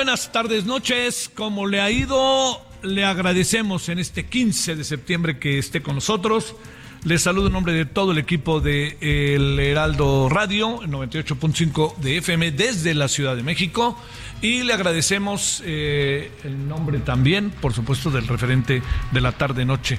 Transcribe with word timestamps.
Buenas 0.00 0.32
tardes, 0.32 0.64
noches. 0.64 1.30
Como 1.34 1.66
le 1.66 1.78
ha 1.78 1.90
ido, 1.90 2.58
le 2.82 3.04
agradecemos 3.04 3.90
en 3.90 3.98
este 3.98 4.24
15 4.24 4.74
de 4.74 4.82
septiembre 4.82 5.38
que 5.38 5.58
esté 5.58 5.82
con 5.82 5.96
nosotros. 5.96 6.56
Le 7.04 7.18
saludo 7.18 7.48
en 7.48 7.52
nombre 7.52 7.74
de 7.74 7.84
todo 7.84 8.12
el 8.12 8.16
equipo 8.16 8.62
de 8.62 8.96
El 9.02 9.60
Heraldo 9.60 10.30
Radio, 10.30 10.80
98.5 10.84 11.96
de 11.96 12.16
FM 12.16 12.52
desde 12.52 12.94
la 12.94 13.08
Ciudad 13.08 13.36
de 13.36 13.42
México. 13.42 14.02
Y 14.40 14.62
le 14.62 14.72
agradecemos 14.72 15.62
eh, 15.66 16.32
el 16.44 16.66
nombre 16.66 17.00
también, 17.00 17.50
por 17.50 17.74
supuesto, 17.74 18.10
del 18.10 18.26
referente 18.26 18.82
de 19.12 19.20
la 19.20 19.32
tarde-noche. 19.32 19.98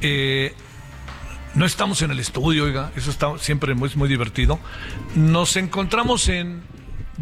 Eh, 0.00 0.54
no 1.56 1.66
estamos 1.66 2.02
en 2.02 2.12
el 2.12 2.20
estudio, 2.20 2.66
oiga, 2.66 2.92
eso 2.94 3.10
está 3.10 3.36
siempre 3.38 3.74
muy, 3.74 3.90
muy 3.96 4.08
divertido. 4.08 4.60
Nos 5.16 5.56
encontramos 5.56 6.28
en 6.28 6.62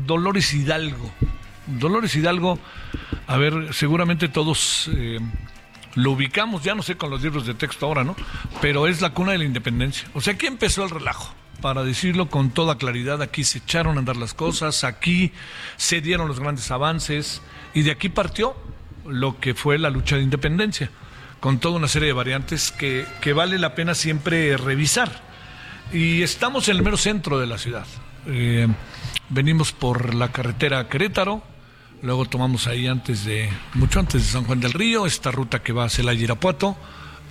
Dolores 0.04 0.52
Hidalgo. 0.52 1.10
Dolores 1.68 2.14
Hidalgo, 2.16 2.58
a 3.26 3.36
ver, 3.36 3.74
seguramente 3.74 4.28
todos 4.28 4.90
eh, 4.94 5.18
lo 5.94 6.12
ubicamos, 6.12 6.62
ya 6.62 6.74
no 6.74 6.82
sé 6.82 6.96
con 6.96 7.10
los 7.10 7.22
libros 7.22 7.46
de 7.46 7.54
texto 7.54 7.86
ahora, 7.86 8.04
¿no? 8.04 8.16
Pero 8.60 8.86
es 8.86 9.00
la 9.00 9.10
cuna 9.10 9.32
de 9.32 9.38
la 9.38 9.44
independencia. 9.44 10.08
O 10.14 10.20
sea, 10.20 10.34
aquí 10.34 10.46
empezó 10.46 10.84
el 10.84 10.90
relajo. 10.90 11.34
Para 11.60 11.82
decirlo 11.82 12.30
con 12.30 12.50
toda 12.50 12.78
claridad, 12.78 13.20
aquí 13.20 13.42
se 13.42 13.58
echaron 13.58 13.96
a 13.96 13.98
andar 13.98 14.16
las 14.16 14.32
cosas, 14.32 14.84
aquí 14.84 15.32
se 15.76 16.00
dieron 16.00 16.28
los 16.28 16.38
grandes 16.38 16.70
avances 16.70 17.42
y 17.74 17.82
de 17.82 17.90
aquí 17.90 18.08
partió 18.08 18.54
lo 19.04 19.40
que 19.40 19.54
fue 19.54 19.76
la 19.78 19.90
lucha 19.90 20.16
de 20.16 20.22
independencia, 20.22 20.90
con 21.40 21.58
toda 21.58 21.76
una 21.76 21.88
serie 21.88 22.06
de 22.06 22.12
variantes 22.12 22.70
que, 22.70 23.06
que 23.20 23.32
vale 23.32 23.58
la 23.58 23.74
pena 23.74 23.94
siempre 23.94 24.56
revisar. 24.56 25.10
Y 25.92 26.22
estamos 26.22 26.68
en 26.68 26.76
el 26.76 26.82
mero 26.82 26.96
centro 26.96 27.40
de 27.40 27.46
la 27.46 27.58
ciudad. 27.58 27.86
Eh, 28.26 28.68
venimos 29.30 29.72
por 29.72 30.14
la 30.14 30.30
carretera 30.30 30.88
Querétaro, 30.88 31.42
luego 32.02 32.24
tomamos 32.26 32.66
ahí 32.66 32.86
antes 32.86 33.24
de, 33.24 33.50
mucho 33.74 34.00
antes 34.00 34.22
de 34.22 34.28
San 34.28 34.44
Juan 34.44 34.60
del 34.60 34.72
Río, 34.72 35.06
esta 35.06 35.30
ruta 35.30 35.62
que 35.62 35.72
va 35.72 35.84
a 35.84 35.88
Celaya 35.88 36.20
Irapuato. 36.20 36.76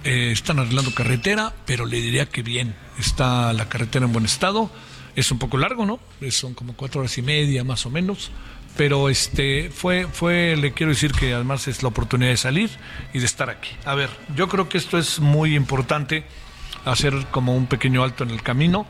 Eh, 0.04 0.32
están 0.32 0.60
arreglando 0.60 0.94
carretera, 0.94 1.54
pero 1.66 1.86
le 1.86 2.00
diría 2.00 2.28
que 2.28 2.44
bien, 2.44 2.76
está 3.00 3.52
la 3.54 3.68
carretera 3.68 4.06
en 4.06 4.14
buen 4.14 4.26
estado. 4.26 4.70
Es 5.16 5.32
un 5.32 5.40
poco 5.40 5.58
largo, 5.58 5.86
¿no? 5.86 6.00
Eh, 6.22 6.32
Son 6.32 6.54
como 6.54 6.74
cuatro 6.74 7.02
horas 7.02 7.18
y 7.18 7.22
media 7.22 7.64
más 7.64 7.86
o 7.86 7.90
menos. 7.90 8.32
Pero 8.78 9.10
este 9.10 9.72
fue, 9.72 10.06
fue, 10.06 10.56
le 10.56 10.72
quiero 10.72 10.92
decir 10.92 11.12
que 11.12 11.34
además 11.34 11.68
es 11.68 11.82
la 11.82 11.90
oportunidad 11.90 12.30
de 12.30 12.38
salir 12.38 12.70
y 13.12 13.20
de 13.20 13.26
estar 13.26 13.50
aquí. 13.50 13.70
A 13.86 13.96
ver, 13.96 14.10
yo 14.36 14.48
creo 14.48 14.70
que 14.70 14.78
esto 14.78 15.00
es 15.00 15.20
muy 15.20 15.56
importante, 15.56 16.26
hacer 16.86 17.26
como 17.32 17.56
un 17.56 17.66
pequeño 17.66 18.04
alto 18.04 18.24
en 18.24 18.30
el 18.30 18.44
camino. 18.44 18.86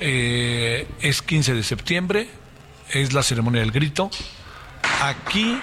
Eh, 0.00 0.86
es 1.00 1.22
15 1.22 1.54
de 1.54 1.62
septiembre, 1.62 2.28
es 2.90 3.14
la 3.14 3.22
ceremonia 3.22 3.62
del 3.62 3.70
grito. 3.70 4.10
Aquí 5.02 5.58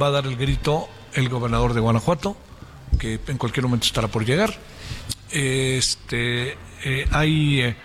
va 0.00 0.06
a 0.06 0.10
dar 0.10 0.24
el 0.24 0.36
grito 0.36 0.88
el 1.14 1.28
gobernador 1.28 1.74
de 1.74 1.80
Guanajuato, 1.80 2.36
que 2.96 3.18
en 3.26 3.38
cualquier 3.38 3.64
momento 3.64 3.86
estará 3.86 4.06
por 4.06 4.24
llegar. 4.24 4.54
Este, 5.32 6.56
eh, 6.84 7.08
hay 7.10 7.60
eh, 7.60 7.76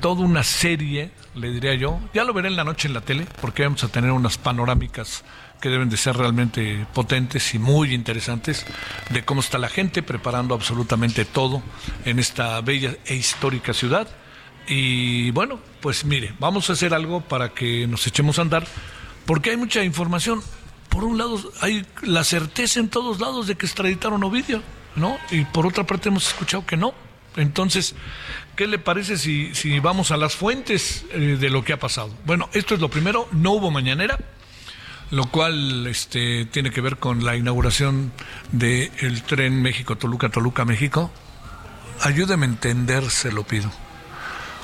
toda 0.00 0.24
una 0.24 0.44
serie, 0.44 1.10
le 1.34 1.50
diría 1.50 1.74
yo, 1.74 1.98
ya 2.14 2.22
lo 2.22 2.32
veré 2.32 2.46
en 2.46 2.54
la 2.54 2.62
noche 2.62 2.86
en 2.86 2.94
la 2.94 3.00
tele, 3.00 3.26
porque 3.40 3.64
vamos 3.64 3.82
a 3.82 3.88
tener 3.88 4.12
unas 4.12 4.38
panorámicas 4.38 5.24
que 5.60 5.68
deben 5.68 5.90
de 5.90 5.96
ser 5.96 6.16
realmente 6.16 6.86
potentes 6.94 7.54
y 7.54 7.58
muy 7.58 7.92
interesantes 7.92 8.64
de 9.10 9.24
cómo 9.24 9.40
está 9.40 9.58
la 9.58 9.68
gente 9.68 10.00
preparando 10.04 10.54
absolutamente 10.54 11.24
todo 11.24 11.60
en 12.04 12.20
esta 12.20 12.60
bella 12.60 12.94
e 13.04 13.16
histórica 13.16 13.74
ciudad. 13.74 14.06
Y 14.68 15.32
bueno, 15.32 15.58
pues 15.80 16.04
mire, 16.04 16.34
vamos 16.38 16.70
a 16.70 16.74
hacer 16.74 16.94
algo 16.94 17.20
para 17.20 17.48
que 17.48 17.88
nos 17.88 18.06
echemos 18.06 18.38
a 18.38 18.42
andar, 18.42 18.64
porque 19.26 19.50
hay 19.50 19.56
mucha 19.56 19.82
información. 19.82 20.42
Por 20.88 21.04
un 21.04 21.16
lado, 21.16 21.40
hay 21.60 21.86
la 22.02 22.22
certeza 22.22 22.80
en 22.80 22.88
todos 22.88 23.20
lados 23.20 23.46
de 23.46 23.54
que 23.54 23.66
extraditaron 23.66 24.22
Ovidio, 24.24 24.62
¿no? 24.94 25.18
Y 25.30 25.44
por 25.44 25.66
otra 25.66 25.84
parte 25.86 26.08
hemos 26.10 26.28
escuchado 26.28 26.66
que 26.66 26.76
no. 26.76 26.92
Entonces, 27.36 27.94
¿qué 28.56 28.66
le 28.66 28.78
parece 28.78 29.16
si, 29.16 29.80
vamos 29.80 30.10
a 30.10 30.16
las 30.16 30.34
fuentes 30.34 31.06
eh, 31.12 31.38
de 31.40 31.50
lo 31.50 31.64
que 31.64 31.72
ha 31.72 31.78
pasado? 31.78 32.14
Bueno, 32.26 32.50
esto 32.52 32.74
es 32.74 32.80
lo 32.80 32.90
primero, 32.90 33.26
no 33.32 33.52
hubo 33.52 33.70
mañanera, 33.70 34.18
lo 35.10 35.26
cual 35.26 35.86
este, 35.86 36.44
tiene 36.46 36.70
que 36.70 36.82
ver 36.82 36.98
con 36.98 37.24
la 37.24 37.36
inauguración 37.36 38.12
del 38.50 39.22
tren 39.22 39.62
México-Toluca-Toluca-México. 39.62 41.10
Ayúdeme 42.00 42.46
a 42.46 42.50
entender, 42.50 43.08
se 43.10 43.32
lo 43.32 43.44
pido. 43.44 43.70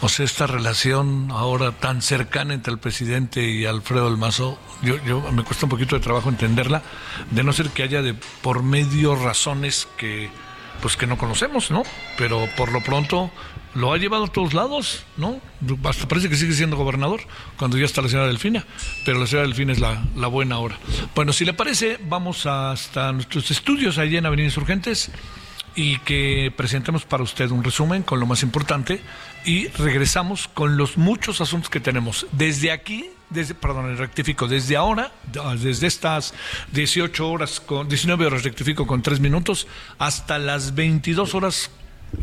O 0.01 0.09
sea, 0.09 0.25
esta 0.25 0.47
relación 0.47 1.29
ahora 1.31 1.73
tan 1.73 2.03
cercana 2.03 2.55
entre 2.55 2.73
el 2.73 2.79
presidente 2.79 3.49
y 3.49 3.67
Alfredo 3.67 4.11
del 4.11 4.21
yo, 4.83 5.03
yo 5.05 5.21
me 5.33 5.43
cuesta 5.43 5.67
un 5.67 5.71
poquito 5.71 5.97
de 5.97 6.03
trabajo 6.03 6.29
entenderla, 6.29 6.83
de 7.31 7.43
no 7.43 7.53
ser 7.53 7.71
que 7.71 7.83
haya 7.83 8.01
de 8.01 8.15
por 8.15 8.63
medio 8.63 9.17
razones 9.17 9.89
que 9.97 10.31
pues 10.81 10.97
que 10.97 11.09
no 11.09 11.19
conocemos, 11.19 11.73
¿no? 11.73 11.83
Pero 12.17 12.49
por 12.57 12.71
lo 12.71 12.81
pronto 12.83 13.33
lo 13.75 13.93
ha 13.93 13.99
llevado 13.99 14.25
a 14.25 14.29
todos 14.29 14.55
lados, 14.55 15.05
¿no? 15.17 15.41
Hasta 15.85 16.09
parece 16.09 16.29
que 16.29 16.37
sigue 16.37 16.53
siendo 16.53 16.77
gobernador 16.77 17.21
cuando 17.57 17.77
ya 17.77 17.85
está 17.85 18.01
la 18.01 18.09
señora 18.09 18.29
Delfina, 18.29 18.65
pero 19.05 19.19
la 19.19 19.27
señora 19.27 19.47
Delfina 19.47 19.73
es 19.73 19.81
la, 19.81 20.27
buena 20.29 20.59
hora. 20.59 20.79
Bueno, 21.15 21.33
si 21.33 21.45
le 21.45 21.55
parece, 21.55 21.99
vamos 22.09 22.47
hasta 22.47 23.13
nuestros 23.13 23.51
estudios 23.51 23.99
allí 23.99 24.17
en 24.17 24.27
Avenida 24.27 24.47
Insurgentes 24.47 25.11
y 25.75 25.99
que 26.01 26.53
presentemos 26.57 27.05
para 27.05 27.23
usted 27.23 27.51
un 27.51 27.63
resumen 27.63 28.03
con 28.03 28.21
lo 28.21 28.27
más 28.27 28.43
importante 28.43 29.01
y 29.45 29.69
regresamos 29.69 30.49
con 30.49 30.77
los 30.77 30.97
muchos 30.97 31.41
asuntos 31.41 31.71
que 31.71 31.81
tenemos. 31.81 32.27
Desde 32.33 32.73
aquí, 32.73 33.11
desde, 33.31 33.55
perdón, 33.55 33.97
rectifico, 33.97 34.49
desde 34.49 34.77
ahora, 34.77 35.13
desde 35.61 35.87
estas 35.87 36.35
18 36.73 37.29
horas, 37.29 37.61
con, 37.61 37.89
19 37.89 38.27
horas 38.27 38.43
rectifico 38.43 38.87
con 38.87 39.03
3 39.03 39.21
minutos, 39.21 39.67
hasta 39.99 40.39
las 40.39 40.75
22 40.75 41.35
horas 41.35 41.71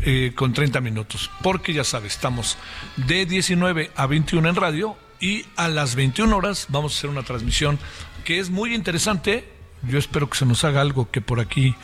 eh, 0.02 0.32
con 0.34 0.52
30 0.52 0.80
minutos. 0.80 1.30
Porque 1.42 1.72
ya 1.72 1.84
sabe, 1.84 2.08
estamos 2.08 2.58
de 2.96 3.26
19 3.26 3.90
a 3.94 4.06
21 4.06 4.48
en 4.48 4.56
radio 4.56 4.96
y 5.20 5.44
a 5.56 5.68
las 5.68 5.94
21 5.94 6.36
horas 6.36 6.66
vamos 6.68 6.94
a 6.94 6.98
hacer 6.98 7.10
una 7.10 7.22
transmisión 7.22 7.78
que 8.24 8.38
es 8.38 8.50
muy 8.50 8.74
interesante. 8.74 9.48
Yo 9.82 9.98
espero 9.98 10.28
que 10.28 10.36
se 10.36 10.46
nos 10.46 10.64
haga 10.64 10.80
algo 10.80 11.10
que 11.10 11.20
por 11.20 11.40
aquí 11.40 11.74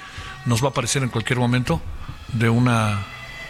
nos 0.46 0.62
va 0.62 0.68
a 0.68 0.70
aparecer 0.70 1.02
en 1.02 1.08
cualquier 1.08 1.38
momento 1.38 1.80
de 2.32 2.48
una 2.48 3.04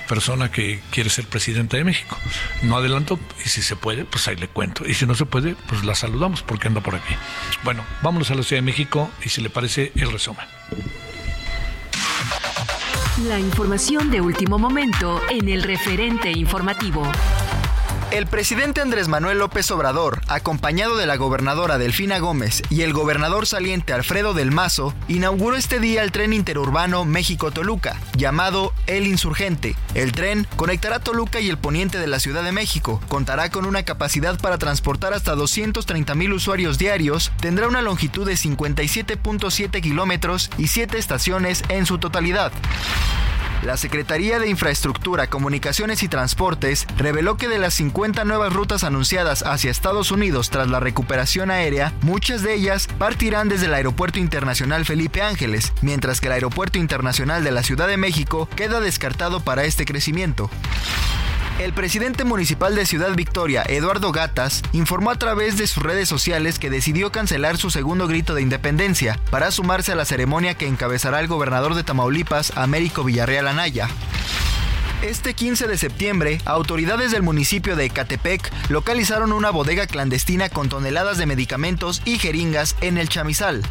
persona 0.08 0.50
que 0.50 0.82
quiere 0.90 1.08
ser 1.08 1.26
presidenta 1.26 1.76
de 1.76 1.84
México. 1.84 2.18
No 2.62 2.76
adelanto 2.76 3.18
y 3.44 3.48
si 3.48 3.62
se 3.62 3.76
puede, 3.76 4.04
pues 4.04 4.28
ahí 4.28 4.36
le 4.36 4.48
cuento. 4.48 4.86
Y 4.86 4.94
si 4.94 5.06
no 5.06 5.14
se 5.14 5.24
puede, 5.24 5.54
pues 5.68 5.84
la 5.84 5.94
saludamos 5.94 6.42
porque 6.42 6.68
anda 6.68 6.80
por 6.80 6.94
aquí. 6.94 7.14
Bueno, 7.64 7.84
vámonos 8.02 8.30
a 8.30 8.34
la 8.34 8.42
Ciudad 8.42 8.58
de 8.58 8.66
México 8.66 9.10
y 9.24 9.28
si 9.28 9.40
le 9.40 9.50
parece 9.50 9.92
el 9.94 10.12
resumen. 10.12 10.46
La 13.26 13.38
información 13.38 14.10
de 14.10 14.20
último 14.20 14.58
momento 14.58 15.20
en 15.30 15.48
el 15.48 15.62
referente 15.62 16.30
informativo. 16.30 17.10
El 18.12 18.26
presidente 18.26 18.82
Andrés 18.82 19.08
Manuel 19.08 19.38
López 19.38 19.70
Obrador, 19.70 20.20
acompañado 20.28 20.98
de 20.98 21.06
la 21.06 21.16
gobernadora 21.16 21.78
Delfina 21.78 22.18
Gómez 22.18 22.62
y 22.68 22.82
el 22.82 22.92
gobernador 22.92 23.46
saliente 23.46 23.94
Alfredo 23.94 24.34
del 24.34 24.50
Mazo, 24.50 24.92
inauguró 25.08 25.56
este 25.56 25.80
día 25.80 26.02
el 26.02 26.12
tren 26.12 26.34
interurbano 26.34 27.06
México-Toluca, 27.06 27.96
llamado 28.14 28.74
El 28.86 29.06
Insurgente. 29.06 29.76
El 29.94 30.12
tren 30.12 30.46
conectará 30.56 30.98
Toluca 30.98 31.40
y 31.40 31.48
el 31.48 31.56
poniente 31.56 31.98
de 31.98 32.06
la 32.06 32.20
Ciudad 32.20 32.44
de 32.44 32.52
México, 32.52 33.00
contará 33.08 33.48
con 33.48 33.64
una 33.64 33.82
capacidad 33.82 34.38
para 34.38 34.58
transportar 34.58 35.14
hasta 35.14 35.34
230 35.34 36.14
mil 36.14 36.34
usuarios 36.34 36.76
diarios, 36.76 37.32
tendrá 37.40 37.66
una 37.66 37.80
longitud 37.80 38.26
de 38.26 38.34
57.7 38.34 39.80
kilómetros 39.80 40.50
y 40.58 40.66
7 40.66 40.98
estaciones 40.98 41.64
en 41.70 41.86
su 41.86 41.96
totalidad. 41.96 42.52
La 43.62 43.76
Secretaría 43.76 44.40
de 44.40 44.48
Infraestructura, 44.48 45.28
Comunicaciones 45.28 46.02
y 46.02 46.08
Transportes 46.08 46.84
reveló 46.96 47.36
que 47.36 47.48
de 47.48 47.58
las 47.58 47.74
50 47.74 48.24
nuevas 48.24 48.52
rutas 48.52 48.82
anunciadas 48.82 49.44
hacia 49.44 49.70
Estados 49.70 50.10
Unidos 50.10 50.50
tras 50.50 50.68
la 50.68 50.80
recuperación 50.80 51.50
aérea, 51.52 51.92
muchas 52.02 52.42
de 52.42 52.54
ellas 52.54 52.88
partirán 52.98 53.48
desde 53.48 53.66
el 53.66 53.74
Aeropuerto 53.74 54.18
Internacional 54.18 54.84
Felipe 54.84 55.22
Ángeles, 55.22 55.72
mientras 55.80 56.20
que 56.20 56.26
el 56.26 56.32
Aeropuerto 56.32 56.78
Internacional 56.78 57.44
de 57.44 57.52
la 57.52 57.62
Ciudad 57.62 57.86
de 57.86 57.96
México 57.96 58.48
queda 58.56 58.80
descartado 58.80 59.38
para 59.38 59.62
este 59.64 59.84
crecimiento. 59.84 60.50
El 61.58 61.72
presidente 61.72 62.24
municipal 62.24 62.74
de 62.74 62.86
Ciudad 62.86 63.14
Victoria, 63.14 63.62
Eduardo 63.66 64.10
Gatas, 64.10 64.62
informó 64.72 65.10
a 65.10 65.18
través 65.18 65.58
de 65.58 65.66
sus 65.66 65.82
redes 65.82 66.08
sociales 66.08 66.58
que 66.58 66.70
decidió 66.70 67.12
cancelar 67.12 67.56
su 67.56 67.70
segundo 67.70 68.08
grito 68.08 68.34
de 68.34 68.42
independencia 68.42 69.20
para 69.30 69.50
sumarse 69.50 69.92
a 69.92 69.94
la 69.94 70.04
ceremonia 70.04 70.54
que 70.54 70.66
encabezará 70.66 71.20
el 71.20 71.28
gobernador 71.28 71.74
de 71.74 71.84
Tamaulipas, 71.84 72.56
Américo 72.56 73.04
Villarreal 73.04 73.46
Anaya. 73.46 73.88
Este 75.02 75.34
15 75.34 75.66
de 75.66 75.78
septiembre, 75.78 76.40
autoridades 76.44 77.10
del 77.10 77.22
municipio 77.22 77.76
de 77.76 77.86
Ecatepec 77.86 78.52
localizaron 78.68 79.32
una 79.32 79.50
bodega 79.50 79.86
clandestina 79.86 80.48
con 80.48 80.68
toneladas 80.68 81.18
de 81.18 81.26
medicamentos 81.26 82.02
y 82.04 82.18
jeringas 82.18 82.76
en 82.80 82.98
el 82.98 83.08
chamizal. 83.08 83.62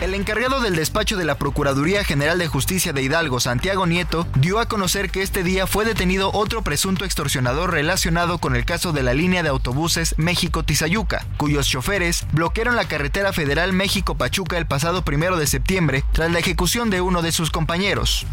El 0.00 0.12
encargado 0.12 0.60
del 0.60 0.76
despacho 0.76 1.16
de 1.16 1.24
la 1.24 1.36
Procuraduría 1.38 2.04
General 2.04 2.38
de 2.38 2.48
Justicia 2.48 2.92
de 2.92 3.02
Hidalgo, 3.02 3.40
Santiago 3.40 3.86
Nieto, 3.86 4.26
dio 4.34 4.58
a 4.58 4.66
conocer 4.66 5.10
que 5.10 5.22
este 5.22 5.42
día 5.42 5.66
fue 5.66 5.84
detenido 5.84 6.30
otro 6.32 6.62
presunto 6.62 7.04
extorsionador 7.04 7.70
relacionado 7.70 8.38
con 8.38 8.56
el 8.56 8.64
caso 8.64 8.92
de 8.92 9.02
la 9.02 9.14
línea 9.14 9.42
de 9.42 9.48
autobuses 9.48 10.14
México-Tizayuca, 10.18 11.24
cuyos 11.36 11.68
choferes 11.68 12.26
bloquearon 12.32 12.76
la 12.76 12.88
carretera 12.88 13.32
federal 13.32 13.72
México-Pachuca 13.72 14.58
el 14.58 14.66
pasado 14.66 15.04
primero 15.04 15.36
de 15.36 15.46
septiembre 15.46 16.04
tras 16.12 16.30
la 16.30 16.40
ejecución 16.40 16.90
de 16.90 17.00
uno 17.00 17.22
de 17.22 17.32
sus 17.32 17.50
compañeros. 17.50 18.26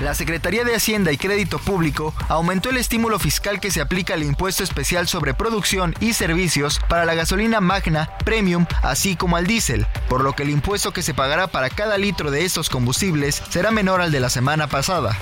La 0.00 0.14
Secretaría 0.14 0.62
de 0.62 0.76
Hacienda 0.76 1.10
y 1.10 1.16
Crédito 1.16 1.58
Público 1.58 2.14
aumentó 2.28 2.70
el 2.70 2.76
estímulo 2.76 3.18
fiscal 3.18 3.58
que 3.58 3.72
se 3.72 3.80
aplica 3.80 4.14
al 4.14 4.22
impuesto 4.22 4.62
especial 4.62 5.08
sobre 5.08 5.34
producción 5.34 5.92
y 5.98 6.12
servicios 6.12 6.80
para 6.88 7.04
la 7.04 7.14
gasolina 7.14 7.60
magna, 7.60 8.08
premium, 8.24 8.66
así 8.82 9.16
como 9.16 9.36
al 9.36 9.48
diésel, 9.48 9.86
por 10.08 10.22
lo 10.22 10.34
que 10.34 10.44
el 10.44 10.50
impuesto 10.50 10.92
que 10.92 11.02
se 11.02 11.14
pagará 11.14 11.48
para 11.48 11.68
cada 11.68 11.98
litro 11.98 12.30
de 12.30 12.44
estos 12.44 12.68
combustibles 12.68 13.42
será 13.50 13.72
menor 13.72 14.00
al 14.00 14.12
de 14.12 14.20
la 14.20 14.30
semana 14.30 14.68
pasada. 14.68 15.18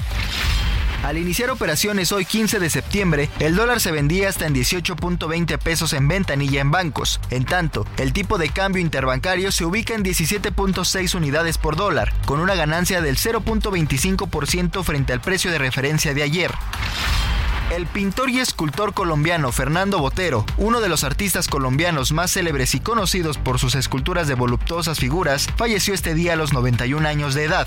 Al 1.02 1.18
iniciar 1.18 1.50
operaciones 1.50 2.10
hoy 2.12 2.24
15 2.24 2.58
de 2.58 2.70
septiembre, 2.70 3.30
el 3.38 3.54
dólar 3.54 3.80
se 3.80 3.92
vendía 3.92 4.28
hasta 4.28 4.46
en 4.46 4.54
18.20 4.54 5.58
pesos 5.58 5.92
en 5.92 6.08
ventanilla 6.08 6.60
en 6.60 6.70
bancos. 6.70 7.20
En 7.30 7.44
tanto, 7.44 7.86
el 7.98 8.12
tipo 8.12 8.38
de 8.38 8.48
cambio 8.48 8.82
interbancario 8.82 9.52
se 9.52 9.64
ubica 9.64 9.94
en 9.94 10.04
17.6 10.04 11.14
unidades 11.14 11.58
por 11.58 11.76
dólar, 11.76 12.12
con 12.26 12.40
una 12.40 12.54
ganancia 12.54 13.00
del 13.00 13.16
0.25% 13.16 14.82
frente 14.82 15.12
al 15.12 15.20
precio 15.20 15.50
de 15.50 15.58
referencia 15.58 16.14
de 16.14 16.22
ayer. 16.22 16.52
El 17.70 17.86
pintor 17.86 18.30
y 18.30 18.38
escultor 18.38 18.94
colombiano 18.94 19.50
Fernando 19.50 19.98
Botero, 19.98 20.46
uno 20.56 20.80
de 20.80 20.88
los 20.88 21.02
artistas 21.02 21.48
colombianos 21.48 22.12
más 22.12 22.32
célebres 22.32 22.76
y 22.76 22.80
conocidos 22.80 23.38
por 23.38 23.58
sus 23.58 23.74
esculturas 23.74 24.28
de 24.28 24.34
voluptuosas 24.34 25.00
figuras, 25.00 25.48
falleció 25.56 25.92
este 25.92 26.14
día 26.14 26.34
a 26.34 26.36
los 26.36 26.52
91 26.52 27.08
años 27.08 27.34
de 27.34 27.44
edad. 27.44 27.66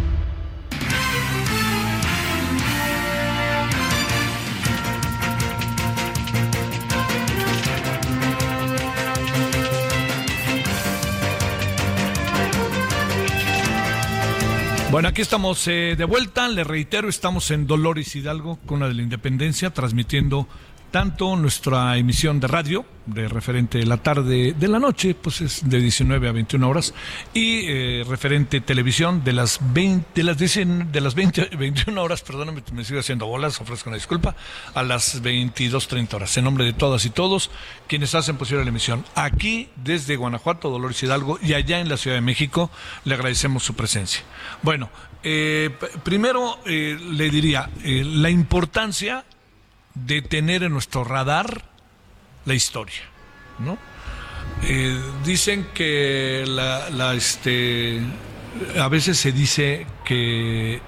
Bueno, 14.91 15.07
aquí 15.07 15.21
estamos 15.21 15.69
eh, 15.69 15.95
de 15.97 16.03
vuelta. 16.03 16.49
Le 16.49 16.65
reitero, 16.65 17.07
estamos 17.07 17.49
en 17.51 17.65
Dolores 17.65 18.13
Hidalgo, 18.13 18.59
con 18.65 18.81
la 18.81 18.89
de 18.89 18.93
la 18.93 19.01
Independencia, 19.01 19.69
transmitiendo 19.69 20.49
tanto 20.91 21.35
nuestra 21.37 21.97
emisión 21.97 22.39
de 22.39 22.47
radio, 22.47 22.85
de 23.05 23.27
referente 23.27 23.77
de 23.77 23.85
la 23.85 23.97
tarde, 23.97 24.53
de 24.53 24.67
la 24.67 24.77
noche, 24.77 25.15
pues 25.15 25.41
es 25.41 25.67
de 25.67 25.79
19 25.79 26.27
a 26.27 26.31
21 26.33 26.69
horas, 26.69 26.93
y 27.33 27.61
eh, 27.65 28.03
referente 28.07 28.61
televisión 28.61 29.23
de 29.23 29.33
las 29.33 29.59
20, 29.73 30.11
de 30.13 30.23
las, 30.23 30.37
de 30.37 31.01
las 31.01 31.15
20, 31.15 31.55
21 31.57 32.01
horas, 32.03 32.21
perdóname, 32.21 32.61
me 32.73 32.83
sigo 32.83 32.99
haciendo 32.99 33.25
bolas, 33.25 33.59
ofrezco 33.61 33.89
una 33.89 33.95
disculpa, 33.95 34.35
a 34.73 34.83
las 34.83 35.23
22.30 35.23 36.13
horas. 36.13 36.37
En 36.37 36.43
nombre 36.43 36.65
de 36.65 36.73
todas 36.73 37.05
y 37.05 37.09
todos 37.09 37.49
quienes 37.87 38.13
hacen 38.13 38.37
posible 38.37 38.63
la 38.63 38.69
emisión. 38.69 39.05
Aquí, 39.15 39.69
desde 39.77 40.17
Guanajuato, 40.17 40.69
Dolores 40.69 41.01
Hidalgo, 41.01 41.39
y 41.41 41.53
allá 41.53 41.79
en 41.79 41.87
la 41.89 41.97
Ciudad 41.97 42.17
de 42.17 42.21
México, 42.21 42.69
le 43.05 43.15
agradecemos 43.15 43.63
su 43.63 43.75
presencia. 43.75 44.21
Bueno, 44.61 44.89
eh, 45.23 45.69
primero 46.03 46.59
eh, 46.65 46.97
le 46.99 47.29
diría, 47.29 47.69
la 47.83 48.29
importancia 48.29 49.23
de 49.95 50.21
tener 50.21 50.63
en 50.63 50.71
nuestro 50.71 51.03
radar 51.03 51.63
la 52.45 52.53
historia, 52.53 53.01
¿no? 53.59 53.77
Eh, 54.63 54.99
dicen 55.25 55.67
que 55.73 56.43
la, 56.47 57.13
este, 57.13 58.01
a 58.79 58.87
veces 58.87 59.17
se 59.17 59.31
dice 59.31 59.87
que 60.05 60.81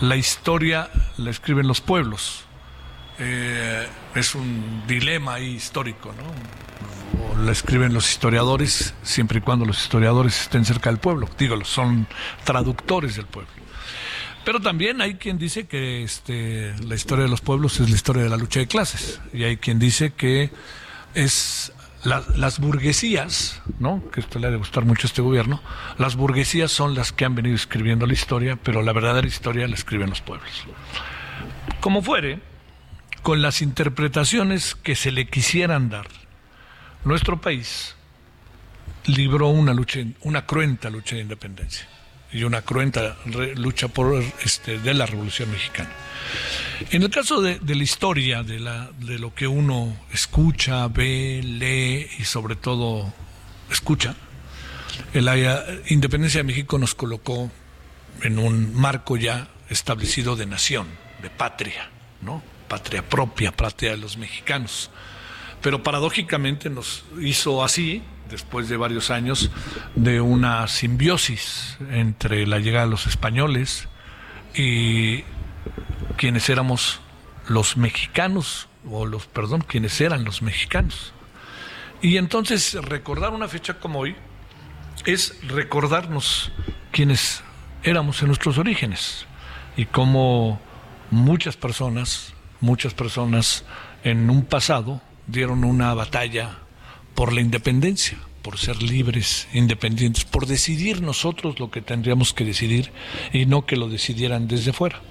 la 0.00 0.16
historia 0.16 0.90
la 1.16 1.30
escriben 1.30 1.66
los 1.66 1.80
pueblos. 1.80 2.44
Eh, 3.18 3.86
es 4.14 4.34
un 4.34 4.84
dilema 4.86 5.40
histórico, 5.40 6.12
¿no? 6.12 7.44
La 7.44 7.52
escriben 7.52 7.92
los 7.92 8.10
historiadores, 8.10 8.94
siempre 9.02 9.38
y 9.38 9.40
cuando 9.40 9.64
los 9.64 9.82
historiadores 9.82 10.42
estén 10.42 10.64
cerca 10.64 10.90
del 10.90 10.98
pueblo. 10.98 11.28
Digo, 11.38 11.64
son 11.64 12.06
traductores 12.44 13.16
del 13.16 13.26
pueblo. 13.26 13.57
Pero 14.48 14.60
también 14.60 15.02
hay 15.02 15.16
quien 15.16 15.36
dice 15.36 15.66
que 15.66 16.02
este, 16.02 16.74
la 16.82 16.94
historia 16.94 17.24
de 17.24 17.30
los 17.30 17.42
pueblos 17.42 17.80
es 17.80 17.90
la 17.90 17.94
historia 17.94 18.22
de 18.22 18.30
la 18.30 18.38
lucha 18.38 18.60
de 18.60 18.66
clases. 18.66 19.20
Y 19.34 19.44
hay 19.44 19.58
quien 19.58 19.78
dice 19.78 20.14
que 20.14 20.50
es 21.12 21.70
las 22.02 22.58
burguesías, 22.58 23.60
¿no? 23.78 24.02
que 24.10 24.20
esto 24.20 24.38
le 24.38 24.46
ha 24.46 24.50
de 24.50 24.56
gustar 24.56 24.86
mucho 24.86 25.06
a 25.06 25.08
este 25.08 25.20
gobierno, 25.20 25.60
las 25.98 26.16
burguesías 26.16 26.72
son 26.72 26.94
las 26.94 27.12
que 27.12 27.26
han 27.26 27.34
venido 27.34 27.54
escribiendo 27.54 28.06
la 28.06 28.14
historia, 28.14 28.56
pero 28.56 28.80
la 28.80 28.94
verdadera 28.94 29.26
historia 29.26 29.68
la 29.68 29.74
escriben 29.74 30.08
los 30.08 30.22
pueblos. 30.22 30.64
Como 31.80 32.00
fuere, 32.00 32.40
con 33.20 33.42
las 33.42 33.60
interpretaciones 33.60 34.74
que 34.76 34.96
se 34.96 35.12
le 35.12 35.28
quisieran 35.28 35.90
dar, 35.90 36.08
nuestro 37.04 37.38
país 37.38 37.96
libró 39.04 39.48
una 39.48 39.74
lucha, 39.74 40.00
una 40.22 40.46
cruenta 40.46 40.88
lucha 40.88 41.16
de 41.16 41.20
independencia 41.20 41.86
y 42.32 42.42
una 42.42 42.62
cruenta 42.62 43.16
lucha 43.56 43.88
por 43.88 44.22
este, 44.44 44.78
de 44.78 44.94
la 44.94 45.06
Revolución 45.06 45.50
Mexicana. 45.50 45.90
En 46.90 47.02
el 47.02 47.10
caso 47.10 47.40
de, 47.40 47.58
la 47.62 47.82
historia, 47.82 48.42
de, 48.42 48.60
la, 48.60 48.90
de 49.00 49.18
lo 49.18 49.34
que 49.34 49.46
uno 49.46 49.96
escucha, 50.12 50.86
ve, 50.88 51.40
lee 51.42 52.06
y 52.18 52.24
sobre 52.24 52.56
todo 52.56 53.12
escucha, 53.70 54.14
la 55.14 55.64
independencia 55.88 56.40
de 56.40 56.44
México 56.44 56.78
nos 56.78 56.94
colocó 56.94 57.50
en 58.22 58.38
un 58.38 58.74
marco 58.74 59.16
ya 59.16 59.48
establecido 59.68 60.36
de 60.36 60.46
nación, 60.46 60.86
de 61.22 61.30
patria, 61.30 61.90
¿no? 62.20 62.42
Patria 62.68 63.08
propia, 63.08 63.52
patria 63.52 63.92
de 63.92 63.96
los 63.96 64.16
mexicanos. 64.16 64.90
Pero 65.62 65.82
paradójicamente 65.82 66.70
nos 66.70 67.04
hizo 67.20 67.64
así 67.64 68.02
después 68.28 68.68
de 68.68 68.76
varios 68.76 69.10
años 69.10 69.50
de 69.94 70.20
una 70.20 70.68
simbiosis 70.68 71.76
entre 71.90 72.46
la 72.46 72.58
llegada 72.58 72.84
de 72.84 72.90
los 72.90 73.06
españoles 73.06 73.88
y 74.54 75.24
quienes 76.16 76.48
éramos 76.48 77.00
los 77.48 77.76
mexicanos, 77.76 78.68
o 78.90 79.06
los, 79.06 79.26
perdón, 79.26 79.62
quienes 79.62 80.00
eran 80.00 80.24
los 80.24 80.42
mexicanos. 80.42 81.12
Y 82.00 82.16
entonces 82.16 82.74
recordar 82.74 83.30
una 83.32 83.48
fecha 83.48 83.74
como 83.74 84.00
hoy 84.00 84.14
es 85.04 85.36
recordarnos 85.48 86.52
quienes 86.92 87.42
éramos 87.82 88.20
en 88.22 88.28
nuestros 88.28 88.58
orígenes 88.58 89.26
y 89.76 89.86
cómo 89.86 90.60
muchas 91.10 91.56
personas, 91.56 92.34
muchas 92.60 92.94
personas 92.94 93.64
en 94.04 94.30
un 94.30 94.44
pasado 94.44 95.00
dieron 95.26 95.64
una 95.64 95.94
batalla 95.94 96.58
por 97.18 97.32
la 97.32 97.40
independencia, 97.40 98.16
por 98.42 98.58
ser 98.58 98.80
libres, 98.80 99.48
independientes, 99.52 100.24
por 100.24 100.46
decidir 100.46 101.02
nosotros 101.02 101.58
lo 101.58 101.68
que 101.68 101.82
tendríamos 101.82 102.32
que 102.32 102.44
decidir 102.44 102.92
y 103.32 103.44
no 103.44 103.66
que 103.66 103.74
lo 103.74 103.88
decidieran 103.88 104.46
desde 104.46 104.72
fuera. 104.72 105.02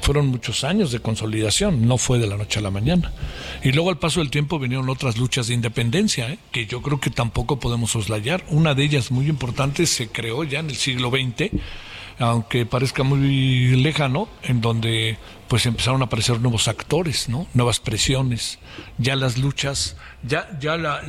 Fueron 0.00 0.28
muchos 0.28 0.64
años 0.64 0.90
de 0.90 1.00
consolidación, 1.00 1.86
no 1.86 1.98
fue 1.98 2.18
de 2.18 2.26
la 2.26 2.38
noche 2.38 2.60
a 2.60 2.62
la 2.62 2.70
mañana. 2.70 3.12
Y 3.62 3.72
luego 3.72 3.90
al 3.90 3.98
paso 3.98 4.20
del 4.20 4.30
tiempo 4.30 4.58
vinieron 4.58 4.88
otras 4.88 5.18
luchas 5.18 5.48
de 5.48 5.54
independencia, 5.54 6.30
¿eh? 6.30 6.38
que 6.50 6.64
yo 6.64 6.80
creo 6.80 6.98
que 6.98 7.10
tampoco 7.10 7.60
podemos 7.60 7.90
soslayar. 7.90 8.42
Una 8.48 8.74
de 8.74 8.84
ellas 8.84 9.10
muy 9.10 9.28
importante 9.28 9.84
se 9.84 10.08
creó 10.08 10.44
ya 10.44 10.60
en 10.60 10.70
el 10.70 10.76
siglo 10.76 11.10
XX, 11.10 11.50
aunque 12.18 12.66
parezca 12.66 13.02
muy 13.02 13.76
lejano, 13.76 14.28
en 14.42 14.60
donde 14.60 15.18
pues 15.52 15.66
empezaron 15.66 16.00
a 16.00 16.06
aparecer 16.06 16.40
nuevos 16.40 16.66
actores, 16.66 17.28
¿no? 17.28 17.46
Nuevas 17.52 17.78
presiones, 17.78 18.58
ya 18.96 19.16
las 19.16 19.36
luchas, 19.36 19.96
ya, 20.22 20.48
ya 20.58 20.78
la, 20.78 21.02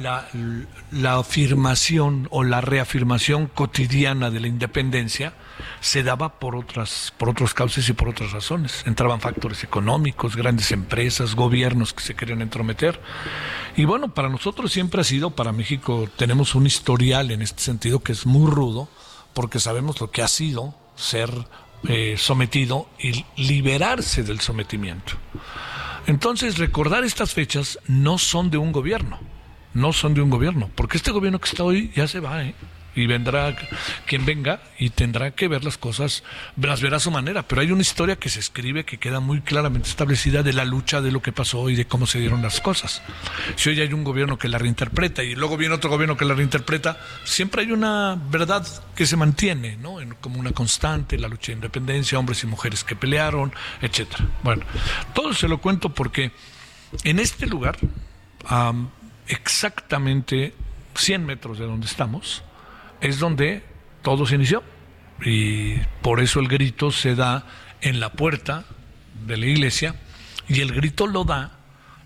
la, 0.91 1.13
afirmación 1.15 2.27
o 2.29 2.43
la 2.43 2.60
reafirmación 2.60 3.48
cotidiana 3.48 4.31
de 4.31 4.41
la 4.41 4.48
independencia 4.48 5.31
se 5.79 6.03
daba 6.03 6.39
por 6.39 6.57
otras, 6.57 7.13
por 7.17 7.29
otros 7.29 7.53
causas 7.53 7.88
y 7.88 7.93
por 7.93 8.10
otras 8.10 8.33
razones. 8.33 8.83
Entraban 8.86 9.22
factores 9.22 9.63
económicos, 9.63 10.36
grandes 10.36 10.74
empresas, 10.74 11.36
gobiernos 11.36 11.93
que 11.93 12.03
se 12.03 12.13
querían 12.13 12.41
entrometer. 12.41 13.00
Y 13.77 13.86
bueno, 13.86 14.13
para 14.13 14.27
nosotros 14.27 14.74
siempre 14.74 15.00
ha 15.00 15.05
sido, 15.05 15.29
para 15.29 15.53
México 15.53 16.10
tenemos 16.17 16.53
un 16.53 16.67
historial 16.67 17.31
en 17.31 17.41
este 17.41 17.62
sentido 17.62 18.03
que 18.03 18.12
es 18.12 18.25
muy 18.25 18.51
rudo, 18.51 18.89
porque 19.33 19.62
sabemos 19.62 20.01
lo 20.01 20.12
que 20.12 20.22
ha 20.22 20.27
sido 20.27 20.82
ser 20.95 21.29
eh, 21.88 22.15
sometido 22.17 22.88
y 23.00 23.25
liberarse 23.35 24.23
del 24.23 24.39
sometimiento. 24.39 25.13
Entonces, 26.07 26.57
recordar 26.57 27.03
estas 27.03 27.33
fechas 27.33 27.79
no 27.88 28.17
son 28.17 28.50
de 28.50 28.57
un 28.57 28.71
gobierno, 28.71 29.19
no 29.73 29.93
son 29.93 30.13
de 30.13 30.21
un 30.21 30.29
gobierno, 30.29 30.69
porque 30.75 30.97
este 30.97 31.12
gobierno 31.12 31.39
que 31.39 31.50
está 31.50 31.63
hoy 31.63 31.91
ya 31.95 32.07
se 32.07 32.19
va, 32.19 32.43
¿eh? 32.43 32.55
Y 32.95 33.07
vendrá 33.07 33.55
quien 34.05 34.25
venga 34.25 34.62
y 34.77 34.89
tendrá 34.89 35.31
que 35.31 35.47
ver 35.47 35.63
las 35.63 35.77
cosas, 35.77 36.23
las 36.57 36.81
verá 36.81 36.97
a 36.97 37.00
su 37.00 37.12
manera, 37.12 37.43
pero 37.47 37.62
hay 37.62 37.71
una 37.71 37.81
historia 37.81 38.15
que 38.15 38.29
se 38.29 38.39
escribe 38.39 38.85
que 38.85 38.97
queda 38.97 39.19
muy 39.19 39.41
claramente 39.41 39.89
establecida 39.89 40.43
de 40.43 40.53
la 40.53 40.65
lucha, 40.65 41.01
de 41.01 41.12
lo 41.12 41.21
que 41.21 41.31
pasó 41.31 41.69
y 41.69 41.75
de 41.75 41.85
cómo 41.85 42.05
se 42.05 42.19
dieron 42.19 42.41
las 42.41 42.62
cosas. 42.62 43.01
Si 43.55 43.69
hoy 43.69 43.81
hay 43.81 43.93
un 43.93 44.03
gobierno 44.03 44.38
que 44.38 44.47
la 44.47 44.57
reinterpreta 44.57 45.23
y 45.23 45.35
luego 45.35 45.57
viene 45.57 45.75
otro 45.75 45.89
gobierno 45.89 46.17
que 46.17 46.25
la 46.25 46.33
reinterpreta, 46.33 47.00
siempre 47.23 47.62
hay 47.62 47.71
una 47.71 48.19
verdad 48.29 48.65
que 48.95 49.05
se 49.05 49.17
mantiene, 49.17 49.77
¿no? 49.77 49.97
como 50.21 50.39
una 50.39 50.51
constante, 50.51 51.17
la 51.17 51.27
lucha 51.27 51.47
de 51.47 51.53
independencia, 51.53 52.19
hombres 52.19 52.43
y 52.43 52.47
mujeres 52.47 52.83
que 52.83 52.95
pelearon, 52.95 53.53
etcétera. 53.81 54.25
Bueno, 54.43 54.63
todo 55.13 55.33
se 55.33 55.47
lo 55.47 55.59
cuento 55.59 55.89
porque 55.89 56.31
en 57.03 57.19
este 57.19 57.47
lugar, 57.47 57.77
exactamente 59.27 60.53
100 60.95 61.25
metros 61.25 61.59
de 61.59 61.65
donde 61.65 61.88
estamos, 61.88 62.43
es 63.03 63.19
donde 63.19 63.63
todo 64.01 64.25
se 64.25 64.36
inició. 64.36 64.63
Y 65.24 65.75
por 66.01 66.19
eso 66.19 66.39
el 66.39 66.48
grito 66.48 66.91
se 66.91 67.15
da 67.15 67.45
en 67.81 68.00
la 68.00 68.13
puerta 68.13 68.65
de 69.27 69.38
la 69.38 69.45
iglesia 69.45 69.95
y 70.48 70.62
el 70.62 70.74
grito 70.74 71.05
lo 71.05 71.24
da, 71.24 71.60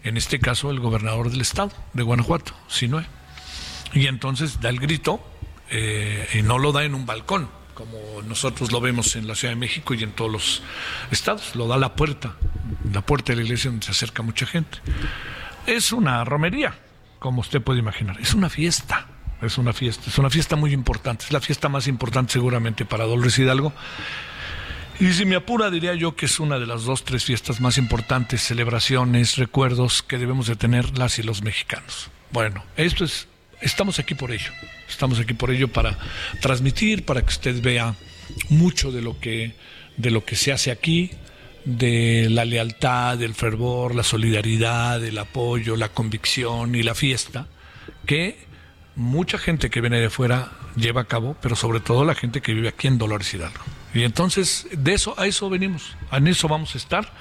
en 0.04 0.18
este 0.18 0.40
caso, 0.40 0.70
el 0.72 0.80
gobernador 0.80 1.32
del 1.32 1.42
estado 1.42 1.72
de 1.94 2.04
Guanajuato, 2.04 2.54
Sinue. 2.68 3.06
Y 3.94 4.08
entonces 4.08 4.60
da 4.60 4.70
el 4.70 4.80
grito 4.80 5.26
eh, 5.70 6.28
y 6.34 6.42
no 6.42 6.58
lo 6.58 6.72
da 6.72 6.84
en 6.84 6.96
un 6.96 7.06
balcón, 7.06 7.50
como 7.74 7.98
nosotros 8.28 8.72
lo 8.72 8.82
vemos 8.82 9.16
en 9.16 9.28
la 9.28 9.36
Ciudad 9.36 9.54
de 9.54 9.60
México 9.60 9.94
y 9.94 10.04
en 10.04 10.12
todos 10.12 10.32
los 10.32 10.64
estados, 11.12 11.56
lo 11.56 11.68
da 11.68 11.78
la 11.78 11.96
puerta, 11.96 12.36
la 12.92 13.02
puerta 13.02 13.32
de 13.32 13.38
la 13.38 13.44
iglesia 13.44 13.70
donde 13.70 13.86
se 13.86 13.92
acerca 13.92 14.24
mucha 14.24 14.46
gente. 14.46 14.80
Es 15.66 15.92
una 15.92 16.24
romería, 16.24 16.78
como 17.20 17.42
usted 17.42 17.62
puede 17.62 17.80
imaginar, 17.80 18.20
es 18.20 18.34
una 18.34 18.50
fiesta 18.50 19.08
es 19.42 19.58
una 19.58 19.74
fiesta, 19.74 20.10
es 20.10 20.18
una 20.18 20.30
fiesta 20.30 20.56
muy 20.56 20.74
importante, 20.74 21.26
es 21.26 21.32
la 21.32 21.42
fiesta 21.42 21.70
más 21.70 21.88
importante 21.88 22.34
seguramente 22.34 22.86
para 22.86 23.06
Dolores 23.06 23.38
Hidalgo. 23.38 23.74
Y 25.00 25.14
si 25.14 25.26
me 25.26 25.36
apura, 25.36 25.70
diría 25.70 25.94
yo 25.94 26.16
que 26.16 26.26
es 26.26 26.40
una 26.40 26.58
de 26.58 26.66
las 26.66 26.84
dos, 26.84 27.04
tres 27.04 27.24
fiestas 27.24 27.62
más 27.62 27.78
importantes, 27.78 28.42
celebraciones, 28.42 29.38
recuerdos 29.38 30.02
que 30.02 30.18
debemos 30.18 30.48
de 30.48 30.56
tener 30.56 30.98
las 30.98 31.20
y 31.20 31.24
los 31.24 31.44
mexicanos. 31.44 32.10
Bueno, 32.32 32.64
esto 32.76 33.06
es, 33.06 33.28
estamos 33.62 34.00
aquí 34.00 34.16
por 34.16 34.32
ello, 34.32 34.52
estamos 34.90 35.20
aquí 35.20 35.36
por 35.36 35.52
ello 35.52 35.68
para 35.68 35.98
transmitir, 36.42 37.06
para 37.06 37.22
que 37.22 37.30
usted 37.30 37.62
vea 37.62 37.94
mucho 38.50 38.92
de 38.92 39.04
lo 39.04 39.20
que, 39.20 39.56
de 39.98 40.10
lo 40.10 40.26
que 40.26 40.36
se 40.36 40.52
hace 40.52 40.72
aquí, 40.72 41.12
de 41.64 42.28
la 42.32 42.44
lealtad, 42.44 43.20
del 43.20 43.36
fervor, 43.36 43.94
la 43.94 44.04
solidaridad, 44.04 45.04
el 45.04 45.18
apoyo, 45.20 45.76
la 45.76 45.90
convicción 45.90 46.74
y 46.74 46.82
la 46.82 46.96
fiesta, 46.96 47.48
que 48.08 48.47
mucha 48.98 49.38
gente 49.38 49.70
que 49.70 49.80
viene 49.80 50.00
de 50.00 50.10
fuera 50.10 50.52
lleva 50.76 51.02
a 51.02 51.06
cabo, 51.06 51.38
pero 51.42 51.56
sobre 51.56 51.80
todo 51.80 52.04
la 52.04 52.16
gente 52.16 52.42
que 52.42 52.54
vive 52.54 52.68
aquí 52.68 52.88
en 52.88 52.98
Dolores 52.98 53.34
Hidalgo. 53.34 53.64
Y 53.94 54.04
entonces, 54.04 54.68
de 54.72 54.94
eso, 54.94 55.16
a 55.18 55.28
eso 55.28 55.50
venimos, 55.50 55.96
en 56.12 56.28
eso 56.28 56.48
vamos 56.48 56.76
a 56.76 56.78
estar, 56.78 57.14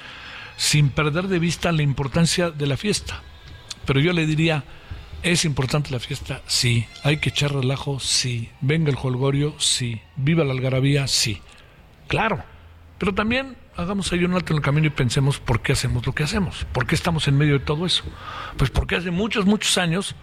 sin 0.57 0.89
perder 0.89 1.29
de 1.29 1.39
vista 1.39 1.71
la 1.71 1.83
importancia 1.83 2.51
de 2.51 2.67
la 2.67 2.77
fiesta. 2.77 3.23
Pero 3.85 4.01
yo 4.01 4.13
le 4.13 4.27
diría, 4.27 4.65
¿es 5.23 5.45
importante 5.45 5.91
la 5.91 6.01
fiesta? 6.01 6.43
Sí. 6.47 6.87
¿Hay 7.05 7.19
que 7.19 7.29
echar 7.29 7.53
relajo? 7.53 8.01
Sí. 8.01 8.51
¿Venga 8.61 8.91
el 8.91 8.99
holgorio? 9.01 9.55
Sí. 9.59 10.01
¿Viva 10.17 10.45
la 10.45 10.53
algarabía? 10.53 11.07
Sí. 11.07 11.41
Claro. 12.09 12.43
Pero 12.99 13.15
también 13.15 13.57
hagamos 13.77 14.11
ahí 14.13 14.25
un 14.25 14.35
alto 14.35 14.55
en 14.55 14.59
el 14.59 14.63
camino 14.63 14.87
y 14.87 14.91
pensemos 14.91 15.39
por 15.39 15.61
qué 15.61 15.73
hacemos 15.73 16.07
lo 16.07 16.15
que 16.15 16.23
hacemos, 16.23 16.67
por 16.73 16.87
qué 16.87 16.95
estamos 16.95 17.29
en 17.29 17.37
medio 17.37 17.59
de 17.59 17.65
todo 17.65 17.85
eso. 17.85 18.05
Pues 18.57 18.71
porque 18.71 18.97
hace 18.97 19.11
muchos, 19.11 19.45
muchos 19.45 19.77
años 19.77 20.15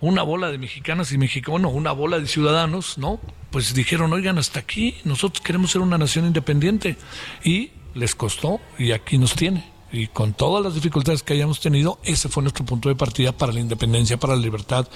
una 0.00 0.22
bola 0.22 0.50
de 0.50 0.58
mexicanas 0.58 1.12
y 1.12 1.18
mexicanos, 1.18 1.72
una 1.74 1.92
bola 1.92 2.18
de 2.18 2.26
ciudadanos, 2.26 2.98
¿no? 2.98 3.20
Pues 3.50 3.74
dijeron, 3.74 4.12
oigan, 4.12 4.38
hasta 4.38 4.60
aquí, 4.60 4.96
nosotros 5.04 5.42
queremos 5.42 5.70
ser 5.70 5.80
una 5.80 5.98
nación 5.98 6.26
independiente. 6.26 6.96
Y 7.44 7.70
les 7.96 8.14
costó 8.14 8.60
y 8.78 8.92
aquí 8.92 9.18
nos 9.18 9.34
tiene. 9.34 9.64
Y 9.90 10.08
con 10.08 10.34
todas 10.34 10.62
las 10.62 10.74
dificultades 10.74 11.22
que 11.22 11.32
hayamos 11.32 11.60
tenido, 11.60 11.98
ese 12.04 12.28
fue 12.28 12.42
nuestro 12.42 12.64
punto 12.64 12.88
de 12.88 12.96
partida 12.96 13.32
para 13.32 13.52
la 13.52 13.60
independencia, 13.60 14.18
para 14.18 14.36
la 14.36 14.42
libertad 14.42 14.86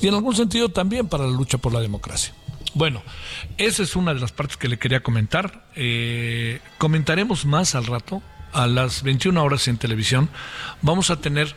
y 0.00 0.08
en 0.08 0.14
algún 0.14 0.34
sentido 0.34 0.68
también 0.70 1.08
para 1.08 1.24
la 1.24 1.30
lucha 1.30 1.58
por 1.58 1.72
la 1.72 1.80
democracia. 1.80 2.32
Bueno, 2.72 3.02
esa 3.58 3.82
es 3.82 3.96
una 3.96 4.14
de 4.14 4.20
las 4.20 4.32
partes 4.32 4.56
que 4.56 4.68
le 4.68 4.78
quería 4.78 5.02
comentar. 5.02 5.66
Eh, 5.74 6.60
comentaremos 6.78 7.44
más 7.44 7.74
al 7.74 7.86
rato, 7.86 8.22
a 8.52 8.66
las 8.66 9.02
21 9.02 9.42
horas 9.42 9.66
en 9.68 9.78
televisión. 9.78 10.28
Vamos 10.82 11.10
a 11.10 11.20
tener 11.20 11.54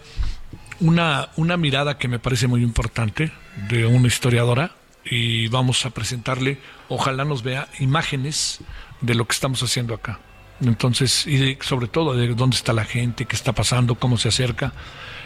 una, 0.80 1.30
una 1.36 1.58
mirada 1.58 1.98
que 1.98 2.08
me 2.08 2.20
parece 2.20 2.48
muy 2.48 2.64
importante 2.64 3.32
de 3.70 3.86
una 3.86 4.08
historiadora 4.08 4.72
y 5.04 5.48
vamos 5.48 5.86
a 5.86 5.90
presentarle, 5.90 6.60
ojalá 6.88 7.26
nos 7.26 7.44
vea 7.44 7.68
imágenes 7.80 8.60
de 9.02 9.16
lo 9.16 9.26
que 9.26 9.34
estamos 9.34 9.62
haciendo 9.64 9.94
acá. 9.94 10.20
Entonces, 10.62 11.26
y 11.26 11.58
sobre 11.62 11.88
todo 11.88 12.14
de 12.14 12.34
dónde 12.36 12.58
está 12.58 12.74
la 12.74 12.86
gente, 12.86 13.26
qué 13.26 13.36
está 13.36 13.54
pasando, 13.54 13.96
cómo 13.96 14.18
se 14.18 14.28
acerca, 14.28 14.74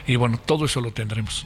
y 0.05 0.15
bueno, 0.15 0.39
todo 0.43 0.65
eso 0.65 0.79
lo 0.79 0.91
tendremos. 0.91 1.45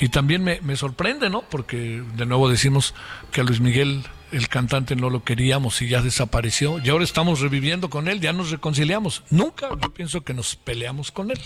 Y 0.00 0.08
también 0.08 0.44
me, 0.44 0.60
me 0.62 0.76
sorprende, 0.76 1.28
¿no? 1.28 1.42
Porque 1.42 2.02
de 2.14 2.26
nuevo 2.26 2.48
decimos 2.48 2.94
que 3.32 3.40
a 3.40 3.44
Luis 3.44 3.60
Miguel, 3.60 4.04
el 4.32 4.48
cantante, 4.48 4.96
no 4.96 5.10
lo 5.10 5.24
queríamos 5.24 5.82
y 5.82 5.88
ya 5.88 6.00
desapareció, 6.00 6.78
y 6.78 6.88
ahora 6.88 7.04
estamos 7.04 7.40
reviviendo 7.40 7.90
con 7.90 8.08
él, 8.08 8.20
ya 8.20 8.32
nos 8.32 8.50
reconciliamos. 8.50 9.24
Nunca 9.30 9.68
yo 9.70 9.92
pienso 9.92 10.22
que 10.22 10.34
nos 10.34 10.56
peleamos 10.56 11.10
con 11.10 11.30
él. 11.30 11.40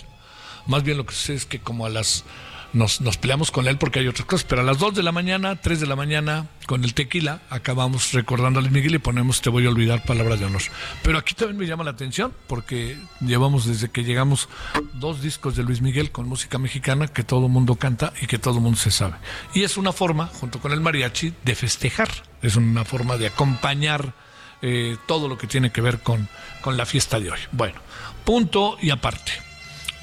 Más 0.67 0.83
bien 0.83 0.97
lo 0.97 1.07
que 1.07 1.15
sé 1.15 1.35
es 1.35 1.47
que 1.47 1.61
como 1.61 1.87
a 1.87 1.91
las 1.91 2.25
nos, 2.73 3.01
nos, 3.03 3.19
peleamos 3.19 3.51
con 3.51 3.69
él 3.69 3.77
porque 3.77 4.01
hay 4.01 4.09
otras 4.09 4.27
cosas, 4.27 4.47
pero 4.49 4.63
a 4.63 4.65
las 4.65 4.79
2 4.79 4.95
de 4.95 5.03
la 5.03 5.13
mañana, 5.13 5.57
3 5.57 5.81
de 5.81 5.87
la 5.87 5.97
mañana, 5.97 6.47
con 6.67 6.85
el 6.85 6.95
tequila, 6.95 7.43
acabamos 7.51 8.13
recordando 8.13 8.59
a 8.59 8.63
Luis 8.63 8.73
Miguel 8.73 8.95
y 8.95 8.99
ponemos 8.99 9.43
Te 9.43 9.51
voy 9.51 9.67
a 9.67 9.69
olvidar 9.69 10.05
palabras 10.05 10.41
de 10.41 10.47
honor. 10.47 10.63
Pero 11.03 11.19
aquí 11.19 11.35
también 11.35 11.59
me 11.59 11.67
llama 11.67 11.85
la 11.85 11.91
atención 11.91 12.33
porque 12.47 12.97
llevamos 13.21 13.67
desde 13.67 13.91
que 13.91 14.05
llegamos 14.05 14.49
dos 14.95 15.21
discos 15.21 15.57
de 15.57 15.65
Luis 15.65 15.83
Miguel 15.83 16.11
con 16.11 16.29
música 16.29 16.59
mexicana 16.59 17.09
que 17.09 17.25
todo 17.25 17.47
el 17.47 17.53
mundo 17.53 17.77
canta 17.77 18.13
y 18.21 18.27
que 18.27 18.39
todo 18.39 18.57
el 18.57 18.63
mundo 18.63 18.79
se 18.79 18.91
sabe. 18.91 19.17
Y 19.55 19.65
es 19.65 19.77
una 19.77 19.93
forma, 19.93 20.27
junto 20.27 20.59
con 20.61 20.73
el 20.73 20.81
mariachi, 20.81 21.35
de 21.45 21.55
festejar, 21.55 22.09
es 22.41 22.57
una 22.57 22.85
forma 22.85 23.19
de 23.19 23.27
acompañar 23.27 24.15
eh, 24.63 24.97
todo 25.07 25.29
lo 25.29 25.37
que 25.37 25.47
tiene 25.47 25.73
que 25.73 25.81
ver 25.81 26.01
con, 26.01 26.29
con 26.63 26.77
la 26.77 26.87
fiesta 26.87 27.21
de 27.21 27.33
hoy. 27.33 27.41
Bueno, 27.51 27.81
punto 28.25 28.79
y 28.81 28.91
aparte. 28.91 29.52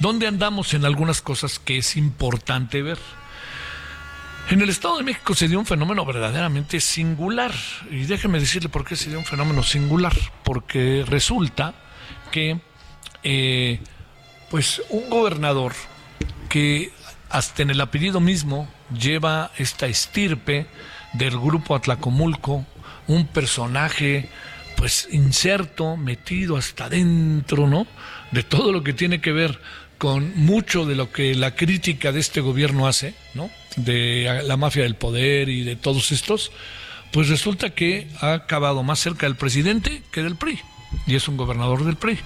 ¿Dónde 0.00 0.26
andamos 0.26 0.72
en 0.72 0.86
algunas 0.86 1.20
cosas 1.20 1.58
que 1.58 1.76
es 1.76 1.94
importante 1.94 2.80
ver? 2.80 2.96
En 4.48 4.62
el 4.62 4.70
Estado 4.70 4.96
de 4.96 5.04
México 5.04 5.34
se 5.34 5.46
dio 5.46 5.58
un 5.58 5.66
fenómeno 5.66 6.06
verdaderamente 6.06 6.80
singular. 6.80 7.52
Y 7.90 8.04
déjeme 8.04 8.40
decirle 8.40 8.70
por 8.70 8.86
qué 8.86 8.96
se 8.96 9.10
dio 9.10 9.18
un 9.18 9.26
fenómeno 9.26 9.62
singular. 9.62 10.16
Porque 10.42 11.04
resulta 11.06 11.74
que, 12.32 12.58
eh, 13.22 13.78
pues, 14.50 14.80
un 14.88 15.10
gobernador 15.10 15.74
que 16.48 16.92
hasta 17.28 17.62
en 17.62 17.68
el 17.68 17.80
apellido 17.82 18.20
mismo 18.20 18.72
lleva 18.98 19.50
esta 19.58 19.86
estirpe 19.86 20.66
del 21.12 21.38
grupo 21.38 21.74
Atlacomulco, 21.74 22.64
un 23.06 23.26
personaje, 23.26 24.30
pues, 24.78 25.08
inserto, 25.12 25.98
metido 25.98 26.56
hasta 26.56 26.86
adentro, 26.86 27.66
¿no? 27.66 27.86
De 28.30 28.42
todo 28.42 28.72
lo 28.72 28.82
que 28.82 28.94
tiene 28.94 29.20
que 29.20 29.32
ver 29.32 29.60
con 30.00 30.34
mucho 30.34 30.86
de 30.86 30.94
lo 30.94 31.12
que 31.12 31.34
la 31.34 31.54
crítica 31.54 32.10
de 32.10 32.20
este 32.20 32.40
gobierno 32.40 32.86
hace, 32.86 33.14
¿no? 33.34 33.50
De 33.76 34.42
la 34.46 34.56
mafia 34.56 34.84
del 34.84 34.94
poder 34.94 35.50
y 35.50 35.62
de 35.62 35.76
todos 35.76 36.10
estos, 36.10 36.52
pues 37.12 37.28
resulta 37.28 37.68
que 37.68 38.08
ha 38.22 38.32
acabado 38.32 38.82
más 38.82 38.98
cerca 38.98 39.26
del 39.26 39.36
presidente 39.36 40.02
que 40.10 40.22
del 40.22 40.36
PRI, 40.36 40.58
y 41.06 41.16
es 41.16 41.28
un 41.28 41.36
gobernador 41.36 41.84
del 41.84 41.96
PRI. 41.96 42.18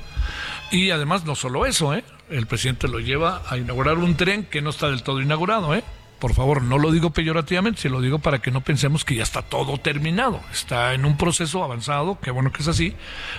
Y 0.70 0.90
además 0.90 1.24
no 1.24 1.34
solo 1.34 1.66
eso, 1.66 1.92
¿eh? 1.92 2.04
El 2.30 2.46
presidente 2.46 2.86
lo 2.86 3.00
lleva 3.00 3.42
a 3.48 3.58
inaugurar 3.58 3.98
un 3.98 4.16
tren 4.16 4.44
que 4.44 4.62
no 4.62 4.70
está 4.70 4.88
del 4.88 5.02
todo 5.02 5.20
inaugurado, 5.20 5.74
¿eh? 5.74 5.82
Por 6.24 6.32
favor, 6.32 6.62
no 6.62 6.78
lo 6.78 6.90
digo 6.90 7.10
peyorativamente, 7.10 7.82
se 7.82 7.90
lo 7.90 8.00
digo 8.00 8.18
para 8.18 8.38
que 8.38 8.50
no 8.50 8.62
pensemos 8.62 9.04
que 9.04 9.14
ya 9.14 9.22
está 9.22 9.42
todo 9.42 9.76
terminado. 9.76 10.40
Está 10.50 10.94
en 10.94 11.04
un 11.04 11.18
proceso 11.18 11.62
avanzado, 11.62 12.18
qué 12.18 12.30
bueno 12.30 12.50
que 12.50 12.62
es 12.62 12.68
así, 12.68 12.94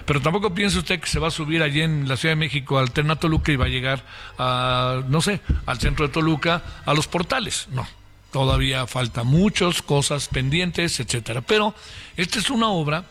pero 0.06 0.22
tampoco 0.22 0.54
piense 0.54 0.78
usted 0.78 1.00
que 1.00 1.08
se 1.08 1.18
va 1.18 1.30
a 1.30 1.32
subir 1.32 1.64
allí 1.64 1.82
en 1.82 2.08
la 2.08 2.16
Ciudad 2.16 2.34
de 2.34 2.40
México 2.40 2.78
al 2.78 2.92
tren 2.92 3.10
a 3.10 3.16
Toluca 3.16 3.52
y 3.52 3.56
va 3.56 3.66
a 3.66 3.70
llegar 3.70 4.04
a, 4.38 5.02
no 5.08 5.20
sé, 5.20 5.42
al 5.66 5.80
centro 5.80 6.06
de 6.06 6.14
Toluca, 6.14 6.62
a 6.86 6.94
los 6.94 7.08
portales. 7.08 7.70
No, 7.72 7.88
todavía 8.32 8.86
falta 8.86 9.24
muchas 9.24 9.82
cosas 9.82 10.28
pendientes, 10.28 11.00
etcétera. 11.00 11.42
Pero 11.42 11.74
esta 12.18 12.38
es 12.38 12.52
una 12.52 12.70
obra 12.70 13.06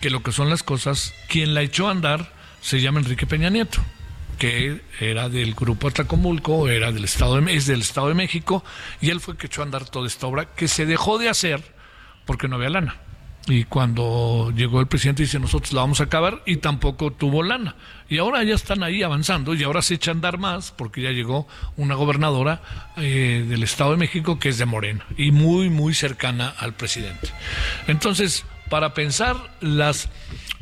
que 0.00 0.10
lo 0.10 0.24
que 0.24 0.32
son 0.32 0.50
las 0.50 0.64
cosas, 0.64 1.14
quien 1.28 1.54
la 1.54 1.62
echó 1.62 1.86
a 1.86 1.92
andar 1.92 2.32
se 2.60 2.80
llama 2.80 2.98
Enrique 2.98 3.28
Peña 3.28 3.50
Nieto 3.50 3.80
que 4.42 4.80
era 4.98 5.28
del 5.28 5.54
grupo 5.54 5.86
Atlacomulco, 5.86 6.68
era 6.68 6.90
del 6.90 7.04
Estado 7.04 7.40
de, 7.40 7.54
es 7.54 7.68
del 7.68 7.80
Estado 7.80 8.08
de 8.08 8.14
México, 8.14 8.64
y 9.00 9.10
él 9.10 9.20
fue 9.20 9.36
que 9.36 9.46
echó 9.46 9.60
a 9.60 9.64
andar 9.66 9.88
toda 9.88 10.08
esta 10.08 10.26
obra, 10.26 10.46
que 10.56 10.66
se 10.66 10.84
dejó 10.84 11.18
de 11.18 11.28
hacer 11.28 11.62
porque 12.26 12.48
no 12.48 12.56
había 12.56 12.70
lana. 12.70 12.96
Y 13.46 13.62
cuando 13.62 14.52
llegó 14.56 14.80
el 14.80 14.88
presidente 14.88 15.22
dice 15.22 15.38
nosotros 15.38 15.72
la 15.72 15.82
vamos 15.82 16.00
a 16.00 16.04
acabar 16.04 16.42
y 16.44 16.56
tampoco 16.56 17.12
tuvo 17.12 17.44
lana. 17.44 17.76
Y 18.08 18.18
ahora 18.18 18.42
ya 18.42 18.56
están 18.56 18.82
ahí 18.82 19.04
avanzando 19.04 19.54
y 19.54 19.62
ahora 19.62 19.80
se 19.80 19.94
echa 19.94 20.10
a 20.10 20.14
andar 20.14 20.38
más 20.38 20.72
porque 20.72 21.02
ya 21.02 21.12
llegó 21.12 21.46
una 21.76 21.94
gobernadora 21.94 22.62
eh, 22.96 23.46
del 23.48 23.62
Estado 23.62 23.92
de 23.92 23.98
México 23.98 24.40
que 24.40 24.48
es 24.48 24.58
de 24.58 24.66
Morena 24.66 25.06
y 25.16 25.30
muy, 25.30 25.70
muy 25.70 25.94
cercana 25.94 26.52
al 26.58 26.74
presidente. 26.74 27.30
Entonces, 27.86 28.44
para 28.68 28.92
pensar 28.92 29.36
las, 29.60 30.08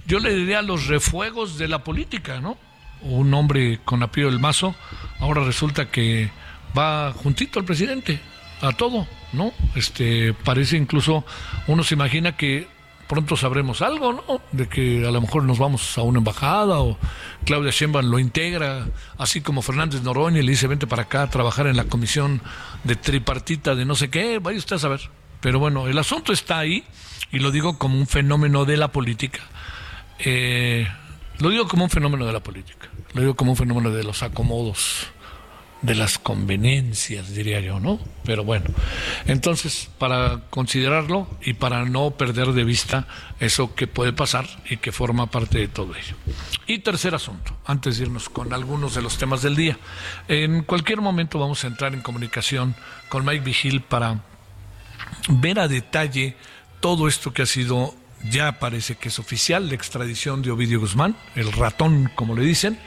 yo 0.06 0.18
le 0.18 0.34
diría 0.34 0.60
los 0.60 0.86
refuegos 0.86 1.56
de 1.56 1.68
la 1.68 1.82
política, 1.82 2.42
¿no? 2.42 2.58
Un 3.02 3.32
hombre 3.34 3.80
con 3.84 4.02
apellido 4.02 4.30
del 4.30 4.40
Mazo, 4.40 4.74
ahora 5.18 5.44
resulta 5.44 5.90
que 5.90 6.30
va 6.76 7.12
juntito 7.12 7.58
al 7.58 7.64
presidente, 7.64 8.20
a 8.60 8.72
todo, 8.72 9.06
¿no? 9.32 9.52
Este, 9.74 10.34
parece 10.34 10.76
incluso, 10.76 11.24
uno 11.66 11.82
se 11.82 11.94
imagina 11.94 12.36
que 12.36 12.68
pronto 13.10 13.36
sabremos 13.36 13.82
algo, 13.82 14.12
¿no? 14.12 14.40
De 14.52 14.68
que 14.68 15.04
a 15.04 15.10
lo 15.10 15.20
mejor 15.20 15.42
nos 15.42 15.58
vamos 15.58 15.98
a 15.98 16.02
una 16.02 16.18
embajada 16.18 16.78
o 16.78 16.96
Claudia 17.44 17.72
Sheinbaum 17.72 18.06
lo 18.06 18.20
integra, 18.20 18.86
así 19.18 19.40
como 19.40 19.62
Fernández 19.62 20.02
Noroña 20.02 20.42
le 20.42 20.50
dice 20.52 20.68
vente 20.68 20.86
para 20.86 21.02
acá 21.02 21.22
a 21.22 21.30
trabajar 21.30 21.66
en 21.66 21.76
la 21.76 21.84
comisión 21.84 22.40
de 22.84 22.94
tripartita 22.94 23.74
de 23.74 23.84
no 23.84 23.96
sé 23.96 24.10
qué, 24.10 24.38
vaya 24.38 24.58
usted 24.58 24.76
a 24.76 24.78
saber. 24.78 25.00
Pero 25.40 25.58
bueno, 25.58 25.88
el 25.88 25.98
asunto 25.98 26.32
está 26.32 26.58
ahí 26.58 26.84
y 27.32 27.40
lo 27.40 27.50
digo 27.50 27.78
como 27.78 27.98
un 27.98 28.06
fenómeno 28.06 28.64
de 28.64 28.76
la 28.76 28.92
política. 28.92 29.40
Eh, 30.20 30.86
lo 31.40 31.50
digo 31.50 31.66
como 31.66 31.84
un 31.84 31.90
fenómeno 31.90 32.26
de 32.26 32.32
la 32.32 32.40
política, 32.40 32.88
lo 33.14 33.20
digo 33.22 33.34
como 33.34 33.52
un 33.52 33.56
fenómeno 33.56 33.90
de 33.90 34.04
los 34.04 34.22
acomodos, 34.22 35.08
de 35.82 35.94
las 35.94 36.18
conveniencias, 36.18 37.34
diría 37.34 37.60
yo, 37.60 37.80
¿no? 37.80 37.98
Pero 38.24 38.44
bueno, 38.44 38.66
entonces, 39.26 39.88
para 39.98 40.42
considerarlo 40.50 41.26
y 41.42 41.54
para 41.54 41.84
no 41.86 42.10
perder 42.10 42.52
de 42.52 42.64
vista 42.64 43.06
eso 43.40 43.74
que 43.74 43.86
puede 43.86 44.12
pasar 44.12 44.46
y 44.68 44.76
que 44.76 44.92
forma 44.92 45.30
parte 45.30 45.58
de 45.58 45.68
todo 45.68 45.94
ello. 45.94 46.16
Y 46.66 46.80
tercer 46.80 47.14
asunto, 47.14 47.56
antes 47.64 47.96
de 47.96 48.04
irnos 48.04 48.28
con 48.28 48.52
algunos 48.52 48.94
de 48.94 49.02
los 49.02 49.16
temas 49.16 49.42
del 49.42 49.56
día. 49.56 49.78
En 50.28 50.62
cualquier 50.64 51.00
momento 51.00 51.38
vamos 51.38 51.64
a 51.64 51.68
entrar 51.68 51.94
en 51.94 52.02
comunicación 52.02 52.74
con 53.08 53.24
Mike 53.24 53.44
Vigil 53.44 53.80
para 53.80 54.20
ver 55.28 55.58
a 55.60 55.68
detalle 55.68 56.36
todo 56.80 57.08
esto 57.08 57.32
que 57.32 57.42
ha 57.42 57.46
sido 57.46 57.94
ya 58.28 58.58
parece 58.58 58.96
que 58.96 59.08
es 59.08 59.18
oficial 59.18 59.68
la 59.68 59.74
extradición 59.74 60.42
de 60.42 60.50
Ovidio 60.50 60.80
Guzmán, 60.80 61.16
el 61.34 61.52
ratón, 61.52 62.10
como 62.14 62.34
le 62.34 62.42
dicen, 62.42 62.78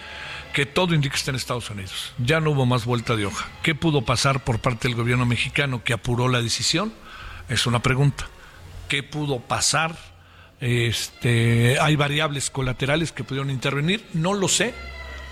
que 0.54 0.66
todo 0.66 0.94
indica 0.94 1.14
que 1.14 1.18
está 1.18 1.32
en 1.32 1.38
Estados 1.38 1.70
Unidos. 1.70 2.14
Ya 2.20 2.40
no 2.40 2.52
hubo 2.52 2.66
más 2.66 2.86
vuelta 2.86 3.16
de 3.16 3.26
hoja. 3.26 3.50
¿Qué 3.64 3.74
pudo 3.74 4.04
pasar 4.04 4.44
por 4.44 4.60
parte 4.60 4.88
del 4.88 4.96
gobierno 4.96 5.26
mexicano 5.26 5.84
que 5.84 5.94
apuró 5.94 6.28
la 6.28 6.42
decisión? 6.42 6.94
Es 7.50 7.66
una 7.66 7.82
pregunta. 7.82 8.28
¿Qué 8.88 9.02
pudo 9.02 9.40
pasar? 9.40 9.98
Este, 10.60 11.78
hay 11.80 11.96
variables 11.96 12.50
colaterales 12.50 13.12
que 13.12 13.24
pudieron 13.24 13.50
intervenir, 13.50 14.06
no 14.14 14.34
lo 14.34 14.48
sé, 14.48 14.74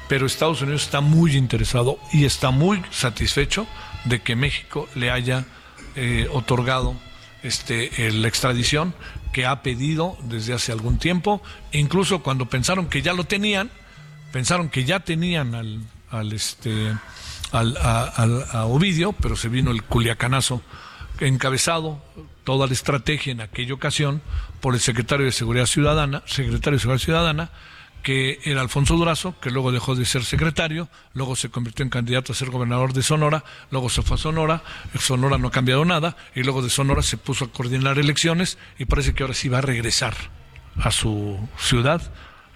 pero 0.10 0.26
Estados 0.26 0.62
Unidos 0.62 0.84
está 0.84 1.00
muy 1.00 1.38
interesado 1.38 1.98
y 2.12 2.26
está 2.26 2.52
muy 2.52 2.82
satisfecho 2.90 3.66
de 4.04 4.22
que 4.22 4.36
México 4.36 4.90
le 4.96 5.10
haya 5.10 5.46
eh, 5.96 6.28
otorgado 6.32 6.96
este, 7.44 8.12
la 8.12 8.28
extradición 8.28 8.94
que 9.32 9.46
ha 9.46 9.62
pedido 9.62 10.18
desde 10.24 10.54
hace 10.54 10.72
algún 10.72 10.98
tiempo, 10.98 11.42
incluso 11.72 12.22
cuando 12.24 12.48
pensaron 12.48 12.88
que 12.88 13.02
ya 13.02 13.14
lo 13.14 13.24
tenían, 13.24 13.70
pensaron 14.32 14.70
que 14.70 14.84
ya 14.84 15.00
tenían 15.00 15.56
al, 15.56 15.82
al 16.10 16.34
este, 16.34 16.94
al, 17.52 18.46
Ovidio, 18.66 19.14
pero 19.14 19.36
se 19.36 19.50
vino 19.50 19.72
el 19.72 19.84
culiacanazo 19.84 20.62
encabezado 21.20 22.02
toda 22.44 22.68
la 22.68 22.74
estrategia 22.74 23.32
en 23.32 23.42
aquella 23.42 23.74
ocasión 23.74 24.22
por 24.60 24.74
el 24.74 24.80
secretario 24.80 25.26
de 25.26 25.32
Seguridad 25.32 25.68
Ciudadana, 25.68 26.24
secretario 26.26 26.78
de 26.78 26.82
Seguridad 26.82 27.04
Ciudadana, 27.04 27.50
que 28.02 28.40
era 28.44 28.62
Alfonso 28.62 28.96
Durazo, 28.96 29.40
que 29.40 29.52
luego 29.52 29.72
dejó 29.72 29.96
de 29.96 30.06
ser 30.06 30.24
secretario, 30.24 30.90
luego 31.14 31.36
se 31.36 31.50
convirtió 31.50 31.84
en 31.84 31.90
candidato 31.90 32.32
a 32.32 32.36
ser 32.36 32.50
gobernador 32.50 32.94
de 32.94 33.04
Sonora, 33.04 33.44
luego 33.70 33.90
se 33.90 34.02
fue 34.02 34.16
a 34.16 34.18
Sonora, 34.18 34.64
Sonora 35.00 35.38
no 35.38 35.50
ha 35.50 35.52
cambiado 35.52 35.86
nada, 35.86 36.18
y 36.36 36.44
luego 36.44 36.62
de 36.62 36.70
Sonora 36.70 37.02
se 37.02 37.18
puso 37.18 37.46
a 37.46 37.52
coordinar 37.52 38.00
elecciones 38.00 38.58
y 38.78 38.86
parece 38.86 39.14
que 39.14 39.24
ahora 39.24 39.36
sí 39.36 39.50
va 39.50 39.60
a 39.60 39.62
regresar 39.62 40.16
a 40.78 40.92
su 40.92 41.38
ciudad, 41.58 42.02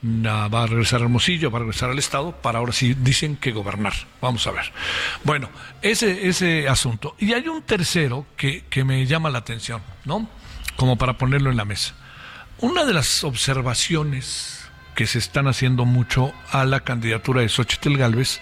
va 0.04 0.64
a 0.64 0.68
regresar 0.68 1.02
a 1.02 1.04
Hermosillo, 1.04 1.52
va 1.52 1.60
a 1.60 1.62
regresar 1.62 1.90
al 1.90 2.00
Estado, 2.00 2.32
para 2.42 2.60
ahora 2.60 2.74
sí 2.74 2.94
dicen 2.94 3.38
que 3.38 3.52
gobernar. 3.52 3.94
Vamos 4.22 4.46
a 4.48 4.52
ver. 4.52 4.72
Bueno, 5.24 5.50
ese, 5.82 6.28
ese 6.28 6.68
asunto. 6.68 7.16
Y 7.20 7.34
hay 7.34 7.48
un 7.48 7.64
tercero 7.64 8.26
que, 8.38 8.66
que 8.70 8.84
me 8.84 9.06
llama 9.06 9.30
la 9.30 9.40
atención, 9.40 9.82
¿no? 10.06 10.30
Como 10.76 10.98
para 10.98 11.18
ponerlo 11.18 11.50
en 11.50 11.58
la 11.58 11.66
mesa. 11.66 11.96
Una 12.60 12.86
de 12.86 12.94
las 12.94 13.24
observaciones 13.24 14.55
que 14.96 15.06
se 15.06 15.20
están 15.20 15.48
haciendo 15.48 15.86
mucho 15.86 16.34
a 16.52 16.66
la 16.66 16.80
candidatura 16.80 17.42
de 17.42 17.50
Xochitl 17.50 17.98
Galvez, 17.98 18.42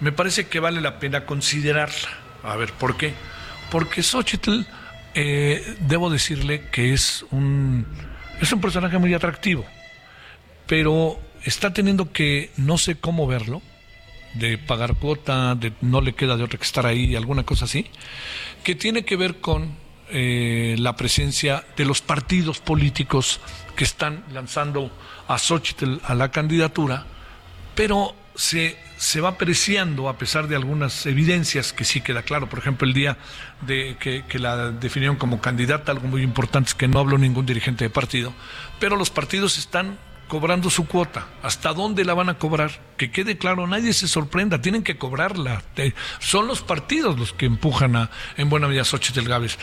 me 0.00 0.12
parece 0.12 0.46
que 0.46 0.60
vale 0.60 0.80
la 0.80 0.98
pena 0.98 1.26
considerarla. 1.26 2.08
A 2.44 2.56
ver, 2.56 2.72
¿por 2.72 2.96
qué? 2.96 3.12
Porque 3.70 4.02
Xochitl, 4.02 4.62
eh, 5.14 5.76
debo 5.80 6.08
decirle 6.08 6.68
que 6.70 6.94
es 6.94 7.26
un, 7.30 7.86
es 8.40 8.52
un 8.52 8.60
personaje 8.60 8.98
muy 8.98 9.12
atractivo, 9.12 9.64
pero 10.66 11.18
está 11.44 11.72
teniendo 11.72 12.12
que, 12.12 12.52
no 12.56 12.78
sé 12.78 12.96
cómo 12.96 13.26
verlo, 13.26 13.60
de 14.34 14.58
pagar 14.58 14.94
cuota, 14.94 15.54
de 15.54 15.72
no 15.80 16.00
le 16.00 16.14
queda 16.14 16.36
de 16.36 16.44
otra 16.44 16.58
que 16.58 16.64
estar 16.64 16.86
ahí, 16.86 17.16
alguna 17.16 17.42
cosa 17.42 17.64
así, 17.64 17.86
que 18.62 18.74
tiene 18.74 19.04
que 19.04 19.16
ver 19.16 19.40
con 19.40 19.76
eh, 20.10 20.76
la 20.78 20.96
presencia 20.96 21.64
de 21.76 21.84
los 21.84 22.00
partidos 22.00 22.60
políticos 22.60 23.40
que 23.78 23.84
están 23.84 24.24
lanzando 24.32 24.90
a 25.28 25.38
Xochitl 25.38 25.98
a 26.02 26.16
la 26.16 26.32
candidatura, 26.32 27.06
pero 27.76 28.12
se, 28.34 28.76
se 28.96 29.20
va 29.20 29.28
apreciando 29.28 30.08
a 30.08 30.18
pesar 30.18 30.48
de 30.48 30.56
algunas 30.56 31.06
evidencias 31.06 31.72
que 31.72 31.84
sí 31.84 32.00
queda 32.00 32.24
claro. 32.24 32.48
Por 32.48 32.58
ejemplo, 32.58 32.88
el 32.88 32.92
día 32.92 33.18
de 33.60 33.96
que, 34.00 34.38
la 34.40 34.72
definieron 34.72 35.14
como 35.14 35.40
candidata, 35.40 35.92
algo 35.92 36.08
muy 36.08 36.22
importante 36.22 36.70
es 36.70 36.74
que 36.74 36.88
no 36.88 36.98
habló 36.98 37.18
ningún 37.18 37.46
dirigente 37.46 37.84
de 37.84 37.90
partido, 37.90 38.34
pero 38.80 38.96
los 38.96 39.10
partidos 39.10 39.58
están 39.58 39.96
cobrando 40.26 40.70
su 40.70 40.88
cuota. 40.88 41.28
¿Hasta 41.44 41.72
dónde 41.72 42.04
la 42.04 42.14
van 42.14 42.30
a 42.30 42.34
cobrar? 42.36 42.80
Que 42.96 43.12
quede 43.12 43.38
claro, 43.38 43.68
nadie 43.68 43.92
se 43.92 44.08
sorprenda, 44.08 44.60
tienen 44.60 44.82
que 44.82 44.98
cobrarla. 44.98 45.62
Son 46.18 46.48
los 46.48 46.62
partidos 46.62 47.16
los 47.16 47.32
que 47.32 47.46
empujan 47.46 47.94
a, 47.94 48.10
en 48.36 48.50
buena 48.50 48.66
medida 48.66 48.82
a 48.82 48.84
Xochitl 48.84 49.28
Gávez. 49.28 49.56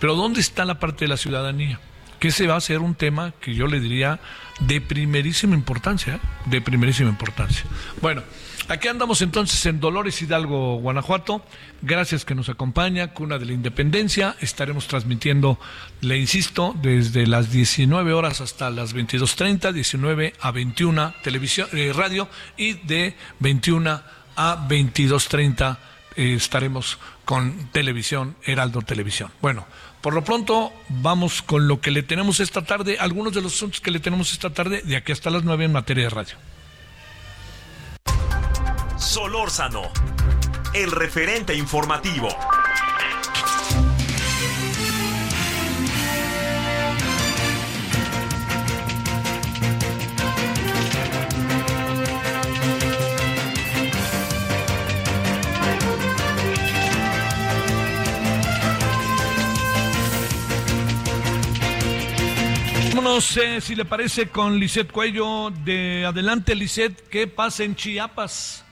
Pero 0.00 0.16
¿dónde 0.16 0.40
está 0.40 0.64
la 0.64 0.80
parte 0.80 1.04
de 1.04 1.08
la 1.10 1.16
ciudadanía? 1.16 1.78
Que 2.20 2.28
ese 2.28 2.46
va 2.46 2.56
a 2.56 2.60
ser 2.60 2.78
un 2.78 2.94
tema 2.94 3.32
que 3.40 3.54
yo 3.54 3.66
le 3.66 3.80
diría 3.80 4.20
de 4.60 4.80
primerísima 4.80 5.54
importancia, 5.54 6.20
de 6.44 6.60
primerísima 6.60 7.08
importancia. 7.08 7.64
Bueno, 8.02 8.22
aquí 8.68 8.88
andamos 8.88 9.22
entonces 9.22 9.64
en 9.64 9.80
Dolores 9.80 10.20
Hidalgo, 10.20 10.76
Guanajuato. 10.76 11.42
Gracias 11.80 12.26
que 12.26 12.34
nos 12.34 12.50
acompaña, 12.50 13.14
Cuna 13.14 13.38
de 13.38 13.46
la 13.46 13.52
Independencia. 13.52 14.36
Estaremos 14.40 14.86
transmitiendo, 14.86 15.58
le 16.02 16.18
insisto, 16.18 16.76
desde 16.82 17.26
las 17.26 17.50
19 17.50 18.12
horas 18.12 18.42
hasta 18.42 18.68
las 18.68 18.94
22.30, 18.94 19.72
19 19.72 20.34
a 20.40 20.50
21 20.50 21.14
televisión, 21.22 21.68
eh, 21.72 21.92
radio 21.94 22.28
y 22.58 22.74
de 22.74 23.16
21 23.38 24.02
a 24.36 24.68
22.30 24.68 25.78
eh, 26.16 26.34
estaremos 26.34 26.98
con 27.24 27.68
televisión, 27.72 28.36
Heraldo 28.44 28.82
Televisión. 28.82 29.30
Bueno, 29.40 29.66
por 30.00 30.14
lo 30.14 30.24
pronto, 30.24 30.72
vamos 30.88 31.42
con 31.42 31.68
lo 31.68 31.80
que 31.80 31.90
le 31.90 32.02
tenemos 32.02 32.40
esta 32.40 32.62
tarde, 32.62 32.96
algunos 32.98 33.34
de 33.34 33.42
los 33.42 33.54
asuntos 33.54 33.80
que 33.80 33.90
le 33.90 34.00
tenemos 34.00 34.32
esta 34.32 34.50
tarde, 34.50 34.82
de 34.82 34.96
aquí 34.96 35.12
hasta 35.12 35.30
las 35.30 35.44
nueve 35.44 35.64
en 35.64 35.72
materia 35.72 36.04
de 36.04 36.10
radio. 36.10 36.36
Solórzano, 38.96 39.82
el 40.74 40.90
referente 40.90 41.54
informativo. 41.54 42.28
Vámonos, 63.02 63.34
eh, 63.38 63.62
si 63.62 63.74
le 63.74 63.86
parece, 63.86 64.28
con 64.28 64.60
Lisette 64.60 64.92
Cuello. 64.92 65.48
De 65.64 66.04
adelante, 66.04 66.54
Lisette, 66.54 67.00
¿qué 67.08 67.26
pasa 67.26 67.64
en 67.64 67.74
Chiapas? 67.74 68.62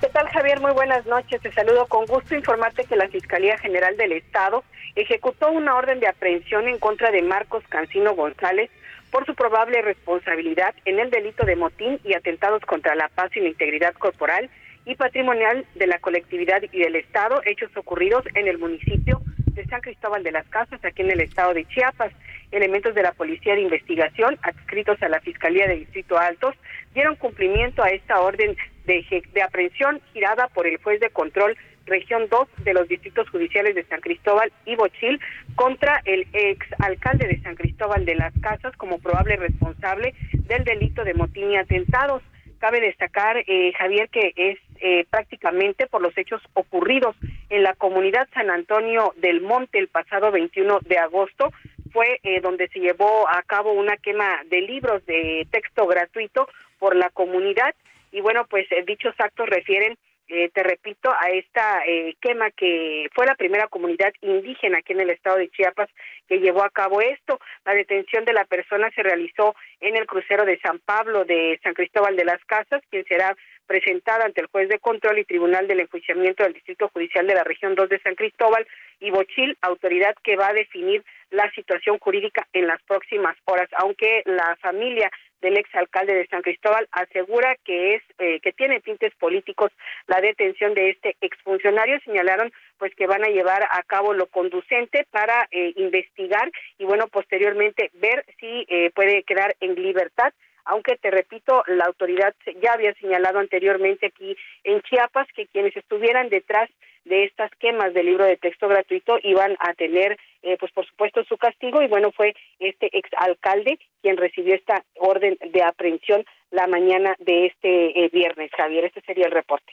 ¿Qué 0.00 0.08
tal, 0.08 0.26
Javier? 0.30 0.58
Muy 0.58 0.72
buenas 0.72 1.06
noches. 1.06 1.40
Te 1.40 1.52
saludo 1.52 1.86
con 1.86 2.06
gusto. 2.06 2.34
Informarte 2.34 2.82
que 2.86 2.96
la 2.96 3.06
Fiscalía 3.06 3.56
General 3.58 3.96
del 3.96 4.10
Estado 4.14 4.64
ejecutó 4.96 5.48
una 5.52 5.76
orden 5.76 6.00
de 6.00 6.08
aprehensión 6.08 6.66
en 6.66 6.80
contra 6.80 7.12
de 7.12 7.22
Marcos 7.22 7.62
Cancino 7.68 8.16
González 8.16 8.68
por 9.12 9.24
su 9.26 9.36
probable 9.36 9.80
responsabilidad 9.80 10.74
en 10.84 10.98
el 10.98 11.10
delito 11.10 11.46
de 11.46 11.54
motín 11.54 12.00
y 12.02 12.14
atentados 12.14 12.62
contra 12.62 12.96
la 12.96 13.08
paz 13.10 13.30
y 13.36 13.40
la 13.40 13.46
integridad 13.46 13.94
corporal 13.94 14.50
y 14.86 14.96
patrimonial 14.96 15.64
de 15.76 15.86
la 15.86 16.00
colectividad 16.00 16.62
y 16.72 16.80
del 16.80 16.96
Estado, 16.96 17.42
hechos 17.44 17.70
ocurridos 17.76 18.24
en 18.34 18.48
el 18.48 18.58
municipio 18.58 19.22
de 19.54 19.64
San 19.66 19.82
Cristóbal 19.82 20.24
de 20.24 20.32
las 20.32 20.46
Casas, 20.48 20.84
aquí 20.84 21.02
en 21.02 21.12
el 21.12 21.20
estado 21.20 21.54
de 21.54 21.64
Chiapas. 21.66 22.12
Elementos 22.54 22.94
de 22.94 23.02
la 23.02 23.12
Policía 23.12 23.54
de 23.54 23.62
Investigación, 23.62 24.38
adscritos 24.42 25.02
a 25.02 25.08
la 25.08 25.20
Fiscalía 25.20 25.66
de 25.66 25.76
Distrito 25.76 26.18
Altos, 26.18 26.54
dieron 26.94 27.16
cumplimiento 27.16 27.82
a 27.82 27.88
esta 27.88 28.20
orden 28.20 28.56
de, 28.86 29.22
de 29.32 29.42
aprehensión 29.42 30.00
girada 30.12 30.48
por 30.48 30.66
el 30.66 30.76
juez 30.78 31.00
de 31.00 31.10
control 31.10 31.56
región 31.86 32.28
2 32.30 32.48
de 32.64 32.74
los 32.74 32.88
distritos 32.88 33.28
judiciales 33.28 33.74
de 33.74 33.84
San 33.84 34.00
Cristóbal 34.00 34.52
y 34.64 34.76
Bochil 34.76 35.20
contra 35.54 36.00
el 36.04 36.26
ex 36.32 36.66
alcalde 36.78 37.26
de 37.26 37.40
San 37.42 37.56
Cristóbal 37.56 38.04
de 38.04 38.14
las 38.14 38.32
Casas 38.40 38.76
como 38.76 38.98
probable 38.98 39.36
responsable 39.36 40.14
del 40.32 40.64
delito 40.64 41.04
de 41.04 41.14
motín 41.14 41.50
y 41.50 41.56
atentados. 41.56 42.22
Cabe 42.58 42.80
destacar, 42.80 43.36
eh, 43.46 43.72
Javier, 43.76 44.08
que 44.08 44.32
es 44.36 44.58
eh, 44.80 45.06
prácticamente 45.10 45.86
por 45.86 46.00
los 46.00 46.16
hechos 46.16 46.40
ocurridos 46.54 47.14
en 47.50 47.62
la 47.62 47.74
comunidad 47.74 48.28
San 48.32 48.50
Antonio 48.50 49.12
del 49.18 49.42
Monte 49.42 49.78
el 49.78 49.88
pasado 49.88 50.30
21 50.30 50.80
de 50.80 50.98
agosto, 50.98 51.52
fue 51.94 52.18
eh, 52.24 52.40
donde 52.40 52.68
se 52.68 52.80
llevó 52.80 53.26
a 53.28 53.42
cabo 53.44 53.72
una 53.72 53.96
quema 53.96 54.42
de 54.50 54.60
libros 54.60 55.06
de 55.06 55.46
texto 55.50 55.86
gratuito 55.86 56.48
por 56.78 56.96
la 56.96 57.08
comunidad 57.08 57.74
y 58.12 58.20
bueno, 58.20 58.46
pues 58.46 58.66
dichos 58.86 59.14
actos 59.18 59.48
refieren 59.48 59.96
eh, 60.26 60.48
te 60.54 60.62
repito, 60.62 61.10
a 61.20 61.28
esta 61.28 61.84
eh, 61.86 62.16
quema 62.18 62.50
que 62.50 63.08
fue 63.14 63.26
la 63.26 63.34
primera 63.34 63.68
comunidad 63.68 64.12
indígena 64.22 64.78
aquí 64.78 64.94
en 64.94 65.00
el 65.00 65.10
estado 65.10 65.36
de 65.36 65.50
Chiapas 65.50 65.90
que 66.26 66.38
llevó 66.38 66.64
a 66.64 66.70
cabo 66.70 67.02
esto. 67.02 67.38
La 67.66 67.74
detención 67.74 68.24
de 68.24 68.32
la 68.32 68.46
persona 68.46 68.90
se 68.94 69.02
realizó 69.02 69.54
en 69.80 69.96
el 69.96 70.06
crucero 70.06 70.46
de 70.46 70.58
San 70.60 70.78
Pablo 70.78 71.26
de 71.26 71.60
San 71.62 71.74
Cristóbal 71.74 72.16
de 72.16 72.24
las 72.24 72.42
Casas, 72.46 72.82
quien 72.90 73.04
será 73.04 73.36
presentada 73.66 74.24
ante 74.24 74.40
el 74.40 74.46
juez 74.46 74.70
de 74.70 74.78
control 74.78 75.18
y 75.18 75.24
tribunal 75.24 75.68
del 75.68 75.80
enjuiciamiento 75.80 76.42
del 76.42 76.54
Distrito 76.54 76.88
Judicial 76.88 77.26
de 77.26 77.34
la 77.34 77.44
región 77.44 77.74
2 77.74 77.88
de 77.90 78.00
San 78.00 78.14
Cristóbal 78.14 78.66
y 79.00 79.10
Bochil, 79.10 79.58
autoridad 79.60 80.14
que 80.22 80.36
va 80.36 80.48
a 80.48 80.54
definir 80.54 81.04
la 81.34 81.50
situación 81.52 81.98
jurídica 81.98 82.46
en 82.52 82.66
las 82.66 82.82
próximas 82.82 83.36
horas, 83.44 83.68
aunque 83.76 84.22
la 84.24 84.56
familia 84.60 85.10
del 85.44 85.58
exalcalde 85.58 86.14
de 86.14 86.26
San 86.28 86.40
Cristóbal 86.40 86.88
asegura 86.90 87.54
que 87.64 87.96
es 87.96 88.02
eh, 88.18 88.40
que 88.40 88.52
tiene 88.52 88.80
tintes 88.80 89.14
políticos 89.16 89.70
la 90.06 90.20
detención 90.22 90.72
de 90.72 90.90
este 90.90 91.16
exfuncionario. 91.20 92.00
Señalaron 92.04 92.50
pues 92.78 92.94
que 92.94 93.06
van 93.06 93.24
a 93.24 93.28
llevar 93.28 93.62
a 93.70 93.82
cabo 93.82 94.14
lo 94.14 94.26
conducente 94.26 95.06
para 95.10 95.46
eh, 95.50 95.74
investigar 95.76 96.50
y 96.78 96.84
bueno 96.84 97.08
posteriormente 97.08 97.90
ver 97.94 98.24
si 98.40 98.66
eh, 98.68 98.90
puede 98.94 99.22
quedar 99.24 99.54
en 99.60 99.74
libertad 99.74 100.32
aunque 100.64 100.96
te 100.96 101.10
repito, 101.10 101.62
la 101.66 101.84
autoridad 101.84 102.34
ya 102.62 102.72
había 102.72 102.94
señalado 102.94 103.38
anteriormente 103.38 104.06
aquí 104.06 104.36
en 104.64 104.80
Chiapas 104.82 105.28
que 105.34 105.46
quienes 105.46 105.76
estuvieran 105.76 106.28
detrás 106.28 106.70
de 107.04 107.24
estas 107.24 107.50
quemas 107.58 107.92
del 107.92 108.06
libro 108.06 108.24
de 108.24 108.38
texto 108.38 108.66
gratuito 108.66 109.18
iban 109.22 109.56
a 109.58 109.74
tener, 109.74 110.18
eh, 110.42 110.56
pues 110.58 110.72
por 110.72 110.86
supuesto, 110.86 111.22
su 111.24 111.36
castigo 111.36 111.82
y 111.82 111.86
bueno, 111.86 112.12
fue 112.12 112.34
este 112.58 112.88
exalcalde 112.96 113.78
quien 114.00 114.16
recibió 114.16 114.54
esta 114.54 114.82
orden 114.94 115.36
de 115.40 115.62
aprehensión 115.62 116.24
la 116.50 116.66
mañana 116.66 117.14
de 117.18 117.46
este 117.46 118.04
eh, 118.04 118.10
viernes. 118.12 118.50
Javier, 118.56 118.86
este 118.86 119.02
sería 119.02 119.26
el 119.26 119.32
reporte. 119.32 119.72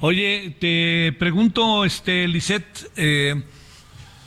Oye, 0.00 0.54
te 0.58 1.12
pregunto, 1.18 1.84
este, 1.84 2.26
Lisette, 2.26 2.90
eh, 2.96 3.34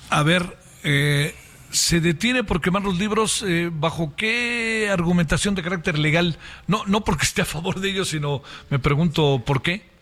a 0.09 0.23
ver, 0.23 0.41
eh, 0.83 1.33
se 1.73 1.99
detiene 1.99 2.43
por 2.43 2.62
quemar 2.62 2.83
los 2.83 2.97
libros 2.97 3.43
eh, 3.45 3.69
bajo 3.73 4.15
qué 4.15 4.89
argumentación 4.91 5.55
de 5.55 5.63
carácter 5.63 5.97
legal 5.97 6.38
no 6.67 6.86
no 6.86 7.03
porque 7.03 7.25
esté 7.25 7.41
a 7.41 7.45
favor 7.45 7.79
de 7.79 7.89
ellos 7.89 8.09
sino 8.09 8.43
me 8.69 8.77
pregunto 8.77 9.41
por 9.43 9.62
qué 9.63 9.92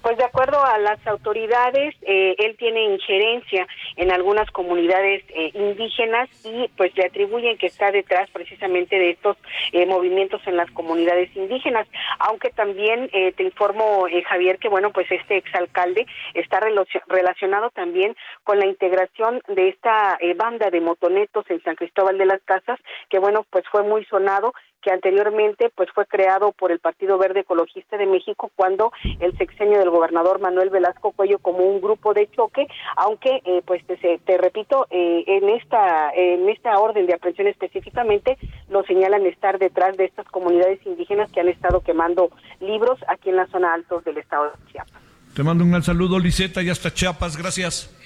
pues 0.00 0.16
de 0.16 0.24
acuerdo 0.24 0.64
a 0.64 0.78
las 0.78 1.04
autoridades, 1.06 1.94
eh, 2.02 2.34
él 2.38 2.56
tiene 2.56 2.84
injerencia 2.84 3.66
en 3.96 4.10
algunas 4.10 4.50
comunidades 4.50 5.24
eh, 5.28 5.50
indígenas 5.54 6.28
y 6.44 6.68
pues 6.76 6.96
le 6.96 7.04
atribuyen 7.06 7.58
que 7.58 7.66
está 7.66 7.90
detrás 7.90 8.30
precisamente 8.30 8.98
de 8.98 9.10
estos 9.10 9.36
eh, 9.72 9.86
movimientos 9.86 10.40
en 10.46 10.56
las 10.56 10.70
comunidades 10.70 11.34
indígenas. 11.36 11.86
Aunque 12.18 12.50
también 12.50 13.08
te 13.08 13.42
informo, 13.42 14.06
Javier, 14.28 14.58
que 14.58 14.68
bueno, 14.68 14.90
pues 14.90 15.10
este 15.10 15.36
exalcalde 15.36 16.06
está 16.34 16.60
relacionado 17.08 17.70
también 17.70 18.16
con 18.44 18.58
la 18.58 18.66
integración 18.66 19.42
de 19.48 19.68
esta 19.68 20.18
banda 20.36 20.70
de 20.70 20.80
motonetos 20.80 21.44
en 21.50 21.62
San 21.62 21.76
Cristóbal 21.76 22.18
de 22.18 22.26
las 22.26 22.42
Casas, 22.42 22.78
que 23.08 23.18
bueno, 23.18 23.44
pues 23.50 23.64
fue 23.70 23.82
muy 23.82 24.04
sonado 24.06 24.52
que 24.82 24.90
anteriormente 24.90 25.70
pues 25.74 25.88
fue 25.94 26.06
creado 26.06 26.52
por 26.52 26.72
el 26.72 26.80
Partido 26.80 27.16
Verde 27.18 27.40
Ecologista 27.40 27.96
de 27.96 28.06
México 28.06 28.50
cuando 28.54 28.92
el 29.20 29.36
sexenio 29.38 29.78
del 29.78 29.90
gobernador 29.90 30.40
Manuel 30.40 30.70
Velasco 30.70 31.12
Cuello 31.12 31.38
como 31.38 31.58
un 31.58 31.80
grupo 31.80 32.12
de 32.14 32.28
choque, 32.30 32.66
aunque 32.96 33.40
eh, 33.44 33.62
pues 33.64 33.84
te, 33.86 33.96
te 33.96 34.38
repito 34.38 34.86
eh, 34.90 35.24
en 35.26 35.48
esta 35.50 36.10
en 36.14 36.48
esta 36.48 36.78
orden 36.78 37.06
de 37.06 37.14
aprehensión 37.14 37.48
específicamente 37.48 38.36
lo 38.68 38.82
señalan 38.84 39.24
estar 39.26 39.58
detrás 39.58 39.96
de 39.96 40.04
estas 40.04 40.26
comunidades 40.26 40.84
indígenas 40.84 41.30
que 41.30 41.40
han 41.40 41.48
estado 41.48 41.80
quemando 41.80 42.30
libros 42.60 42.98
aquí 43.08 43.30
en 43.30 43.36
la 43.36 43.46
zona 43.46 43.72
altos 43.74 44.04
del 44.04 44.18
estado 44.18 44.44
de 44.44 44.72
Chiapas. 44.72 45.02
Te 45.34 45.42
mando 45.42 45.64
un 45.64 45.70
gran 45.70 45.82
saludo, 45.82 46.18
Liseta, 46.18 46.62
y 46.62 46.68
hasta 46.68 46.92
Chiapas, 46.92 47.36
gracias. 47.36 48.01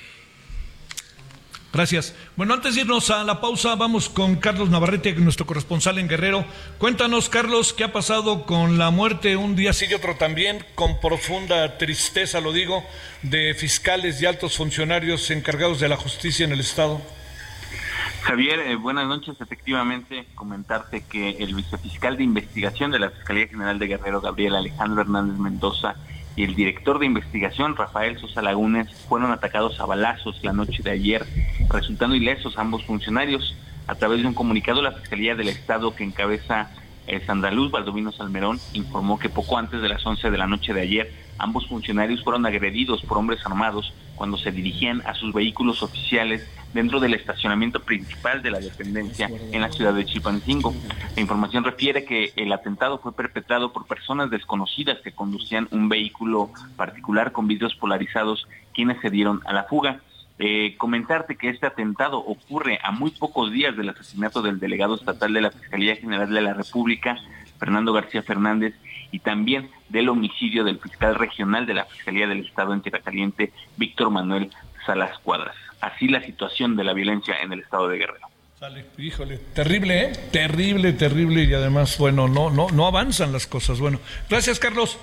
Gracias. 1.76 2.14
Bueno, 2.36 2.54
antes 2.54 2.74
de 2.74 2.80
irnos 2.80 3.10
a 3.10 3.22
la 3.22 3.38
pausa, 3.38 3.74
vamos 3.74 4.08
con 4.08 4.36
Carlos 4.36 4.70
Navarrete, 4.70 5.12
nuestro 5.16 5.44
corresponsal 5.44 5.98
en 5.98 6.08
Guerrero. 6.08 6.46
Cuéntanos, 6.78 7.28
Carlos, 7.28 7.74
qué 7.74 7.84
ha 7.84 7.92
pasado 7.92 8.46
con 8.46 8.78
la 8.78 8.90
muerte 8.90 9.36
un 9.36 9.56
día 9.56 9.74
sí 9.74 9.84
y 9.90 9.92
otro 9.92 10.16
también, 10.16 10.64
con 10.74 10.98
profunda 11.00 11.76
tristeza, 11.76 12.40
lo 12.40 12.54
digo, 12.54 12.82
de 13.20 13.52
fiscales 13.52 14.22
y 14.22 14.24
altos 14.24 14.56
funcionarios 14.56 15.30
encargados 15.30 15.78
de 15.78 15.90
la 15.90 15.98
justicia 15.98 16.46
en 16.46 16.52
el 16.52 16.60
Estado. 16.60 16.98
Javier, 18.22 18.58
eh, 18.60 18.76
buenas 18.76 19.06
noches. 19.06 19.38
Efectivamente, 19.38 20.24
comentarte 20.34 21.04
que 21.04 21.36
el 21.40 21.54
vicefiscal 21.54 22.16
de 22.16 22.24
investigación 22.24 22.90
de 22.90 23.00
la 23.00 23.10
Fiscalía 23.10 23.48
General 23.48 23.78
de 23.78 23.86
Guerrero, 23.86 24.22
Gabriel 24.22 24.56
Alejandro 24.56 25.02
Hernández 25.02 25.38
Mendoza, 25.38 25.96
y 26.37 26.44
el 26.44 26.55
director 26.55 26.99
de 26.99 27.07
investigación, 27.07 27.75
Rafael 27.75 28.18
Sosa 28.18 28.42
Lagunes, 28.42 28.88
fueron 29.09 29.33
atacados 29.33 29.81
a 29.81 29.87
balazos 29.87 30.38
la 30.44 30.53
noche 30.53 30.83
de 30.83 30.90
ayer, 30.90 31.27
resultando 31.70 32.14
ilesos 32.14 32.59
ambos 32.59 32.85
funcionarios. 32.85 33.57
A 33.87 33.94
través 33.94 34.20
de 34.20 34.29
un 34.29 34.35
comunicado, 34.35 34.83
la 34.83 34.92
Fiscalía 34.92 35.35
del 35.35 35.49
Estado 35.49 35.94
que 35.94 36.05
encabeza 36.05 36.70
eh, 37.07 37.20
Sandaluz 37.25 37.70
Baldovino 37.70 38.12
Salmerón 38.12 38.59
informó 38.75 39.18
que 39.18 39.31
poco 39.31 39.57
antes 39.57 39.81
de 39.81 39.88
las 39.88 40.05
11 40.05 40.31
de 40.31 40.38
la 40.38 40.46
noche 40.46 40.75
de 40.75 40.83
ayer, 40.83 41.12
ambos 41.38 41.66
funcionarios 41.66 42.22
fueron 42.22 42.46
agredidos 42.46 43.03
por 43.03 43.18
hombres 43.18 43.44
armados 43.44 43.92
cuando 44.14 44.37
se 44.38 44.51
dirigían 44.51 45.03
a 45.07 45.14
sus 45.14 45.33
vehículos 45.33 45.83
oficiales 45.83 46.49
dentro 46.72 47.01
del 47.01 47.14
estacionamiento 47.14 47.81
principal 47.81 48.42
de 48.42 48.51
la 48.51 48.61
dependencia 48.61 49.31
en 49.53 49.61
la 49.61 49.70
ciudad 49.70 49.94
de 49.94 50.05
Chilpancingo. 50.05 50.75
La 51.14 51.22
información 51.22 51.64
refiere 51.64 52.05
que 52.05 52.33
el 52.37 52.53
atentado 52.53 52.99
fue 52.99 53.14
perpetrado 53.14 53.72
por 53.72 53.87
personas 53.87 54.31
desconocidas 54.31 54.99
que 55.03 55.12
conducían 55.12 55.68
un 55.70 55.88
vehículo 55.88 56.51
particular 56.77 57.33
con 57.33 57.49
vidrios 57.49 57.75
polarizados, 57.75 58.46
quienes 58.75 59.01
se 59.01 59.11
dieron 59.11 59.40
a 59.46 59.53
la 59.53 59.64
fuga. 59.64 60.01
Eh, 60.38 60.75
comentarte 60.77 61.37
que 61.37 61.49
este 61.49 61.66
atentado 61.66 62.18
ocurre 62.18 62.79
a 62.83 62.90
muy 62.90 63.11
pocos 63.11 63.51
días 63.51 63.75
del 63.75 63.88
asesinato 63.88 64.42
del 64.42 64.61
delegado 64.61 64.94
estatal 64.94 65.33
de 65.33 65.40
la 65.40 65.51
Fiscalía 65.51 65.96
General 65.96 66.29
de 66.29 66.42
la 66.42 66.53
República, 66.53 67.16
Fernando 67.59 67.94
García 67.94 68.22
Fernández, 68.22 68.75
y 69.16 69.18
también 69.18 69.70
del 69.88 70.11
homicidio 70.11 70.62
del 70.62 70.79
fiscal 70.79 71.14
regional 71.14 71.64
de 71.64 71.74
la 71.74 71.87
Fiscalía 71.87 72.26
del 72.26 72.44
Estado 72.44 72.74
en 72.74 72.83
Tierra 72.83 73.00
Caliente, 73.00 73.50
Víctor 73.76 74.11
Manuel 74.11 74.50
Salas 74.85 75.18
Cuadras 75.20 75.57
así 75.81 76.09
la 76.09 76.22
situación 76.22 76.76
de 76.76 76.85
la 76.85 76.92
violencia 76.92 77.35
en 77.42 77.52
el 77.52 77.61
estado 77.61 77.88
de 77.88 77.98
Guerrero. 77.98 78.26
Sale, 78.59 78.87
híjole, 78.98 79.38
terrible, 79.38 80.05
¿eh? 80.05 80.12
Terrible, 80.33 80.92
terrible 80.92 81.44
y 81.44 81.52
además, 81.52 81.98
bueno, 81.98 82.26
no, 82.26 82.50
no, 82.50 82.68
no 82.70 82.87
avanzan 82.87 83.33
las 83.33 83.46
cosas. 83.46 83.81
Bueno, 83.81 84.00
gracias, 84.31 84.59
Carlos. 84.59 84.98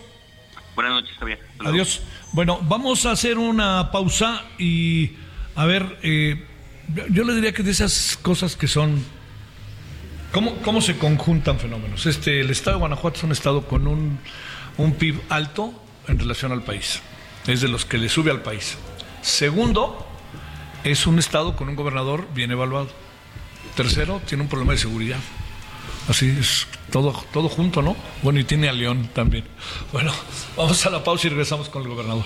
Buenas 0.76 0.94
noches, 0.94 1.16
Javier. 1.18 1.40
Adiós. 1.64 2.02
Bueno, 2.32 2.60
vamos 2.64 3.06
a 3.06 3.12
hacer 3.12 3.38
una 3.38 3.92
pausa 3.92 4.44
y 4.58 5.12
a 5.56 5.66
ver, 5.66 6.00
eh, 6.02 6.44
yo 7.12 7.24
le 7.24 7.36
diría 7.36 7.54
que 7.54 7.62
de 7.62 7.72
esas 7.72 8.18
cosas 8.18 8.56
que 8.56 8.68
son, 8.68 9.06
¿cómo, 10.34 10.56
cómo 10.58 10.82
se 10.82 10.98
conjuntan 10.98 11.60
fenómenos? 11.60 12.06
Este, 12.06 12.42
el 12.42 12.50
estado 12.50 12.78
de 12.78 12.80
Guanajuato 12.82 13.18
es 13.18 13.24
un 13.24 13.32
estado 13.32 13.66
con 13.66 13.88
un, 13.88 14.20
un 14.78 14.94
PIB 14.96 15.22
alto 15.30 15.74
en 16.10 16.20
relación 16.20 16.52
al 16.52 16.64
país. 16.64 17.02
Es 17.48 17.62
de 17.62 17.70
los 17.70 17.86
que 17.86 17.98
le 17.98 18.10
sube 18.10 18.32
al 18.32 18.42
país. 18.42 18.78
Segundo, 19.22 20.06
es 20.84 21.08
un 21.08 21.20
estado 21.20 21.56
con 21.56 21.70
un 21.70 21.76
gobernador 21.76 22.28
bien 22.34 22.52
evaluado. 22.52 22.90
Tercero, 23.76 24.22
tiene 24.28 24.44
un 24.44 24.50
problema 24.50 24.74
de 24.74 24.80
seguridad. 24.80 25.20
Así 26.10 26.36
es, 26.38 26.68
todo, 26.92 27.14
todo 27.32 27.48
junto, 27.48 27.82
¿no? 27.82 27.96
Bueno, 28.22 28.40
y 28.40 28.44
tiene 28.44 28.68
a 28.68 28.74
León 28.74 29.10
también. 29.14 29.46
Bueno, 29.94 30.12
vamos 30.58 30.86
a 30.86 30.90
la 30.90 31.04
pausa 31.04 31.28
y 31.28 31.30
regresamos 31.30 31.70
con 31.70 31.84
el 31.84 31.88
gobernador. 31.88 32.26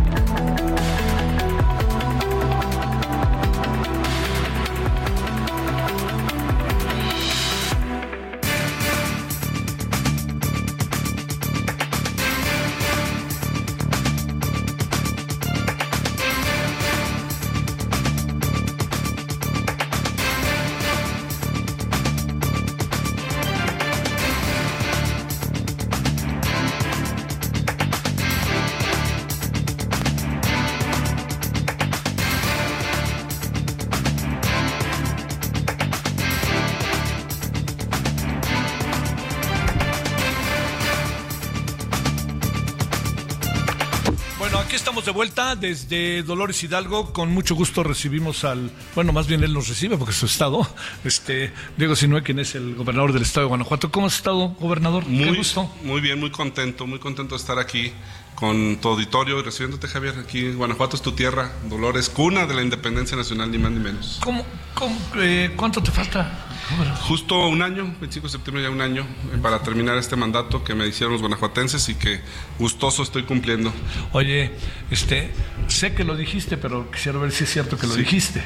Desde 45.61 46.23
Dolores 46.23 46.61
Hidalgo. 46.63 47.13
Con 47.13 47.31
mucho 47.31 47.55
gusto 47.55 47.83
recibimos 47.83 48.43
al, 48.43 48.71
bueno, 48.95 49.13
más 49.13 49.27
bien 49.27 49.43
él 49.43 49.53
nos 49.53 49.69
recibe 49.69 49.97
porque 49.97 50.11
es 50.11 50.17
su 50.17 50.25
estado, 50.25 50.67
este 51.05 51.53
Diego 51.77 51.95
Sinue, 51.95 52.23
quien 52.23 52.39
es 52.39 52.55
el 52.55 52.75
gobernador 52.75 53.13
del 53.13 53.21
estado 53.21 53.45
de 53.45 53.49
Guanajuato. 53.49 53.91
¿Cómo 53.91 54.07
has 54.07 54.15
estado, 54.15 54.49
gobernador? 54.59 55.03
Qué 55.05 55.09
Muy, 55.11 55.37
gusto. 55.37 55.71
muy 55.83 56.01
bien, 56.01 56.19
muy 56.19 56.31
contento, 56.31 56.85
muy 56.87 56.99
contento 56.99 57.35
de 57.35 57.39
estar 57.39 57.59
aquí 57.59 57.93
con 58.35 58.77
tu 58.77 58.89
auditorio 58.89 59.39
y 59.39 59.43
recibiéndote, 59.43 59.87
Javier. 59.87 60.15
Aquí 60.19 60.39
en 60.45 60.57
Guanajuato 60.57 60.95
es 60.95 61.01
tu 61.03 61.11
tierra, 61.11 61.51
Dolores, 61.69 62.09
cuna 62.09 62.47
de 62.47 62.55
la 62.55 62.63
independencia 62.63 63.15
nacional, 63.15 63.51
ni 63.51 63.59
más 63.59 63.71
ni 63.71 63.79
menos. 63.79 64.19
¿Cómo, 64.23 64.43
cómo, 64.73 64.99
eh, 65.17 65.51
¿Cuánto 65.55 65.81
te 65.83 65.91
falta? 65.91 66.47
Justo 67.01 67.47
un 67.47 67.61
año, 67.61 67.83
25 67.99 68.27
de 68.27 68.31
septiembre 68.31 68.63
ya 68.63 68.69
un 68.69 68.81
año, 68.81 69.01
eh, 69.33 69.37
para 69.41 69.61
terminar 69.61 69.97
este 69.97 70.15
mandato 70.15 70.63
que 70.63 70.75
me 70.75 70.87
hicieron 70.87 71.13
los 71.13 71.21
guanajuatenses 71.21 71.87
y 71.89 71.95
que 71.95 72.21
gustoso 72.59 73.03
estoy 73.03 73.23
cumpliendo. 73.23 73.73
Oye, 74.13 74.51
este, 74.89 75.31
sé 75.67 75.93
que 75.93 76.03
lo 76.03 76.15
dijiste, 76.15 76.57
pero 76.57 76.89
quisiera 76.91 77.19
ver 77.19 77.31
si 77.31 77.43
es 77.43 77.51
cierto 77.51 77.77
que 77.77 77.87
lo 77.87 77.95
dijiste. 77.95 78.41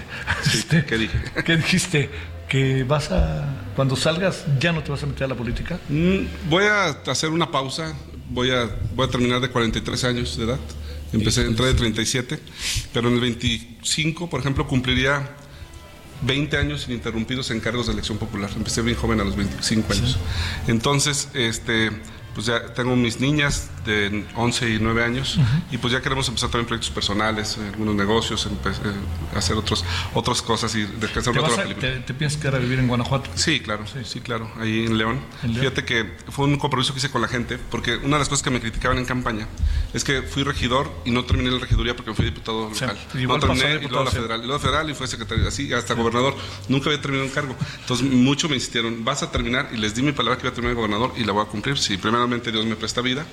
Este, 0.46 0.86
¿qué 0.86 0.98
dije? 0.98 1.20
¿Qué 1.46 1.58
dijiste? 1.58 2.10
Que 2.48 2.84
vas 2.84 3.12
a, 3.12 3.46
cuando 3.76 3.96
salgas, 3.96 4.46
ya 4.60 4.72
no 4.72 4.84
te 4.84 4.92
vas 4.92 5.02
a 5.04 5.08
meter 5.08 5.24
a 5.26 5.28
la 5.28 5.36
política. 5.36 5.80
Mm, 5.90 6.50
Voy 6.50 6.66
a 6.66 6.90
hacer 7.08 7.30
una 7.32 7.50
pausa, 7.52 7.96
voy 8.30 8.52
a, 8.52 8.70
voy 8.96 9.08
a 9.08 9.10
terminar 9.10 9.42
de 9.42 9.50
43 9.50 10.04
años 10.04 10.38
de 10.38 10.46
edad. 10.46 10.60
Empecé, 11.14 11.46
entré 11.46 11.68
de 11.68 11.74
37, 11.76 12.40
pero 12.94 13.08
en 13.08 13.16
el 13.16 13.22
25, 13.22 14.30
por 14.30 14.40
ejemplo, 14.40 14.68
cumpliría 14.68 15.36
20 16.22 16.58
años 16.58 16.86
ininterrumpidos 16.88 17.52
en 17.52 17.60
cargos 17.60 17.88
de 17.88 17.94
elección 17.94 18.18
popular. 18.18 18.50
Empecé 18.56 18.82
bien 18.82 18.98
joven 18.98 19.20
a 19.20 19.24
los 19.24 19.36
25 19.36 19.94
años. 19.94 20.18
Entonces, 20.68 21.30
este, 21.34 21.92
pues 22.34 22.48
ya 22.48 22.74
tengo 22.74 22.96
mis 22.96 23.20
niñas 23.20 23.70
de 23.86 24.26
11 24.36 24.70
y 24.72 24.80
9 24.80 25.04
años 25.04 25.38
y 25.72 25.78
pues 25.78 25.94
ya 25.94 26.02
queremos 26.02 26.28
empezar 26.28 26.50
también 26.50 26.68
proyectos 26.68 26.90
personales, 26.94 27.58
eh, 27.58 27.68
algunos 27.70 27.96
negocios, 27.96 28.46
eh, 28.46 28.50
hacer 29.36 29.56
otros, 29.58 29.86
otras 30.14 30.42
cosas 30.42 30.74
y 30.76 30.84
descansar 30.84 31.34
¿Te, 31.34 31.40
vas 31.40 31.52
la 31.56 31.58
a- 31.58 31.64
película. 31.64 31.88
te- 31.94 32.00
te 32.00 32.14
piensas 32.14 32.42
quedar 32.42 32.56
a 32.56 32.60
vivir 32.60 32.80
en 32.80 32.88
Guanajuato? 32.88 33.30
Sí, 33.36 33.60
claro, 33.60 33.86
sí, 34.04 34.20
claro, 34.22 34.52
ahí 34.60 34.86
en 34.86 34.98
León. 34.98 35.20
En 35.44 35.54
León. 35.54 35.62
Fíjate 35.62 35.86
que 35.86 36.16
fue 36.30 36.46
un 36.46 36.58
compromiso 36.58 36.94
que 36.94 37.00
hice 37.00 37.10
con 37.12 37.22
la 37.22 37.28
gente, 37.28 37.58
porque 37.70 37.98
una 37.98 38.16
de 38.18 38.20
las 38.20 38.30
cosas 38.30 38.44
que 38.44 38.50
me 38.50 38.60
criticaban 38.60 38.98
en 38.98 39.06
campaña 39.06 39.48
es 39.94 40.04
que 40.04 40.22
fui 40.24 40.44
regidor 40.44 40.92
y 41.06 41.12
no 41.12 41.24
terminé 41.26 41.52
la 41.52 41.60
regiduría 41.60 41.96
porque 41.96 42.14
fui 42.14 42.26
diputado 42.26 42.70
Sí, 42.74 42.82
local. 42.82 42.98
igual 43.16 43.40
no 43.40 43.48
terminé 43.48 43.76
y 43.86 43.88
luego 43.88 44.04
la 44.06 44.12
sí. 44.12 44.18
federal, 44.18 44.42
y 44.44 44.46
luego 44.48 44.60
federal 44.60 44.90
y 44.90 44.94
fue 44.94 45.08
secretario, 45.08 45.48
así 45.48 45.72
hasta 45.74 45.94
gobernador. 45.94 46.36
Nunca 46.70 46.90
había 46.90 47.02
terminado 47.02 47.28
un 47.28 47.34
cargo. 47.34 47.56
Entonces, 47.82 48.10
mucho 48.10 48.50
me 48.50 48.56
insistieron, 48.56 49.04
vas 49.06 49.22
a 49.24 49.32
terminar 49.32 49.70
y 49.74 49.78
les 49.78 49.94
di 49.96 50.02
mi 50.02 50.12
palabra 50.12 50.38
que 50.40 50.48
iba 50.48 50.52
a 50.52 50.54
terminar 50.54 50.76
de 50.76 50.82
gobernador 50.82 51.14
y 51.18 51.24
la 51.24 51.32
voy 51.34 51.44
a 51.44 51.48
cumplir. 51.48 51.78
Si 51.78 51.98
primeramente 51.98 52.52
Dios 52.52 52.66
me 52.66 52.76
presta 52.76 53.02
vida, 53.02 53.26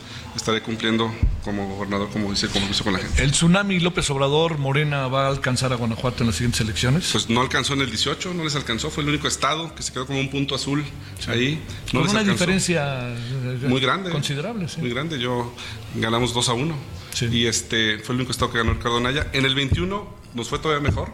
estaré 0.42 0.61
cumpliendo 0.61 1.12
como 1.44 1.68
gobernador, 1.68 2.11
como 2.11 2.31
dice, 2.31 2.48
como 2.48 2.68
hizo 2.68 2.83
con 2.85 2.92
la 2.92 2.98
gente. 2.98 3.22
¿El 3.22 3.31
tsunami 3.31 3.78
López 3.78 4.11
Obrador 4.11 4.59
Morena 4.59 5.07
va 5.07 5.26
a 5.26 5.28
alcanzar 5.28 5.72
a 5.72 5.76
Guanajuato 5.76 6.24
en 6.24 6.26
las 6.28 6.37
siguientes 6.37 6.61
elecciones? 6.61 7.09
Pues 7.12 7.31
no 7.31 7.40
alcanzó 7.40 7.74
en 7.74 7.83
el 7.83 7.87
18, 7.88 8.35
no 8.35 8.42
les 8.44 8.57
alcanzó, 8.57 8.90
fue 8.90 9.05
el 9.05 9.09
único 9.09 9.28
estado 9.28 9.72
que 9.74 9.83
se 9.83 9.92
quedó 9.92 10.05
como 10.07 10.18
un 10.18 10.31
punto 10.31 10.55
azul 10.57 10.85
ahí. 11.28 11.62
No 11.92 12.00
Con 12.00 12.02
les 12.02 12.11
una 12.11 12.20
alcanzó. 12.20 12.33
diferencia 12.33 13.09
eh, 13.09 13.59
muy 13.68 13.81
grande. 13.81 14.11
Considerable, 14.11 14.68
sí. 14.68 14.81
Muy 14.81 14.90
grande. 14.90 15.18
Yo 15.20 15.55
ganamos 15.94 16.35
2 16.35 16.48
a 16.48 16.52
1. 16.55 16.76
Sí. 17.14 17.26
Y 17.31 17.46
este 17.46 17.98
fue 18.00 18.14
el 18.14 18.20
único 18.20 18.33
estado 18.33 18.50
que 18.50 18.59
ganó 18.59 18.72
Ricardo 18.74 18.96
Anaya. 18.96 19.28
En 19.33 19.44
el 19.44 19.55
21 19.55 20.09
nos 20.35 20.48
fue 20.48 20.59
todavía 20.59 20.83
mejor. 20.87 21.12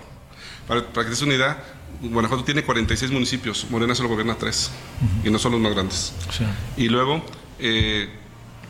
Para, 0.67 0.83
para 0.87 1.05
que 1.05 1.05
te 1.05 1.11
des 1.11 1.23
una 1.23 1.35
idea, 1.35 1.65
Guanajuato 2.01 2.45
tiene 2.45 2.63
46 2.63 3.11
municipios. 3.11 3.67
Morena 3.71 3.95
solo 3.95 4.09
gobierna 4.09 4.37
3. 4.37 4.71
Y 5.25 5.31
no 5.31 5.39
son 5.39 5.53
los 5.53 5.61
más 5.61 5.75
grandes. 5.75 6.13
Sí. 6.31 6.45
Y 6.77 6.89
luego, 6.89 7.25
eh, 7.59 8.09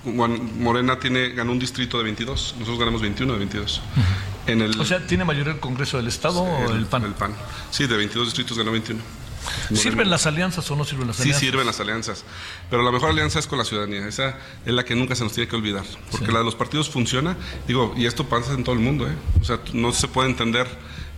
Morena 0.08 0.98
tiene, 0.98 1.30
ganó 1.30 1.52
un 1.52 1.58
distrito 1.58 1.98
de 1.98 2.04
22. 2.04 2.54
Nosotros 2.58 2.78
ganamos 2.78 3.00
21 3.00 3.32
de 3.32 3.38
22. 3.38 3.80
en 4.46 4.62
el, 4.62 4.80
O 4.80 4.84
sea, 4.84 5.06
¿tiene 5.06 5.24
mayoría 5.24 5.52
el 5.52 5.60
Congreso 5.60 5.96
del 5.96 6.08
Estado 6.08 6.40
o 6.42 6.72
el 6.72 6.86
PAN? 6.86 7.04
El 7.04 7.14
PAN. 7.14 7.34
Sí, 7.70 7.86
de 7.86 7.96
22 7.96 8.28
distritos 8.28 8.58
ganó 8.58 8.72
21. 8.72 9.00
¿Sirven 9.72 10.10
las 10.10 10.26
alianzas 10.26 10.70
o 10.70 10.76
no 10.76 10.84
sirven 10.84 11.06
las 11.06 11.16
Sí 11.16 11.22
alianzas? 11.22 11.40
sirven 11.40 11.66
las 11.66 11.80
alianzas, 11.80 12.24
pero 12.68 12.82
la 12.82 12.90
mejor 12.90 13.10
alianza 13.10 13.38
es 13.38 13.46
con 13.46 13.58
la 13.58 13.64
ciudadanía. 13.64 14.06
Esa 14.06 14.36
es 14.66 14.72
la 14.72 14.84
que 14.84 14.94
nunca 14.94 15.14
se 15.14 15.24
nos 15.24 15.32
tiene 15.32 15.48
que 15.48 15.56
olvidar, 15.56 15.84
porque 16.10 16.30
la 16.32 16.40
de 16.40 16.44
los 16.44 16.54
partidos 16.54 16.90
funciona. 16.90 17.36
Digo, 17.66 17.94
y 17.96 18.06
esto 18.06 18.28
pasa 18.28 18.52
en 18.52 18.64
todo 18.64 18.74
el 18.74 18.80
mundo, 18.80 19.06
¿eh? 19.08 19.14
O 19.40 19.44
sea, 19.44 19.60
no 19.72 19.92
se 19.92 20.08
puede 20.08 20.28
entender 20.28 20.66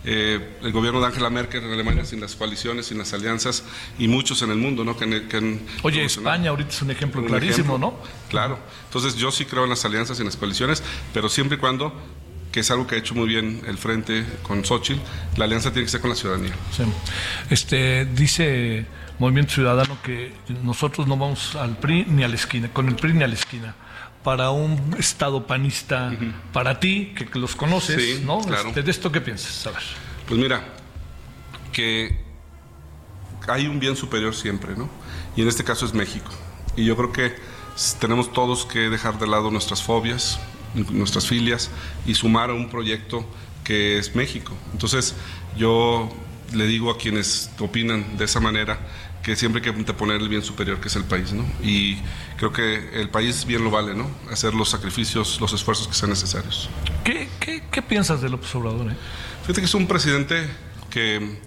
eh, 0.03 0.57
el 0.63 0.71
gobierno 0.71 0.99
de 0.99 1.07
Angela 1.07 1.29
Merkel 1.29 1.63
en 1.63 1.71
Alemania 1.73 2.05
sin 2.05 2.19
las 2.21 2.35
coaliciones, 2.35 2.87
sin 2.87 2.97
las 2.97 3.13
alianzas 3.13 3.63
y 3.99 4.07
muchos 4.07 4.41
en 4.41 4.49
el 4.51 4.57
mundo, 4.57 4.83
¿no? 4.83 4.97
Que, 4.97 5.03
han- 5.05 5.27
que 5.27 5.37
han 5.37 5.59
Oye. 5.83 6.03
España 6.05 6.49
ahorita 6.49 6.69
es 6.71 6.81
un 6.81 6.91
ejemplo 6.91 7.21
Un 7.21 7.27
clarísimo, 7.27 7.75
ejemplo. 7.75 7.77
¿no? 7.77 7.99
Claro. 8.29 8.57
Entonces 8.85 9.15
yo 9.15 9.31
sí 9.31 9.45
creo 9.45 9.63
en 9.63 9.69
las 9.69 9.85
alianzas 9.85 10.17
y 10.17 10.21
en 10.21 10.25
las 10.27 10.37
coaliciones, 10.37 10.81
pero 11.13 11.29
siempre 11.29 11.57
y 11.57 11.59
cuando, 11.59 11.93
que 12.51 12.61
es 12.61 12.71
algo 12.71 12.87
que 12.87 12.95
ha 12.95 12.97
hecho 12.97 13.13
muy 13.15 13.27
bien 13.27 13.61
el 13.67 13.77
Frente 13.77 14.25
con 14.43 14.65
Xochitl, 14.65 14.99
la 15.37 15.45
alianza 15.45 15.71
tiene 15.71 15.85
que 15.85 15.91
ser 15.91 16.01
con 16.01 16.09
la 16.09 16.15
ciudadanía. 16.15 16.53
Sí. 16.75 16.83
Este, 17.49 18.05
dice 18.05 18.85
Movimiento 19.19 19.53
Ciudadano 19.53 19.97
que 20.03 20.33
nosotros 20.63 21.07
no 21.07 21.15
vamos 21.15 21.55
al 21.55 21.77
PRI 21.77 22.05
ni 22.09 22.23
a 22.23 22.27
la 22.27 22.35
esquina, 22.35 22.69
con 22.73 22.87
el 22.87 22.95
PRI 22.95 23.13
ni 23.13 23.23
a 23.23 23.27
la 23.27 23.35
esquina. 23.35 23.75
Para 24.23 24.51
un 24.51 24.95
estado 24.99 25.47
panista, 25.47 26.11
para 26.53 26.79
ti, 26.79 27.13
que, 27.15 27.25
que 27.25 27.39
los 27.39 27.55
conoces, 27.55 28.17
Sí, 28.17 28.23
¿no? 28.23 28.39
claro. 28.41 28.69
Este, 28.69 28.83
¿De 28.83 28.91
esto 28.91 29.11
qué 29.11 29.19
piensas? 29.21 29.65
A 29.65 29.71
ver. 29.71 29.81
Pues 30.27 30.39
mira, 30.39 30.63
que 31.71 32.19
hay 33.47 33.67
un 33.67 33.79
bien 33.79 33.95
superior 33.95 34.35
siempre, 34.35 34.75
¿no? 34.75 34.89
Y 35.35 35.41
en 35.41 35.47
este 35.47 35.63
caso 35.63 35.85
es 35.85 35.93
México. 35.93 36.29
Y 36.75 36.85
yo 36.85 36.95
creo 36.95 37.11
que 37.11 37.35
tenemos 37.99 38.31
todos 38.31 38.65
que 38.65 38.89
dejar 38.89 39.17
de 39.17 39.27
lado 39.27 39.49
nuestras 39.49 39.81
fobias, 39.81 40.39
nuestras 40.91 41.25
filias 41.27 41.69
y 42.05 42.13
sumar 42.15 42.49
a 42.49 42.53
un 42.53 42.69
proyecto 42.69 43.25
que 43.63 43.97
es 43.97 44.15
México. 44.15 44.53
Entonces, 44.73 45.15
yo 45.57 46.09
le 46.53 46.65
digo 46.67 46.91
a 46.91 46.97
quienes 46.97 47.49
opinan 47.59 48.17
de 48.17 48.25
esa 48.25 48.39
manera 48.39 48.79
que 49.23 49.35
siempre 49.35 49.61
hay 49.63 49.83
que 49.83 49.93
poner 49.93 50.21
el 50.21 50.29
bien 50.29 50.41
superior 50.41 50.79
que 50.79 50.87
es 50.87 50.95
el 50.95 51.03
país, 51.03 51.31
¿no? 51.33 51.45
Y 51.61 51.97
creo 52.37 52.51
que 52.51 52.99
el 52.99 53.09
país 53.09 53.45
bien 53.45 53.63
lo 53.63 53.71
vale, 53.71 53.93
¿no? 53.93 54.09
Hacer 54.31 54.53
los 54.53 54.69
sacrificios, 54.69 55.39
los 55.39 55.53
esfuerzos 55.53 55.87
que 55.87 55.93
sean 55.93 56.09
necesarios. 56.09 56.69
¿Qué, 57.03 57.29
qué, 57.39 57.63
qué 57.71 57.81
piensas 57.81 58.21
de 58.21 58.29
López 58.29 58.53
Obrador? 58.55 58.91
Eh? 58.91 58.95
Fíjate 59.41 59.61
que 59.61 59.65
es 59.65 59.73
un 59.73 59.87
presidente 59.87 60.47
que 60.89 61.39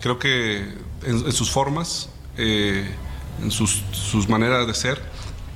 creo 0.00 0.18
que 0.18 0.74
en, 1.04 1.32
sus 1.32 1.50
formas, 1.50 2.10
eh, 2.36 2.90
en 3.42 3.50
sus, 3.50 3.82
sus, 3.92 4.28
maneras 4.28 4.66
de 4.66 4.74
ser, 4.74 5.02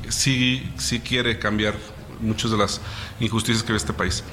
sí, 0.08 0.70
sí 0.78 1.00
quiere 1.00 1.38
cambiar 1.38 1.74
muchas 2.20 2.50
de 2.50 2.56
las 2.56 2.80
injusticias 3.20 3.62
que 3.62 3.72
ve 3.72 3.78
este 3.78 3.92
país. 3.92 4.24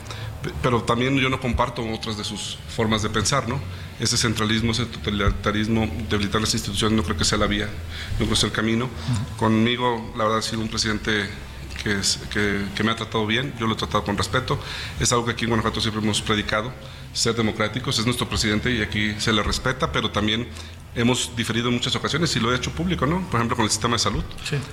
Pero 0.62 0.84
también 0.84 1.18
yo 1.18 1.30
no 1.30 1.40
comparto 1.40 1.84
otras 1.92 2.18
de 2.18 2.24
sus 2.24 2.58
formas 2.68 3.02
de 3.02 3.10
pensar, 3.10 3.48
¿no? 3.48 3.60
ese 4.00 4.18
centralismo, 4.18 4.72
ese 4.72 4.86
totalitarismo, 4.86 5.90
debilitar 6.10 6.42
las 6.42 6.54
instituciones, 6.54 6.98
no 6.98 7.04
creo 7.04 7.18
que 7.18 7.26
sea 7.26 7.38
la 7.38 7.48
vía, 7.48 7.68
no 8.14 8.18
creo 8.18 8.30
que 8.30 8.36
sea 8.36 8.48
el 8.48 8.54
camino. 8.54 8.90
Conmigo, 9.38 10.14
la 10.18 10.24
verdad, 10.24 10.40
ha 10.40 10.42
sido 10.42 10.62
un 10.62 10.68
presidente 10.68 11.30
que, 11.82 12.00
que, 12.32 12.66
que, 12.76 12.84
me 12.84 12.92
ha 12.92 12.96
tratado 12.96 13.26
bien, 13.26 13.54
yo 13.60 13.68
lo 13.68 13.74
he 13.74 13.78
tratado 13.78 14.04
con 14.04 14.18
respeto. 14.18 14.60
Es 15.00 15.12
algo 15.12 15.26
que 15.26 15.32
aquí 15.32 15.46
en 15.46 15.50
Guanajuato 15.50 15.80
siempre 15.80 16.02
hemos 16.02 16.22
predicado, 16.22 16.74
ser 17.14 17.36
democráticos, 17.36 18.00
es 18.00 18.06
nuestro 18.06 18.28
presidente 18.28 18.72
y 18.72 18.82
aquí 18.82 19.16
se 19.20 19.32
le 19.32 19.44
respeta, 19.44 19.92
pero 19.92 20.12
también 20.12 20.48
hemos 20.96 21.36
diferido 21.36 21.70
en 21.70 21.76
muchas 21.76 21.96
ocasiones 21.96 22.36
y 22.36 22.40
lo 22.40 22.54
he 22.54 22.56
hecho 22.56 22.72
público, 22.72 23.06
¿no? 23.06 23.22
Por 23.30 23.40
ejemplo, 23.40 23.56
con 23.56 23.66
el 23.66 23.72
sistema 23.72 23.96
de 23.96 24.00
salud. 24.00 24.24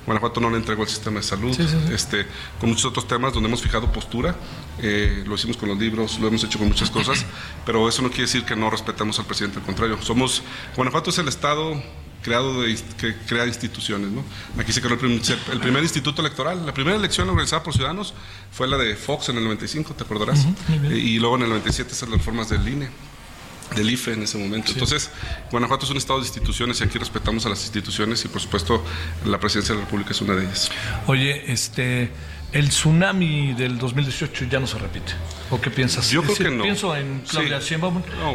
Guanajuato 0.06 0.40
no 0.40 0.50
le 0.50 0.56
entregó 0.56 0.82
el 0.82 0.88
sistema 0.88 1.20
de 1.20 1.22
salud, 1.22 1.58
este, 1.92 2.26
con 2.58 2.68
muchos 2.68 2.86
otros 2.86 3.06
temas 3.06 3.32
donde 3.32 3.48
hemos 3.48 3.62
fijado 3.62 3.90
postura, 3.90 4.36
eh, 4.80 5.24
lo 5.26 5.34
hicimos 5.34 5.56
con 5.56 5.68
los 5.68 5.78
libros, 5.78 6.18
lo 6.18 6.28
hemos 6.28 6.44
hecho 6.44 6.58
con 6.58 6.68
muchas 6.68 6.90
cosas, 6.90 7.24
pero 7.66 7.88
eso 7.88 8.02
no 8.02 8.08
quiere 8.08 8.22
decir 8.22 8.44
que 8.44 8.56
no 8.56 8.70
respetamos 8.70 9.18
al 9.18 9.26
presidente, 9.26 9.58
al 9.58 9.64
contrario. 9.64 9.98
Somos, 10.02 10.42
Guanajuato 10.76 11.10
es 11.10 11.18
el 11.18 11.28
estado 11.28 11.82
creado 12.22 12.62
de, 12.62 12.78
que 12.98 13.16
crea 13.26 13.46
instituciones. 13.46 14.10
¿no? 14.10 14.22
Aquí 14.58 14.72
se 14.72 14.80
creó 14.80 14.92
el, 14.92 15.60
primer 15.60 15.82
instituto 15.82 16.20
electoral. 16.20 16.66
La 16.66 16.74
primera 16.74 16.96
elección 16.96 17.28
organizada 17.30 17.62
por 17.62 17.72
ciudadanos 17.72 18.12
fue 18.52 18.68
la 18.68 18.76
de 18.76 18.94
Fox 18.94 19.30
en 19.30 19.38
el 19.38 19.44
95, 19.44 19.94
te 19.94 20.04
acordarás. 20.04 20.46
y 20.90 21.18
luego 21.18 21.36
en 21.36 21.42
el 21.42 21.48
97 21.48 21.92
esas 21.92 22.08
las 22.08 22.18
reformas 22.18 22.50
del 22.50 22.68
INE 22.68 22.90
del 23.74 23.90
IFE 23.90 24.14
en 24.14 24.22
ese 24.22 24.38
momento. 24.38 24.72
Entonces, 24.72 25.10
Guanajuato 25.50 25.84
es 25.84 25.90
un 25.90 25.96
estado 25.96 26.20
de 26.20 26.26
instituciones 26.26 26.80
y 26.80 26.84
aquí 26.84 26.98
respetamos 26.98 27.46
a 27.46 27.48
las 27.48 27.62
instituciones 27.62 28.24
y 28.24 28.28
por 28.28 28.40
supuesto 28.40 28.84
la 29.24 29.38
presidencia 29.38 29.74
de 29.74 29.80
la 29.80 29.86
República 29.86 30.10
es 30.10 30.20
una 30.20 30.34
de 30.34 30.44
ellas. 30.44 30.70
Oye, 31.06 31.52
este 31.52 32.10
el 32.52 32.68
tsunami 32.68 33.54
del 33.54 33.78
2018 33.78 34.46
ya 34.46 34.58
no 34.58 34.66
se 34.66 34.78
repite. 34.78 35.12
¿O 35.50 35.60
qué 35.60 35.70
piensas? 35.70 36.10
Yo 36.10 36.22
creo 36.22 36.36
que 36.36 36.50
no. 36.50 36.62
Pienso 36.62 36.96
en 36.96 37.20
Claudia 37.20 37.60
sí. 37.60 37.76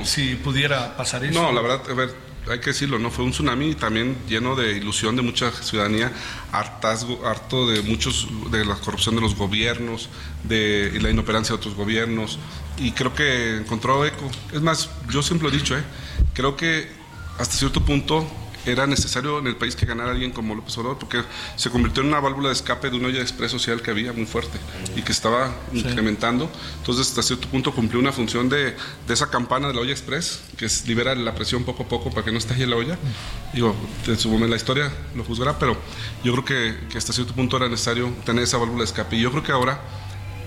si 0.03 0.35
pudiera 0.35 0.95
pasar 0.95 1.23
eso. 1.25 1.41
No, 1.41 1.51
la 1.51 1.61
verdad, 1.61 1.81
a 1.89 1.93
ver, 1.93 2.15
hay 2.49 2.59
que 2.59 2.67
decirlo, 2.67 2.99
no 2.99 3.11
fue 3.11 3.25
un 3.25 3.31
tsunami 3.31 3.75
también 3.75 4.17
lleno 4.27 4.55
de 4.55 4.73
ilusión 4.73 5.15
de 5.15 5.21
mucha 5.21 5.51
ciudadanía, 5.51 6.11
hartazgo, 6.51 7.25
harto 7.25 7.67
de 7.67 7.81
muchos 7.81 8.27
de 8.51 8.65
la 8.65 8.75
corrupción 8.75 9.15
de 9.15 9.21
los 9.21 9.35
gobiernos, 9.35 10.09
de 10.43 10.97
la 11.01 11.09
inoperancia 11.09 11.53
de 11.53 11.57
otros 11.57 11.75
gobiernos, 11.75 12.39
y 12.77 12.91
creo 12.91 13.13
que 13.13 13.57
encontró 13.57 14.05
eco. 14.05 14.29
Es 14.51 14.61
más, 14.61 14.89
yo 15.09 15.21
siempre 15.21 15.49
lo 15.49 15.53
he 15.53 15.57
dicho, 15.57 15.77
¿eh? 15.77 15.83
creo 16.33 16.55
que 16.55 16.89
hasta 17.37 17.55
cierto 17.55 17.83
punto 17.83 18.27
era 18.65 18.87
necesario 18.87 19.39
en 19.39 19.47
el 19.47 19.55
país 19.55 19.75
que 19.75 19.85
ganara 19.85 20.11
alguien 20.11 20.31
como 20.31 20.55
López 20.55 20.77
Obrador, 20.77 20.97
porque 20.99 21.23
se 21.55 21.69
convirtió 21.69 22.01
en 22.03 22.09
una 22.09 22.19
válvula 22.19 22.49
de 22.49 22.53
escape 22.53 22.89
de 22.89 22.97
una 22.97 23.07
olla 23.07 23.17
de 23.17 23.23
express 23.23 23.51
social 23.51 23.81
que 23.81 23.91
había 23.91 24.13
muy 24.13 24.25
fuerte 24.25 24.57
y 24.95 25.01
que 25.01 25.11
estaba 25.11 25.53
incrementando. 25.73 26.49
Entonces, 26.79 27.07
hasta 27.07 27.21
cierto 27.21 27.47
punto 27.47 27.73
cumplió 27.73 27.99
una 27.99 28.11
función 28.11 28.49
de, 28.49 28.75
de, 29.07 29.13
esa 29.13 29.29
campana 29.29 29.67
de 29.67 29.73
la 29.73 29.81
olla 29.81 29.91
express, 29.91 30.41
que 30.57 30.65
es, 30.65 30.87
libera 30.87 31.15
la 31.15 31.35
presión 31.35 31.63
poco 31.63 31.83
a 31.83 31.87
poco 31.87 32.09
para 32.09 32.23
que 32.23 32.31
no 32.31 32.37
estalle 32.37 32.65
la 32.67 32.75
olla. 32.75 32.97
Digo, 33.53 33.75
en 34.07 34.17
su 34.17 34.29
momento 34.29 34.49
la 34.49 34.57
historia 34.57 34.91
lo 35.15 35.23
juzgará, 35.23 35.57
pero 35.59 35.77
yo 36.23 36.33
creo 36.33 36.45
que, 36.45 36.87
que 36.89 36.97
hasta 36.97 37.13
cierto 37.13 37.33
punto 37.33 37.57
era 37.57 37.69
necesario 37.69 38.13
tener 38.25 38.43
esa 38.43 38.57
válvula 38.57 38.79
de 38.79 38.85
escape. 38.85 39.15
Y 39.15 39.21
yo 39.21 39.31
creo 39.31 39.43
que 39.43 39.51
ahora 39.51 39.79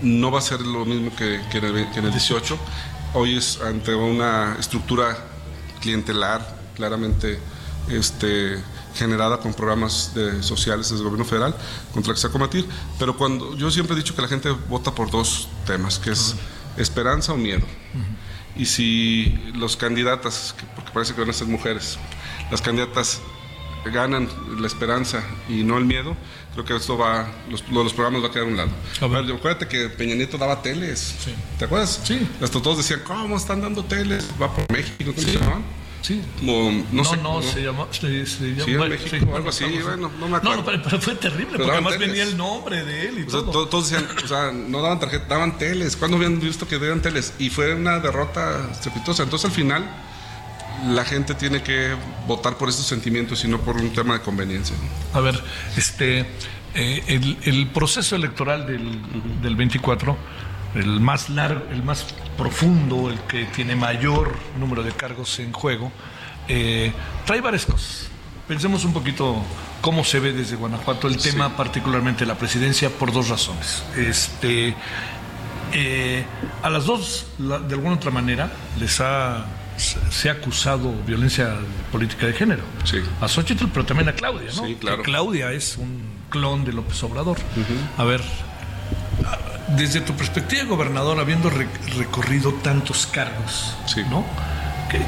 no 0.01 0.31
va 0.31 0.39
a 0.39 0.41
ser 0.41 0.61
lo 0.61 0.85
mismo 0.85 1.15
que, 1.15 1.41
que, 1.51 1.57
en, 1.57 1.65
el, 1.65 1.91
que 1.91 1.99
en 1.99 2.05
el 2.05 2.11
18. 2.11 2.57
Hoy 3.13 3.37
es 3.37 3.59
ante 3.61 3.95
una 3.95 4.55
estructura 4.59 5.17
clientelar 5.81 6.59
claramente 6.75 7.39
este, 7.87 8.61
generada 8.95 9.39
con 9.39 9.53
programas 9.53 10.13
de, 10.13 10.43
sociales 10.43 10.89
del 10.89 11.03
gobierno 11.03 11.25
federal 11.25 11.55
contra 11.93 12.13
que 12.13 12.19
se 12.19 12.29
combatir. 12.29 12.67
Pero 12.97 13.17
cuando 13.17 13.55
yo 13.55 13.71
siempre 13.71 13.95
he 13.95 13.97
dicho 13.97 14.15
que 14.15 14.21
la 14.21 14.27
gente 14.27 14.49
vota 14.49 14.93
por 14.93 15.09
dos 15.09 15.47
temas, 15.65 15.99
que 15.99 16.11
es 16.11 16.35
esperanza 16.77 17.33
o 17.33 17.37
miedo. 17.37 17.65
Y 18.55 18.65
si 18.65 19.39
los 19.53 19.77
candidatas, 19.77 20.55
porque 20.75 20.91
parece 20.91 21.13
que 21.13 21.21
van 21.21 21.29
a 21.29 21.33
ser 21.33 21.47
mujeres, 21.47 21.97
las 22.51 22.61
candidatas 22.61 23.21
ganan 23.85 24.27
la 24.59 24.67
esperanza 24.67 25.23
y 25.47 25.63
no 25.63 25.77
el 25.77 25.85
miedo, 25.85 26.17
creo 26.53 26.65
que 26.65 26.75
esto 26.75 26.97
va, 26.97 27.31
los, 27.49 27.67
los 27.69 27.93
programas 27.93 28.21
va 28.21 28.27
a 28.27 28.31
quedar 28.31 28.45
a 28.45 28.49
un 28.49 28.57
lado. 28.57 28.71
acuérdate 29.01 29.67
que 29.67 29.87
Peña 29.89 30.15
Nieto 30.15 30.37
daba 30.37 30.61
teles. 30.61 31.15
¿Te 31.57 31.65
acuerdas? 31.65 32.01
Sí. 32.03 32.27
Hasta 32.41 32.61
todos 32.61 32.77
decían, 32.77 33.01
¿cómo 33.05 33.37
están 33.37 33.61
dando 33.61 33.83
teles? 33.85 34.27
Va 34.41 34.53
por 34.53 34.69
México. 34.71 35.13
¿Cómo 35.15 35.78
sí. 36.01 36.21
Sí. 36.39 36.45
no, 36.45 36.71
no, 36.91 37.03
sé, 37.03 37.17
no, 37.17 37.41
se 37.41 37.61
llamó. 37.61 37.87
Se, 37.91 38.25
se 38.25 38.55
llamó 38.55 38.83
sí, 38.83 38.89
México, 38.89 39.35
algo 39.35 39.49
así, 39.49 39.65
bueno, 39.83 40.11
no 40.19 40.27
me 40.27 40.37
acuerdo. 40.37 40.57
No, 40.57 40.65
pero, 40.65 40.81
pero, 40.83 41.01
fue 41.01 41.15
terrible, 41.15 41.57
porque 41.57 41.71
además 41.71 41.97
venía 41.97 42.23
el 42.23 42.37
nombre 42.37 42.83
de 42.83 43.09
él 43.09 43.19
y 43.19 43.23
o 43.23 43.43
todo. 43.43 43.67
Todos 43.67 43.89
decían, 43.89 44.09
o 44.23 44.27
sea, 44.27 44.51
no 44.51 44.81
daban 44.81 44.99
tarjeta, 44.99 45.25
daban 45.27 45.57
teles. 45.57 45.95
¿Cuándo 45.95 46.17
habían 46.17 46.39
visto 46.39 46.67
que 46.67 46.79
daban 46.79 47.01
teles? 47.01 47.33
Y 47.39 47.49
fue 47.49 47.73
una 47.73 47.99
derrota 47.99 48.69
estrepitosa. 48.71 49.23
Entonces, 49.23 49.49
al 49.49 49.55
final, 49.55 49.89
la 50.87 51.05
gente 51.05 51.35
tiene 51.35 51.61
que 51.61 51.95
votar 52.27 52.57
por 52.57 52.69
esos 52.69 52.85
sentimientos 52.85 53.43
y 53.43 53.47
no 53.47 53.59
por 53.59 53.75
un 53.77 53.91
tema 53.91 54.13
de 54.13 54.21
conveniencia. 54.21 54.75
A 55.13 55.19
ver, 55.19 55.41
este. 55.77 56.25
Eh, 56.75 57.03
el, 57.07 57.35
el, 57.45 57.67
proceso 57.69 58.15
electoral 58.15 58.67
del, 58.67 59.01
del 59.41 59.55
24 59.55 60.15
el 60.75 60.99
más 60.99 61.29
largo, 61.29 61.65
el 61.71 61.83
más 61.83 62.05
profundo, 62.37 63.09
el 63.09 63.19
que 63.21 63.45
tiene 63.45 63.75
mayor 63.75 64.35
número 64.59 64.83
de 64.83 64.91
cargos 64.91 65.39
en 65.39 65.51
juego, 65.51 65.91
eh, 66.47 66.91
trae 67.25 67.41
varias 67.41 67.65
cosas. 67.65 68.07
Pensemos 68.47 68.83
un 68.83 68.93
poquito 68.93 69.43
cómo 69.81 70.03
se 70.03 70.19
ve 70.19 70.33
desde 70.33 70.55
Guanajuato 70.55 71.07
el 71.07 71.17
tema, 71.17 71.55
particularmente 71.55 72.25
la 72.25 72.35
presidencia, 72.35 72.89
por 72.89 73.11
dos 73.11 73.29
razones. 73.29 73.83
Este, 73.95 74.75
eh, 75.73 76.25
a 76.63 76.69
las 76.69 76.85
dos, 76.85 77.27
de 77.37 77.73
alguna 77.75 77.95
otra 77.95 78.11
manera, 78.11 78.51
les 78.79 78.99
ha 79.01 79.45
se 79.79 80.29
ha 80.29 80.33
acusado 80.33 80.93
violencia 81.07 81.55
política 81.91 82.27
de 82.27 82.33
género. 82.33 82.63
A 83.21 83.27
Xochitl, 83.27 83.65
pero 83.73 83.85
también 83.85 84.09
a 84.09 84.13
Claudia, 84.13 84.51
¿no? 84.55 85.03
Claudia 85.03 85.51
es 85.51 85.77
un 85.77 86.01
clon 86.29 86.65
de 86.65 86.73
López 86.73 87.01
Obrador. 87.03 87.37
A 87.97 88.03
ver, 88.03 88.21
desde 89.75 90.01
tu 90.01 90.13
perspectiva 90.13 90.63
de 90.63 90.67
gobernador, 90.69 91.19
habiendo 91.19 91.49
recorrido 91.49 92.53
tantos 92.55 93.07
cargos, 93.07 93.75
¿no? 94.09 94.25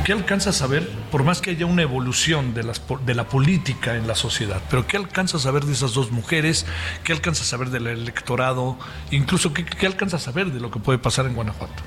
¿Qué, 0.06 0.14
alcanzas 0.14 0.62
a 0.62 0.68
ver, 0.68 0.88
por 1.10 1.24
más 1.24 1.42
que 1.42 1.50
haya 1.50 1.66
una 1.66 1.82
evolución 1.82 2.54
de, 2.54 2.62
las, 2.62 2.80
de 3.04 3.16
la 3.16 3.28
política 3.28 3.96
en 3.96 4.06
la 4.06 4.14
sociedad, 4.14 4.62
pero 4.70 4.86
qué 4.86 4.96
alcanzas 4.96 5.48
a 5.48 5.52
ver 5.52 5.66
de 5.66 5.74
esas 5.74 5.94
dos 5.94 6.12
mujeres? 6.12 6.68
¿Qué 7.04 7.14
alcanzas 7.14 7.52
a 7.52 7.58
ver 7.58 7.72
del 7.72 7.88
electorado? 7.88 8.78
Incluso, 9.10 9.54
¿qué, 9.54 9.66
qué 9.66 9.88
alcanzas 9.88 10.28
a 10.28 10.32
ver 10.32 10.52
de 10.52 10.60
lo 10.60 10.70
que 10.70 10.80
puede 10.80 11.00
pasar 11.00 11.26
en 11.26 11.34
Guanajuato? 11.34 11.82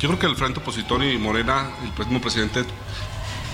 Yo 0.00 0.08
creo 0.08 0.18
que 0.18 0.26
el 0.26 0.36
Frente 0.36 0.60
Opositor 0.60 1.04
y 1.04 1.18
Morena, 1.18 1.68
el 1.82 2.06
mismo 2.06 2.22
presidente, 2.22 2.64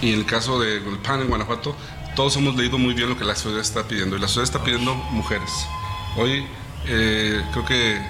y 0.00 0.12
en 0.12 0.20
el 0.20 0.26
caso 0.26 0.60
del 0.60 0.98
PAN 0.98 1.22
en 1.22 1.28
Guanajuato, 1.28 1.74
todos 2.14 2.36
hemos 2.36 2.54
leído 2.54 2.78
muy 2.78 2.94
bien 2.94 3.08
lo 3.08 3.18
que 3.18 3.24
la 3.24 3.34
sociedad 3.34 3.60
está 3.60 3.82
pidiendo. 3.84 4.16
Y 4.16 4.20
la 4.20 4.28
sociedad 4.28 4.44
está 4.44 4.62
pidiendo 4.62 4.94
mujeres. 4.94 5.50
Hoy 6.16 6.46
eh, 6.86 7.42
creo 7.52 7.64
que 7.64 8.00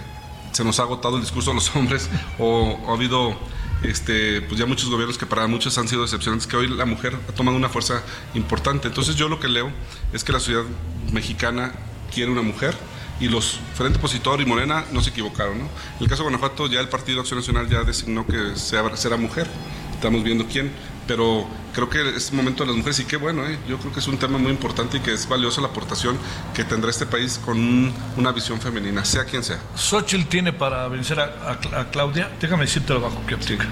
se 0.52 0.64
nos 0.64 0.78
ha 0.80 0.82
agotado 0.82 1.16
el 1.16 1.22
discurso 1.22 1.50
de 1.50 1.56
los 1.56 1.74
hombres 1.76 2.08
o, 2.38 2.78
ha 2.88 2.92
habido 2.92 3.36
este, 3.82 4.42
pues 4.42 4.58
ya 4.58 4.66
muchos 4.66 4.88
gobiernos 4.90 5.18
que 5.18 5.26
para 5.26 5.46
muchos 5.46 5.76
han 5.78 5.88
sido 5.88 6.02
decepcionantes, 6.02 6.46
que 6.46 6.56
hoy 6.56 6.68
la 6.68 6.84
mujer 6.84 7.18
ha 7.28 7.32
tomado 7.32 7.56
una 7.56 7.68
fuerza 7.68 8.02
importante. 8.34 8.88
Entonces 8.88 9.16
yo 9.16 9.28
lo 9.28 9.40
que 9.40 9.48
leo 9.48 9.72
es 10.12 10.24
que 10.24 10.32
la 10.32 10.40
sociedad 10.40 10.64
mexicana 11.12 11.72
quiere 12.14 12.30
una 12.30 12.42
mujer 12.42 12.76
y 13.20 13.28
los 13.28 13.60
Frente 13.74 13.98
Opositor 13.98 14.40
y 14.40 14.44
Morena 14.44 14.84
no 14.92 15.00
se 15.00 15.10
equivocaron. 15.10 15.58
¿no? 15.58 15.64
En 15.64 16.02
el 16.02 16.08
caso 16.08 16.22
de 16.22 16.30
Guanajuato 16.30 16.66
ya 16.66 16.80
el 16.80 16.88
Partido 16.88 17.20
Acción 17.20 17.38
Nacional 17.38 17.68
ya 17.68 17.84
designó 17.84 18.26
que 18.26 18.56
sea, 18.56 18.96
será 18.96 19.16
mujer. 19.16 19.48
Estamos 19.94 20.22
viendo 20.24 20.46
quién 20.46 20.72
pero 21.12 21.46
creo 21.74 21.90
que 21.90 22.16
es 22.16 22.32
momento 22.32 22.62
de 22.62 22.68
las 22.68 22.76
mujeres 22.76 22.98
y 23.00 23.04
qué 23.04 23.18
bueno, 23.18 23.46
¿eh? 23.46 23.58
yo 23.68 23.76
creo 23.76 23.92
que 23.92 24.00
es 24.00 24.08
un 24.08 24.16
tema 24.16 24.38
muy 24.38 24.50
importante 24.50 24.96
y 24.96 25.00
que 25.00 25.12
es 25.12 25.28
valiosa 25.28 25.60
la 25.60 25.66
aportación 25.66 26.16
que 26.54 26.64
tendrá 26.64 26.88
este 26.88 27.04
país 27.04 27.38
con 27.44 27.92
una 28.16 28.32
visión 28.32 28.58
femenina, 28.58 29.04
sea 29.04 29.26
quien 29.26 29.44
sea. 29.44 29.60
Xochitl 29.76 30.26
tiene 30.26 30.54
para 30.54 30.88
vencer 30.88 31.20
a, 31.20 31.58
Claudia, 31.92 32.30
déjame 32.40 32.64
decirte 32.64 32.94
bajo 32.94 33.26
que 33.26 33.34
óptica, 33.34 33.66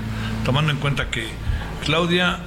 tomando 0.45 0.71
en 0.71 0.77
cuenta 0.77 1.09
que 1.09 1.29
Claudia 1.83 2.41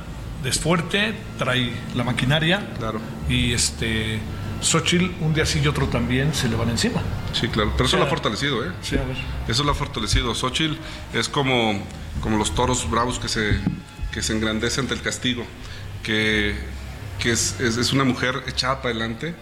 es 0.45 0.59
fuerte, 0.59 1.15
trae 1.39 1.73
la 1.95 2.03
maquinaria 2.03 2.63
claro. 2.77 3.01
y 3.27 3.51
este 3.53 4.19
Xochitl 4.61 5.09
un 5.21 5.33
día 5.33 5.47
sí 5.47 5.59
y 5.63 5.67
otro 5.67 5.87
también 5.87 6.35
se 6.35 6.49
le 6.49 6.55
van 6.55 6.69
encima. 6.69 7.01
Sí, 7.33 7.47
claro, 7.47 7.71
pero 7.75 7.85
eso 7.85 7.97
lo 7.97 8.03
ha 8.03 8.07
fortalecido, 8.07 8.63
¿eh? 8.63 8.71
Sí, 8.83 8.95
a 8.95 9.03
ver. 9.03 9.17
Eso 9.47 9.63
lo 9.63 9.71
ha 9.71 9.75
fortalecido. 9.75 10.35
Xochitl 10.35 10.75
es 11.13 11.29
como, 11.29 11.81
como 12.21 12.37
los 12.37 12.53
toros 12.53 12.87
bravos 12.87 13.17
que 13.17 13.27
se 13.27 13.59
que 14.13 14.21
se 14.21 14.33
engrandece 14.33 14.79
ante 14.79 14.93
el 14.93 15.01
castigo, 15.01 15.45
que 16.03 16.55
que 17.19 17.31
es, 17.31 17.59
es, 17.59 17.93
una 17.93 18.03
mujer 18.03 18.43
echada 18.47 18.81
para 18.81 18.89
adelante. 18.89 19.33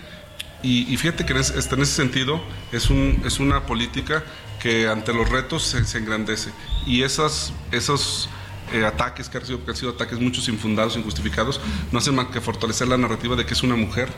Y, 0.63 0.95
fíjate 0.97 1.25
que 1.25 1.33
en 1.33 1.39
ese, 1.39 1.53
en 1.53 1.81
ese 1.81 1.93
sentido 1.93 2.39
es, 2.71 2.91
un, 2.91 3.23
es 3.25 3.39
una 3.39 3.65
política 3.65 4.23
que 4.59 4.87
ante 4.87 5.11
los 5.11 5.27
retos 5.27 5.63
se, 5.63 5.97
engrandece. 5.97 6.51
Y 6.85 7.01
esas, 7.01 7.51
esos 7.71 8.29
eh, 8.71 8.85
ataques 8.85 9.27
que 9.27 9.39
han, 9.39 9.45
sido, 9.45 9.65
que 9.65 9.71
han 9.71 9.77
sido 9.77 9.91
ataques 9.93 10.19
muchos 10.19 10.47
infundados, 10.49 10.95
injustificados, 10.95 11.59
no 11.91 11.97
hacen 11.97 12.13
más 12.13 12.27
que 12.27 12.39
fortalecer 12.41 12.87
la 12.87 12.97
narrativa 12.97 13.35
de 13.35 13.43
que 13.43 13.55
es 13.55 13.63
una 13.63 13.75
mujer 13.75 14.09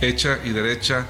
hecha 0.00 0.38
y 0.44 0.50
derecha, 0.50 1.06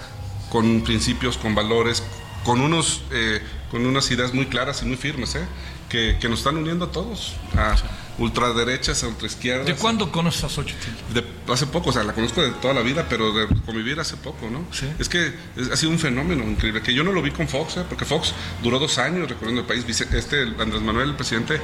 con 0.51 0.82
principios, 0.82 1.38
con 1.38 1.55
valores, 1.55 2.03
con, 2.45 2.61
unos, 2.61 3.05
eh, 3.12 3.40
con 3.70 3.86
unas 3.86 4.11
ideas 4.11 4.34
muy 4.34 4.47
claras 4.47 4.82
y 4.82 4.86
muy 4.86 4.97
firmes, 4.97 5.36
¿eh? 5.36 5.47
que, 5.88 6.18
que, 6.20 6.28
nos 6.28 6.40
están 6.40 6.57
uniendo 6.57 6.86
a 6.86 6.90
todos, 6.90 7.36
a 7.57 7.76
ultraderechas, 8.22 9.02
a 9.02 9.08
ultraizquierdas. 9.08 9.66
¿De 9.66 9.74
cuándo 9.74 10.12
conoces 10.12 10.44
a 10.44 10.48
Xochitl? 10.48 10.86
De, 11.12 11.24
hace 11.52 11.66
poco, 11.66 11.90
o 11.90 11.92
sea, 11.92 12.04
la 12.04 12.12
conozco 12.12 12.42
de 12.42 12.50
toda 12.52 12.72
la 12.72 12.82
vida, 12.82 13.06
pero 13.08 13.32
de 13.32 13.46
convivir 13.66 13.98
hace 13.98 14.16
poco, 14.16 14.48
¿no? 14.48 14.64
¿Sí? 14.72 14.86
Es 14.98 15.08
que 15.08 15.34
ha 15.70 15.76
sido 15.76 15.90
un 15.90 15.98
fenómeno 15.98 16.44
increíble, 16.44 16.82
que 16.82 16.94
yo 16.94 17.02
no 17.04 17.12
lo 17.12 17.20
vi 17.20 17.32
con 17.32 17.48
Fox, 17.48 17.78
¿eh? 17.78 17.84
porque 17.88 18.04
Fox 18.04 18.32
duró 18.62 18.78
dos 18.78 18.98
años 18.98 19.28
recorriendo 19.28 19.62
el 19.62 19.66
país. 19.66 19.84
Este 20.00 20.42
Andrés 20.42 20.82
Manuel, 20.82 21.10
el 21.10 21.16
presidente, 21.16 21.60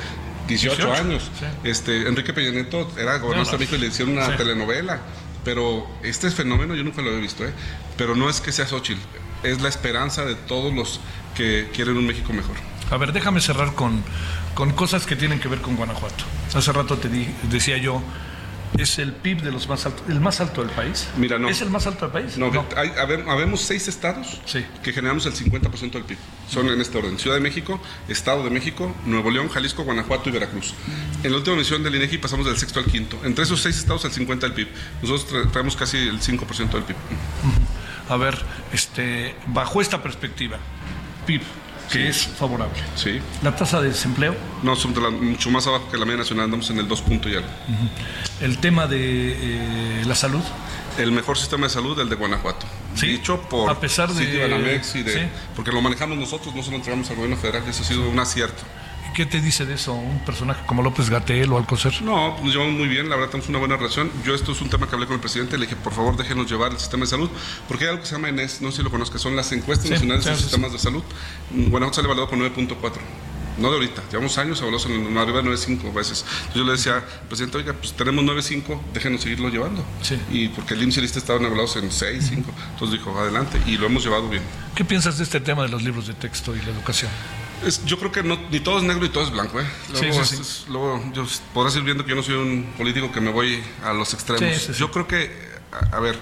18, 0.48 0.92
años. 0.92 1.30
Este, 1.62 2.08
Enrique 2.08 2.32
Peña 2.32 2.50
Nieto 2.50 2.90
era 2.98 3.18
gobernador 3.18 3.58
de 3.58 3.64
y 3.64 3.78
le 3.78 3.86
hicieron 3.86 4.16
una 4.16 4.36
telenovela. 4.36 5.00
Pero 5.44 5.86
este 6.02 6.30
fenómeno 6.30 6.74
yo 6.74 6.82
nunca 6.82 7.00
lo 7.00 7.08
había 7.08 7.20
visto, 7.20 7.44
¿eh? 7.44 7.52
Pero 7.96 8.16
no 8.16 8.28
es 8.28 8.40
que 8.40 8.52
sea 8.52 8.66
Xochitl, 8.66 9.00
es 9.44 9.62
la 9.62 9.68
esperanza 9.68 10.24
de 10.24 10.34
todos 10.34 10.74
los 10.74 11.00
que 11.36 11.70
quieren 11.72 11.96
un 11.96 12.06
México 12.06 12.32
mejor. 12.32 12.56
A 12.90 12.96
ver, 12.96 13.12
déjame 13.12 13.40
cerrar 13.40 13.74
con, 13.74 14.02
con 14.58 14.72
cosas 14.72 15.06
que 15.06 15.14
tienen 15.14 15.38
que 15.38 15.46
ver 15.46 15.60
con 15.60 15.76
Guanajuato. 15.76 16.24
Hace 16.52 16.72
rato 16.72 16.98
te 16.98 17.08
di, 17.08 17.28
decía 17.48 17.78
yo, 17.78 18.02
es 18.76 18.98
el 18.98 19.12
PIB 19.12 19.42
de 19.42 19.52
los 19.52 19.68
más 19.68 19.86
altos, 19.86 20.02
el 20.08 20.18
más 20.18 20.40
alto 20.40 20.62
del 20.64 20.70
país. 20.74 21.06
Mira, 21.16 21.38
no. 21.38 21.48
¿Es 21.48 21.62
el 21.62 21.70
más 21.70 21.86
alto 21.86 22.06
del 22.06 22.10
país? 22.10 22.36
No, 22.36 22.50
Hay, 22.76 22.90
habemos 22.96 23.60
seis 23.60 23.86
estados 23.86 24.40
que 24.82 24.92
generamos 24.92 25.26
el 25.26 25.34
50% 25.34 25.92
del 25.92 26.02
PIB. 26.02 26.18
Son 26.48 26.68
en 26.70 26.80
este 26.80 26.98
orden: 26.98 27.20
Ciudad 27.20 27.36
de 27.36 27.40
México, 27.40 27.80
Estado 28.08 28.42
de 28.42 28.50
México, 28.50 28.92
Nuevo 29.06 29.30
León, 29.30 29.48
Jalisco, 29.48 29.84
Guanajuato 29.84 30.28
y 30.28 30.32
Veracruz. 30.32 30.74
En 31.22 31.30
la 31.30 31.36
última 31.36 31.54
misión 31.54 31.84
del 31.84 31.94
INEGI 31.94 32.18
pasamos 32.18 32.44
del 32.44 32.56
sexto 32.56 32.80
al 32.80 32.86
quinto. 32.86 33.16
Entre 33.22 33.44
esos 33.44 33.62
seis 33.62 33.78
estados, 33.78 34.06
el 34.06 34.10
50% 34.10 34.40
del 34.40 34.54
PIB. 34.54 34.68
Nosotros 35.02 35.52
traemos 35.52 35.76
casi 35.76 35.98
el 35.98 36.20
5% 36.20 36.70
del 36.70 36.82
PIB. 36.82 36.96
A 38.08 38.16
ver, 38.16 38.36
este, 38.72 39.36
bajo 39.46 39.80
esta 39.80 40.02
perspectiva, 40.02 40.58
PIB, 41.28 41.42
que 41.90 42.08
es 42.08 42.26
favorable. 42.26 42.78
Sí. 42.96 43.20
¿La 43.42 43.54
tasa 43.54 43.80
de 43.80 43.88
desempleo? 43.88 44.34
No, 44.62 44.74
mucho 45.12 45.50
más 45.50 45.66
abajo 45.66 45.88
que 45.90 45.96
la 45.96 46.04
media 46.04 46.18
nacional, 46.18 46.46
andamos 46.46 46.68
en 46.70 46.78
el 46.78 46.88
2 46.88 47.02
punto 47.02 47.28
ya. 47.28 47.42
¿El 48.40 48.58
tema 48.58 48.86
de 48.86 49.00
eh, 49.00 50.04
la 50.06 50.14
salud? 50.14 50.42
El 50.98 51.12
mejor 51.12 51.38
sistema 51.38 51.66
de 51.66 51.70
salud, 51.70 51.98
el 52.00 52.08
de 52.08 52.16
Guanajuato. 52.16 52.66
¿Sí? 52.94 53.06
Dicho 53.06 53.40
por 53.42 53.70
a 53.70 53.78
pesar 53.78 54.12
de, 54.12 54.24
y 54.24 55.02
de 55.02 55.30
porque 55.54 55.70
lo 55.70 55.80
manejamos 55.80 56.18
nosotros, 56.18 56.54
no 56.54 56.62
se 56.62 56.70
lo 56.70 56.76
entregamos 56.76 57.08
al 57.10 57.16
gobierno 57.16 57.36
federal, 57.36 57.62
eso 57.68 57.82
ha 57.82 57.86
sido 57.86 58.08
un 58.08 58.18
acierto. 58.18 58.62
¿Qué 59.18 59.26
te 59.26 59.40
dice 59.40 59.66
de 59.66 59.74
eso 59.74 59.94
un 59.94 60.20
personaje 60.20 60.64
como 60.64 60.80
López 60.80 61.10
Gatel 61.10 61.50
o 61.50 61.58
Alcocer? 61.58 62.02
No, 62.02 62.38
nos 62.40 62.54
llevamos 62.54 62.74
muy 62.74 62.86
bien, 62.86 63.08
la 63.08 63.16
verdad 63.16 63.30
tenemos 63.32 63.48
una 63.48 63.58
buena 63.58 63.76
relación. 63.76 64.12
Yo 64.24 64.32
esto 64.32 64.52
es 64.52 64.60
un 64.60 64.70
tema 64.70 64.88
que 64.88 64.94
hablé 64.94 65.08
con 65.08 65.14
el 65.14 65.20
presidente, 65.20 65.58
le 65.58 65.66
dije, 65.66 65.74
por 65.74 65.92
favor, 65.92 66.16
déjenos 66.16 66.48
llevar 66.48 66.70
el 66.70 66.78
sistema 66.78 67.00
de 67.00 67.10
salud, 67.10 67.28
porque 67.66 67.82
hay 67.82 67.90
algo 67.90 68.02
que 68.02 68.06
se 68.06 68.14
llama 68.14 68.28
ENES, 68.28 68.62
no 68.62 68.70
sé 68.70 68.76
si 68.76 68.82
lo 68.84 68.92
conozcas, 68.92 69.20
son 69.20 69.34
las 69.34 69.50
encuestas 69.50 69.90
nacionales 69.90 70.24
de 70.24 70.36
sistemas 70.36 70.72
de 70.72 70.78
salud. 70.78 71.02
Guanajuato 71.50 71.94
sale 71.94 72.06
evaluado 72.06 72.30
con 72.30 72.38
9.4 72.38 72.92
no 73.58 73.70
de 73.70 73.74
ahorita, 73.74 74.04
llevamos 74.08 74.38
años 74.38 74.60
evaluados 74.60 74.88
en 74.88 75.18
arriba 75.18 75.42
de 75.42 75.48
9.5 75.48 75.92
veces. 75.92 76.24
Entonces 76.28 76.54
yo 76.54 76.62
le 76.62 76.70
decía, 76.70 77.04
presidente, 77.26 77.58
oiga, 77.58 77.72
pues 77.72 77.92
tenemos 77.94 78.24
9.5, 78.24 78.80
déjenos 78.94 79.20
seguirlo 79.20 79.48
llevando. 79.48 79.84
Sí. 80.00 80.16
Y 80.30 80.46
porque 80.50 80.74
el 80.74 80.82
IMSS 80.84 80.98
y 80.98 81.04
estaban 81.18 81.44
evaluados 81.44 81.74
en 81.74 81.90
6, 81.90 82.24
5. 82.36 82.52
Entonces 82.74 83.00
dijo, 83.00 83.18
adelante, 83.18 83.60
y 83.66 83.78
lo 83.78 83.86
hemos 83.86 84.04
llevado 84.04 84.28
bien. 84.28 84.44
¿Qué 84.76 84.84
piensas 84.84 85.18
de 85.18 85.24
este 85.24 85.40
tema 85.40 85.64
de 85.64 85.70
los 85.70 85.82
libros 85.82 86.06
de 86.06 86.14
texto 86.14 86.54
y 86.54 86.60
la 86.60 86.70
educación? 86.70 87.10
Yo 87.84 87.98
creo 87.98 88.12
que 88.12 88.22
no, 88.22 88.38
ni 88.50 88.60
todo 88.60 88.78
es 88.78 88.84
negro 88.84 89.04
y 89.04 89.08
todo 89.08 89.24
es 89.24 89.30
blanco. 89.30 89.60
¿eh? 89.60 89.66
Luego, 89.92 90.24
sí, 90.24 90.36
sí, 90.42 90.64
luego 90.68 91.02
yo, 91.12 91.24
podrás 91.52 91.76
ir 91.76 91.82
viendo 91.82 92.04
que 92.04 92.10
yo 92.10 92.16
no 92.16 92.22
soy 92.22 92.34
un 92.34 92.74
político 92.76 93.10
que 93.12 93.20
me 93.20 93.30
voy 93.30 93.62
a 93.84 93.92
los 93.92 94.14
extremos. 94.14 94.76
Yo 94.76 94.90
creo 94.90 95.06
que, 95.06 95.30
a, 95.92 96.00
ver, 96.00 96.18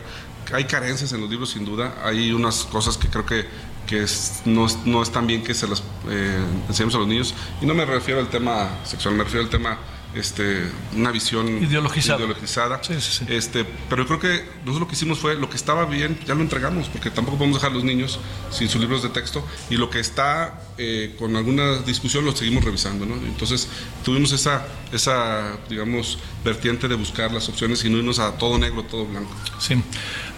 hay 0.52 0.64
carencias 0.64 1.12
en 1.12 1.20
los 1.20 1.30
libros 1.30 1.50
sin 1.50 1.64
duda. 1.64 1.94
Hay 2.04 2.32
unas 2.32 2.64
cosas 2.64 2.96
que 2.96 3.08
creo 3.08 3.26
que, 3.26 3.46
que 3.86 4.06
no, 4.44 4.66
no 4.84 5.02
están 5.02 5.26
bien 5.26 5.42
que 5.42 5.54
se 5.54 5.68
las 5.68 5.82
eh, 6.08 6.44
enseñemos 6.68 6.94
a 6.94 6.98
los 6.98 7.08
niños. 7.08 7.34
Y 7.60 7.66
no 7.66 7.74
me 7.74 7.84
refiero 7.84 8.20
al 8.20 8.28
tema 8.28 8.68
sexual, 8.84 9.14
me 9.14 9.24
refiero 9.24 9.44
al 9.44 9.50
tema 9.50 9.78
este, 10.16 10.68
una 10.94 11.10
visión 11.10 11.62
ideologizada. 11.62 12.80
Este, 13.28 13.64
pero 13.88 14.02
yo 14.02 14.08
creo 14.08 14.20
que 14.20 14.44
nosotros 14.60 14.80
lo 14.80 14.88
que 14.88 14.94
hicimos 14.94 15.18
fue 15.18 15.34
lo 15.36 15.50
que 15.50 15.56
estaba 15.56 15.84
bien, 15.84 16.18
ya 16.26 16.34
lo 16.34 16.42
entregamos, 16.42 16.88
porque 16.88 17.10
tampoco 17.10 17.38
podemos 17.38 17.58
dejar 17.58 17.72
a 17.72 17.74
los 17.74 17.84
niños 17.84 18.18
sin 18.50 18.68
sus 18.68 18.80
libros 18.80 19.02
de 19.02 19.10
texto, 19.10 19.46
y 19.70 19.76
lo 19.76 19.90
que 19.90 20.00
está 20.00 20.60
eh, 20.78 21.14
con 21.18 21.36
alguna 21.36 21.78
discusión 21.78 22.24
lo 22.24 22.34
seguimos 22.34 22.64
revisando. 22.64 23.06
¿no? 23.06 23.14
Entonces 23.14 23.68
tuvimos 24.04 24.32
esa, 24.32 24.66
esa, 24.92 25.56
digamos, 25.68 26.18
vertiente 26.44 26.88
de 26.88 26.94
buscar 26.94 27.32
las 27.32 27.48
opciones 27.48 27.84
y 27.84 27.90
no 27.90 27.98
irnos 27.98 28.18
a 28.18 28.32
todo 28.38 28.58
negro, 28.58 28.84
todo 28.84 29.06
blanco. 29.06 29.30
Sí. 29.58 29.82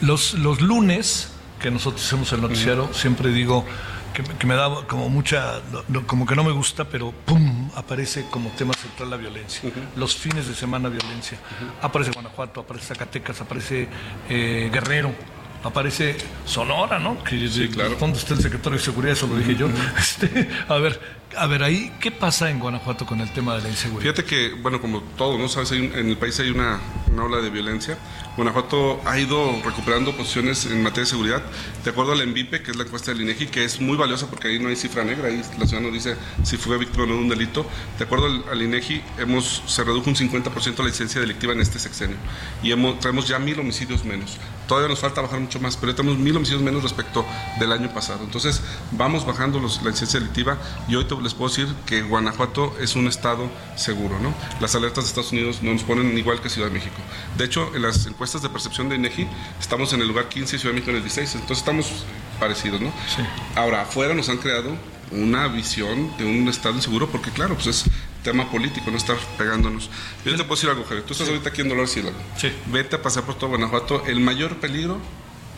Los, 0.00 0.34
los 0.34 0.60
lunes 0.60 1.28
que 1.60 1.70
nosotros 1.70 2.04
hacemos 2.04 2.32
el 2.32 2.40
noticiero, 2.40 2.90
siempre 2.92 3.30
digo 3.30 3.64
que, 4.12 4.46
me 4.46 4.54
da 4.54 4.86
como 4.86 5.08
mucha, 5.08 5.60
como 6.06 6.26
que 6.26 6.34
no 6.34 6.44
me 6.44 6.52
gusta, 6.52 6.84
pero 6.84 7.12
¡pum! 7.12 7.70
aparece 7.74 8.26
como 8.30 8.50
tema 8.50 8.74
central 8.74 9.10
la 9.10 9.16
violencia. 9.16 9.70
Los 9.96 10.16
fines 10.16 10.48
de 10.48 10.54
semana 10.54 10.88
violencia. 10.88 11.38
Aparece 11.82 12.10
Guanajuato, 12.12 12.60
aparece 12.60 12.86
Zacatecas, 12.86 13.40
aparece 13.40 13.88
eh, 14.28 14.70
Guerrero 14.72 15.14
aparece 15.62 16.16
Sonora, 16.44 16.98
¿no? 16.98 17.22
Que 17.24 17.48
sí, 17.48 17.68
claro. 17.68 17.96
¿Dónde 17.98 18.18
está 18.18 18.34
el 18.34 18.40
secretario 18.40 18.78
de 18.78 18.84
Seguridad? 18.84 19.12
Eso 19.12 19.26
lo 19.26 19.36
dije 19.36 19.56
yo. 19.56 19.68
Este, 19.98 20.48
a 20.68 20.76
ver, 20.76 21.00
a 21.36 21.46
ver, 21.46 21.62
ahí, 21.62 21.92
¿qué 22.00 22.10
pasa 22.10 22.50
en 22.50 22.58
Guanajuato 22.58 23.04
con 23.06 23.20
el 23.20 23.30
tema 23.32 23.56
de 23.56 23.62
la 23.62 23.68
inseguridad? 23.68 24.14
Fíjate 24.14 24.24
que, 24.24 24.54
bueno, 24.60 24.80
como 24.80 25.02
todo, 25.16 25.38
¿no? 25.38 25.48
Sabes, 25.48 25.72
en 25.72 25.94
el 25.94 26.16
país 26.16 26.38
hay 26.40 26.50
una, 26.50 26.80
una 27.10 27.24
ola 27.24 27.38
de 27.38 27.50
violencia. 27.50 27.98
Guanajuato 28.38 29.00
ha 29.04 29.18
ido 29.18 29.60
recuperando 29.64 30.16
posiciones 30.16 30.64
en 30.66 30.80
materia 30.80 31.02
de 31.02 31.10
seguridad. 31.10 31.42
De 31.82 31.90
acuerdo 31.90 32.12
a 32.12 32.14
la 32.14 32.22
ENVIPE, 32.22 32.62
que 32.62 32.70
es 32.70 32.76
la 32.76 32.84
encuesta 32.84 33.10
del 33.10 33.22
INEGI, 33.22 33.48
que 33.48 33.64
es 33.64 33.80
muy 33.80 33.96
valiosa 33.96 34.30
porque 34.30 34.46
ahí 34.46 34.60
no 34.60 34.68
hay 34.68 34.76
cifra 34.76 35.02
negra, 35.02 35.26
ahí 35.26 35.42
la 35.58 35.66
ciudad 35.66 35.82
no 35.82 35.90
dice 35.90 36.14
si 36.44 36.56
fue 36.56 36.78
víctima 36.78 37.02
o 37.02 37.06
no 37.08 37.14
de 37.14 37.18
un 37.18 37.28
delito. 37.28 37.66
De 37.98 38.04
acuerdo 38.04 38.26
al, 38.48 38.62
INEGI, 38.62 39.02
hemos, 39.18 39.64
se 39.66 39.82
redujo 39.82 40.08
un 40.08 40.14
50% 40.14 40.78
la 40.78 40.84
licencia 40.84 41.20
delictiva 41.20 41.52
en 41.52 41.60
este 41.60 41.80
sexenio 41.80 42.16
y 42.62 42.70
hemos, 42.70 43.00
traemos 43.00 43.26
ya 43.26 43.40
mil 43.40 43.58
homicidios 43.58 44.04
menos. 44.04 44.38
Todavía 44.68 44.88
nos 44.88 45.00
falta 45.00 45.20
bajar 45.20 45.40
mucho 45.40 45.58
más, 45.58 45.76
pero 45.76 45.94
tenemos 45.94 46.18
mil 46.18 46.36
homicidios 46.36 46.62
menos 46.62 46.82
respecto 46.82 47.26
del 47.58 47.72
año 47.72 47.92
pasado. 47.92 48.22
Entonces, 48.22 48.62
vamos 48.92 49.26
bajando 49.26 49.58
los, 49.58 49.82
la 49.82 49.90
licencia 49.90 50.20
delictiva 50.20 50.58
y 50.86 50.94
hoy 50.94 51.06
les 51.22 51.34
puedo 51.34 51.48
decir 51.48 51.66
que 51.86 52.02
Guanajuato 52.02 52.76
es 52.80 52.94
un 52.94 53.08
estado 53.08 53.50
seguro, 53.76 54.18
¿no? 54.20 54.32
Las 54.60 54.74
alertas 54.74 55.04
de 55.04 55.08
Estados 55.08 55.32
Unidos 55.32 55.62
no 55.62 55.72
nos 55.72 55.82
ponen 55.82 56.16
igual 56.16 56.40
que 56.40 56.50
Ciudad 56.50 56.68
de 56.68 56.74
México. 56.74 56.96
De 57.36 57.44
hecho, 57.44 57.74
en 57.74 57.82
las 57.82 58.06
encuestas 58.06 58.42
de 58.42 58.48
percepción 58.50 58.88
de 58.88 58.96
INEGI, 58.96 59.26
estamos 59.58 59.92
en 59.92 60.02
el 60.02 60.08
lugar 60.08 60.28
15 60.28 60.56
y 60.56 60.58
Ciudad 60.58 60.74
de 60.74 60.80
México 60.80 60.90
en 60.90 60.96
el 60.98 61.02
16, 61.02 61.34
entonces 61.36 61.58
estamos 61.58 62.04
parecidos, 62.38 62.80
¿no? 62.80 62.92
Sí. 63.14 63.22
Ahora, 63.56 63.82
afuera 63.82 64.14
nos 64.14 64.28
han 64.28 64.36
creado 64.36 64.76
una 65.10 65.48
visión 65.48 66.16
de 66.18 66.24
un 66.24 66.48
Estado 66.48 66.74
inseguro, 66.74 67.08
porque 67.08 67.30
claro, 67.30 67.54
pues 67.54 67.66
es 67.66 67.84
tema 68.22 68.50
político, 68.50 68.90
no 68.90 68.96
estar 68.96 69.16
pegándonos. 69.36 69.90
Yo 70.24 70.32
te 70.32 70.38
puedo 70.38 70.56
decir 70.56 70.70
algo, 70.70 70.84
Javier, 70.84 71.04
tú 71.04 71.12
estás 71.12 71.28
ahorita 71.28 71.50
aquí 71.50 71.62
en 71.62 71.68
Dolores 71.68 71.96
Hidalgo. 71.96 72.18
Sí. 72.36 72.52
Vete 72.66 72.96
a 72.96 73.02
pasar 73.02 73.24
por 73.24 73.36
todo 73.36 73.50
Guanajuato, 73.50 74.04
el 74.06 74.20
mayor 74.20 74.56
peligro 74.56 75.00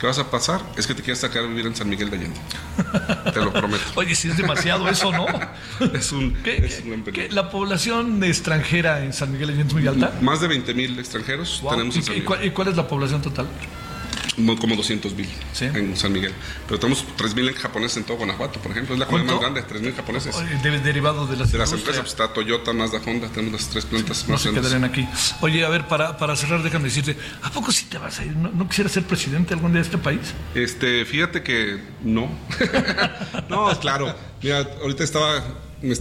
que 0.01 0.07
vas 0.07 0.19
a 0.19 0.31
pasar 0.31 0.63
es 0.79 0.87
que 0.87 0.95
te 0.95 1.03
quieras 1.03 1.21
sacar 1.21 1.45
a 1.45 1.47
vivir 1.47 1.67
en 1.67 1.77
San 1.77 1.89
Miguel 1.89 2.09
de 2.09 2.17
Allende. 2.17 2.41
Te 3.35 3.41
lo 3.41 3.53
prometo. 3.53 3.85
Oye, 3.97 4.15
si 4.15 4.31
es 4.31 4.37
demasiado 4.39 4.89
eso, 4.89 5.13
¿no? 5.13 5.27
es 5.95 6.11
un, 6.13 6.37
es 6.45 6.83
un 6.87 7.03
peligro. 7.03 7.35
¿La 7.35 7.51
población 7.51 8.25
extranjera 8.25 9.05
en 9.05 9.13
San 9.13 9.31
Miguel 9.31 9.49
de 9.49 9.53
Allende 9.55 9.69
es 9.69 9.75
muy 9.75 9.87
alta? 9.87 10.19
Más 10.23 10.41
de 10.41 10.49
20 10.49 10.73
mil 10.73 10.99
extranjeros 10.99 11.63
tenemos 11.69 11.95
en 11.97 12.03
San 12.03 12.15
Miguel. 12.15 12.47
¿Y 12.47 12.51
cuál 12.51 12.69
es 12.69 12.77
la 12.77 12.89
población 12.89 13.21
total? 13.21 13.47
Como 14.59 14.76
200 14.76 15.14
mil 15.14 15.28
en 15.61 15.97
San 15.97 16.12
Miguel. 16.12 16.32
Pero 16.66 16.78
tenemos 16.78 17.05
3 17.16 17.34
mil 17.34 17.53
japoneses 17.53 17.99
en 17.99 18.05
todo 18.05 18.18
Guanajuato, 18.18 18.61
por 18.61 18.72
ejemplo. 18.72 18.95
Es 18.95 19.01
la 19.01 19.07
comunidad 19.07 19.32
más 19.32 19.41
grande, 19.41 19.62
3 19.62 19.82
mil 19.82 19.95
japoneses. 19.95 20.36
derivado 20.82 21.26
de 21.26 21.36
las, 21.36 21.53
de 21.53 21.59
las 21.59 21.72
empresas. 21.72 22.01
Pues, 22.01 22.12
está 22.12 22.32
Toyota, 22.32 22.72
Mazda, 22.72 23.01
Honda, 23.05 23.28
tenemos 23.28 23.61
las 23.61 23.70
tres 23.70 23.84
plantas 23.86 24.28
más 24.28 24.45
no 24.45 24.53
se 24.53 24.53
quedarían 24.53 24.84
aquí. 24.84 25.07
Oye, 25.41 25.64
a 25.64 25.68
ver, 25.68 25.86
para, 25.86 26.16
para 26.16 26.36
cerrar, 26.36 26.62
déjame 26.62 26.84
decirte, 26.84 27.16
¿a 27.43 27.51
poco 27.51 27.72
sí 27.72 27.86
te 27.86 27.99
vas 27.99 28.18
a 28.20 28.24
ir? 28.24 28.36
¿No, 28.36 28.51
¿No, 28.51 28.68
quisieras 28.68 28.93
ser 28.93 29.05
presidente 29.05 29.55
algún 29.55 29.72
día 29.72 29.80
de 29.80 29.86
este 29.86 29.99
país? 29.99 30.20
Este, 30.55 31.05
fíjate 31.05 31.43
que 31.43 31.80
no. 32.03 32.30
no, 33.49 33.80
claro. 33.80 34.14
Mira, 34.43 34.66
ahorita 34.82 35.05
estaba 35.05 35.45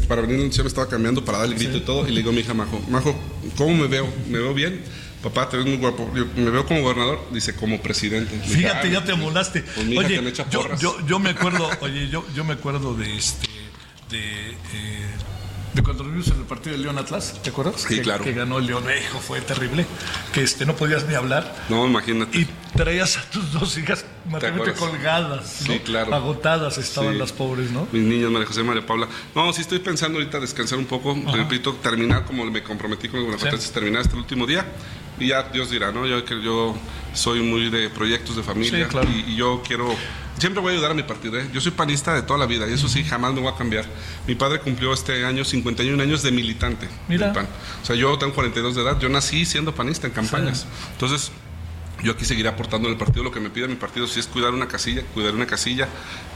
para 0.07 0.21
venir 0.21 0.39
al 0.39 0.63
me 0.63 0.67
estaba 0.67 0.87
cambiando 0.87 1.23
para 1.23 1.39
dar 1.39 1.47
el 1.47 1.55
grito 1.55 1.77
y 1.77 1.81
todo, 1.81 2.07
y 2.07 2.11
le 2.11 2.17
digo 2.17 2.31
a 2.31 2.33
mi 2.33 2.41
hija 2.41 2.53
Majo, 2.53 2.81
Majo, 2.89 3.15
¿cómo 3.57 3.75
me 3.75 3.87
veo? 3.87 4.07
¿Me 4.27 4.37
veo 4.37 4.53
bien? 4.53 4.81
Papá, 5.24 5.49
te 5.49 5.57
ves 5.57 5.65
muy 5.65 5.78
guapo. 5.78 6.09
me 6.36 6.49
veo 6.49 6.65
como 6.65 6.82
gobernador, 6.82 7.20
dice 7.32 7.55
como 7.55 7.82
presidente. 7.82 8.38
Fíjate, 8.39 8.89
ya 8.91 9.03
te 9.03 9.13
molaste. 9.15 9.61
Pues 9.63 9.88
oye, 9.88 10.22
me 10.22 10.32
yo, 10.34 10.76
yo, 10.80 11.05
yo, 11.05 11.20
me 11.20 11.32
acuerdo, 11.32 11.70
oye, 11.82 12.09
yo, 12.09 12.26
yo 12.36 12.43
me 12.45 12.53
acuerdo 12.53 12.93
de 12.95 13.15
este, 13.17 13.47
de, 14.09 14.51
eh, 14.51 15.05
de 15.74 15.84
cuando 15.84 16.03
vimos 16.03 16.28
en 16.28 16.38
el 16.39 16.45
partido 16.45 16.76
de 16.76 16.82
León 16.84 16.97
Atlas, 16.97 17.39
¿te 17.43 17.49
acuerdas? 17.51 17.82
Sí, 17.88 17.97
que, 17.97 18.01
claro. 18.01 18.24
Que 18.24 18.34
ganó 18.34 18.57
el 18.59 18.65
León, 18.65 18.84
hijo, 18.86 19.20
fue 19.20 19.39
terrible, 19.41 19.86
que 20.34 20.41
este, 20.41 20.65
no 20.65 20.76
podías 20.76 21.05
ni 21.07 21.15
hablar. 21.15 21.55
No, 21.70 21.86
imagínate. 21.86 22.38
Y 22.39 22.47
traías 22.76 23.17
a 23.17 23.22
tus 23.30 23.51
dos 23.51 23.78
hijas 23.78 24.05
materialmente 24.30 24.74
colgadas, 24.80 25.61
¿no? 25.67 25.74
Sí, 25.74 25.80
claro. 25.80 26.13
Agotadas 26.15 26.78
estaban 26.78 27.13
Sí. 27.13 27.20
las 27.20 27.32
pobres, 27.34 27.72
¿no? 27.72 27.88
Mis 27.91 28.03
niñas, 28.03 28.32
María 28.32 28.47
José 28.47 28.61
y 28.61 28.63
María 28.63 28.86
Paula. 28.86 29.07
No, 29.36 29.51
sí 29.53 29.61
estoy 29.61 29.80
pensando 29.80 30.17
ahorita 30.17 30.39
descansar 30.39 30.78
un 30.80 30.86
poco, 30.86 31.15
repito, 31.34 31.74
terminar 31.76 32.26
como 32.26 32.45
me 32.45 32.63
comprometí 32.63 33.07
con 33.09 33.22
guanajuatenses, 33.22 33.67
Sí. 33.67 33.74
terminar 33.74 34.01
este 34.01 34.15
último 34.15 34.45
día. 34.47 34.65
Y 35.20 35.28
ya 35.28 35.43
Dios 35.43 35.70
dirá, 35.70 35.91
¿no? 35.91 36.05
Yo 36.07 36.24
yo 36.26 36.78
soy 37.13 37.41
muy 37.41 37.70
de 37.70 37.89
proyectos 37.89 38.36
de 38.36 38.43
familia 38.43 38.86
Sí, 38.86 38.89
claro. 38.91 39.09
y, 39.09 39.32
y 39.32 39.36
yo 39.36 39.61
quiero 39.65 39.95
siempre 40.38 40.61
voy 40.61 40.72
a 40.72 40.74
ayudar 40.76 40.91
a 40.91 40.93
mi 40.93 41.03
partido, 41.03 41.38
¿eh? 41.38 41.49
Yo 41.53 41.59
soy 41.59 41.72
panista 41.72 42.13
de 42.13 42.22
toda 42.22 42.39
la 42.39 42.45
vida 42.45 42.65
y 42.70 42.74
eso 42.74 42.88
sí 42.88 43.03
jamás 43.03 43.34
me 43.34 43.41
voy 43.41 43.51
a 43.51 43.55
cambiar. 43.57 43.86
Mi 44.26 44.36
padre 44.36 44.59
cumplió 44.61 44.93
este 44.93 45.26
año 45.26 45.43
51 45.43 46.01
años 46.01 46.24
de 46.24 46.32
militante 46.32 46.88
Mira. 47.09 47.26
del 47.28 47.36
PAN. 47.36 47.47
O 47.82 47.86
sea, 47.86 47.95
yo 47.95 48.17
tengo 48.17 48.34
42 48.34 48.76
de 48.76 48.82
edad, 48.84 48.99
yo 48.99 49.09
nací 49.09 49.45
siendo 49.45 49.76
panista 49.76 50.07
en 50.07 50.13
campañas. 50.13 50.65
Entonces, 50.93 51.32
yo 52.04 52.14
aquí 52.14 52.26
seguiré 52.26 52.50
aportando 52.50 52.88
en 52.88 52.93
el 52.93 52.97
partido 52.97 53.24
lo 53.24 53.32
que 53.32 53.39
me 53.39 53.50
pida 53.50 53.68
mi 53.68 53.76
partido. 53.76 54.08
Si 54.08 54.20
es 54.20 54.28
cuidar 54.28 54.54
una 54.54 54.68
casilla, 54.68 55.04
cuidar 55.14 55.34
una 55.34 55.45
casilla, 55.45 55.88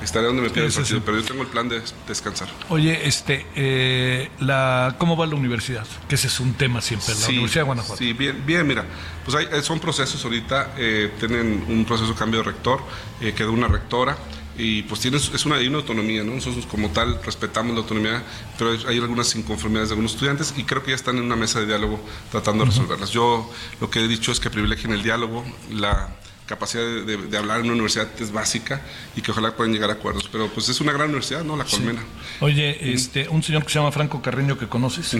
estaré 0.01 0.28
donde 0.28 0.41
me 0.41 0.49
pida 0.49 0.66
el 0.66 0.72
partido. 0.72 0.99
sí. 0.99 1.03
Pero 1.05 1.20
yo 1.20 1.24
tengo 1.24 1.41
el 1.43 1.49
plan 1.49 1.70
de 1.70 1.82
descansar. 2.07 2.49
Oye, 2.70 3.07
este, 3.07 3.45
eh, 3.55 4.30
la, 4.39 4.95
¿cómo 4.97 5.16
va 5.18 5.26
la 5.26 5.36
universidad? 5.36 5.86
Que 6.07 6.16
ese 6.16 6.28
es 6.28 6.39
un 6.39 6.53
tema 6.53 6.82
siempre, 6.82 7.14
la 7.16 7.28
Universidad 7.28 7.61
de 7.61 7.66
Guanajuato. 7.66 7.97
Sí, 7.97 8.14
bien, 8.14 8.43
bien 8.45 8.66
mira, 8.68 8.86
pues 9.26 9.36
hay, 9.36 9.64
son 9.64 9.80
procesos 9.80 10.24
ahorita, 10.24 10.74
eh, 10.78 11.11
tienen 11.20 11.66
un 11.68 11.86
proceso 11.86 12.11
de 12.11 12.18
cambio 12.18 12.39
de 12.39 12.45
rector, 12.45 12.82
eh, 13.22 13.34
quedó 13.34 13.51
una 13.51 13.68
rectora 13.68 14.18
y 14.57 14.83
pues 14.83 15.01
tiene, 15.01 15.17
es 15.17 15.45
una, 15.45 15.55
hay 15.55 15.67
una 15.67 15.77
autonomía, 15.79 16.23
¿no? 16.23 16.33
Nosotros 16.35 16.65
como 16.67 16.89
tal 16.91 17.19
respetamos 17.23 17.73
la 17.73 17.81
autonomía, 17.81 18.23
pero 18.57 18.71
hay, 18.87 18.97
algunas 18.99 19.35
inconformidades 19.35 19.89
de 19.89 19.93
algunos 19.93 20.13
estudiantes 20.13 20.53
y 20.57 20.63
creo 20.63 20.83
que 20.83 20.89
ya 20.91 20.95
están 20.95 21.17
en 21.17 21.23
una 21.23 21.35
mesa 21.35 21.59
de 21.59 21.65
diálogo 21.67 21.99
tratando 22.31 22.63
de 22.65 22.69
resolverlas. 22.71 23.09
Yo 23.11 23.51
lo 23.81 23.89
que 23.89 23.99
he 23.99 24.07
dicho 24.07 24.31
es 24.31 24.39
que 24.39 24.49
privilegien 24.49 24.91
el 24.93 25.01
diálogo, 25.03 25.43
la 25.71 26.09
capacidad 26.45 26.83
de, 26.83 27.05
de- 27.05 27.17
de 27.27 27.37
hablar 27.37 27.59
en 27.59 27.65
una 27.67 27.73
universidad 27.73 28.07
es 28.19 28.33
básica 28.33 28.81
y 29.15 29.21
que 29.21 29.31
ojalá 29.31 29.55
puedan 29.55 29.71
llegar 29.73 29.89
a 29.89 29.93
acuerdos, 29.93 30.27
pero 30.29 30.49
pues 30.49 30.67
es 30.67 30.81
una 30.81 30.91
gran 30.91 31.05
universidad, 31.07 31.41
¿no? 31.45 31.55
La 31.55 31.63
Colmena. 31.63 32.03
Oye, 32.41 32.93
este, 32.93 33.29
un 33.29 33.41
señor 33.41 33.63
que 33.63 33.69
se 33.71 33.79
llama 33.79 33.93
Franco 33.93 34.21
Carreño 34.21 34.57
que 34.57 34.67
conoces, 34.67 35.15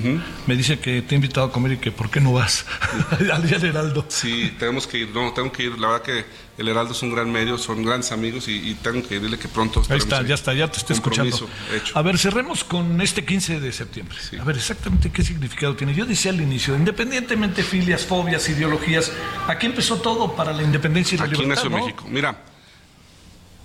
me 0.46 0.56
dice 0.58 0.80
que 0.80 1.02
te 1.02 1.16
ha 1.16 1.18
invitado 1.18 1.48
a 1.48 1.52
comer 1.52 1.72
y 1.74 1.78
que 1.78 1.92
¿por 1.92 2.12
qué 2.12 2.20
no 2.20 2.34
vas 2.34 2.66
al 3.32 3.48
día 3.48 3.58
del 3.58 3.70
Heraldo? 3.70 4.06
Sí, 4.10 4.54
tenemos 4.60 4.86
que 4.86 4.98
ir, 5.00 5.10
no, 5.12 5.32
tengo 5.32 5.50
que 5.52 5.64
ir. 5.64 5.80
La 5.80 5.88
verdad 5.88 6.02
que 6.04 6.26
el 6.58 6.68
Heraldo 6.68 6.94
es 6.94 7.02
un 7.02 7.14
gran 7.14 7.32
medio, 7.32 7.58
son 7.58 7.84
grandes 7.84 8.12
amigos 8.12 8.48
y, 8.48 8.54
y 8.70 8.76
tengo 8.76 9.08
que 9.08 9.20
dile 9.20 9.40
que 9.40 9.48
pronto. 9.48 9.82
Ahí 9.90 9.98
está, 9.98 10.22
ya 10.22 10.36
está, 10.36 10.54
ya 10.54 10.70
te 10.72 10.78
estoy 10.78 10.96
escuchando. 10.96 11.36
Hecho. 11.74 11.98
A 11.98 12.02
ver, 12.04 12.18
cerremos 12.20 12.64
con 12.64 13.02
este 13.02 13.26
15 13.26 13.60
de 13.60 13.72
septiembre. 13.72 14.18
Sí. 14.30 14.38
A 14.38 14.44
ver, 14.44 14.58
exactamente 14.58 15.12
qué 15.12 15.24
significado 15.24 15.76
tiene. 15.76 15.94
Yo 15.96 16.06
decía 16.06 16.32
al 16.32 16.40
inicio, 16.42 16.76
independientemente 16.76 17.64
de 17.64 17.68
filias, 17.68 18.06
fobias, 18.06 18.48
ideologías, 18.50 19.12
aquí 19.48 19.66
empezó 19.66 19.98
todo 19.98 20.36
para 20.36 20.54
la 20.54 20.62
independencia 20.64 21.16
y 21.16 21.20
la 21.20 21.26
Aquí 21.26 21.36
libertad, 21.36 21.56
nació 21.64 21.70
¿no? 21.72 21.78
México. 21.86 22.06
Mira, 22.08 22.44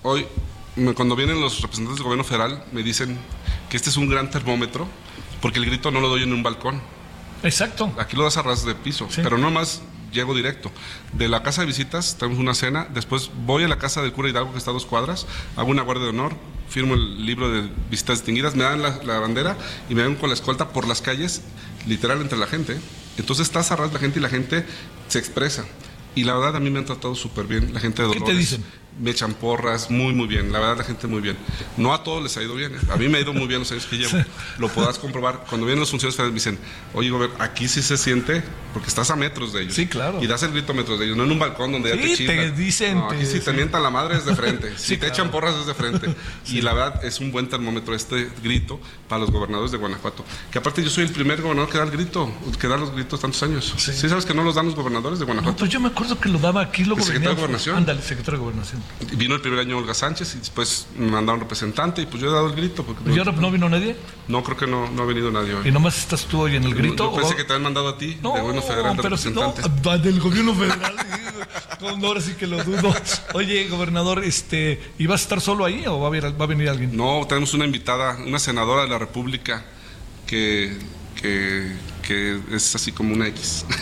hoy 0.03 0.27
me- 0.77 0.95
cuando 0.95 1.17
vienen 1.17 1.41
los 1.41 1.61
representantes 1.61 1.97
del 1.99 2.05
gobierno 2.05 2.25
federal 2.25 2.65
me 2.73 2.83
dicen 2.83 3.19
que 3.69 3.77
este 3.77 3.91
es 3.91 3.97
un 3.97 4.09
gran 4.09 4.31
termómetro 4.31 4.89
porque 5.41 5.59
el 5.59 5.67
grito 5.67 5.91
no 5.91 6.01
lo 6.01 6.09
doy 6.09 6.23
en 6.23 6.33
un 6.33 6.43
balcón. 6.43 6.81
Exacto. 7.43 7.93
Aquí 7.99 8.17
lo 8.17 8.25
das 8.25 8.37
a 8.37 8.43
ras 8.43 8.65
de 8.65 8.75
piso, 8.75 9.07
Sí. 9.11 9.21
pero 9.23 9.39
no 9.39 9.51
más 9.51 9.83
llego 10.13 10.35
directo. 10.35 10.71
De 11.13 11.29
la 11.29 11.43
casa 11.43 11.63
de 11.63 11.67
visitas 11.67 12.17
tenemos 12.19 12.39
una 12.39 12.55
cena, 12.55 12.89
después 12.93 13.31
voy 13.47 13.65
a 13.65 13.69
la 13.69 13.79
casa 13.79 14.03
del 14.03 14.13
cura 14.13 14.29
Hidalgo 14.29 14.53
que 14.53 14.59
está 14.59 14.71
a 14.71 14.75
dos 14.75 14.87
cuadras, 14.87 15.27
hago 15.57 15.71
una 15.71 15.83
guardia 15.83 16.05
de 16.05 16.11
honor, 16.11 16.35
firmo 16.69 16.95
el 16.95 17.25
libro 17.25 17.51
de 17.51 17.69
visitas 17.91 18.19
distinguidas, 18.19 18.55
me 18.55 18.65
dan 18.65 18.83
la, 18.83 19.01
la 19.05 19.19
bandera 19.19 19.57
y 19.89 19.95
me 19.95 20.03
ven 20.03 20.17
con 20.17 20.29
la 20.29 20.35
escolta 20.35 20.69
por 20.71 20.87
las 20.87 21.01
calles, 21.03 21.43
literal 21.87 22.21
entre 22.21 22.39
la 22.39 22.47
gente. 22.47 22.79
Entonces 23.17 23.47
estás 23.47 23.73
a 23.73 23.77
ras 23.77 23.89
de 23.89 23.95
la 23.95 24.01
gente 24.01 24.19
y 24.19 24.23
la 24.23 24.29
gente 24.29 24.65
se 25.09 25.19
expresa. 25.19 25.65
Y 26.15 26.25
la 26.25 26.35
verdad 26.35 26.57
a 26.57 26.61
mí 26.61 26.71
me 26.71 26.79
han 26.79 26.85
tratado 26.85 27.15
súper 27.15 27.47
bien, 27.47 27.73
la 27.73 27.81
gente 27.81 28.03
de 28.03 28.09
¿Qué 28.09 28.15
te 28.15 28.21
Dolores. 28.21 28.39
dicen? 28.39 28.65
Me 29.01 29.11
echan 29.13 29.33
porras, 29.35 29.91
muy, 29.91 30.13
muy 30.13 30.27
bien. 30.27 30.53
La 30.53 30.59
verdad, 30.59 30.79
la 30.79 30.85
gente 30.85 31.07
muy 31.07 31.21
bien. 31.21 31.37
No 31.77 31.95
a 31.95 32.03
todos 32.03 32.21
les 32.23 32.37
ha 32.37 32.43
ido 32.43 32.55
bien. 32.57 32.75
¿eh? 32.75 32.79
A 32.91 32.97
mí 32.97 33.09
me 33.09 33.19
ha 33.19 33.21
ido 33.21 33.33
muy 33.33 33.47
bien 33.47 33.61
los 33.61 33.71
años 33.71 33.87
que 33.87 33.97
llevo. 33.97 34.19
Lo 34.59 34.69
podrás 34.69 34.99
comprobar. 34.99 35.45
Cuando 35.49 35.67
vienen 35.67 35.79
los 35.81 35.91
funcionarios 35.91 36.17
federales 36.17 36.33
me 36.45 36.53
dicen, 36.53 36.59
oye, 36.95 37.11
Gober, 37.11 37.31
aquí 37.39 37.69
sí 37.69 37.81
se 37.83 37.97
siente, 37.97 38.43
porque 38.73 38.89
estás 38.89 39.11
a 39.11 39.17
metros 39.17 39.53
de 39.53 39.63
ellos. 39.63 39.75
Sí, 39.75 39.87
claro. 39.87 40.21
Y 40.23 40.27
das 40.27 40.43
el 40.43 40.51
grito 40.51 40.73
a 40.73 40.75
metros 40.75 40.99
de 40.99 41.05
ellos, 41.05 41.17
no 41.17 41.23
en 41.25 41.31
un 41.31 41.39
balcón 41.39 41.71
donde 41.71 41.91
ya 41.91 41.95
Sí, 41.97 42.03
te 42.03 42.09
te 42.09 42.17
chiflan. 42.17 42.57
dicen, 42.57 42.99
No, 42.99 43.07
aquí 43.11 43.21
te- 43.21 43.27
si 43.27 43.39
te 43.41 43.51
sí. 43.53 43.57
mientan 43.57 43.83
la 43.85 43.91
madre 43.91 44.17
es 44.17 44.25
de 44.25 44.35
frente. 44.35 44.73
Sí, 44.77 44.85
si 44.85 44.93
te 44.95 44.99
claro. 45.07 45.15
echan 45.15 45.31
porras 45.31 45.55
es 45.55 45.67
de 45.67 45.75
frente. 45.75 46.15
Y 46.47 46.61
la 46.63 46.73
verdad, 46.73 47.05
es 47.05 47.21
un 47.21 47.31
buen 47.31 47.49
termómetro 47.49 47.95
este 47.95 48.31
grito 48.43 48.81
para 49.09 49.21
los 49.21 49.31
gobernadores 49.31 49.71
de 49.71 49.79
Guanajuato. 49.79 50.25
Que 50.51 50.59
aparte 50.59 50.83
yo 50.83 50.91
soy 50.91 51.05
el 51.05 51.11
primer 51.13 51.41
gobernador 51.41 51.71
que 51.71 51.79
da 51.79 51.85
el 51.85 51.91
grito, 51.93 52.33
que 52.61 52.67
da 52.67 52.77
los 52.77 52.93
gritos 52.93 53.21
tantos 53.21 53.41
años. 53.45 53.75
Sí. 53.77 53.93
Sí, 53.93 54.09
sabes 54.09 54.25
que 54.27 54.35
no 54.35 54.43
los 54.43 54.57
dan 54.57 54.67
los 54.67 54.75
gobernadores 54.75 55.21
de 55.21 55.25
No, 55.25 55.29
Guanajuato. 55.35 55.59
pues 55.59 55.71
yo 55.71 55.79
me 55.79 55.89
acuerdo 55.89 56.19
que 56.19 56.29
lo 56.29 56.39
daba 56.41 56.63
aquí, 56.63 56.83
¿El 56.83 56.97
secretario 56.97 57.31
de 57.31 57.35
Gobernación? 57.37 57.77
Ándale, 57.77 58.03
secretario 58.03 58.39
de 58.41 58.45
Gobernación. 58.45 58.83
Vino 59.17 59.37
el 59.37 59.41
primer 59.41 59.61
año 59.61 59.79
Olga 59.79 59.95
Sánchez 59.95 60.35
y 60.35 60.39
después 60.39 60.89
me 60.97 61.07
mandaron 61.09 61.41
representante 61.41 62.03
y 62.03 62.07
pues 62.07 62.21
yo 62.21 62.29
he 62.31 62.33
dado 62.33 62.49
el 62.49 62.57
grito. 62.57 62.83
Porque 62.85 63.09
¿Y 63.13 63.19
ahora 63.19 63.31
no 63.31 63.49
vino 63.53 63.69
nadie? 63.69 63.95
No, 64.27 64.43
creo 64.43 64.57
que 64.57 64.67
no, 64.67 64.91
no 64.91 65.03
ha 65.03 65.07
venido 65.07 65.31
nadie 65.31 65.55
hoy. 65.55 65.69
¿Y 65.69 65.71
nomás 65.71 65.97
estás 65.99 66.25
tú 66.25 66.41
hoy 66.41 66.57
en 66.57 66.65
el 66.65 66.75
grito? 66.75 67.11
Yo 67.13 67.17
pensé 67.17 67.35
o- 67.35 67.37
que 67.37 67.45
te 67.45 67.53
habían 67.53 67.63
mandado 67.63 67.89
a 67.91 67.97
ti, 67.97 68.19
No, 68.23 68.35
de 68.35 68.41
gobierno 68.41 68.63
federal, 68.63 68.97
de 68.97 69.03
pero 69.03 69.17
si 69.17 69.31
no, 69.31 69.43
representante. 69.47 69.89
ah, 69.91 69.99
del 69.99 70.19
gobierno 70.21 70.53
federal. 70.55 70.97
no, 71.81 72.07
ahora 72.09 72.21
sí 72.21 72.33
que 72.35 72.49
lo 72.49 72.63
dudo. 72.65 72.93
Oye, 73.35 73.69
gobernador, 73.69 74.25
este, 74.25 74.81
¿y 74.99 75.07
vas 75.07 75.21
a 75.21 75.23
estar 75.23 75.41
solo 75.41 75.65
ahí 75.65 75.85
o 75.87 76.01
va 76.01 76.07
a, 76.07 76.09
haber- 76.09 76.41
va 76.41 76.45
a 76.45 76.49
venir 76.49 76.69
alguien? 76.69 76.97
No, 76.97 77.25
tenemos 77.29 77.55
una 77.55 77.67
invitada, 77.67 78.17
una 78.27 78.41
senadora 78.41 78.83
de 78.83 78.89
la 78.89 78.99
República 78.99 79.65
que, 80.27 80.77
que, 81.23 81.73
que 82.09 82.41
es 82.53 82.75
así 82.75 82.91
como 82.91 83.13
una 83.13 83.27
X. 83.29 83.67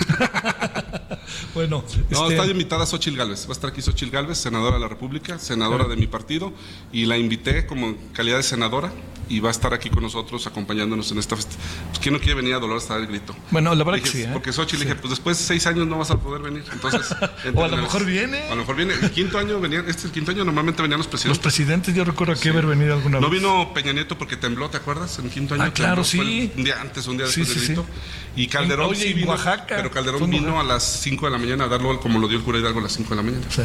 Bueno, 1.55 1.83
No, 2.11 2.23
este, 2.29 2.35
está 2.37 2.47
invitada 2.51 2.85
Xochil 2.87 3.17
Gálvez. 3.17 3.47
Va 3.47 3.51
a 3.51 3.53
estar 3.53 3.71
aquí 3.71 3.81
Xochil 3.81 4.11
Gálvez, 4.11 4.37
senadora 4.39 4.77
de 4.77 4.81
la 4.83 4.89
República, 4.89 5.39
senadora 5.39 5.85
de 5.85 5.97
mi 5.97 6.07
partido, 6.07 6.53
y 6.93 7.07
la 7.07 7.17
invité 7.17 7.67
como 7.67 7.97
calidad 8.13 8.37
de 8.37 8.43
senadora 8.43 8.93
y 9.29 9.41
va 9.41 9.49
a 9.49 9.53
estar 9.53 9.73
aquí 9.75 9.91
con 9.91 10.03
nosotros 10.03 10.47
acompañándonos 10.47 11.11
en 11.13 11.19
esta 11.19 11.35
festa. 11.35 11.57
Pues, 11.89 11.99
¿Quién 12.01 12.13
no 12.13 12.21
quiere 12.21 12.35
venir 12.35 12.55
a 12.55 12.59
Dolores 12.61 12.89
a 12.91 12.95
dar 12.95 13.01
el 13.03 13.07
grito? 13.09 13.35
Bueno, 13.51 13.75
la 13.75 13.85
verdad 13.85 14.01
Dije, 14.01 14.13
que 14.13 14.19
sí, 14.19 14.23
¿eh? 14.25 14.31
Porque 14.33 14.53
Xochitl 14.53 14.81
le 14.81 14.85
dije, 14.85 14.97
pues 15.01 15.11
después 15.11 15.39
de 15.39 15.45
seis 15.45 15.67
años 15.67 15.87
no 15.89 15.99
vas 15.99 16.11
a 16.11 16.19
poder 16.19 16.43
venir. 16.43 16.63
Entonces, 16.73 17.07
O 17.55 17.65
a 17.65 17.69
lo 17.69 17.77
mejor 17.79 18.05
viene. 18.05 18.43
A 18.45 18.51
lo 18.51 18.57
mejor 18.57 18.77
viene. 18.77 18.95
El 18.95 19.11
quinto 19.11 19.39
año 19.39 19.59
venían, 19.59 19.81
este 19.89 20.01
es 20.01 20.05
el 20.07 20.13
quinto 20.13 20.31
año, 20.33 20.45
normalmente 20.45 20.83
venían 20.83 20.99
los 20.99 21.07
los 21.07 21.11
presidentes. 21.11 21.43
presidentes, 21.43 21.95
yo 21.95 22.05
recuerdo 22.05 22.35
aquí 22.35 22.49
haber 22.51 22.67
venido 22.67 22.95
alguna 22.95 23.19
No 23.19 23.31
vez. 23.31 23.41
vino 23.41 23.73
Peña 23.75 23.93
Nieto 23.93 24.17
porque 24.19 24.37
tembló, 24.37 24.69
¿te 24.71 24.77
acuerdas? 24.77 25.19
En 25.19 25.31
quinto 25.31 25.55
año. 25.55 25.65
Ah, 25.65 25.73
claro, 25.73 26.03
tembló. 26.03 26.25
Sí. 26.25 26.53
Un 26.57 26.65
día 26.65 26.81
antes, 26.81 27.07
un 27.09 27.17
día 27.17 27.27
Sí, 27.27 27.41
después 27.41 27.49
sí, 27.49 27.67
del 27.67 27.77
grito. 27.85 27.87
Y 28.37 28.49
Calderón 28.49 28.91
Oye, 28.91 29.01
sí 29.09 29.13
vino. 29.15 29.31
Oaxaca. 29.31 29.77
Pero 29.77 29.91
Calderón 29.91 30.29
vino 30.31 30.49
Oaxaca. 30.55 30.61
a 30.61 30.75
las 30.75 30.83
5 31.01 31.27
de 31.27 31.33
la 31.33 31.39
mañana 31.39 31.65
a 31.65 31.69
darlo 31.69 31.99
como 32.01 32.19
lo 32.19 32.29
dio 32.29 32.39
el 32.39 32.45
cura 32.45 32.59
Hidalgo 32.59 32.81
a 32.81 32.83
las 32.83 32.93
5 32.93 33.11
de 33.11 33.17
la 33.17 33.23
mañana. 33.23 33.45
Sí. 33.49 33.63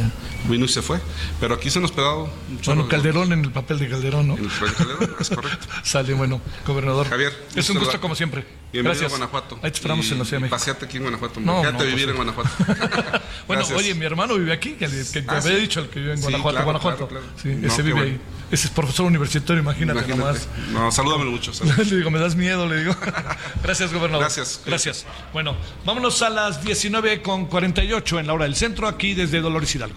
Vino 0.48 0.64
y 0.64 0.68
se 0.68 0.80
fue. 0.82 0.98
Pero 1.40 1.54
aquí 1.54 1.68
se 1.70 1.78
nos 1.80 1.92
chorro 1.94 2.30
Bueno, 2.64 2.82
de- 2.84 2.88
Calderón 2.88 3.32
en 3.32 3.44
el 3.44 3.50
papel 3.52 3.78
de 3.78 3.88
Calderón, 3.88 4.28
¿no? 4.28 4.36
En 4.38 4.44
el 4.44 4.50
papel 4.50 4.68
de 4.70 4.74
Calderón, 4.76 5.16
es 5.20 5.28
correcto. 5.30 5.66
Sale, 5.84 6.14
bueno, 6.14 6.40
gobernador. 6.66 7.08
Javier, 7.08 7.32
Es 7.54 7.68
un 7.70 7.78
gusto 7.78 8.00
como 8.00 8.14
siempre. 8.14 8.46
Bienvenido 8.72 9.00
Gracias. 9.00 9.12
a 9.12 9.16
Guanajuato. 9.26 9.56
Ahí 9.62 9.70
te 9.70 9.76
esperamos 9.76 10.06
Y- 10.08 10.12
en 10.12 10.18
la 10.20 10.24
Ciudad 10.24 10.38
de 10.40 10.46
y 10.46 10.50
México. 10.50 10.56
Paseate 10.58 10.84
aquí 10.86 10.96
en 10.96 11.02
Guanajuato. 11.02 11.40
No, 11.40 11.60
Quédate 11.60 11.76
no, 11.78 11.82
a 11.82 11.84
vivir 11.84 12.04
por 12.06 12.10
en 12.10 12.16
Guanajuato. 12.16 13.20
Bueno, 13.46 13.64
oye, 13.76 13.94
mi 13.94 14.04
hermano 14.06 14.36
vive 14.36 14.52
aquí, 14.52 14.72
que, 14.72 14.86
que 14.88 15.22
te 15.22 15.24
Ah, 15.28 15.38
había 15.38 15.54
sí. 15.56 15.60
dicho 15.60 15.80
el 15.80 15.88
que 15.88 15.98
vive 16.00 16.12
en 16.12 16.18
Sí, 16.18 16.22
Guanajuato, 16.24 16.50
claro, 16.54 16.64
Guanajuato. 16.64 17.08
claro, 17.08 17.22
claro. 17.26 17.38
Sí, 17.42 17.48
No, 17.60 17.66
ese 17.68 17.82
vive 17.82 17.94
bueno. 17.94 18.10
ahí. 18.12 18.20
Ese 18.52 18.66
es 18.66 18.70
profesor 18.70 19.06
universitario, 19.06 19.62
imagínate, 19.62 20.00
Imagínate. 20.00 20.20
nomás. 20.20 20.48
No, 20.72 20.92
salúdame 20.92 21.24
mucho. 21.24 21.52
le 21.78 21.96
digo, 21.96 22.10
me 22.10 22.18
das 22.18 22.36
miedo, 22.36 22.68
le 22.68 22.80
digo. 22.80 22.94
Gracias, 23.62 23.92
gobernador. 23.92 24.26
Gracias. 24.26 24.60
Gracias. 24.66 25.06
Bueno, 25.32 25.56
vámonos 25.86 26.20
a 26.20 26.28
las 26.28 26.62
19 26.62 27.22
con 27.22 27.46
48 27.46 28.20
en 28.20 28.26
la 28.26 28.34
hora 28.34 28.44
del 28.44 28.54
centro, 28.54 28.86
aquí 28.86 29.14
desde 29.14 29.40
Dolores 29.40 29.74
Hidalgo. 29.74 29.96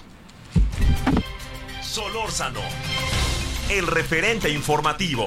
Solórzano, 1.84 2.62
el 3.70 3.88
referente 3.88 4.50
informativo. 4.50 5.26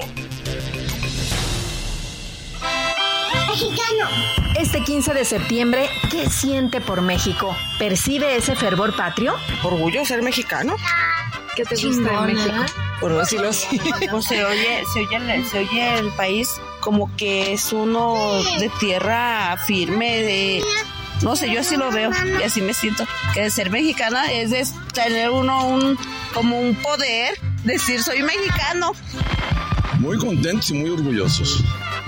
Mexicano. 3.47 4.09
Este 4.59 4.83
15 4.83 5.13
de 5.13 5.25
septiembre, 5.25 5.89
¿qué 6.09 6.29
siente 6.29 6.81
por 6.81 7.01
México? 7.01 7.55
¿Percibe 7.77 8.35
ese 8.35 8.55
fervor 8.55 8.95
patrio? 8.95 9.35
orgullo 9.63 10.03
ser 10.05 10.21
mexicano, 10.21 10.75
¿Qué 11.67 11.75
te 11.75 11.87
gusta 11.87 12.21
de 12.25 12.33
México? 12.33 12.55
por 12.99 13.17
decirlo 13.17 13.49
así. 13.49 13.79
Pues 14.11 14.25
se 14.25 14.43
oye, 14.43 14.83
se 14.93 14.99
oye, 14.99 15.35
el- 15.35 15.45
se 15.45 15.59
oye 15.59 15.97
el 15.99 16.09
país 16.11 16.49
como 16.81 17.15
que 17.15 17.53
es 17.53 17.71
uno 17.73 18.41
de 18.59 18.69
tierra 18.79 19.55
firme, 19.67 20.17
de 20.21 20.63
no 21.21 21.35
sé, 21.35 21.51
yo 21.53 21.59
así 21.61 21.75
lo 21.77 21.91
veo 21.91 22.11
y 22.39 22.43
así 22.43 22.61
me 22.61 22.73
siento. 22.73 23.05
Que 23.33 23.41
de 23.43 23.49
ser 23.51 23.69
mexicana 23.71 24.31
es 24.31 24.51
de 24.51 24.65
tener 24.93 25.29
uno 25.29 25.65
un 25.67 25.97
como 26.33 26.59
un 26.59 26.75
poder, 26.75 27.37
decir 27.63 28.01
soy 28.03 28.21
mexicano. 28.23 28.91
Muy 29.99 30.17
contentos 30.17 30.69
y 30.69 30.73
muy 30.75 30.89
orgullosos 30.91 31.61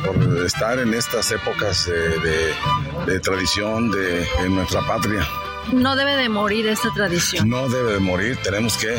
por 0.05 0.45
estar 0.45 0.79
en 0.79 0.93
estas 0.93 1.29
épocas 1.31 1.85
de, 1.87 2.19
de- 2.19 2.53
de 3.05 3.19
tradición 3.19 3.91
de, 3.91 4.25
en 4.39 4.55
nuestra 4.55 4.81
patria. 4.87 5.27
No 5.73 5.95
debe 5.95 6.15
de 6.15 6.27
morir 6.29 6.67
esta 6.67 6.89
tradición. 6.93 7.47
No 7.49 7.67
debe 7.69 7.93
de 7.93 7.99
morir, 7.99 8.37
tenemos 8.43 8.77
que 8.77 8.97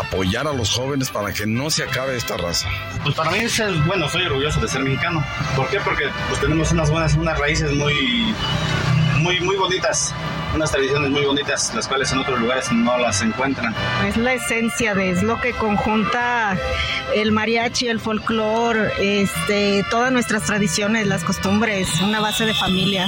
apoyar 0.00 0.46
a 0.46 0.52
los 0.52 0.70
jóvenes 0.70 1.10
para 1.10 1.32
que 1.32 1.46
no 1.46 1.70
se 1.70 1.82
acabe 1.82 2.16
esta 2.16 2.36
raza. 2.36 2.68
Pues 3.02 3.14
para 3.14 3.30
mí 3.30 3.38
es 3.38 3.60
bueno, 3.86 4.08
soy 4.08 4.24
orgulloso 4.24 4.60
de 4.60 4.68
ser 4.68 4.82
mexicano. 4.82 5.24
¿Por 5.56 5.68
qué? 5.68 5.80
Porque 5.80 6.04
pues 6.28 6.40
tenemos 6.40 6.72
unas 6.72 6.90
buenas, 6.90 7.14
unas 7.14 7.38
raíces 7.38 7.72
muy, 7.72 8.34
muy, 9.20 9.40
muy 9.40 9.56
bonitas 9.56 10.14
unas 10.54 10.70
tradiciones 10.70 11.10
muy 11.10 11.24
bonitas, 11.24 11.72
las 11.74 11.88
cuales 11.88 12.12
en 12.12 12.18
otros 12.18 12.40
lugares 12.40 12.70
no 12.72 12.96
las 12.98 13.22
encuentran. 13.22 13.74
Es 14.06 14.16
la 14.16 14.34
esencia 14.34 14.94
de, 14.94 15.10
es 15.10 15.22
lo 15.22 15.40
que 15.40 15.52
conjunta 15.52 16.56
el 17.14 17.32
mariachi, 17.32 17.88
el 17.88 18.00
folclore, 18.00 19.22
este, 19.22 19.84
todas 19.90 20.12
nuestras 20.12 20.44
tradiciones, 20.44 21.06
las 21.06 21.24
costumbres, 21.24 22.00
una 22.00 22.20
base 22.20 22.44
de 22.44 22.54
familia. 22.54 23.06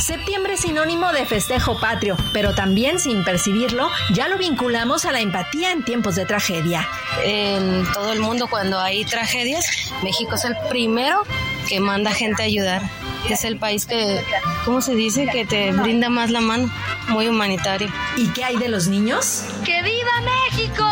Septiembre 0.00 0.54
es 0.54 0.60
sinónimo 0.60 1.12
de 1.12 1.26
festejo 1.26 1.78
patrio, 1.78 2.16
pero 2.32 2.54
también 2.54 2.98
sin 2.98 3.22
percibirlo, 3.22 3.90
ya 4.14 4.28
lo 4.28 4.38
vinculamos 4.38 5.04
a 5.04 5.12
la 5.12 5.20
empatía 5.20 5.72
en 5.72 5.84
tiempos 5.84 6.14
de 6.14 6.24
tragedia. 6.24 6.88
En 7.22 7.84
todo 7.92 8.12
el 8.12 8.20
mundo 8.20 8.46
cuando 8.48 8.80
hay 8.80 9.04
tragedias, 9.04 9.92
México 10.02 10.36
es 10.36 10.44
el 10.46 10.56
primero 10.70 11.22
que 11.68 11.80
manda 11.80 12.12
gente 12.12 12.42
a 12.42 12.46
ayudar. 12.46 12.82
Es 13.28 13.44
el 13.44 13.58
país 13.58 13.86
que, 13.86 14.20
¿cómo 14.64 14.80
se 14.80 14.94
dice? 14.94 15.26
Que 15.26 15.44
te 15.44 15.72
brinda 15.72 16.08
más 16.08 16.30
la 16.30 16.40
mano, 16.40 16.70
muy 17.08 17.28
humanitario. 17.28 17.88
¿Y 18.16 18.28
qué 18.28 18.44
hay 18.44 18.56
de 18.56 18.68
los 18.68 18.88
niños? 18.88 19.44
¡Que 19.64 19.82
viva 19.82 20.10
México! 20.20 20.84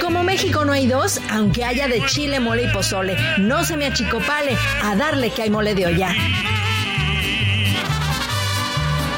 Como 0.00 0.24
México 0.24 0.64
no 0.64 0.72
hay 0.72 0.86
dos, 0.86 1.20
aunque 1.30 1.64
haya 1.64 1.88
de 1.88 2.04
chile, 2.06 2.40
mole 2.40 2.64
y 2.64 2.68
pozole, 2.72 3.16
no 3.38 3.64
se 3.64 3.76
me 3.76 3.86
achicopale 3.86 4.56
a 4.82 4.96
darle 4.96 5.30
que 5.30 5.42
hay 5.42 5.50
mole 5.50 5.74
de 5.74 5.86
olla. 5.86 6.14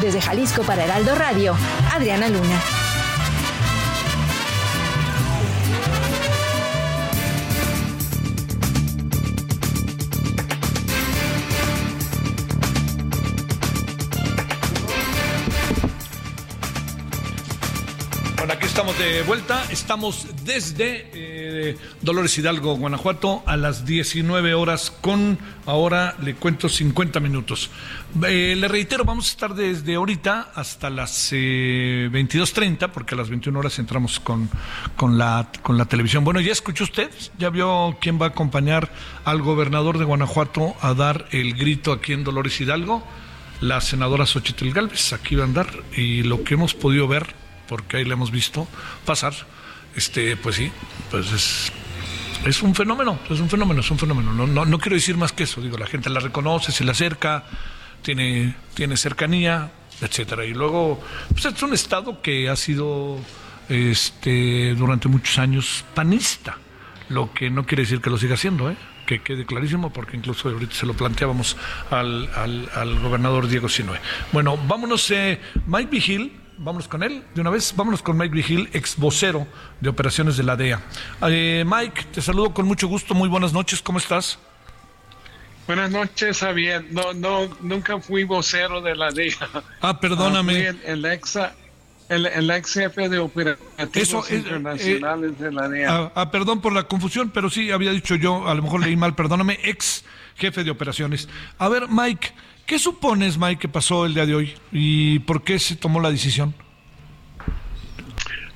Desde 0.01 0.21
Jalisco 0.21 0.63
para 0.63 0.85
Heraldo 0.85 1.15
Radio, 1.15 1.57
Adriana 1.93 2.29
Luna. 2.29 2.84
De 18.99 19.23
vuelta. 19.23 19.65
Estamos 19.71 20.27
desde 20.45 21.11
eh, 21.15 21.77
Dolores 22.01 22.37
Hidalgo, 22.39 22.77
Guanajuato, 22.77 23.43
a 23.47 23.57
las 23.57 23.85
19 23.85 24.55
horas 24.55 24.93
con, 25.01 25.39
ahora 25.67 26.17
le 26.23 26.35
cuento, 26.35 26.69
50 26.69 27.19
minutos. 27.21 27.71
Eh, 28.27 28.55
le 28.57 28.69
reitero, 28.69 29.05
vamos 29.05 29.27
a 29.27 29.31
estar 29.31 29.55
desde 29.55 29.95
ahorita 29.95 30.53
hasta 30.55 30.91
las 30.91 31.33
22.30, 31.33 32.85
eh, 32.85 32.89
porque 32.89 33.15
a 33.15 33.19
las 33.19 33.31
21 33.31 33.59
horas 33.59 33.79
entramos 33.79 34.21
con, 34.21 34.49
con, 34.97 35.19
la, 35.19 35.51
con 35.63 35.77
la 35.77 35.87
televisión. 35.87 36.25
Bueno, 36.25 36.41
ya 36.41 36.53
escuchó 36.53 36.85
usted, 36.85 37.11
ya 37.39 37.51
vio 37.51 37.97
quién 38.01 38.21
va 38.21 38.27
a 38.27 38.29
acompañar 38.31 38.91
al 39.25 39.43
gobernador 39.43 39.99
de 39.99 40.05
Guanajuato 40.05 40.75
a 40.81 40.95
dar 40.95 41.27
el 41.33 41.55
grito 41.55 41.93
aquí 41.93 42.13
en 42.13 42.23
Dolores 42.23 42.61
Hidalgo. 42.61 43.05
La 43.61 43.81
senadora 43.81 44.27
Xochitl 44.27 44.71
Galvez, 44.73 45.13
aquí 45.13 45.37
va 45.37 45.45
a 45.45 45.47
andar, 45.47 45.69
y 45.97 46.23
lo 46.23 46.45
que 46.45 46.55
hemos 46.55 46.75
podido 46.75 47.09
ver 47.09 47.44
porque 47.69 47.99
ahí 47.99 48.05
le 48.05 48.15
hemos 48.15 48.31
visto 48.31 48.67
pasar, 49.05 49.35
este, 49.97 50.37
pues 50.37 50.57
sí, 50.57 50.71
pues 51.11 51.33
es, 51.33 51.73
es 52.45 52.63
un 52.63 52.75
fenómeno, 52.75 53.19
es 53.31 53.41
un 53.41 53.49
fenómeno, 53.49 53.81
es 53.81 53.91
un 53.91 53.99
fenómeno. 53.99 54.33
No, 54.33 54.47
no, 54.47 54.65
no 54.65 54.79
quiero 54.79 54.97
decir 54.97 55.17
más 55.17 55.33
que 55.33 55.45
eso, 55.45 55.61
digo, 55.61 55.79
la 55.79 55.87
gente 55.87 56.11
la 56.11 56.21
reconoce, 56.21 56.73
se 56.73 56.85
le 56.85 56.91
acerca, 56.91 57.45
tiene, 58.03 58.55
tiene 58.75 58.97
cercanía, 58.97 59.71
etcétera. 60.01 60.45
Y 60.45 60.55
luego, 60.55 61.03
pues 61.31 61.45
es 61.45 61.63
un 61.63 61.75
estado 61.75 62.21
que 62.23 62.49
ha 62.49 62.57
sido 62.57 63.19
este 63.69 64.75
durante 64.75 65.09
muchos 65.09 65.39
años 65.39 65.85
panista, 65.95 66.59
lo 67.09 67.33
que 67.33 67.51
no 67.51 67.65
quiere 67.65 67.83
decir 67.85 68.01
que 68.01 68.11
lo 68.11 68.19
siga 68.19 68.37
siendo, 68.37 68.71
¿eh? 68.71 68.77
que 69.07 69.23
quede 69.23 69.45
clarísimo, 69.45 69.93
porque 69.93 70.17
incluso 70.17 70.49
ahorita 70.49 70.75
se 70.75 70.87
lo 70.87 70.95
planteábamos 70.95 71.57
al, 71.91 72.29
al, 72.75 72.99
gobernador 73.01 73.49
Diego 73.49 73.69
Sinoe. 73.69 74.01
Bueno, 74.33 74.57
vámonos, 74.67 75.11
eh, 75.11 75.41
Mike 75.67 75.91
Vigil, 75.91 76.33
vámonos 76.59 76.89
con 76.89 77.03
él 77.03 77.25
de 77.35 77.41
una 77.41 77.51
vez. 77.51 77.75
Vámonos 77.77 78.03
con 78.03 78.17
Mike 78.17 78.35
Vigil, 78.35 78.69
ex 78.73 78.97
vocero 78.97 79.47
de 79.81 79.89
operaciones 79.89 80.37
de 80.37 80.43
la 80.43 80.57
DEA. 80.57 80.81
Eh, 81.29 81.65
Mike, 81.67 82.07
te 82.13 82.23
saludo 82.23 82.53
con 82.53 82.67
mucho 82.67 82.89
gusto. 82.89 83.15
Muy 83.15 83.29
buenas 83.29 83.53
noches. 83.53 83.83
¿Cómo 83.83 83.99
estás? 83.99 84.39
Buenas 85.67 85.91
noches, 85.91 86.41
Javier. 86.41 86.85
No, 86.91 87.13
no, 87.15 87.49
nunca 87.61 87.99
fui 88.01 88.25
vocero 88.25 88.81
de 88.81 88.95
la 88.95 89.11
DEA. 89.11 89.35
Ah, 89.81 89.99
perdóname. 89.99 90.69
Ah, 90.69 90.75
el, 90.85 91.05
ex, 91.07 91.39
el, 92.09 92.51
ex 92.51 92.73
jefe 92.75 93.09
de 93.09 93.19
operativos 93.19 94.31
eh, 94.31 94.37
internacionales 94.37 95.39
de 95.39 95.53
la 95.53 95.69
DEA. 95.69 95.89
Ah, 95.91 96.13
ah, 96.15 96.31
perdón 96.31 96.61
por 96.61 96.73
la 96.73 96.85
confusión, 96.85 97.31
pero 97.31 97.49
sí 97.49 97.71
había 97.71 97.93
dicho 97.93 98.15
yo, 98.15 98.47
a 98.49 98.55
lo 98.55 98.63
mejor 98.63 98.81
leí 98.81 98.97
mal, 98.97 99.15
perdóname, 99.15 99.59
ex 99.63 100.05
jefe 100.37 100.65
de 100.65 100.71
operaciones. 100.71 101.29
A 101.59 101.69
ver, 101.69 101.89
Mike. 101.89 102.33
¿Qué 102.67 102.79
supones, 102.79 103.37
Mike, 103.37 103.61
que 103.61 103.69
pasó 103.69 104.07
el 104.07 104.15
día 104.15 104.25
de 104.25 104.35
hoy 104.35 104.55
y 104.73 105.19
por 105.21 105.43
qué 105.43 105.59
se 105.59 105.77
tomó 105.77 106.01
la 106.01 106.11
decisión? 106.11 106.55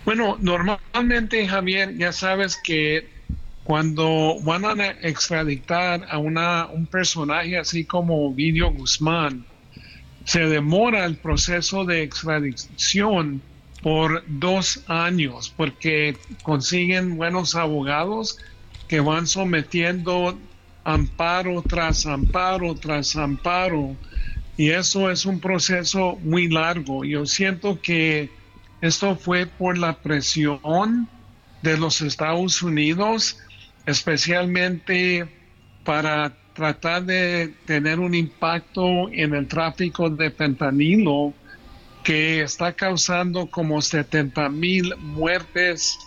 Bueno, 0.07 0.39
normalmente, 0.41 1.47
Javier, 1.47 1.95
ya 1.99 2.13
sabes 2.13 2.59
que 2.65 3.07
cuando 3.65 4.37
van 4.41 4.65
a 4.65 4.87
extraditar 5.03 6.07
a 6.09 6.17
una, 6.17 6.67
un 6.69 6.87
personaje 6.87 7.59
así 7.59 7.85
como 7.85 8.27
Ovidio 8.27 8.71
Guzmán, 8.73 9.45
se 10.25 10.41
demora 10.41 11.05
el 11.05 11.17
proceso 11.17 11.85
de 11.85 12.03
extradición 12.03 13.43
por 13.83 14.25
dos 14.27 14.85
años 14.89 15.53
porque 15.55 16.17
consiguen 16.43 17.19
buenos 17.19 17.55
abogados 17.55 18.39
que 18.89 19.01
van 19.01 19.27
sometiendo 19.27 20.39
amparo 20.89 21.61
tras 21.61 22.07
amparo 22.07 22.75
tras 22.75 23.15
amparo. 23.15 23.95
Y 24.57 24.71
eso 24.71 25.11
es 25.11 25.27
un 25.27 25.39
proceso 25.39 26.19
muy 26.23 26.49
largo. 26.49 27.05
Yo 27.05 27.27
siento 27.27 27.79
que 27.81 28.31
esto 28.81 29.15
fue 29.15 29.47
por 29.47 29.77
la 29.77 29.93
presión 29.99 31.09
de 31.63 31.77
los 31.77 32.01
Estados 32.01 32.63
Unidos, 32.63 33.39
especialmente 33.87 35.29
para 35.85 36.35
tratar 36.55 37.05
de 37.05 37.55
tener 37.67 38.01
un 38.01 38.15
impacto 38.15 39.11
en 39.13 39.35
el 39.35 39.47
tráfico 39.47 40.09
de 40.09 40.31
fentanilo 40.31 41.35
que 42.03 42.41
está 42.41 42.73
causando 42.73 43.47
como 43.47 43.83
70 43.83 44.49
mil 44.49 44.97
muertes 44.97 45.99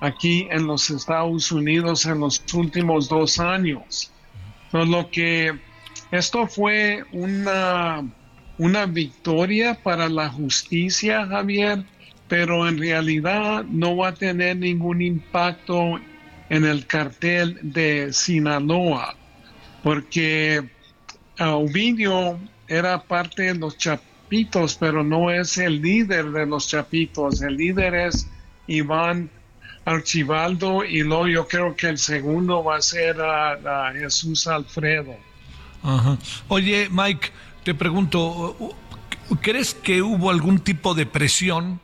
aquí 0.00 0.46
en 0.50 0.66
los 0.66 0.90
Estados 0.90 1.50
Unidos 1.50 2.04
en 2.04 2.20
los 2.20 2.44
últimos 2.52 3.08
dos 3.08 3.40
años 3.40 4.12
lo 4.72 5.10
que 5.10 5.58
esto 6.10 6.46
fue 6.46 7.04
una, 7.12 8.04
una 8.58 8.86
victoria 8.86 9.74
para 9.82 10.08
la 10.08 10.28
justicia, 10.28 11.26
Javier, 11.26 11.84
pero 12.28 12.68
en 12.68 12.78
realidad 12.78 13.64
no 13.64 13.96
va 13.96 14.08
a 14.08 14.14
tener 14.14 14.56
ningún 14.56 15.02
impacto 15.02 16.00
en 16.48 16.64
el 16.64 16.86
cartel 16.86 17.58
de 17.62 18.12
Sinaloa, 18.12 19.16
porque 19.82 20.62
uh, 21.40 21.44
Ovidio 21.44 22.38
era 22.68 23.02
parte 23.02 23.42
de 23.42 23.54
los 23.54 23.76
chapitos, 23.78 24.76
pero 24.76 25.02
no 25.02 25.30
es 25.30 25.58
el 25.58 25.82
líder 25.82 26.30
de 26.30 26.46
los 26.46 26.68
chapitos, 26.68 27.42
el 27.42 27.56
líder 27.56 27.94
es 27.94 28.28
Iván 28.66 29.30
Archibaldo 29.86 30.84
y 30.84 31.02
luego 31.02 31.28
yo 31.28 31.48
creo 31.48 31.76
que 31.76 31.86
el 31.86 31.98
segundo 31.98 32.62
va 32.62 32.76
a 32.76 32.82
ser 32.82 33.20
a, 33.20 33.92
Jesús 33.94 34.46
Alfredo. 34.48 35.14
Oye, 36.48 36.88
Mike, 36.90 37.30
te 37.62 37.72
pregunto, 37.72 38.74
¿crees 39.40 39.74
que 39.74 40.02
hubo 40.02 40.30
algún 40.30 40.58
tipo 40.58 40.94
de 40.94 41.06
presión 41.06 41.80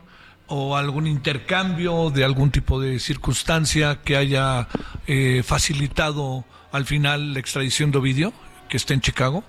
o 0.49 0.77
algún 0.77 1.07
intercambio 1.07 2.11
de 2.11 2.25
algún 2.25 2.51
tipo 2.51 2.81
de 2.81 2.99
circunstancia 2.99 4.01
que 4.05 4.17
haya 4.17 4.67
eh, 5.07 5.43
facilitado 5.45 6.45
al 6.73 6.87
final 6.87 7.35
la 7.35 7.39
extradición 7.39 7.93
de 7.93 7.99
Ovidio, 7.99 8.33
que 8.69 8.79
está 8.79 8.95
en 8.95 9.01
Chicago? 9.01 9.45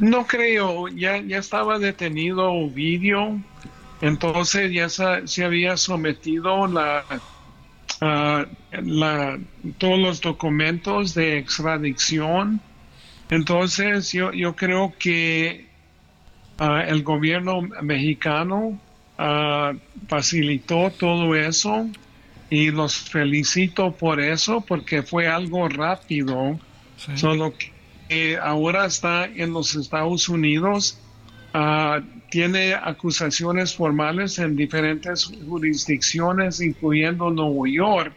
No 0.00 0.26
creo, 0.26 0.88
ya, 0.88 1.18
ya 1.18 1.36
estaba 1.36 1.78
detenido 1.78 2.50
Ovidio, 2.50 3.38
entonces 4.00 4.72
ya 4.72 4.88
se 4.88 5.44
había 5.44 5.76
sometido 5.76 6.66
la 6.66 7.04
Ah, 8.00 8.46
la, 8.70 9.38
todos 9.78 9.98
los 9.98 10.20
documentos 10.20 11.14
de 11.14 11.38
extradición. 11.38 12.60
Entonces 13.28 14.12
yo, 14.12 14.32
yo 14.32 14.56
creo 14.56 14.94
que 14.98 15.66
ah, 16.58 16.82
el 16.86 17.02
gobierno 17.02 17.60
mexicano 17.82 18.78
ah, 19.18 19.72
facilitó 20.08 20.90
todo 20.90 21.34
eso 21.34 21.88
y 22.48 22.70
los 22.70 22.96
felicito 22.96 23.92
por 23.92 24.20
eso 24.20 24.60
porque 24.62 25.02
fue 25.02 25.28
algo 25.28 25.68
rápido. 25.68 26.58
Solo 27.14 27.54
que 28.08 28.36
ahora 28.36 28.86
está 28.86 29.24
en 29.24 29.52
los 29.52 29.74
Estados 29.74 30.28
Unidos 30.28 30.98
tiene 32.30 32.74
acusaciones 32.74 33.74
formales 33.74 34.38
en 34.38 34.56
diferentes 34.56 35.30
jurisdicciones, 35.46 36.60
incluyendo 36.60 37.30
Nueva 37.30 37.68
York. 37.68 38.14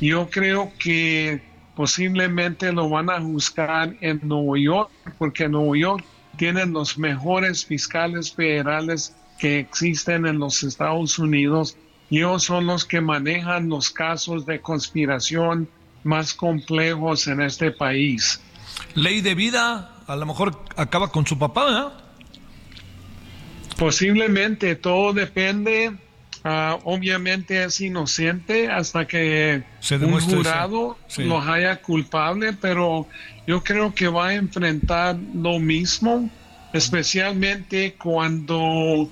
Yo 0.00 0.28
creo 0.30 0.70
que 0.78 1.40
posiblemente 1.74 2.72
lo 2.72 2.90
van 2.90 3.08
a 3.08 3.20
juzgar 3.20 3.96
en 4.00 4.20
Nueva 4.22 4.58
York, 4.58 4.90
porque 5.16 5.48
Nueva 5.48 5.78
York 5.78 6.04
tiene 6.36 6.66
los 6.66 6.98
mejores 6.98 7.64
fiscales 7.64 8.32
federales 8.32 9.16
que 9.38 9.58
existen 9.60 10.26
en 10.26 10.38
los 10.38 10.62
Estados 10.62 11.18
Unidos. 11.18 11.76
Ellos 12.10 12.44
son 12.44 12.66
los 12.66 12.84
que 12.84 13.00
manejan 13.00 13.68
los 13.68 13.90
casos 13.90 14.44
de 14.44 14.60
conspiración 14.60 15.68
más 16.04 16.34
complejos 16.34 17.26
en 17.26 17.40
este 17.40 17.70
país. 17.70 18.40
Ley 18.94 19.20
de 19.20 19.34
vida, 19.34 20.02
a 20.06 20.16
lo 20.16 20.26
mejor 20.26 20.64
acaba 20.76 21.10
con 21.10 21.26
su 21.26 21.38
papá, 21.38 21.92
¿eh? 21.98 22.07
Posiblemente, 23.78 24.74
todo 24.74 25.12
depende. 25.12 25.92
Ah, 26.44 26.78
obviamente 26.84 27.62
es 27.64 27.80
inocente 27.80 28.68
hasta 28.68 29.06
que 29.06 29.62
Se 29.80 29.96
un 29.96 30.20
jurado 30.20 30.98
Sí. 31.06 31.24
lo 31.24 31.40
haya 31.40 31.76
culpable, 31.80 32.52
pero 32.60 33.06
yo 33.46 33.62
creo 33.62 33.94
que 33.94 34.08
va 34.08 34.28
a 34.28 34.34
enfrentar 34.34 35.16
lo 35.34 35.58
mismo, 35.60 36.28
especialmente 36.72 37.94
cuando 37.94 39.08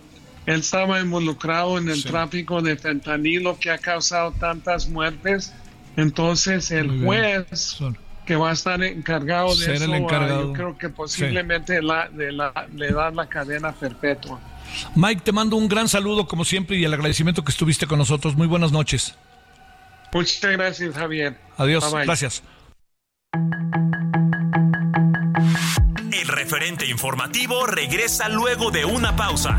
él 0.47 0.61
estaba 0.61 1.01
involucrado 1.01 1.79
en 1.79 1.89
el 1.89 2.03
Sí. 2.03 2.09
tráfico 2.09 2.61
de 2.61 2.77
fentanilo 2.77 3.59
que 3.59 3.71
ha 3.71 3.79
causado 3.79 4.33
tantas 4.33 4.89
muertes. 4.89 5.53
Entonces 5.97 6.71
Muy 6.71 6.81
el 6.81 6.89
bien. 6.91 7.05
juez 7.05 7.79
que 8.25 8.35
va 8.37 8.51
a 8.51 8.53
estar 8.53 8.83
encargado 8.83 9.51
de 9.57 9.65
Ser 9.65 9.75
eso, 9.77 9.85
el 9.85 9.93
ah, 9.93 9.97
encargado. 9.99 10.47
yo 10.49 10.53
creo 10.53 10.79
que 10.79 10.89
posiblemente 10.89 11.81
la- 11.83 12.09
de 12.09 12.33
la- 12.33 12.67
le 12.75 12.91
da 12.91 13.11
la 13.13 13.29
cadena 13.29 13.73
perpetua. 13.73 14.41
Mike, 14.95 15.23
te 15.25 15.33
mando 15.33 15.57
un 15.57 15.69
gran 15.69 15.89
saludo 15.89 16.27
como 16.27 16.45
siempre 16.45 16.77
y 16.77 16.85
el 16.85 16.95
agradecimiento 16.95 17.45
que 17.45 17.51
estuviste 17.51 17.87
con 17.87 17.99
nosotros. 17.99 18.37
Muy 18.37 18.47
buenas 18.47 18.73
noches. 18.73 19.15
Muchas 20.13 20.53
gracias, 20.53 20.95
Javier. 20.95 21.39
Adiós. 21.57 21.85
Bye, 21.85 21.93
bye. 21.93 22.07
Gracias. 22.07 22.43
El 26.13 26.29
referente 26.29 26.87
informativo 26.87 27.67
regresa 27.67 28.29
luego 28.29 28.71
de 28.71 28.85
una 28.85 29.15
pausa. 29.15 29.59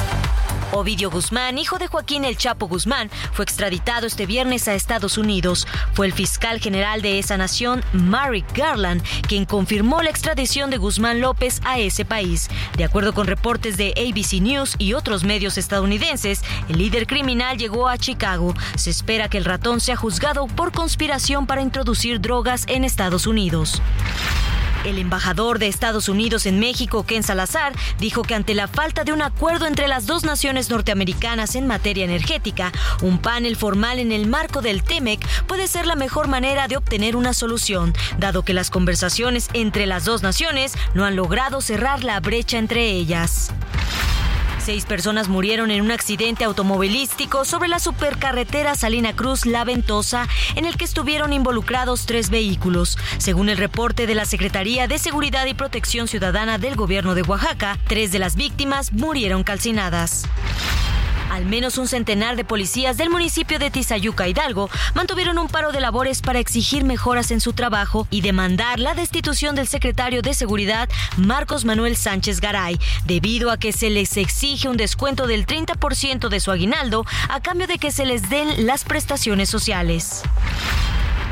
Ovidio 0.71 1.09
Guzmán, 1.11 1.57
hijo 1.57 1.77
de 1.77 1.87
Joaquín 1.87 2.25
El 2.25 2.37
Chapo 2.37 2.67
Guzmán, 2.67 3.09
fue 3.33 3.43
extraditado 3.43 4.07
este 4.07 4.25
viernes 4.25 4.67
a 4.67 4.73
Estados 4.73 5.17
Unidos. 5.17 5.67
Fue 5.93 6.05
el 6.05 6.13
fiscal 6.13 6.59
general 6.59 7.01
de 7.01 7.19
esa 7.19 7.37
nación, 7.37 7.83
Merrick 7.93 8.57
Garland, 8.57 9.03
quien 9.27 9.45
confirmó 9.45 10.01
la 10.01 10.09
extradición 10.09 10.69
de 10.69 10.77
Guzmán 10.77 11.19
López 11.19 11.61
a 11.65 11.79
ese 11.79 12.05
país. 12.05 12.49
De 12.77 12.83
acuerdo 12.83 13.13
con 13.13 13.27
reportes 13.27 13.77
de 13.77 13.93
ABC 13.97 14.41
News 14.41 14.75
y 14.77 14.93
otros 14.93 15.23
medios 15.23 15.57
estadounidenses, 15.57 16.41
el 16.69 16.77
líder 16.77 17.07
criminal 17.07 17.57
llegó 17.57 17.87
a 17.87 17.97
Chicago. 17.97 18.53
Se 18.75 18.89
espera 18.89 19.29
que 19.29 19.37
el 19.37 19.45
ratón 19.45 19.79
sea 19.81 19.95
juzgado 19.95 20.47
por 20.47 20.71
conspiración 20.71 21.47
para 21.47 21.61
introducir 21.61 22.21
drogas 22.21 22.65
en 22.67 22.85
Estados 22.85 23.27
Unidos. 23.27 23.81
El 24.83 24.97
embajador 24.97 25.59
de 25.59 25.67
Estados 25.67 26.09
Unidos 26.09 26.45
en 26.47 26.59
México, 26.59 27.03
Ken 27.03 27.21
Salazar, 27.21 27.73
dijo 27.99 28.23
que 28.23 28.33
ante 28.33 28.55
la 28.55 28.67
falta 28.67 29.03
de 29.03 29.13
un 29.13 29.21
acuerdo 29.21 29.67
entre 29.67 29.87
las 29.87 30.07
dos 30.07 30.23
naciones 30.23 30.69
norteamericanas 30.71 31.55
en 31.55 31.67
materia 31.67 32.03
energética, 32.03 32.71
un 33.01 33.19
panel 33.19 33.55
formal 33.55 33.99
en 33.99 34.11
el 34.11 34.27
marco 34.27 34.61
del 34.61 34.83
TEMEC 34.83 35.23
puede 35.45 35.67
ser 35.67 35.85
la 35.85 35.95
mejor 35.95 36.27
manera 36.27 36.67
de 36.67 36.77
obtener 36.77 37.15
una 37.15 37.33
solución, 37.33 37.93
dado 38.17 38.43
que 38.43 38.53
las 38.53 38.71
conversaciones 38.71 39.49
entre 39.53 39.85
las 39.85 40.05
dos 40.05 40.23
naciones 40.23 40.73
no 40.95 41.05
han 41.05 41.15
logrado 41.15 41.61
cerrar 41.61 42.03
la 42.03 42.19
brecha 42.19 42.57
entre 42.57 42.89
ellas. 42.89 43.51
Seis 44.63 44.85
personas 44.85 45.27
murieron 45.27 45.71
en 45.71 45.81
un 45.81 45.89
accidente 45.89 46.43
automovilístico 46.43 47.45
sobre 47.45 47.67
la 47.67 47.79
supercarretera 47.79 48.75
Salina 48.75 49.15
Cruz 49.15 49.47
La 49.47 49.63
Ventosa, 49.63 50.27
en 50.55 50.65
el 50.65 50.77
que 50.77 50.85
estuvieron 50.85 51.33
involucrados 51.33 52.05
tres 52.05 52.29
vehículos. 52.29 52.95
Según 53.17 53.49
el 53.49 53.57
reporte 53.57 54.05
de 54.05 54.13
la 54.13 54.25
Secretaría 54.25 54.87
de 54.87 54.99
Seguridad 54.99 55.47
y 55.47 55.55
Protección 55.55 56.07
Ciudadana 56.07 56.59
del 56.59 56.75
Gobierno 56.75 57.15
de 57.15 57.23
Oaxaca, 57.23 57.79
tres 57.87 58.11
de 58.11 58.19
las 58.19 58.35
víctimas 58.35 58.93
murieron 58.93 59.43
calcinadas. 59.43 60.27
Al 61.31 61.45
menos 61.45 61.77
un 61.77 61.87
centenar 61.87 62.35
de 62.35 62.43
policías 62.43 62.97
del 62.97 63.09
municipio 63.09 63.57
de 63.57 63.71
Tizayuca, 63.71 64.27
Hidalgo, 64.27 64.69
mantuvieron 64.95 65.39
un 65.39 65.47
paro 65.47 65.71
de 65.71 65.79
labores 65.79 66.21
para 66.21 66.39
exigir 66.39 66.83
mejoras 66.83 67.31
en 67.31 67.39
su 67.39 67.53
trabajo 67.53 68.05
y 68.11 68.19
demandar 68.19 68.79
la 68.79 68.95
destitución 68.95 69.55
del 69.55 69.65
secretario 69.65 70.21
de 70.21 70.33
Seguridad, 70.33 70.89
Marcos 71.15 71.63
Manuel 71.63 71.95
Sánchez 71.95 72.41
Garay, 72.41 72.77
debido 73.05 73.49
a 73.49 73.57
que 73.57 73.71
se 73.71 73.89
les 73.89 74.17
exige 74.17 74.67
un 74.67 74.75
descuento 74.75 75.25
del 75.25 75.47
30% 75.47 76.27
de 76.27 76.41
su 76.41 76.51
aguinaldo 76.51 77.05
a 77.29 77.39
cambio 77.39 77.65
de 77.65 77.77
que 77.77 77.91
se 77.91 78.05
les 78.05 78.29
den 78.29 78.65
las 78.65 78.83
prestaciones 78.83 79.49
sociales. 79.49 80.23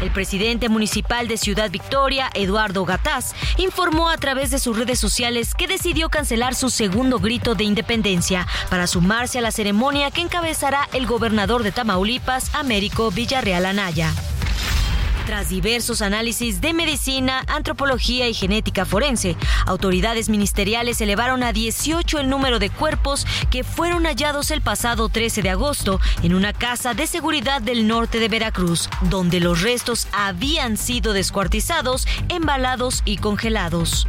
El 0.02 0.12
presidente 0.12 0.70
municipal 0.70 1.28
de 1.28 1.38
Ciudad 1.38 1.70
Victoria, 1.70 2.30
Eduardo 2.34 2.86
Gataz, 2.86 3.34
informó 3.58 4.10
a 4.10 4.18
través 4.18 4.50
de 4.50 4.60
sus 4.60 4.78
redes 4.78 5.00
sociales 5.00 5.54
que 5.54 5.68
decidió 5.68 6.10
cancelar 6.10 6.56
su 6.56 6.70
segundo 6.70 7.20
grito 7.20 7.54
de 7.54 7.66
independencia 7.66 8.48
para 8.70 8.88
sumarse 8.88 9.40
a 9.40 9.42
la 9.42 9.52
ceremonia 9.52 10.12
que 10.12 10.22
encabezará 10.22 10.88
el 10.94 11.06
gobernador 11.06 11.64
de 11.64 11.72
Tamaulipas, 11.72 12.56
Américo 12.56 13.12
Villarreal 13.12 13.66
Anaya. 13.66 14.14
Tras 15.30 15.50
diversos 15.50 16.02
análisis 16.02 16.60
de 16.60 16.74
medicina, 16.74 17.44
antropología 17.50 18.28
y 18.28 18.34
genética 18.34 18.84
forense, 18.84 19.38
autoridades 19.68 20.28
ministeriales 20.28 21.02
elevaron 21.02 21.44
a 21.44 21.54
18 21.54 22.18
el 22.18 22.30
número 22.30 22.58
de 22.58 22.72
cuerpos 22.72 23.28
que 23.52 23.64
fueron 23.64 24.06
hallados 24.06 24.50
el 24.50 24.62
pasado 24.62 25.08
13 25.08 25.44
de 25.44 25.52
agosto 25.52 26.00
en 26.24 26.34
una 26.34 26.52
casa 26.52 26.96
de 26.96 27.06
seguridad 27.06 27.62
del 27.62 27.88
norte 27.88 28.18
de 28.18 28.28
Veracruz, 28.28 28.90
donde 29.04 29.40
los 29.40 29.62
restos 29.62 30.08
habían 30.14 30.78
sido 30.78 31.14
descuartizados, 31.14 32.08
embalados 32.30 33.04
y 33.06 33.18
congelados. 33.18 34.08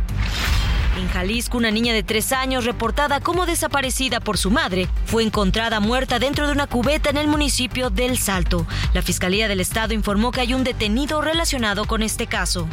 En 1.01 1.09
Jalisco, 1.09 1.57
una 1.57 1.71
niña 1.71 1.95
de 1.95 2.03
tres 2.03 2.31
años, 2.31 2.67
reportada 2.67 3.21
como 3.21 3.47
desaparecida 3.47 4.21
por 4.21 4.37
su 4.37 4.51
madre, 4.51 4.87
fue 5.07 5.23
encontrada 5.23 5.81
muerta 5.81 6.19
dentro 6.19 6.47
de 6.47 6.53
una 6.53 6.67
cubeta 6.67 7.09
en 7.09 7.17
el 7.17 7.27
municipio 7.27 7.89
del 7.89 8.19
Salto. 8.19 8.67
La 8.93 9.01
Fiscalía 9.01 9.49
del 9.49 9.61
Estado 9.61 9.95
informó 9.95 10.31
que 10.31 10.43
hay 10.43 10.53
un 10.53 10.63
detenido 10.63 11.23
relacionado 11.23 11.87
con 11.87 12.03
este 12.03 12.27
caso. 12.27 12.69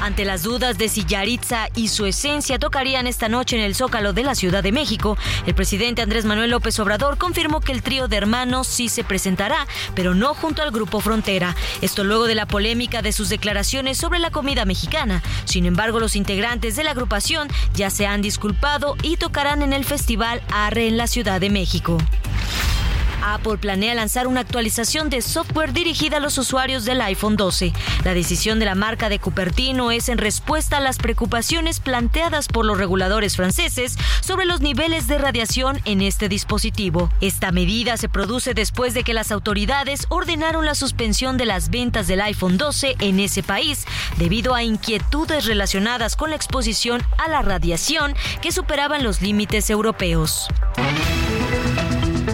Ante 0.00 0.24
las 0.24 0.42
dudas 0.42 0.78
de 0.78 0.88
si 0.88 1.04
Yaritza 1.04 1.68
y 1.74 1.88
su 1.88 2.06
esencia 2.06 2.58
tocarían 2.58 3.06
esta 3.06 3.28
noche 3.28 3.56
en 3.56 3.62
el 3.62 3.74
Zócalo 3.74 4.12
de 4.12 4.22
la 4.22 4.34
Ciudad 4.34 4.62
de 4.62 4.70
México, 4.70 5.16
el 5.46 5.54
presidente 5.54 6.02
Andrés 6.02 6.24
Manuel 6.24 6.50
López 6.50 6.78
Obrador 6.78 7.16
confirmó 7.18 7.60
que 7.60 7.72
el 7.72 7.82
trío 7.82 8.06
de 8.06 8.16
hermanos 8.16 8.66
sí 8.66 8.88
se 8.88 9.04
presentará, 9.04 9.66
pero 9.94 10.14
no 10.14 10.34
junto 10.34 10.62
al 10.62 10.70
Grupo 10.70 11.00
Frontera. 11.00 11.56
Esto 11.80 12.04
luego 12.04 12.26
de 12.26 12.34
la 12.34 12.46
polémica 12.46 13.00
de 13.00 13.12
sus 13.12 13.28
declaraciones 13.30 13.96
sobre 13.98 14.18
la 14.18 14.30
comida 14.30 14.64
mexicana. 14.64 15.22
Sin 15.44 15.64
embargo, 15.64 15.98
los 15.98 16.14
integrantes 16.14 16.76
de 16.76 16.84
la 16.84 16.90
agrupación 16.90 17.48
ya 17.74 17.90
se 17.90 18.06
han 18.06 18.22
disculpado 18.22 18.96
y 19.02 19.16
tocarán 19.16 19.62
en 19.62 19.72
el 19.72 19.84
Festival 19.84 20.42
Arre 20.52 20.88
en 20.88 20.98
la 20.98 21.06
Ciudad 21.06 21.40
de 21.40 21.50
México. 21.50 21.98
Apple 23.34 23.58
planea 23.58 23.94
lanzar 23.94 24.26
una 24.26 24.40
actualización 24.40 25.10
de 25.10 25.22
software 25.22 25.72
dirigida 25.72 26.18
a 26.18 26.20
los 26.20 26.38
usuarios 26.38 26.84
del 26.84 27.00
iPhone 27.00 27.36
12. 27.36 27.72
La 28.04 28.14
decisión 28.14 28.58
de 28.58 28.66
la 28.66 28.74
marca 28.74 29.08
de 29.08 29.18
Cupertino 29.18 29.90
es 29.90 30.08
en 30.08 30.18
respuesta 30.18 30.76
a 30.76 30.80
las 30.80 30.98
preocupaciones 30.98 31.80
planteadas 31.80 32.48
por 32.48 32.64
los 32.64 32.78
reguladores 32.78 33.36
franceses 33.36 33.96
sobre 34.20 34.46
los 34.46 34.60
niveles 34.60 35.06
de 35.06 35.18
radiación 35.18 35.80
en 35.84 36.02
este 36.02 36.28
dispositivo. 36.28 37.10
Esta 37.20 37.52
medida 37.52 37.96
se 37.96 38.08
produce 38.08 38.54
después 38.54 38.94
de 38.94 39.02
que 39.02 39.14
las 39.14 39.32
autoridades 39.32 40.06
ordenaron 40.08 40.64
la 40.64 40.74
suspensión 40.74 41.36
de 41.36 41.46
las 41.46 41.70
ventas 41.70 42.06
del 42.06 42.20
iPhone 42.20 42.58
12 42.58 42.96
en 43.00 43.20
ese 43.20 43.42
país 43.42 43.86
debido 44.18 44.54
a 44.54 44.62
inquietudes 44.62 45.46
relacionadas 45.46 46.16
con 46.16 46.30
la 46.30 46.36
exposición 46.36 47.02
a 47.18 47.28
la 47.28 47.42
radiación 47.42 48.14
que 48.40 48.52
superaban 48.52 49.02
los 49.02 49.22
límites 49.22 49.70
europeos. 49.70 50.48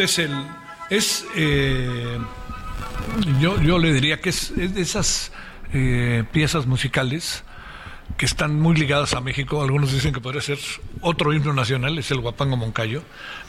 Este 0.00 0.22
es 0.22 0.30
el. 0.30 0.46
Es. 0.90 1.26
Eh, 1.34 2.18
yo, 3.40 3.60
yo 3.60 3.78
le 3.78 3.92
diría 3.92 4.20
que 4.20 4.28
es, 4.28 4.54
de 4.54 4.80
esas 4.80 5.32
eh, 5.72 6.22
piezas 6.30 6.66
musicales 6.66 7.42
que 8.16 8.24
están 8.24 8.60
muy 8.60 8.76
ligadas 8.76 9.14
a 9.14 9.20
México. 9.20 9.60
Algunos 9.60 9.92
dicen 9.92 10.12
que 10.12 10.20
podría 10.20 10.40
ser 10.40 10.58
otro 11.00 11.32
himno 11.32 11.52
nacional, 11.52 11.98
es 11.98 12.12
el 12.12 12.20
Guapango 12.20 12.56
Moncayo. 12.56 13.02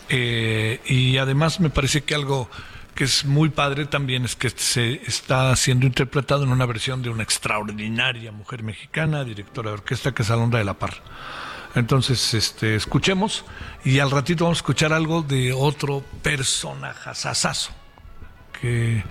Eh, 0.09 0.81
y 0.87 1.17
además 1.17 1.59
me 1.59 1.69
parece 1.69 2.01
que 2.01 2.15
algo 2.15 2.49
que 2.95 3.03
es 3.03 3.25
muy 3.25 3.49
padre 3.49 3.85
también 3.85 4.25
es 4.25 4.35
que 4.35 4.49
se 4.49 5.01
está 5.05 5.55
siendo 5.55 5.85
interpretado 5.85 6.45
en 6.45 6.49
una 6.49 6.65
versión 6.65 7.03
de 7.03 7.09
una 7.09 7.21
extraordinaria 7.21 8.31
mujer 8.31 8.63
mexicana, 8.63 9.23
directora 9.23 9.69
de 9.69 9.75
orquesta, 9.75 10.13
que 10.13 10.23
es 10.23 10.31
Alondra 10.31 10.57
de 10.57 10.65
la 10.65 10.73
Par. 10.73 10.95
Entonces, 11.75 12.33
este, 12.33 12.75
escuchemos 12.75 13.45
y 13.83 13.99
al 13.99 14.11
ratito 14.11 14.45
vamos 14.45 14.57
a 14.57 14.61
escuchar 14.61 14.93
algo 14.93 15.21
de 15.21 15.53
otro 15.53 16.03
personajazazazo 16.21 17.71
que 18.59 19.03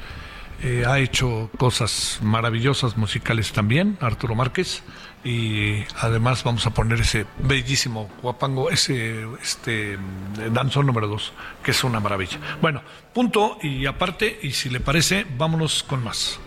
eh, 0.63 0.85
ha 0.87 0.99
hecho 0.99 1.51
cosas 1.57 2.19
maravillosas 2.21 2.97
musicales 2.97 3.53
también, 3.53 3.97
Arturo 4.01 4.35
Márquez, 4.35 4.83
y 5.25 5.85
además 6.01 6.43
vamos 6.43 6.67
a 6.67 6.71
poner 6.71 7.01
ese 7.01 7.27
bellísimo 7.39 8.11
guapango, 8.23 8.71
ese 8.71 9.25
este 9.41 9.99
danzón 10.51 10.87
número 10.87 11.07
dos, 11.07 11.33
que 11.63 11.71
es 11.71 11.85
una 11.85 12.01
maravilla. 12.01 12.39
Bueno, 12.61 12.83
punto 13.15 13.59
y 13.63 13.87
aparte, 13.87 14.39
y 14.43 14.51
si 14.51 14.69
le 14.69 14.81
parece, 14.81 15.27
vámonos 15.37 15.85
con 15.85 16.03
más. 16.03 16.41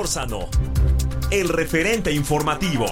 Solórzano, 0.00 0.48
el 1.30 1.50
referente 1.50 2.10
informativo. 2.10 2.86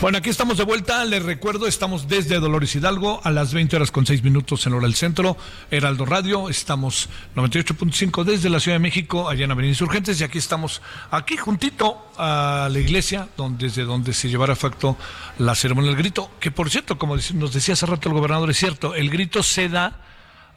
Bueno, 0.00 0.18
aquí 0.18 0.30
estamos 0.30 0.56
de 0.58 0.62
vuelta. 0.62 1.04
Les 1.04 1.24
recuerdo, 1.24 1.66
estamos 1.66 2.06
desde 2.06 2.38
Dolores 2.38 2.72
Hidalgo 2.76 3.20
a 3.24 3.32
las 3.32 3.52
20 3.52 3.74
horas 3.74 3.90
con 3.90 4.06
6 4.06 4.22
minutos 4.22 4.64
en 4.64 4.74
hora 4.74 4.86
del 4.86 4.94
centro, 4.94 5.36
Heraldo 5.72 6.06
Radio. 6.06 6.48
Estamos 6.48 7.08
98.5 7.34 8.22
desde 8.22 8.48
la 8.48 8.60
Ciudad 8.60 8.76
de 8.76 8.80
México, 8.80 9.28
allá 9.28 9.44
en 9.44 9.50
Avenida 9.50 9.70
Insurgentes. 9.70 10.20
Y 10.20 10.24
aquí 10.24 10.38
estamos, 10.38 10.82
aquí 11.10 11.36
juntito 11.36 12.12
a 12.16 12.68
la 12.70 12.78
iglesia, 12.78 13.28
donde, 13.36 13.66
desde 13.66 13.82
donde 13.82 14.12
se 14.12 14.28
llevará 14.28 14.52
a 14.52 14.56
facto 14.56 14.96
la 15.38 15.56
ceremonia 15.56 15.90
del 15.90 15.98
grito. 15.98 16.30
Que 16.38 16.52
por 16.52 16.70
cierto, 16.70 16.96
como 16.96 17.16
nos 17.16 17.52
decía 17.52 17.74
hace 17.74 17.86
rato 17.86 18.08
el 18.08 18.14
gobernador, 18.14 18.50
es 18.50 18.56
cierto, 18.56 18.94
el 18.94 19.10
grito 19.10 19.42
se 19.42 19.68
da 19.68 20.00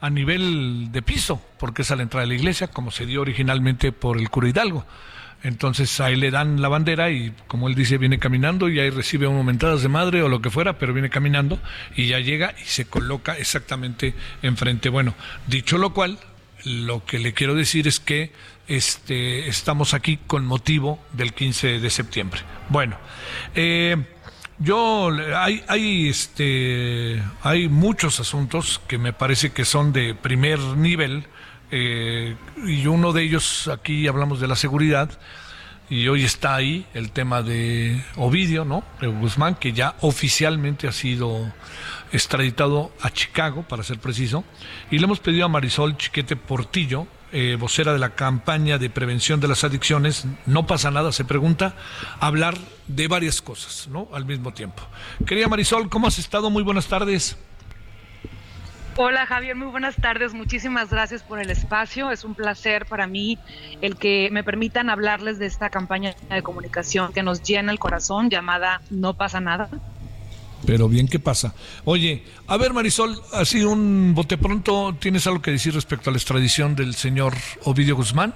a 0.00 0.08
nivel 0.08 0.92
de 0.92 1.02
piso, 1.02 1.42
porque 1.58 1.82
es 1.82 1.90
a 1.90 1.96
la 1.96 2.04
entrada 2.04 2.22
de 2.22 2.28
la 2.28 2.34
iglesia, 2.34 2.68
como 2.68 2.92
se 2.92 3.06
dio 3.06 3.22
originalmente 3.22 3.90
por 3.90 4.18
el 4.18 4.30
cura 4.30 4.48
Hidalgo. 4.48 4.86
Entonces 5.42 6.00
ahí 6.00 6.16
le 6.16 6.30
dan 6.30 6.62
la 6.62 6.68
bandera 6.68 7.10
y 7.10 7.32
como 7.48 7.68
él 7.68 7.74
dice, 7.74 7.98
viene 7.98 8.18
caminando 8.18 8.68
y 8.68 8.78
ahí 8.78 8.90
recibe 8.90 9.26
un 9.26 9.36
momentadas 9.36 9.82
de 9.82 9.88
madre 9.88 10.22
o 10.22 10.28
lo 10.28 10.40
que 10.40 10.50
fuera, 10.50 10.78
pero 10.78 10.92
viene 10.92 11.10
caminando 11.10 11.58
y 11.96 12.06
ya 12.06 12.20
llega 12.20 12.54
y 12.60 12.64
se 12.64 12.84
coloca 12.84 13.36
exactamente 13.36 14.14
enfrente. 14.42 14.88
Bueno, 14.88 15.14
dicho 15.48 15.78
lo 15.78 15.92
cual, 15.92 16.18
lo 16.64 17.04
que 17.04 17.18
le 17.18 17.32
quiero 17.34 17.54
decir 17.54 17.88
es 17.88 17.98
que 17.98 18.32
este, 18.68 19.48
estamos 19.48 19.94
aquí 19.94 20.18
con 20.26 20.46
motivo 20.46 21.00
del 21.12 21.32
15 21.32 21.80
de 21.80 21.90
septiembre. 21.90 22.40
Bueno, 22.68 22.96
eh, 23.54 23.96
yo 24.58 25.10
hay, 25.36 25.64
hay, 25.66 26.08
este, 26.08 27.20
hay 27.42 27.68
muchos 27.68 28.20
asuntos 28.20 28.80
que 28.86 28.98
me 28.98 29.12
parece 29.12 29.50
que 29.50 29.64
son 29.64 29.92
de 29.92 30.14
primer 30.14 30.60
nivel 30.60 31.26
eh, 31.72 32.36
y 32.66 32.86
uno 32.86 33.12
de 33.12 33.22
ellos, 33.22 33.68
aquí 33.68 34.06
hablamos 34.06 34.40
de 34.40 34.46
la 34.46 34.56
seguridad, 34.56 35.10
y 35.88 36.06
hoy 36.08 36.22
está 36.22 36.54
ahí 36.54 36.86
el 36.94 37.10
tema 37.12 37.42
de 37.42 38.02
Ovidio, 38.16 38.64
¿no? 38.64 38.84
De 39.00 39.06
Guzmán, 39.06 39.54
que 39.54 39.72
ya 39.72 39.96
oficialmente 40.02 40.86
ha 40.86 40.92
sido 40.92 41.50
extraditado 42.12 42.92
a 43.00 43.10
Chicago, 43.10 43.64
para 43.66 43.82
ser 43.82 43.98
preciso, 43.98 44.44
y 44.90 44.98
le 44.98 45.04
hemos 45.04 45.20
pedido 45.20 45.46
a 45.46 45.48
Marisol 45.48 45.96
Chiquete 45.96 46.36
Portillo, 46.36 47.06
eh, 47.32 47.56
vocera 47.58 47.94
de 47.94 47.98
la 47.98 48.10
campaña 48.10 48.76
de 48.76 48.90
prevención 48.90 49.40
de 49.40 49.48
las 49.48 49.64
adicciones, 49.64 50.26
no 50.44 50.66
pasa 50.66 50.90
nada, 50.90 51.10
se 51.10 51.24
pregunta, 51.24 51.74
hablar 52.20 52.58
de 52.86 53.08
varias 53.08 53.40
cosas, 53.40 53.88
¿no? 53.88 54.08
Al 54.12 54.26
mismo 54.26 54.52
tiempo. 54.52 54.82
Querida 55.26 55.48
Marisol, 55.48 55.88
¿cómo 55.88 56.06
has 56.06 56.18
estado? 56.18 56.50
Muy 56.50 56.62
buenas 56.62 56.86
tardes. 56.86 57.38
Hola 58.96 59.24
Javier, 59.24 59.56
muy 59.56 59.68
buenas 59.68 59.96
tardes. 59.96 60.34
Muchísimas 60.34 60.90
gracias 60.90 61.22
por 61.22 61.40
el 61.40 61.48
espacio. 61.48 62.10
Es 62.10 62.24
un 62.24 62.34
placer 62.34 62.84
para 62.84 63.06
mí 63.06 63.38
el 63.80 63.96
que 63.96 64.28
me 64.30 64.44
permitan 64.44 64.90
hablarles 64.90 65.38
de 65.38 65.46
esta 65.46 65.70
campaña 65.70 66.14
de 66.28 66.42
comunicación 66.42 67.10
que 67.14 67.22
nos 67.22 67.42
llena 67.42 67.72
el 67.72 67.78
corazón 67.78 68.28
llamada 68.28 68.82
No 68.90 69.14
pasa 69.14 69.40
nada. 69.40 69.70
Pero 70.66 70.88
bien, 70.88 71.08
¿qué 71.08 71.18
pasa? 71.18 71.54
Oye, 71.86 72.22
a 72.46 72.58
ver 72.58 72.74
Marisol, 72.74 73.18
así 73.32 73.64
un 73.64 74.12
bote 74.14 74.36
pronto, 74.36 74.94
¿tienes 75.00 75.26
algo 75.26 75.40
que 75.40 75.52
decir 75.52 75.74
respecto 75.74 76.10
a 76.10 76.12
la 76.12 76.18
extradición 76.18 76.76
del 76.76 76.94
señor 76.94 77.32
Ovidio 77.64 77.96
Guzmán? 77.96 78.34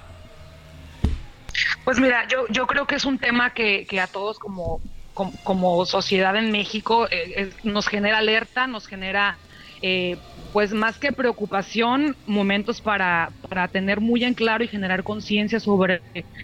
Pues 1.85 1.99
mira, 1.99 2.27
yo, 2.27 2.47
yo 2.49 2.65
creo 2.65 2.87
que 2.87 2.95
es 2.95 3.05
un 3.05 3.19
tema 3.19 3.53
que, 3.53 3.85
que 3.87 4.01
a 4.01 4.07
todos 4.07 4.39
como, 4.39 4.81
como, 5.13 5.85
sociedad 5.85 6.35
en 6.35 6.51
México 6.51 7.07
eh, 7.11 7.51
nos 7.63 7.87
genera 7.87 8.17
alerta, 8.17 8.67
nos 8.67 8.87
genera 8.87 9.37
eh, 9.81 10.17
pues 10.51 10.73
más 10.73 10.99
que 10.99 11.11
preocupación, 11.13 12.15
momentos 12.25 12.81
para, 12.81 13.33
para 13.49 13.67
tener 13.69 14.01
muy 14.01 14.23
en 14.23 14.33
claro 14.33 14.63
y 14.63 14.67
generar 14.67 15.03
conciencia 15.03 15.59
sobre 15.59 16.03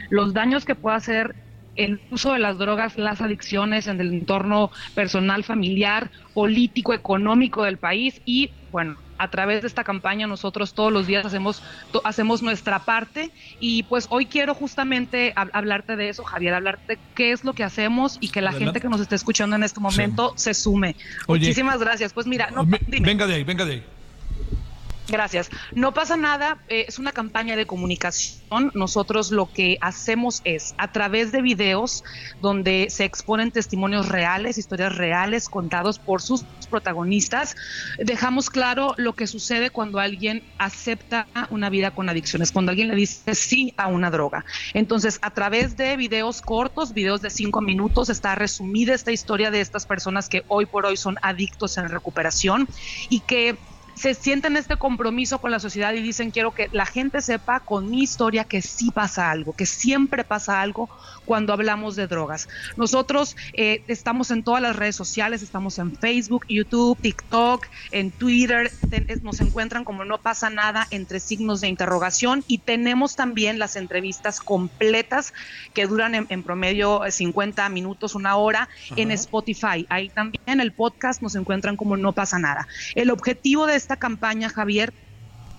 los 0.10 0.34
daños 0.34 0.66
que 0.66 0.76
puede 0.76 0.98
hacer 0.98 1.36
el 1.76 2.04
uso 2.10 2.34
de 2.34 2.40
las 2.40 2.58
drogas, 2.60 2.98
las 2.98 3.22
adicciones 3.22 3.88
en 3.88 4.00
el 4.00 4.14
entorno 4.14 4.70
personal, 4.94 5.44
familiar, 5.44 6.12
político, 6.34 6.94
económico 6.94 7.64
del 7.64 7.80
país 7.80 8.22
y 8.26 8.56
bueno, 8.70 9.03
a 9.18 9.30
través 9.30 9.62
de 9.62 9.68
esta 9.68 9.84
campaña 9.84 10.28
nosotros 10.28 10.74
todos 10.74 10.92
los 10.92 11.08
días 11.08 11.26
hacemos 11.26 11.62
hacemos 12.04 12.42
nuestra 12.42 12.80
parte 12.80 13.32
y 13.60 13.84
pues 13.84 14.08
hoy 14.10 14.26
quiero 14.26 14.54
justamente 14.56 15.34
hablarte 15.36 15.96
de 15.96 16.10
eso, 16.10 16.24
Javier, 16.24 16.54
hablarte 16.54 16.96
de 16.96 17.00
qué 17.16 17.32
es 17.32 17.44
lo 17.44 17.54
que 17.54 17.64
hacemos 17.64 18.18
y 18.20 18.30
que 18.30 18.42
la 18.42 18.52
gente 18.52 18.82
que 18.82 18.90
nos 18.90 19.02
está 19.02 19.16
escuchando 19.16 19.56
en 19.56 19.64
este 19.64 19.80
momento 19.80 20.34
se 20.36 20.54
sume. 20.54 20.96
Muchísimas 21.28 21.80
gracias. 21.80 22.14
Pues 22.14 22.28
mira, 22.28 22.50
no, 22.52 22.66
venga 22.66 23.28
de 23.28 23.36
ahí, 23.36 23.44
venga 23.44 23.66
de 23.66 23.74
ahí. 23.74 23.84
Gracias. 25.08 25.50
No 25.74 25.94
pasa 25.94 26.16
nada, 26.16 26.60
eh, 26.70 26.86
es 26.88 26.98
una 26.98 27.12
campaña 27.12 27.56
de 27.56 27.66
comunicación. 27.66 28.72
Nosotros 28.74 29.32
lo 29.32 29.52
que 29.52 29.78
hacemos 29.82 30.42
es, 30.46 30.74
a 30.78 30.92
través 30.92 31.32
de 31.32 31.42
videos 31.42 32.04
donde 32.42 32.88
se 32.90 33.04
exponen 33.04 33.52
testimonios 33.52 34.08
reales, 34.08 34.58
historias 34.58 34.96
reales 34.96 35.50
contados 35.50 36.00
por 36.00 36.22
sus 36.22 36.46
protagonistas, 36.70 37.56
dejamos 37.98 38.50
claro 38.50 38.94
lo 38.98 39.14
que 39.14 39.28
sucede 39.28 39.72
cuando 39.72 40.00
alguien 40.00 40.44
acepta 40.58 41.28
una 41.50 41.70
vida 41.70 41.92
con 41.92 42.08
adicciones, 42.10 42.52
cuando 42.52 42.72
alguien 42.72 42.88
le 42.88 42.96
dice 42.96 43.36
sí 43.36 43.74
a 43.78 43.88
una 43.88 44.10
droga. 44.10 44.46
Entonces, 44.74 45.20
a 45.22 45.32
través 45.32 45.76
de 45.76 45.98
videos 45.98 46.42
cortos, 46.42 46.94
videos 46.94 47.22
de 47.22 47.30
cinco 47.30 47.60
minutos, 47.62 48.10
está 48.10 48.36
resumida 48.36 48.94
esta 48.94 49.12
historia 49.12 49.52
de 49.52 49.60
estas 49.60 49.86
personas 49.86 50.30
que 50.30 50.44
hoy 50.48 50.66
por 50.66 50.86
hoy 50.86 50.96
son 50.96 51.18
adictos 51.22 51.78
en 51.78 51.90
recuperación 51.90 52.68
y 53.10 53.20
que 53.22 53.58
se 53.96 54.14
sienten 54.14 54.58
este 54.58 54.78
compromiso 54.78 55.40
con 55.40 55.52
la 55.52 55.60
sociedad 55.60 55.94
y 55.94 56.02
dicen 56.02 56.32
quiero 56.32 56.54
que 56.54 56.70
la 56.72 56.86
gente 56.86 57.22
sepa 57.22 57.60
con 57.60 57.90
mi 57.90 58.02
historia 58.02 58.44
que 58.44 58.62
sí 58.62 58.92
pasa 58.92 59.32
algo, 59.32 59.54
que 59.54 59.66
siempre 59.66 60.24
pasa 60.24 60.62
algo 60.62 60.90
cuando 61.26 61.54
hablamos 61.54 61.96
de 61.96 62.08
drogas. 62.08 62.48
Nosotros 62.76 63.36
eh, 63.54 63.84
estamos 63.88 64.32
en 64.32 64.44
todas 64.44 64.62
las 64.62 64.76
redes 64.76 64.96
sociales, 64.96 65.42
estamos 65.42 65.80
en 65.80 65.96
Facebook, 65.96 66.46
YouTube, 66.50 66.98
TikTok, 67.00 67.68
en 67.92 68.12
Twitter, 68.12 68.72
nos 69.22 69.40
encuentran 69.42 69.84
como 69.84 70.06
no 70.06 70.18
pasa 70.20 70.50
nada 70.50 70.88
entre 70.92 71.20
signos 71.20 71.62
de 71.62 71.68
interrogación 71.68 72.44
y 72.48 72.60
tenemos 72.60 73.16
también 73.16 73.60
las 73.60 73.76
entrevistas 73.76 74.40
completas 74.40 75.34
que 75.74 75.88
duran 75.88 76.16
en, 76.16 76.44
promedio 76.44 77.02
50 77.08 77.70
minutos, 77.70 78.16
una 78.16 78.36
hora 78.36 78.70
en 78.96 79.12
Spotify. 79.12 79.86
Ahí 79.90 80.10
también 80.10 80.60
el 80.60 80.72
podcast 80.72 81.22
nos 81.22 81.36
encuentran 81.36 81.78
como 81.78 81.98
no 81.98 82.12
pasa 82.12 82.40
nada. 82.40 82.68
El 82.96 83.10
objetivo 83.12 83.66
de 83.66 83.76
esta 83.84 83.98
campaña, 83.98 84.48
Javier, 84.48 84.94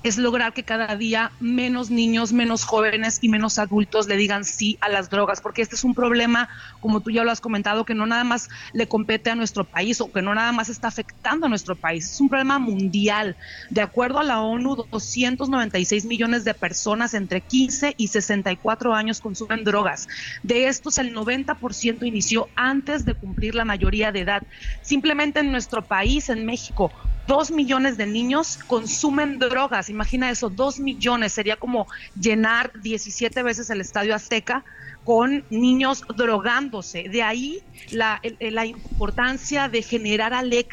es 0.05 0.18
lograr 0.18 0.53
que 0.53 0.64
cada 0.64 0.97
día 0.97 1.33
menos 1.41 1.91
niños, 1.91 2.33
menos 2.33 2.64
jóvenes 2.64 3.18
y 3.22 3.31
menos 3.31 3.59
adultos 3.59 4.07
le 4.07 4.18
digan 4.18 4.45
sí 4.45 4.77
a 4.83 4.91
las 4.91 5.09
drogas, 5.09 5.41
porque 5.41 5.62
este 5.62 5.77
es 5.77 5.85
un 5.85 5.95
problema, 5.95 6.51
como 6.81 7.01
tú 7.01 7.11
ya 7.11 7.25
lo 7.25 7.31
has 7.31 7.41
comentado, 7.41 7.87
que 7.87 7.95
no 7.95 8.05
nada 8.07 8.22
más 8.22 8.51
le 8.75 8.87
compete 8.87 9.31
a 9.31 9.35
nuestro 9.35 9.64
país 9.64 10.03
o 10.03 10.12
que 10.12 10.20
no 10.20 10.35
nada 10.35 10.53
más 10.53 10.68
está 10.68 10.89
afectando 10.89 11.47
a 11.47 11.49
nuestro 11.49 11.75
país, 11.75 12.11
es 12.11 12.20
un 12.20 12.29
problema 12.29 12.59
mundial. 12.59 13.35
De 13.70 13.81
acuerdo 13.81 14.18
a 14.18 14.25
la 14.25 14.43
ONU, 14.43 14.87
296 14.91 16.05
millones 16.05 16.45
de 16.45 16.53
personas 16.53 17.14
entre 17.14 17.41
15 17.41 17.95
y 17.97 18.09
64 18.09 18.95
años 18.95 19.22
consumen 19.22 19.64
drogas. 19.64 20.07
De 20.43 20.66
estos, 20.66 20.99
el 20.99 21.14
90% 21.14 22.07
inició 22.07 22.49
antes 22.57 23.07
de 23.07 23.14
cumplir 23.14 23.55
la 23.55 23.64
mayoría 23.64 24.12
de 24.12 24.20
edad. 24.20 24.43
Simplemente 24.83 25.41
en 25.41 25.51
nuestro 25.51 25.81
país, 25.81 26.29
en 26.29 26.45
México, 26.45 26.93
dos 27.27 27.51
millones 27.51 27.97
de 27.97 28.07
niños 28.07 28.59
consumen 28.66 29.39
drogas. 29.39 29.89
Imagina 29.89 30.31
eso, 30.31 30.51
dos 30.51 30.79
millones. 30.79 31.33
Sería 31.33 31.57
como 31.57 31.87
llenar 32.18 32.72
17 32.81 33.43
veces 33.43 33.70
el 33.70 33.81
Estadio 33.81 34.14
Azteca 34.14 34.64
con 35.05 35.44
niños 35.50 36.02
drogándose. 36.16 37.09
De 37.09 37.22
ahí 37.22 37.62
la, 37.90 38.20
importancia 38.66 39.68
de 39.68 39.82
generar, 39.82 40.32
de 40.44 40.66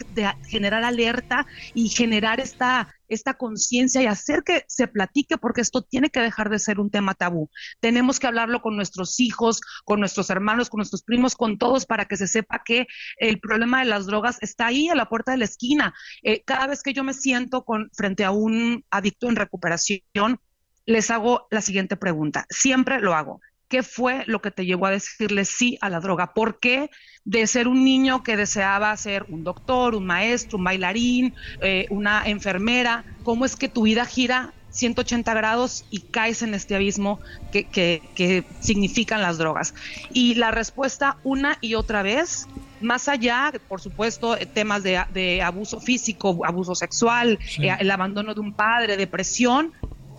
generar 0.47 0.84
alerta 0.84 1.45
y 1.73 1.89
generar 1.89 2.39
esta 2.39 2.93
esta 3.11 3.34
conciencia 3.34 4.01
y 4.01 4.05
hacer 4.05 4.43
que 4.43 4.63
se 4.67 4.88
platique, 4.88 5.38
porque 5.38 5.59
esto 5.59 5.82
tiene 5.82 6.09
que 6.09 6.21
dejar 6.21 6.49
de 6.49 6.59
ser 6.59 6.79
un 6.79 6.89
tema 6.89 7.13
tabú. 7.13 7.49
Tenemos 7.82 8.19
que 8.19 8.27
hablarlo 8.27 8.61
con 8.61 8.77
nuestros 8.77 9.19
hijos, 9.19 9.59
con 9.84 9.99
nuestros 9.99 10.29
hermanos, 10.29 10.69
con 10.69 10.77
nuestros 10.77 11.03
primos, 11.03 11.36
con 11.36 11.57
todos, 11.57 11.86
para 11.86 12.05
que 12.05 12.15
se 12.15 12.27
sepa 12.27 12.63
que 12.63 12.88
el 13.17 13.39
problema 13.39 13.79
de 13.79 13.86
las 13.86 14.05
drogas 14.05 14.38
está 14.41 14.67
ahí 14.67 14.88
a 14.88 14.95
la 14.95 15.09
puerta 15.09 15.34
de 15.34 15.39
la 15.39 15.45
esquina. 15.45 15.93
Eh, 16.23 16.41
cada 16.45 16.67
vez 16.67 16.82
que 16.84 16.93
yo 16.93 17.03
me 17.03 17.13
siento 17.13 17.65
con, 17.65 17.89
frente 17.93 18.23
a 18.23 18.32
un 18.32 18.86
adicto 18.89 19.27
en 19.27 19.36
recuperación, 19.36 20.39
les 20.86 21.11
hago 21.11 21.47
la 21.51 21.61
siguiente 21.61 21.97
pregunta. 21.97 22.45
Siempre 22.49 23.01
lo 23.01 23.13
hago. 23.13 23.41
¿Qué 23.72 23.84
fue 23.84 24.26
lo 24.28 24.41
que 24.41 24.51
te 24.51 24.65
llevó 24.65 24.88
a 24.88 24.91
decirle 24.91 25.45
sí 25.45 25.78
a 25.80 25.89
la 25.89 26.01
droga? 26.01 26.34
¿Por 26.34 26.59
qué 26.59 26.89
de 27.24 27.47
ser 27.47 27.69
un 27.69 27.86
niño 27.86 28.22
que 28.22 28.36
deseaba 28.36 28.95
ser 28.97 29.26
un 29.30 29.45
doctor, 29.45 29.95
un 29.95 30.05
maestro, 30.05 30.57
un 30.57 30.65
bailarín, 30.65 31.34
eh, 31.61 31.86
una 31.89 32.24
enfermera, 32.26 33.05
cómo 33.24 33.45
es 33.45 33.55
que 33.55 33.69
tu 33.69 33.84
vida 33.84 34.05
gira 34.05 34.53
180 34.72 35.34
grados 35.34 35.86
y 35.89 36.01
caes 36.01 36.41
en 36.41 36.53
este 36.53 36.76
abismo 36.76 37.22
que, 37.53 37.63
que, 37.63 38.43
significan 38.59 39.22
las 39.22 39.38
drogas? 39.38 39.74
Y 40.11 40.36
la 40.36 40.51
respuesta 40.51 41.15
una 41.24 41.57
y 41.61 41.76
otra 41.76 42.03
vez 42.03 42.49
más 42.82 43.07
allá, 43.07 43.53
por 43.69 43.80
supuesto, 43.80 44.36
temas 44.53 44.84
de, 44.84 45.41
abuso 45.41 45.80
físico, 45.80 46.41
abuso 46.45 46.76
sexual, 46.76 47.39
eh, 47.57 47.74
el 47.80 47.89
abandono 47.89 48.34
de 48.34 48.41
un 48.41 48.51
padre, 48.53 48.97
depresión, 48.97 49.72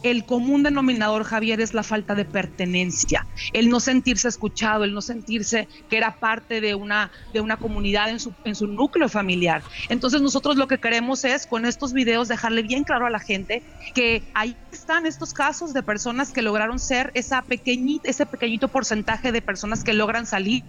el 0.02 0.24
común 0.24 0.62
denominador, 0.62 1.24
Javier, 1.24 1.60
es 1.60 1.74
la 1.74 1.82
falta 1.82 2.14
de 2.14 2.24
pertenencia, 2.24 3.26
el 3.52 3.68
no 3.68 3.80
sentirse 3.80 4.28
escuchado, 4.28 4.84
el 4.84 4.94
no 4.94 5.00
sentirse 5.00 5.68
que 5.88 5.96
era 5.96 6.18
parte 6.18 6.60
de 6.60 6.74
una, 6.74 7.10
de 7.32 7.40
una 7.40 7.56
comunidad 7.56 8.10
en 8.10 8.20
su, 8.20 8.32
en 8.44 8.54
su 8.54 8.66
núcleo 8.66 9.08
familiar. 9.08 9.62
Entonces 9.88 10.20
nosotros 10.20 10.56
lo 10.56 10.66
que 10.66 10.78
queremos 10.78 11.24
es 11.24 11.46
con 11.46 11.66
estos 11.66 11.92
videos 11.92 12.28
dejarle 12.28 12.62
bien 12.62 12.84
claro 12.84 13.06
a 13.06 13.10
la 13.10 13.20
gente 13.20 13.62
que 13.94 14.22
ahí 14.34 14.56
están 14.72 15.06
estos 15.06 15.32
casos 15.32 15.74
de 15.74 15.82
personas 15.82 16.32
que 16.32 16.42
lograron 16.42 16.78
ser 16.78 17.10
esa 17.14 17.42
pequeñita, 17.42 18.08
ese 18.08 18.26
pequeñito 18.26 18.68
porcentaje 18.68 19.32
de 19.32 19.42
personas 19.42 19.84
que 19.84 19.92
logran 19.92 20.26
salir 20.26 20.62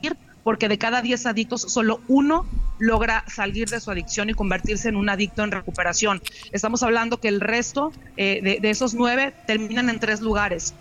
porque 0.44 0.68
de 0.68 0.78
cada 0.78 1.02
10 1.02 1.26
adictos 1.26 1.62
solo 1.62 2.02
uno 2.08 2.46
logra 2.80 3.24
salir 3.28 3.70
de 3.70 3.80
su 3.80 3.92
adicción 3.92 4.30
y 4.30 4.34
convertirse 4.34 4.90
en 4.90 4.96
un 4.96 5.10
adicto 5.10 5.44
en 5.44 5.52
recuperación. 5.52 6.22
Estamos 6.52 6.84
hablando 6.84 7.20
que 7.20 7.28
el 7.28 7.40
resto 7.40 7.92
eh, 8.18 8.60
de, 8.62 8.70
esos 8.70 8.94
nueve 8.94 9.34
terminan 9.48 9.90
en 9.90 10.00
tres 10.00 10.22
lugares 10.22 10.74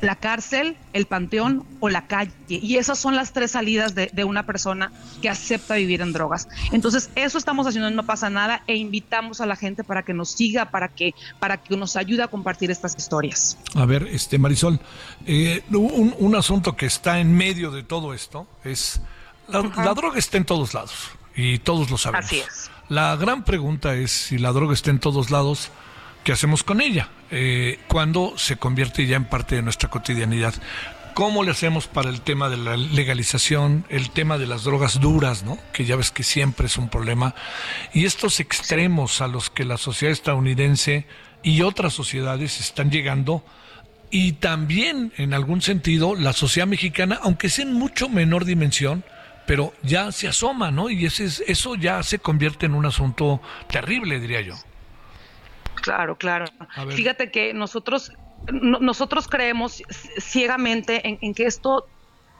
la 0.00 0.16
cárcel, 0.16 0.76
el 0.92 1.06
panteón 1.06 1.64
o 1.80 1.88
la 1.88 2.06
calle. 2.06 2.32
Y 2.48 2.76
esas 2.76 2.98
son 2.98 3.16
las 3.16 3.32
tres 3.32 3.52
salidas 3.52 3.94
de, 3.94 4.24
una 4.24 4.46
persona 4.46 4.92
que 5.22 5.28
acepta 5.28 5.74
vivir 5.74 6.02
en 6.02 6.12
drogas. 6.12 6.48
Entonces, 6.72 7.10
eso 7.14 7.38
estamos 7.38 7.66
haciendo 7.66 7.90
No 7.90 8.04
pasa 8.04 8.30
nada 8.30 8.62
e 8.66 8.76
invitamos 8.76 9.40
a 9.40 9.46
la 9.46 9.56
gente 9.56 9.82
para 9.82 10.02
que 10.02 10.14
nos 10.14 10.30
siga, 10.30 10.66
para 10.66 10.88
que, 10.88 11.14
para 11.38 11.56
que 11.56 11.76
nos 11.76 11.96
ayude 11.96 12.22
a 12.22 12.28
compartir 12.28 12.70
estas 12.70 12.96
historias. 12.96 13.58
A 13.74 13.86
ver, 13.86 14.06
este 14.08 14.38
Marisol, 14.38 14.80
eh, 15.26 15.62
un, 15.70 16.14
un, 16.18 16.36
asunto 16.36 16.76
que 16.76 16.86
está 16.86 17.18
en 17.18 17.34
medio 17.34 17.70
de 17.70 17.82
todo 17.82 18.14
esto 18.14 18.46
es 18.64 19.00
la, 19.48 19.62
la 19.62 19.94
droga 19.94 20.18
está 20.18 20.36
en 20.36 20.44
todos 20.44 20.74
lados 20.74 21.10
y 21.34 21.58
todos 21.58 21.90
lo 21.90 21.98
sabemos. 21.98 22.26
Así 22.26 22.38
es. 22.40 22.70
La 22.88 23.16
gran 23.16 23.44
pregunta 23.44 23.94
es 23.94 24.10
si 24.10 24.38
la 24.38 24.52
droga 24.52 24.74
está 24.74 24.90
en 24.90 24.98
todos 24.98 25.30
lados 25.30 25.70
¿qué 26.24 26.32
hacemos 26.32 26.62
con 26.62 26.80
ella? 26.80 27.08
Eh, 27.30 27.78
cuando 27.88 28.34
se 28.36 28.56
convierte 28.56 29.06
ya 29.06 29.16
en 29.16 29.24
parte 29.24 29.56
de 29.56 29.62
nuestra 29.62 29.88
cotidianidad. 29.88 30.54
¿Cómo 31.14 31.42
le 31.42 31.50
hacemos 31.50 31.86
para 31.86 32.08
el 32.08 32.20
tema 32.20 32.48
de 32.48 32.56
la 32.56 32.76
legalización, 32.76 33.84
el 33.88 34.10
tema 34.10 34.38
de 34.38 34.46
las 34.46 34.64
drogas 34.64 35.00
duras, 35.00 35.42
¿no? 35.42 35.58
que 35.72 35.84
ya 35.84 35.96
ves 35.96 36.10
que 36.10 36.22
siempre 36.22 36.66
es 36.66 36.78
un 36.78 36.88
problema, 36.88 37.34
y 37.92 38.04
estos 38.04 38.40
extremos 38.40 39.20
a 39.20 39.26
los 39.26 39.50
que 39.50 39.64
la 39.64 39.76
sociedad 39.76 40.12
estadounidense 40.12 41.06
y 41.42 41.62
otras 41.62 41.92
sociedades 41.92 42.60
están 42.60 42.90
llegando, 42.90 43.44
y 44.10 44.32
también 44.32 45.12
en 45.16 45.34
algún 45.34 45.62
sentido 45.62 46.14
la 46.14 46.32
sociedad 46.32 46.66
mexicana, 46.66 47.18
aunque 47.22 47.48
sea 47.48 47.64
en 47.64 47.74
mucho 47.74 48.08
menor 48.08 48.44
dimensión, 48.44 49.04
pero 49.46 49.72
ya 49.82 50.12
se 50.12 50.28
asoma, 50.28 50.70
¿no? 50.70 50.90
Y 50.90 51.06
ese, 51.06 51.28
eso 51.46 51.74
ya 51.74 52.02
se 52.02 52.18
convierte 52.20 52.66
en 52.66 52.74
un 52.74 52.86
asunto 52.86 53.40
terrible, 53.68 54.20
diría 54.20 54.40
yo. 54.40 54.54
Claro, 55.82 56.16
claro. 56.16 56.46
Fíjate 56.90 57.30
que 57.30 57.54
nosotros, 57.54 58.12
nosotros 58.52 59.28
creemos 59.28 59.82
ciegamente 60.18 61.18
en, 61.20 61.34
que 61.34 61.46
esto 61.46 61.86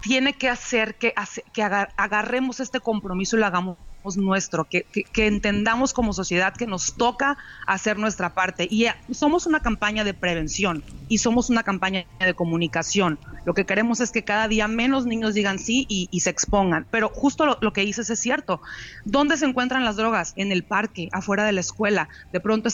tiene 0.01 0.33
que 0.33 0.49
hacer 0.49 0.95
que, 0.95 1.15
que 1.53 1.63
agarremos 1.63 2.61
este 2.61 2.81
compromiso 2.81 3.37
y 3.37 3.41
lo 3.41 3.47
hagamos 3.47 3.77
nuestro, 4.17 4.65
que, 4.65 4.85
que, 4.85 5.27
entendamos 5.27 5.93
como 5.93 6.13
sociedad 6.13 6.55
que 6.55 6.67
nos 6.67 6.95
toca 6.95 7.37
hacer 7.67 7.99
nuestra 7.99 8.35
parte. 8.35 8.67
Y 8.71 8.87
eh, 8.87 8.95
somos 9.11 9.47
una 9.47 9.61
campaña 9.61 10.05
de 10.05 10.15
prevención 10.15 10.83
y 11.09 11.19
somos 11.19 11.51
una 11.51 11.63
campaña 11.63 12.07
de 12.19 12.35
comunicación. 12.35 13.19
Lo 13.45 13.55
que 13.55 13.67
queremos 13.67 14.01
es 14.01 14.11
que 14.11 14.25
cada 14.25 14.49
día 14.49 14.69
menos 14.69 15.07
niños 15.07 15.35
digan 15.35 15.59
sí 15.59 15.87
y, 15.89 16.09
se 16.21 16.31
expongan. 16.31 16.87
Pero 16.91 17.09
justo 17.09 17.47
lo, 17.47 17.59
lo, 17.61 17.73
que 17.73 17.83
dices 17.83 18.11
es 18.11 18.19
cierto. 18.19 18.61
¿Dónde 19.05 19.37
se 19.37 19.47
encuentran 19.47 19.85
las 19.85 19.97
drogas? 19.97 20.33
En 20.37 20.53
el 20.53 20.65
parque, 20.65 21.09
afuera 21.13 21.45
de 21.45 21.53
la 21.53 21.61
escuela. 21.61 22.09
De 22.33 22.41
pronto 22.41 22.69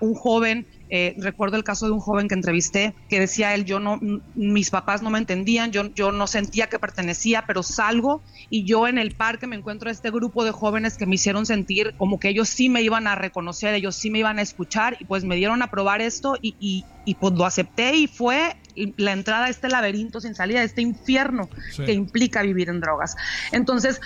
un 0.00 0.14
joven 0.14 0.66
eh, 0.90 1.14
recuerdo 1.18 1.56
el 1.56 1.64
caso 1.64 1.84
de 1.86 1.92
un 1.92 2.00
joven 2.00 2.28
que 2.28 2.34
entrevisté 2.34 2.94
que 3.10 3.20
decía 3.20 3.54
él, 3.54 3.66
yo 3.66 3.78
no, 3.78 4.00
mis 4.34 4.70
papás 4.70 5.02
no 5.02 5.10
me 5.10 5.18
entendían, 5.18 5.70
yo, 5.70 5.92
yo 5.94 6.12
no 6.12 6.26
sentía 6.26 6.68
que 6.68 6.78
pertenecía, 6.78 7.44
pero 7.46 7.62
salgo 7.62 8.22
y 8.48 8.64
yo 8.64 8.88
en 8.88 8.96
el 8.96 9.14
parque 9.14 9.46
me 9.46 9.56
encuentro 9.56 9.90
a 9.90 9.92
este 9.92 10.10
grupo 10.10 10.44
de 10.44 10.52
jóvenes 10.52 10.96
que 10.96 11.04
me 11.04 11.16
hicieron 11.16 11.44
sentir 11.44 11.94
como 11.98 12.18
que 12.18 12.30
ellos 12.30 12.48
sí 12.48 12.70
me 12.70 12.80
iban 12.80 13.06
a 13.06 13.16
reconocer, 13.16 13.74
ellos 13.74 13.96
sí 13.96 14.10
me 14.10 14.20
iban 14.20 14.38
a 14.38 14.42
escuchar 14.42 14.96
y 14.98 15.04
pues 15.04 15.24
me 15.24 15.36
dieron 15.36 15.60
a 15.62 15.68
probar 15.68 16.00
esto 16.00 16.36
y, 16.40 16.56
y, 16.58 16.84
y 17.04 17.14
pues 17.16 17.34
lo 17.34 17.44
acepté 17.44 17.94
y 17.96 18.06
fue 18.06 18.54
la 18.96 19.12
entrada 19.12 19.46
a 19.46 19.48
este 19.48 19.68
laberinto 19.68 20.20
sin 20.20 20.34
salida, 20.34 20.60
a 20.60 20.64
este 20.64 20.82
infierno 20.82 21.48
que 21.76 21.92
implica 21.92 22.42
vivir 22.42 22.68
en 22.68 22.80
drogas. 22.80 23.14
Entonces, 23.52 24.00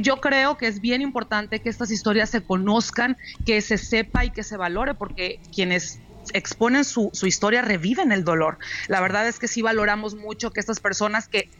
yo 0.00 0.16
creo 0.20 0.56
que 0.56 0.66
es 0.66 0.80
bien 0.80 1.02
importante 1.02 1.60
que 1.60 1.68
estas 1.68 1.90
historias 1.90 2.30
se 2.30 2.44
conozcan, 2.44 3.16
que 3.44 3.60
se 3.60 3.78
sepa 3.78 4.24
y 4.24 4.30
que 4.30 4.42
se 4.42 4.56
valore, 4.56 4.94
porque 4.94 5.40
quienes 5.52 6.00
exponen 6.32 6.84
su, 6.84 7.10
su 7.12 7.26
historia 7.26 7.62
reviven 7.62 8.12
el 8.12 8.24
dolor. 8.24 8.58
La 8.88 9.00
verdad 9.00 9.28
es 9.28 9.38
que 9.38 9.48
sí 9.48 9.62
valoramos 9.62 10.14
mucho 10.14 10.50
que 10.50 10.60
estas 10.60 10.80
personas 10.80 11.28
que 11.28 11.50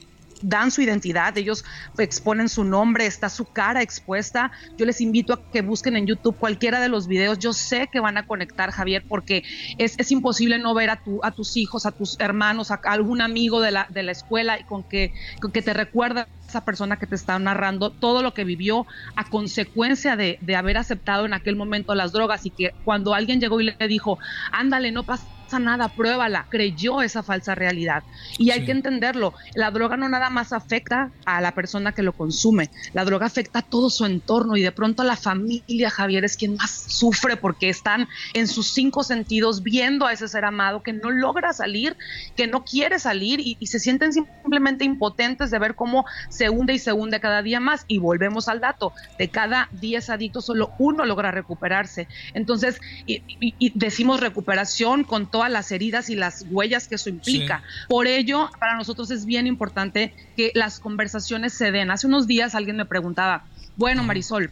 dan 0.44 0.70
su 0.70 0.82
identidad, 0.82 1.36
ellos 1.38 1.64
exponen 1.98 2.48
su 2.48 2.64
nombre, 2.64 3.06
está 3.06 3.28
su 3.28 3.46
cara 3.46 3.82
expuesta. 3.82 4.52
Yo 4.76 4.86
les 4.86 5.00
invito 5.00 5.32
a 5.32 5.50
que 5.50 5.62
busquen 5.62 5.96
en 5.96 6.06
YouTube 6.06 6.36
cualquiera 6.36 6.80
de 6.80 6.88
los 6.88 7.08
videos. 7.08 7.38
Yo 7.38 7.52
sé 7.52 7.88
que 7.90 8.00
van 8.00 8.18
a 8.18 8.26
conectar, 8.26 8.70
Javier, 8.70 9.04
porque 9.08 9.42
es, 9.78 9.98
es 9.98 10.10
imposible 10.12 10.58
no 10.58 10.74
ver 10.74 10.90
a, 10.90 11.02
tu, 11.02 11.20
a 11.24 11.30
tus 11.30 11.56
hijos, 11.56 11.86
a 11.86 11.92
tus 11.92 12.18
hermanos, 12.20 12.70
a, 12.70 12.80
algún 12.84 13.20
amigo 13.20 13.60
de 13.60 13.70
la, 13.70 13.86
de 13.90 14.02
la 14.02 14.12
escuela 14.12 14.60
y 14.60 14.64
con 14.64 14.82
que, 14.82 15.12
con 15.40 15.50
que 15.50 15.62
te 15.62 15.72
recuerda 15.72 16.28
esa 16.46 16.64
persona 16.64 16.98
que 16.98 17.06
te 17.06 17.14
está 17.14 17.38
narrando 17.38 17.90
todo 17.90 18.22
lo 18.22 18.34
que 18.34 18.44
vivió 18.44 18.86
a 19.16 19.28
consecuencia 19.28 20.16
de, 20.16 20.38
de 20.42 20.56
haber 20.56 20.76
aceptado 20.76 21.24
en 21.24 21.32
aquel 21.32 21.56
momento 21.56 21.94
las 21.94 22.12
drogas 22.12 22.44
y 22.44 22.50
que 22.50 22.74
cuando 22.84 23.14
alguien 23.14 23.40
llegó 23.40 23.60
y 23.60 23.64
le 23.64 23.88
dijo, 23.88 24.18
ándale, 24.52 24.92
no 24.92 25.04
pasa 25.04 25.24
nada, 25.52 25.88
pruébala, 25.88 26.46
creyó 26.48 27.02
esa 27.02 27.22
falsa 27.22 27.54
realidad. 27.54 28.02
Y 28.38 28.50
hay 28.50 28.64
que 28.64 28.72
entenderlo, 28.72 29.34
la 29.54 29.70
droga 29.70 29.96
no 29.96 30.08
nada 30.08 30.30
más 30.30 30.52
afecta 30.52 31.10
a 31.24 31.40
la 31.40 31.52
persona 31.52 31.92
que 31.92 32.02
lo 32.02 32.12
consume, 32.12 32.70
la 32.92 33.04
droga 33.04 33.26
afecta 33.26 33.60
a 33.60 33.62
todo 33.62 33.90
su 33.90 34.04
entorno 34.04 34.56
y 34.56 34.62
de 34.62 34.72
pronto 34.72 35.02
a 35.02 35.04
la 35.04 35.16
familia, 35.16 35.90
Javier, 35.90 36.24
es 36.24 36.36
quien 36.36 36.56
más 36.56 36.70
sufre 36.70 37.36
porque 37.36 37.68
están 37.68 38.08
en 38.32 38.48
sus 38.48 38.72
cinco 38.72 39.02
sentidos 39.04 39.62
viendo 39.62 40.06
a 40.06 40.12
ese 40.12 40.28
ser 40.28 40.44
amado 40.44 40.82
que 40.82 40.92
no 40.92 41.10
logra 41.10 41.52
salir, 41.52 41.96
que 42.36 42.46
no 42.46 42.64
quiere 42.64 42.98
salir 42.98 43.40
y, 43.40 43.64
se 43.64 43.78
sienten 43.78 44.12
simplemente 44.12 44.84
impotentes 44.84 45.50
de 45.50 45.58
ver 45.58 45.74
cómo 45.74 46.04
se 46.28 46.48
hunde 46.48 46.74
y 46.74 46.78
se 46.78 46.92
hunde 46.92 47.18
cada 47.18 47.42
día 47.42 47.58
más. 47.58 47.84
Y 47.88 47.98
volvemos 47.98 48.46
al 48.48 48.60
dato, 48.60 48.92
de 49.18 49.28
cada 49.28 49.68
10 49.72 50.10
adictos 50.10 50.44
solo 50.44 50.70
uno 50.78 51.04
logra 51.04 51.30
recuperarse. 51.30 52.06
Entonces, 52.34 52.80
y, 53.06 53.22
y 53.40 53.72
decimos 53.74 54.20
recuperación 54.20 55.02
con 55.02 55.26
todas 55.44 55.52
las 55.52 55.72
heridas 55.72 56.08
y 56.08 56.14
las 56.14 56.46
huellas 56.50 56.88
que 56.88 56.94
eso 56.94 57.10
implica. 57.10 57.62
Por 57.88 58.06
ello, 58.06 58.48
para 58.58 58.76
nosotros 58.76 59.10
es 59.10 59.26
bien 59.26 59.46
importante 59.46 60.14
que 60.36 60.52
las 60.54 60.80
conversaciones 60.80 61.52
se 61.52 61.70
den. 61.70 61.90
Hace 61.90 62.06
unos 62.06 62.26
días 62.26 62.54
alguien 62.54 62.76
me 62.76 62.86
preguntaba, 62.86 63.44
bueno, 63.76 64.02
Marisol, 64.04 64.50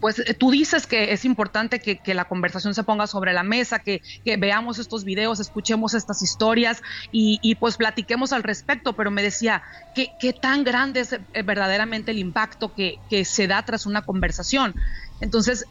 pues 0.00 0.20
eh, 0.20 0.34
tú 0.34 0.52
dices 0.52 0.86
que 0.86 1.12
es 1.12 1.24
importante 1.24 1.80
que, 1.80 2.14
la 2.14 2.24
conversación 2.26 2.72
se 2.72 2.84
ponga 2.84 3.08
sobre 3.08 3.32
la 3.32 3.42
mesa, 3.42 3.80
que, 3.80 4.00
veamos 4.38 4.78
estos 4.78 5.02
videos, 5.02 5.40
escuchemos 5.40 5.94
estas 5.94 6.22
historias 6.22 6.82
y, 7.10 7.56
pues 7.56 7.76
platiquemos 7.76 8.32
al 8.32 8.44
respecto, 8.44 8.92
pero 8.92 9.10
me 9.10 9.22
decía, 9.22 9.62
¿qué, 9.94 10.12
qué 10.20 10.32
tan 10.32 10.62
grande 10.62 11.00
es 11.00 11.14
eh, 11.14 11.42
verdaderamente 11.42 12.12
el 12.12 12.18
impacto 12.18 12.72
que, 12.72 13.00
que 13.10 13.24
se 13.24 13.48
da 13.48 13.62
tras 13.64 13.86
una 13.86 14.02
conversación? 14.02 14.74
Entonces 15.20 15.66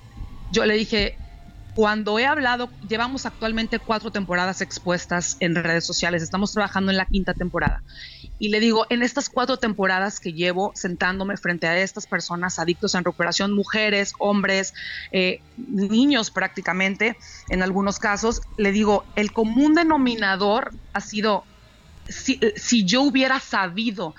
yo 0.51 0.65
le 0.65 0.73
dije, 0.73 1.15
cuando 1.73 2.19
he 2.19 2.25
hablado, 2.25 2.69
llevamos 2.87 3.25
actualmente 3.25 3.79
cuatro 3.79 4.11
temporadas 4.11 4.61
expuestas 4.61 5.37
en 5.39 5.55
redes 5.55 5.85
sociales, 5.85 6.21
estamos 6.21 6.51
trabajando 6.51 6.91
en 6.91 6.97
la 6.97 7.05
quinta 7.05 7.33
temporada. 7.33 7.81
Y 8.39 8.49
le 8.49 8.59
digo, 8.59 8.85
en 8.89 9.03
estas 9.03 9.29
cuatro 9.29 9.57
temporadas 9.57 10.19
que 10.19 10.33
llevo 10.33 10.73
sentándome 10.75 11.37
frente 11.37 11.67
a 11.67 11.77
estas 11.77 12.07
personas 12.07 12.59
adictos 12.59 12.93
en 12.95 13.05
recuperación, 13.05 13.53
mujeres, 13.53 14.13
hombres, 14.19 14.73
eh, 15.11 15.39
niños 15.55 16.29
prácticamente, 16.29 17.15
en 17.49 17.63
algunos 17.63 17.99
casos, 17.99 18.41
le 18.57 18.71
digo, 18.71 19.05
el 19.15 19.31
común 19.31 19.73
denominador 19.73 20.73
ha 20.93 20.99
sido, 20.99 21.45
si, 22.09 22.39
si 22.57 22.83
yo 22.85 23.03
hubiera 23.03 23.39
sabido 23.39 24.13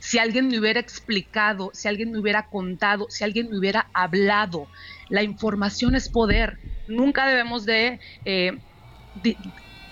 si 0.00 0.18
alguien 0.18 0.48
me 0.48 0.58
hubiera 0.58 0.80
explicado, 0.80 1.70
si 1.72 1.88
alguien 1.88 2.12
me 2.12 2.20
hubiera 2.20 2.46
contado, 2.46 3.06
si 3.10 3.24
alguien 3.24 3.50
me 3.50 3.58
hubiera 3.58 3.88
hablado. 3.94 4.68
La 5.08 5.22
información 5.22 5.94
es 5.94 6.08
poder 6.08 6.58
nunca 6.88 7.26
debemos 7.26 7.64
de, 7.64 8.00
eh, 8.24 8.58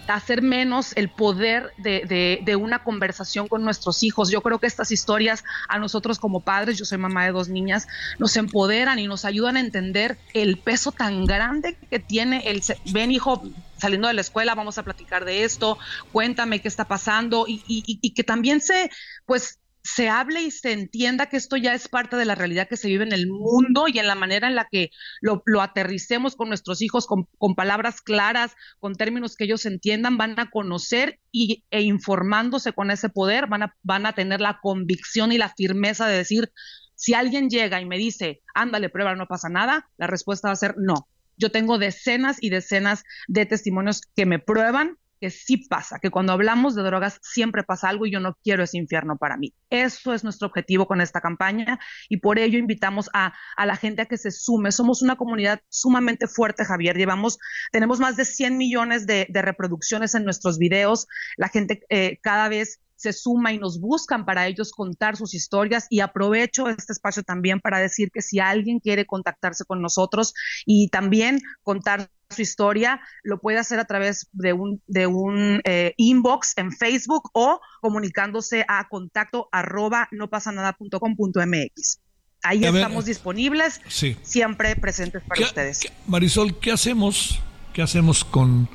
hacer 0.08 0.40
menos 0.40 0.92
el 0.96 1.08
poder 1.08 1.72
de, 1.78 2.56
una 2.56 2.82
conversación 2.82 3.48
con 3.48 3.64
nuestros 3.64 4.02
hijos. 4.02 4.30
Yo 4.30 4.40
creo 4.40 4.58
que 4.58 4.66
estas 4.66 4.90
historias 4.90 5.44
a 5.68 5.78
nosotros 5.78 6.18
como 6.18 6.40
padres, 6.40 6.78
yo 6.78 6.84
soy 6.84 6.98
mamá 6.98 7.24
de 7.24 7.32
dos 7.32 7.48
niñas, 7.48 7.88
nos 8.18 8.36
empoderan 8.36 8.98
y 8.98 9.06
nos 9.06 9.24
ayudan 9.24 9.56
a 9.56 9.60
entender 9.60 10.18
el 10.32 10.58
peso 10.58 10.92
tan 10.92 11.26
grande 11.26 11.76
que 11.90 11.98
tiene 11.98 12.48
el, 12.48 12.62
ven 12.92 13.10
hijo, 13.10 13.42
saliendo 13.78 14.08
de 14.08 14.14
la 14.14 14.20
escuela, 14.20 14.54
vamos 14.54 14.78
a 14.78 14.84
platicar 14.84 15.24
de 15.24 15.44
esto, 15.44 15.78
cuéntame 16.12 16.60
qué 16.60 16.68
está 16.68 16.86
pasando 16.86 17.46
y, 17.48 17.62
y 17.66 18.10
que 18.10 18.24
también 18.24 18.60
se, 18.60 18.90
pues, 19.26 19.58
se 19.86 20.08
hable 20.08 20.42
y 20.42 20.50
se 20.50 20.72
entienda 20.72 21.26
que 21.26 21.36
esto 21.36 21.56
ya 21.56 21.72
es 21.72 21.86
parte 21.86 22.16
de 22.16 22.24
la 22.24 22.34
realidad 22.34 22.68
que 22.68 22.76
se 22.76 22.88
vive 22.88 23.04
en 23.04 23.12
el 23.12 23.28
mundo 23.28 23.86
y 23.86 23.98
en 24.00 24.08
la 24.08 24.16
manera 24.16 24.48
en 24.48 24.56
la 24.56 24.66
que 24.68 24.90
lo, 25.20 25.42
aterricemos 25.62 26.34
con 26.34 26.48
nuestros 26.48 26.82
hijos 26.82 27.06
con, 27.06 27.54
palabras 27.54 28.00
claras, 28.00 28.56
con 28.80 28.96
términos 28.96 29.36
que 29.36 29.44
ellos 29.44 29.64
entiendan, 29.64 30.18
van 30.18 30.38
a 30.40 30.50
conocer 30.50 31.20
y, 31.30 31.64
e 31.70 31.82
informándose 31.82 32.72
con 32.72 32.90
ese 32.90 33.08
poder, 33.10 33.46
van 33.46 33.62
a, 33.62 33.76
van 33.82 34.06
a 34.06 34.12
tener 34.12 34.40
la 34.40 34.58
convicción 34.60 35.30
y 35.30 35.38
la 35.38 35.54
firmeza 35.56 36.08
de 36.08 36.16
decir, 36.16 36.52
si 36.96 37.14
alguien 37.14 37.48
llega 37.48 37.80
y 37.80 37.86
me 37.86 37.96
dice, 37.96 38.42
ándale, 38.54 38.88
prueba, 38.88 39.14
no 39.14 39.28
pasa 39.28 39.48
nada, 39.48 39.88
la 39.98 40.08
respuesta 40.08 40.48
va 40.48 40.52
a 40.52 40.56
ser 40.56 40.74
no. 40.78 41.08
Yo 41.36 41.52
tengo 41.52 41.78
decenas 41.78 42.38
y 42.42 42.50
decenas 42.50 43.04
de 43.28 43.46
testimonios 43.46 44.00
que 44.16 44.26
me 44.26 44.40
prueban 44.40 44.98
que 45.20 45.30
sí 45.30 45.56
pasa, 45.68 45.98
que 45.98 46.10
cuando 46.10 46.32
hablamos 46.32 46.74
de 46.74 46.82
drogas 46.82 47.18
siempre 47.22 47.64
pasa 47.64 47.88
algo 47.88 48.06
y 48.06 48.10
yo 48.10 48.20
no 48.20 48.36
quiero 48.42 48.64
ese 48.64 48.78
infierno 48.78 49.16
para 49.16 49.36
mí. 49.36 49.54
Eso 49.70 50.14
es 50.14 50.24
nuestro 50.24 50.48
objetivo 50.48 50.86
con 50.86 51.00
esta 51.00 51.20
campaña 51.20 51.78
y 52.08 52.18
por 52.18 52.38
ello 52.38 52.58
invitamos 52.58 53.08
a, 53.12 53.34
la 53.56 53.76
gente 53.76 54.02
a 54.02 54.06
que 54.06 54.16
se 54.16 54.30
sume. 54.30 54.72
Somos 54.72 55.02
una 55.02 55.16
comunidad 55.16 55.60
sumamente 55.68 56.26
fuerte, 56.26 56.64
Javier. 56.64 56.96
Llevamos, 56.96 57.38
tenemos 57.72 58.00
más 58.00 58.16
de 58.16 58.24
100 58.24 58.56
millones 58.56 59.06
de, 59.06 59.26
reproducciones 59.32 60.14
en 60.14 60.24
nuestros 60.24 60.58
videos. 60.58 61.06
La 61.36 61.48
gente 61.48 61.82
eh, 61.88 62.18
cada 62.22 62.48
vez 62.48 62.80
se 62.96 63.12
suma 63.12 63.52
y 63.52 63.58
nos 63.58 63.80
buscan 63.80 64.24
para 64.24 64.46
ellos 64.46 64.72
contar 64.72 65.16
sus 65.16 65.34
historias 65.34 65.86
y 65.90 66.00
aprovecho 66.00 66.68
este 66.68 66.92
espacio 66.92 67.22
también 67.22 67.60
para 67.60 67.78
decir 67.78 68.10
que 68.10 68.22
si 68.22 68.40
alguien 68.40 68.80
quiere 68.80 69.06
contactarse 69.06 69.64
con 69.64 69.80
nosotros 69.80 70.34
y 70.64 70.88
también 70.88 71.40
contar 71.62 72.10
su 72.30 72.42
historia, 72.42 73.00
lo 73.22 73.40
puede 73.40 73.58
hacer 73.58 73.78
a 73.78 73.84
través 73.84 74.28
de 74.32 74.52
un, 74.52 74.82
de 74.86 75.06
un 75.06 75.60
eh, 75.64 75.94
inbox 75.96 76.54
en 76.56 76.72
Facebook 76.72 77.30
o 77.32 77.60
comunicándose 77.80 78.64
a 78.66 78.88
contacto 78.88 79.48
arroba 79.52 80.08
no 80.10 80.28
pasa 80.28 80.50
nada 80.50 80.76
mx. 80.80 82.00
Ahí 82.42 82.64
estamos 82.64 83.04
disponibles, 83.04 83.80
siempre 84.22 84.76
presentes 84.76 85.22
para 85.22 85.42
ustedes. 85.42 85.80
Marisol, 86.06 86.58
¿qué 86.58 86.72
hacemos? 86.72 87.40
¿Qué 87.72 87.82
hacemos 87.82 88.24
con 88.24 88.68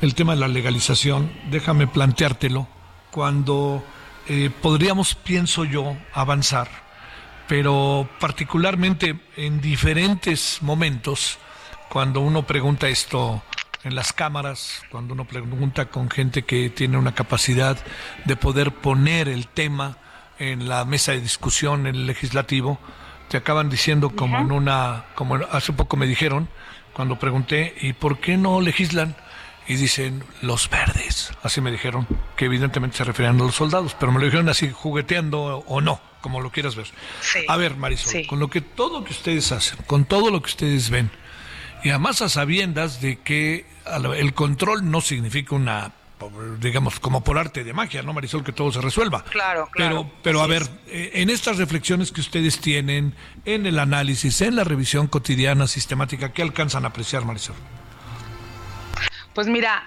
el 0.00 0.14
tema 0.14 0.34
de 0.34 0.40
la 0.40 0.48
legalización? 0.48 1.30
Déjame 1.50 1.86
planteártelo. 1.86 2.68
Cuando 3.10 3.82
eh, 4.26 4.50
podríamos, 4.62 5.14
pienso 5.14 5.64
yo, 5.64 5.96
avanzar, 6.12 6.68
pero 7.48 8.08
particularmente 8.20 9.18
en 9.36 9.60
diferentes 9.60 10.58
momentos, 10.60 11.38
cuando 11.88 12.20
uno 12.20 12.46
pregunta 12.46 12.88
esto 12.88 13.42
en 13.84 13.94
las 13.94 14.12
cámaras, 14.12 14.82
cuando 14.90 15.14
uno 15.14 15.24
pregunta 15.24 15.86
con 15.86 16.10
gente 16.10 16.42
que 16.42 16.68
tiene 16.70 16.98
una 16.98 17.14
capacidad 17.14 17.78
de 18.24 18.36
poder 18.36 18.72
poner 18.72 19.28
el 19.28 19.48
tema 19.48 19.96
en 20.38 20.68
la 20.68 20.84
mesa 20.84 21.12
de 21.12 21.20
discusión 21.20 21.86
en 21.86 21.94
el 21.94 22.06
legislativo, 22.06 22.78
te 23.28 23.36
acaban 23.36 23.70
diciendo 23.70 24.10
como 24.10 24.38
en 24.38 24.52
una, 24.52 25.06
como 25.14 25.36
hace 25.50 25.72
poco 25.72 25.96
me 25.96 26.06
dijeron, 26.06 26.48
cuando 26.92 27.18
pregunté, 27.18 27.74
¿y 27.80 27.92
por 27.92 28.18
qué 28.18 28.36
no 28.36 28.60
legislan? 28.60 29.16
Y 29.68 29.76
dicen 29.76 30.24
los 30.40 30.68
verdes. 30.70 31.30
Así 31.42 31.60
me 31.60 31.70
dijeron, 31.70 32.06
que 32.36 32.46
evidentemente 32.46 32.96
se 32.96 33.04
referían 33.04 33.36
a 33.36 33.44
los 33.44 33.54
soldados, 33.54 33.94
pero 34.00 34.10
me 34.10 34.18
lo 34.18 34.24
dijeron 34.24 34.48
así 34.48 34.70
jugueteando 34.72 35.58
o 35.66 35.80
no, 35.80 36.00
como 36.22 36.40
lo 36.40 36.50
quieras 36.50 36.74
ver. 36.74 36.86
A 37.46 37.56
ver, 37.56 37.76
Marisol, 37.76 38.26
con 38.26 38.40
lo 38.40 38.48
que 38.48 38.62
todo 38.62 39.00
lo 39.00 39.04
que 39.04 39.12
ustedes 39.12 39.52
hacen, 39.52 39.78
con 39.86 40.06
todo 40.06 40.30
lo 40.30 40.40
que 40.40 40.48
ustedes 40.48 40.88
ven, 40.88 41.10
y 41.84 41.90
además 41.90 42.22
a 42.22 42.28
sabiendas 42.28 43.00
de 43.00 43.20
que 43.20 43.66
el 44.16 44.34
control 44.34 44.90
no 44.90 45.00
significa 45.00 45.54
una 45.54 45.92
digamos, 46.60 46.98
como 46.98 47.22
por 47.22 47.38
arte 47.38 47.62
de 47.62 47.72
magia, 47.72 48.02
¿no, 48.02 48.12
Marisol? 48.12 48.42
Que 48.42 48.50
todo 48.50 48.72
se 48.72 48.80
resuelva. 48.80 49.22
Claro, 49.22 49.68
claro. 49.70 50.02
Pero, 50.02 50.12
pero 50.20 50.42
a 50.42 50.48
ver, 50.48 50.68
eh, 50.88 51.12
en 51.14 51.30
estas 51.30 51.58
reflexiones 51.58 52.10
que 52.10 52.20
ustedes 52.20 52.58
tienen, 52.58 53.14
en 53.44 53.66
el 53.66 53.78
análisis, 53.78 54.40
en 54.40 54.56
la 54.56 54.64
revisión 54.64 55.06
cotidiana, 55.06 55.68
sistemática, 55.68 56.32
¿qué 56.32 56.42
alcanzan 56.42 56.84
a 56.84 56.88
apreciar, 56.88 57.24
Marisol? 57.24 57.54
Pues 59.38 59.46
mira, 59.46 59.84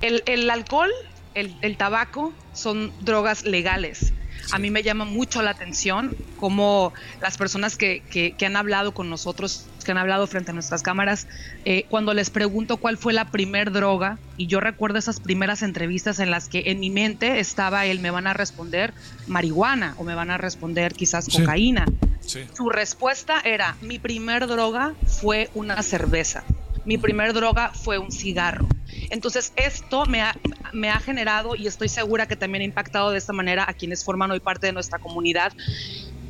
el, 0.00 0.24
el 0.26 0.50
alcohol, 0.50 0.90
el, 1.34 1.54
el, 1.62 1.76
tabaco 1.76 2.32
son 2.52 2.92
drogas 3.00 3.44
legales. 3.44 4.12
A 4.50 4.58
mí 4.58 4.72
me 4.72 4.82
llama 4.82 5.04
mucho 5.04 5.40
la 5.40 5.52
atención 5.52 6.16
cómo 6.36 6.92
las 7.20 7.38
personas 7.38 7.76
que, 7.76 8.02
que, 8.10 8.32
que, 8.32 8.46
han 8.46 8.56
hablado 8.56 8.92
con 8.92 9.08
nosotros, 9.08 9.68
que 9.84 9.92
han 9.92 9.98
hablado 9.98 10.26
frente 10.26 10.50
a 10.50 10.54
nuestras 10.54 10.82
cámaras, 10.82 11.28
eh, 11.64 11.84
cuando 11.90 12.12
les 12.12 12.30
pregunto 12.30 12.78
cuál 12.78 12.98
fue 12.98 13.12
la 13.12 13.30
primer 13.30 13.70
droga, 13.70 14.18
y 14.36 14.48
yo 14.48 14.58
recuerdo 14.58 14.98
esas 14.98 15.20
primeras 15.20 15.62
entrevistas 15.62 16.18
en 16.18 16.32
las 16.32 16.48
que 16.48 16.72
en 16.72 16.80
mi 16.80 16.90
mente 16.90 17.38
estaba 17.38 17.86
el 17.86 18.00
me 18.00 18.10
van 18.10 18.26
a 18.26 18.32
responder 18.32 18.92
marihuana 19.28 19.94
o 19.96 20.02
me 20.02 20.16
van 20.16 20.32
a 20.32 20.38
responder 20.38 20.92
quizás 20.94 21.28
cocaína. 21.28 21.86
Sí. 22.18 22.40
Su 22.56 22.68
respuesta 22.68 23.38
era, 23.44 23.76
mi 23.80 24.00
primer 24.00 24.48
droga 24.48 24.94
fue 25.06 25.50
una 25.54 25.80
cerveza 25.84 26.42
mi 26.90 26.98
primer 26.98 27.32
droga 27.32 27.70
fue 27.72 27.98
un 27.98 28.10
cigarro. 28.10 28.66
Entonces 29.10 29.52
esto 29.54 30.06
me 30.06 30.20
ha, 30.22 31.00
generado 31.00 31.54
y 31.54 31.68
estoy 31.68 31.88
segura 31.88 32.26
que 32.26 32.34
también 32.34 32.62
ha 32.62 32.64
impactado 32.64 33.12
de 33.12 33.18
esta 33.18 33.32
manera 33.32 33.64
a 33.68 33.74
quienes 33.74 34.02
forman 34.02 34.32
hoy 34.32 34.40
parte 34.40 34.66
de 34.66 34.72
nuestra 34.72 34.98
comunidad 34.98 35.52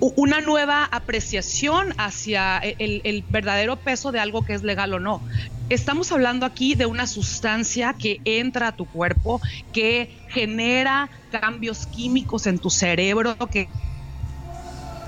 una 0.01 0.43
nueva 0.43 0.85
apreciación 0.85 1.95
hacia 1.97 2.59
el, 2.59 3.01
el, 3.05 3.25
verdadero 3.31 3.77
peso 3.77 4.13
de 4.13 4.21
algo 4.21 4.45
que 4.45 4.53
es 4.53 4.63
legal 4.63 4.93
o 4.93 5.01
no. 5.01 5.23
Estamos 5.71 6.13
hablando 6.13 6.45
aquí 6.45 6.75
de 6.75 6.85
una 6.85 7.07
sustancia 7.07 7.95
que 7.99 8.21
entra 8.27 8.69
a 8.69 8.73
tu 8.77 8.85
cuerpo, 8.85 9.41
que 9.73 10.15
genera 10.29 11.09
cambios 11.31 11.87
químicos 11.87 12.47
en 12.47 12.59
tu 12.59 12.69
cerebro, 12.69 13.35
que, 13.51 13.69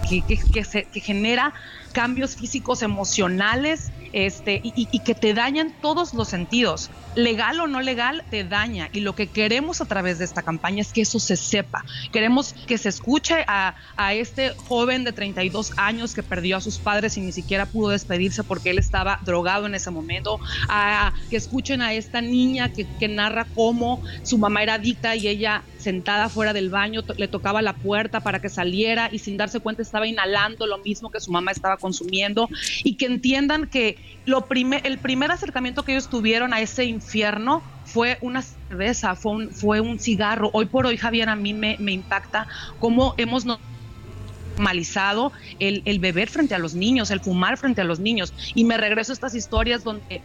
que 0.09 1.01
genera 1.01 1.53
cambios 1.93 2.37
físicos, 2.37 2.83
emocionales, 2.83 3.93
este, 4.13 4.61
y, 4.63 4.73
y, 4.91 4.99
que 5.01 5.15
te 5.15 5.35
dañan 5.35 5.73
todos 5.81 6.15
los 6.15 6.29
sentidos. 6.29 6.91
Legal 7.15 7.61
o 7.61 7.67
no 7.67 7.81
legal, 7.81 8.25
te 8.31 8.45
daña. 8.45 8.89
Y 8.93 9.01
lo 9.01 9.15
que 9.15 9.27
queremos 9.27 9.81
a 9.81 9.87
través 9.87 10.19
de 10.19 10.25
esta 10.25 10.43
campaña 10.43 10.81
es 10.81 10.93
que 10.93 11.03
eso 11.03 11.19
se 11.19 11.37
sepa. 11.37 11.85
Queremos 12.13 12.55
que 12.67 12.79
se 12.79 12.89
escuche 12.89 13.45
a, 13.47 13.75
a 13.97 14.15
este 14.15 14.51
joven 14.51 15.05
de 15.05 15.13
32 15.13 15.73
años 15.77 16.15
que 16.15 16.23
perdió 16.23 16.57
a 16.57 16.61
sus 16.61 16.79
padres 16.79 17.17
y 17.17 17.21
ni 17.21 17.33
siquiera 17.33 17.67
pudo 17.67 17.91
despedirse 17.91 18.45
porque 18.45 18.71
él 18.71 18.79
estaba 18.79 19.21
drogado 19.25 19.67
en 19.67 19.75
ese 19.75 19.91
momento. 19.91 20.39
A, 20.69 21.13
que 21.31 21.37
escuchen 21.37 21.83
a 21.83 21.95
esta 21.95 22.21
niña 22.21 22.73
que, 22.73 22.87
que 22.99 23.09
narra 23.09 23.47
cómo 23.55 24.03
su 24.23 24.39
mamá 24.39 24.63
era 24.63 24.75
adicta 24.75 25.17
y 25.17 25.29
ella 25.29 25.63
sentada 25.79 26.29
fuera 26.29 26.53
del 26.53 26.71
baño 26.71 27.03
le 27.17 27.29
tocaba 27.29 27.61
la 27.61 27.75
puerta 27.75 28.21
para 28.21 28.41
que 28.41 28.49
saliera 28.49 29.09
y 29.11 29.19
sin 29.19 29.37
darse 29.37 29.61
cuenta 29.61 29.83
estaba 29.83 30.07
inhalando 30.07 30.67
lo 30.67 30.79
mismo 30.79 31.11
que 31.11 31.21
su 31.21 31.33
mamá 31.33 31.51
estaba 31.51 31.77
consumiendo 31.77 32.49
y 32.85 32.95
que 32.95 33.07
entiendan 33.07 33.67
que 33.67 33.97
lo 34.25 34.47
primer, 34.47 34.87
el 34.87 34.99
primer 34.99 35.31
acercamiento 35.33 35.83
que 35.85 35.93
ellos 35.93 36.09
tuvieron 36.09 36.55
a 36.55 36.61
ese 36.61 36.85
infierno 36.85 37.63
fue 37.85 38.19
una 38.21 38.43
cerveza, 38.43 39.17
fue 39.17 39.33
un, 39.33 39.51
fue 39.51 39.81
un 39.81 39.99
cigarro. 39.99 40.51
Hoy 40.53 40.67
por 40.67 40.87
hoy, 40.87 40.97
Javier, 40.97 41.29
a 41.29 41.37
mí 41.37 41.53
me, 41.55 41.77
me 41.81 41.93
impacta 41.93 42.47
cómo 42.79 43.15
hemos 43.17 43.45
normalizado 43.45 45.33
el, 45.59 45.83
el 45.85 45.99
beber 45.99 46.29
frente 46.29 46.55
a 46.55 46.59
los 46.59 46.75
niños, 46.75 47.11
el 47.11 47.21
fumar 47.21 47.57
frente 47.57 47.81
a 47.81 47.85
los 47.85 47.99
niños. 47.99 48.33
Y 48.55 48.65
me 48.65 48.77
regreso 48.77 49.13
a 49.13 49.15
estas 49.15 49.35
historias 49.35 49.83
donde 49.83 50.23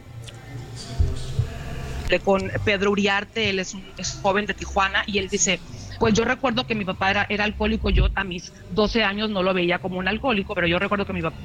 con 2.24 2.50
Pedro 2.64 2.92
Uriarte, 2.92 3.50
él 3.50 3.58
es 3.58 3.74
un 3.74 3.84
es 3.98 4.18
joven 4.22 4.46
de 4.46 4.54
Tijuana, 4.54 5.02
y 5.06 5.18
él 5.18 5.28
dice, 5.28 5.60
pues 5.98 6.14
yo 6.14 6.24
recuerdo 6.24 6.66
que 6.66 6.74
mi 6.74 6.86
papá 6.86 7.10
era, 7.10 7.26
era 7.28 7.44
alcohólico, 7.44 7.90
yo 7.90 8.08
a 8.14 8.24
mis 8.24 8.52
12 8.70 9.04
años 9.04 9.28
no 9.28 9.42
lo 9.42 9.52
veía 9.52 9.78
como 9.80 9.98
un 9.98 10.08
alcohólico, 10.08 10.54
pero 10.54 10.66
yo 10.66 10.78
recuerdo 10.78 11.04
que 11.04 11.12
mi 11.12 11.20
papá 11.20 11.36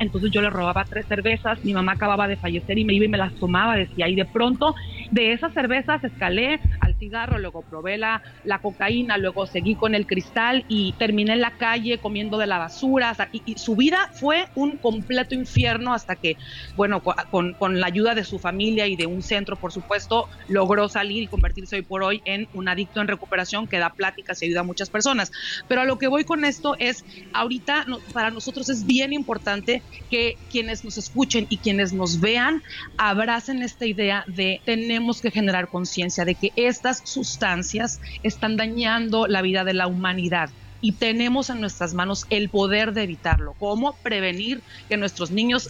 entonces 0.00 0.30
yo 0.32 0.40
le 0.40 0.50
robaba 0.50 0.86
tres 0.88 1.06
cervezas, 1.08 1.58
mi 1.62 1.72
mamá 1.72 1.92
acababa 1.92 2.28
de 2.28 2.36
fallecer 2.36 2.78
y 2.78 2.84
me 2.84 2.94
iba 2.94 3.06
y 3.06 3.08
me 3.08 3.18
las 3.18 3.36
tomaba, 3.38 3.76
decía, 3.76 4.08
y 4.08 4.14
de 4.14 4.26
pronto 4.26 4.74
de 5.10 5.32
esas 5.32 5.52
cervezas 5.52 6.02
escalé 6.04 6.60
al 6.80 6.87
cigarro, 6.98 7.38
luego 7.38 7.62
probé 7.62 7.96
la, 7.98 8.22
la 8.44 8.58
cocaína, 8.58 9.16
luego 9.18 9.46
seguí 9.46 9.76
con 9.76 9.94
el 9.94 10.06
cristal 10.06 10.64
y 10.68 10.94
terminé 10.98 11.34
en 11.34 11.40
la 11.40 11.56
calle 11.56 11.98
comiendo 11.98 12.38
de 12.38 12.46
la 12.46 12.58
basura, 12.58 13.16
y, 13.32 13.58
su 13.58 13.76
vida 13.76 13.98
fue 14.12 14.46
un 14.54 14.78
completo 14.78 15.34
infierno 15.34 15.94
hasta 15.94 16.16
que, 16.16 16.36
bueno, 16.76 17.02
con, 17.30 17.54
con 17.54 17.80
la 17.80 17.86
ayuda 17.86 18.14
de 18.14 18.24
su 18.24 18.38
familia 18.38 18.86
y 18.86 18.96
de 18.96 19.06
un 19.06 19.22
centro, 19.22 19.56
por 19.56 19.72
supuesto, 19.72 20.28
logró 20.48 20.88
salir 20.88 21.22
y 21.22 21.28
convertirse 21.28 21.76
hoy 21.76 21.82
por 21.82 22.02
hoy 22.02 22.20
en 22.24 22.48
un 22.52 22.68
adicto 22.68 23.00
en 23.00 23.08
recuperación 23.08 23.66
que 23.66 23.78
da 23.78 23.90
pláticas 23.90 24.42
y 24.42 24.46
ayuda 24.46 24.60
a 24.60 24.64
muchas 24.64 24.90
personas. 24.90 25.30
Pero 25.68 25.82
a 25.82 25.84
lo 25.84 25.98
que 25.98 26.08
voy 26.08 26.24
con 26.24 26.44
esto 26.44 26.76
es, 26.78 27.04
ahorita 27.32 27.86
para 28.12 28.30
nosotros 28.30 28.68
es 28.68 28.86
bien 28.86 29.12
importante 29.12 29.82
que 30.10 30.36
quienes 30.50 30.84
nos 30.84 30.98
escuchen 30.98 31.46
y 31.48 31.58
quienes 31.58 31.92
nos 31.92 32.20
vean 32.20 32.62
abracen 32.96 33.62
esta 33.62 33.86
idea 33.86 34.24
de 34.26 34.60
tenemos 34.64 35.20
que 35.20 35.30
generar 35.30 35.68
conciencia 35.68 36.24
de 36.24 36.34
que 36.34 36.52
estas 36.88 37.08
sustancias 37.08 38.00
están 38.22 38.56
dañando 38.56 39.26
la 39.26 39.42
vida 39.42 39.64
de 39.64 39.74
la 39.74 39.86
humanidad 39.86 40.48
y 40.80 40.92
tenemos 40.92 41.50
en 41.50 41.60
nuestras 41.60 41.92
manos 41.92 42.26
el 42.30 42.48
poder 42.48 42.92
de 42.92 43.02
evitarlo. 43.02 43.54
¿Cómo 43.58 43.94
prevenir 43.96 44.62
que 44.88 44.96
nuestros 44.96 45.30
niños 45.30 45.68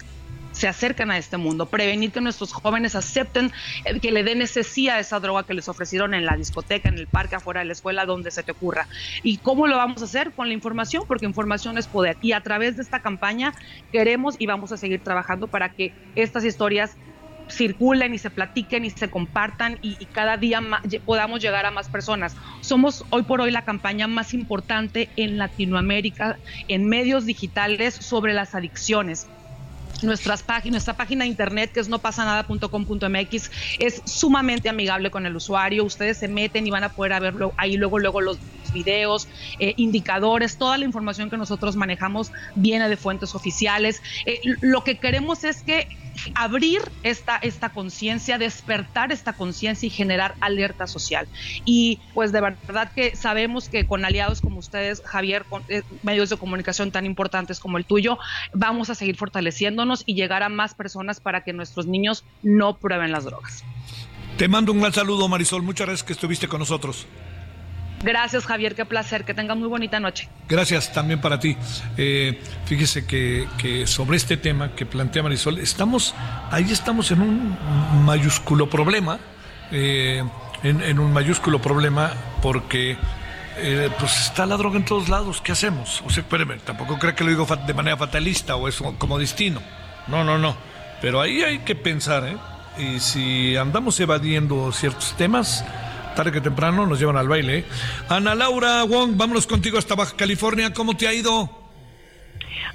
se 0.53 0.69
acercan 0.69 1.11
a 1.11 1.19
este 1.19 1.37
mundo, 1.37 1.67
prevenir 1.67 2.11
que 2.11 2.21
nuestros 2.21 2.53
jóvenes 2.53 2.95
acepten 2.95 3.53
que 4.01 4.13
le 4.13 4.25
den 4.25 4.39
necesidad 4.39 4.97
a 4.97 5.01
esa 5.01 5.21
droga 5.21 5.45
que 5.45 5.55
les 5.55 5.69
ofrecieron 5.69 6.15
en 6.15 6.25
la 6.25 6.37
discoteca, 6.37 6.89
en 6.89 6.99
el 6.99 7.07
parque, 7.07 7.37
afuera 7.37 7.61
de 7.61 7.67
la 7.67 7.73
escuela, 7.73 8.07
donde 8.07 8.31
se 8.31 8.43
te 8.43 8.53
ocurra. 8.53 8.89
¿Y 9.23 9.39
cómo 9.39 9.67
lo 9.67 9.77
vamos 9.77 10.03
a 10.03 10.07
hacer? 10.07 10.33
Con 10.33 10.49
la 10.49 10.55
información, 10.55 11.05
porque 11.07 11.27
información 11.27 11.79
es 11.79 11.87
poder. 11.87 12.17
Y 12.23 12.33
a 12.33 12.41
través 12.41 12.77
de 12.77 12.83
esta 12.83 13.01
campaña 13.01 13.53
queremos 13.93 14.37
y 14.39 14.47
vamos 14.47 14.73
a 14.73 14.77
seguir 14.77 15.01
trabajando 15.03 15.47
para 15.47 15.69
que 15.69 15.93
estas 16.17 16.45
historias 16.45 16.97
circulen 17.49 18.15
y 18.15 18.19
se 18.19 18.31
platiquen 18.31 18.85
y 18.85 18.91
se 18.91 19.11
compartan 19.11 19.79
y, 19.83 19.95
cada 20.07 20.37
día 20.37 20.61
más, 20.61 20.83
podamos 21.05 21.41
llegar 21.41 21.67
a 21.67 21.71
más 21.71 21.89
personas. 21.89 22.37
Somos 22.61 23.05
hoy 23.11 23.23
por 23.23 23.41
hoy 23.41 23.51
la 23.51 23.65
campaña 23.65 24.07
más 24.07 24.35
importante 24.35 25.09
en 25.17 25.39
Latinoamérica 25.39 26.39
en 26.69 26.89
medios 26.89 27.27
digitales 27.27 27.95
sobre 27.95 28.35
las 28.35 28.55
adicciones 28.55 29.27
nuestras 30.03 30.43
páginas, 30.43 30.73
nuestra 30.73 30.97
página 30.97 31.25
de 31.25 31.31
internet 31.31 31.73
que 31.73 31.81
es 31.81 31.89
nopasanada.com.mx 31.89 33.51
es 33.79 34.03
sumamente 34.05 34.69
amigable 34.69 35.11
con 35.11 35.27
el 35.27 35.35
usuario. 35.35 35.85
Ustedes 35.85 36.19
se 36.19 36.29
meten 36.29 36.67
y 36.67 36.71
van 36.71 36.85
a 36.85 36.91
poder 36.91 37.21
verlo 37.21 37.53
ahí 37.57 37.77
luego, 37.77 37.99
luego 37.99 38.21
los 38.21 38.39
videos, 38.73 39.29
eh, 39.59 39.75
indicadores, 39.77 40.57
toda 40.57 40.79
la 40.79 40.85
información 40.85 41.31
que 41.31 41.37
nosotros 41.37 41.77
manejamos 41.77 42.33
viene 42.55 42.89
de 42.89 42.97
fuentes 42.97 43.35
oficiales. 43.35 44.03
Eh, 44.27 44.41
lo 44.61 44.85
que 44.85 44.99
queremos 44.99 45.45
es 45.45 45.63
que 45.63 45.89
abrir 46.35 46.83
esta, 47.03 47.37
esta 47.37 47.71
conciencia, 47.71 48.39
despertar 48.39 49.13
esta 49.13 49.33
conciencia 49.33 49.87
y 49.87 49.91
generar 49.91 50.35
alerta 50.41 50.87
social. 50.87 51.29
Y 51.65 52.01
pues 52.15 52.33
de 52.33 52.41
verdad 52.41 52.93
que 52.93 53.17
sabemos 53.17 53.69
que 53.69 53.87
con 53.87 54.05
aliados 54.05 54.41
como 54.41 54.59
ustedes, 54.59 55.03
Javier, 55.05 55.45
con 55.45 55.63
eh, 55.69 55.83
medios 56.03 56.31
de 56.31 56.37
comunicación 56.37 56.91
tan 56.91 57.07
importantes 57.07 57.61
como 57.61 57.79
el 57.79 57.85
tuyo, 57.85 58.19
vamos 58.53 58.91
a 58.91 58.95
seguir 58.95 59.17
fortaleciéndonos 59.17 60.03
y 60.07 60.15
llegar 60.15 60.43
a 60.43 60.49
más 60.49 60.75
personas 60.75 61.21
para 61.21 61.45
que 61.45 61.53
nuestros 61.53 61.87
niños 61.87 62.25
no 62.43 62.77
prueben 62.77 63.13
las 63.13 63.25
drogas. 63.25 63.65
Te 64.37 64.47
mando 64.47 64.73
un 64.73 64.81
gran 64.81 64.93
saludo, 64.93 65.29
Marisol. 65.29 65.63
Muchas 65.63 65.89
gracias 65.89 66.07
que 66.07 66.13
estuviste 66.13 66.47
con 66.47 66.61
nosotros. 66.61 67.07
Gracias, 68.03 68.47
Javier, 68.47 68.75
qué 68.75 68.85
placer, 68.85 69.25
que 69.25 69.35
tenga 69.35 69.55
muy 69.55 69.69
bonita 69.69 69.99
noche. 69.99 70.29
Gracias 70.49 70.93
también 70.93 71.21
para 71.21 71.41
ti. 71.41 71.57
Eh, 71.97 72.41
fíjese 72.67 73.07
que, 73.07 73.49
que, 73.59 73.87
sobre 73.87 74.17
este 74.17 74.37
tema 74.37 74.75
que 74.75 74.87
plantea 74.87 75.23
Marisol, 75.23 75.59
estamos, 75.59 76.15
ahí 76.51 76.71
estamos 76.71 77.11
en 77.11 77.23
un 77.23 77.57
mayúsculo 78.05 78.71
problema, 78.71 79.19
eh, 79.73 80.23
en, 80.63 80.81
en, 80.83 80.99
un 80.99 81.13
mayúsculo 81.13 81.61
problema 81.61 82.13
porque 82.41 82.97
eh, 83.61 83.91
pues 83.99 84.21
está 84.21 84.47
la 84.47 84.57
droga 84.57 84.77
en 84.77 84.85
todos 84.85 85.09
lados, 85.09 85.41
¿qué 85.41 85.51
hacemos? 85.51 86.03
O 86.07 86.11
sea, 86.11 86.23
espéreme, 86.23 86.59
tampoco 86.59 86.99
creo 86.99 87.15
que 87.17 87.25
lo 87.25 87.31
digo 87.31 87.47
de 87.67 87.75
manera 87.75 87.97
fatalista 87.97 88.55
o 88.55 88.69
es 88.69 88.81
como 88.99 89.19
destino. 89.19 89.61
No, 90.07 90.23
no, 90.23 90.39
no. 90.39 90.57
Pero 91.01 91.21
ahí 91.21 91.43
hay 91.43 91.61
que 91.61 91.75
pensar, 91.75 92.25
¿eh? 92.27 92.37
Y 92.79 93.01
si 93.01 93.57
andamos 93.57 93.99
evadiendo 93.99 94.71
ciertos 94.73 95.15
temas, 95.17 95.65
tarde 96.19 96.33
que 96.33 96.41
temprano 96.41 96.85
nos 96.85 96.99
llevan 96.99 97.17
al 97.17 97.29
baile. 97.29 97.65
Ana 98.09 98.35
Laura 98.35 98.83
Wong, 98.83 99.13
vámonos 99.17 99.47
contigo 99.47 99.79
hasta 99.79 99.95
Baja 99.95 100.17
California. 100.17 100.73
¿Cómo 100.73 100.97
te 100.97 101.07
ha 101.07 101.15
ido? 101.15 101.49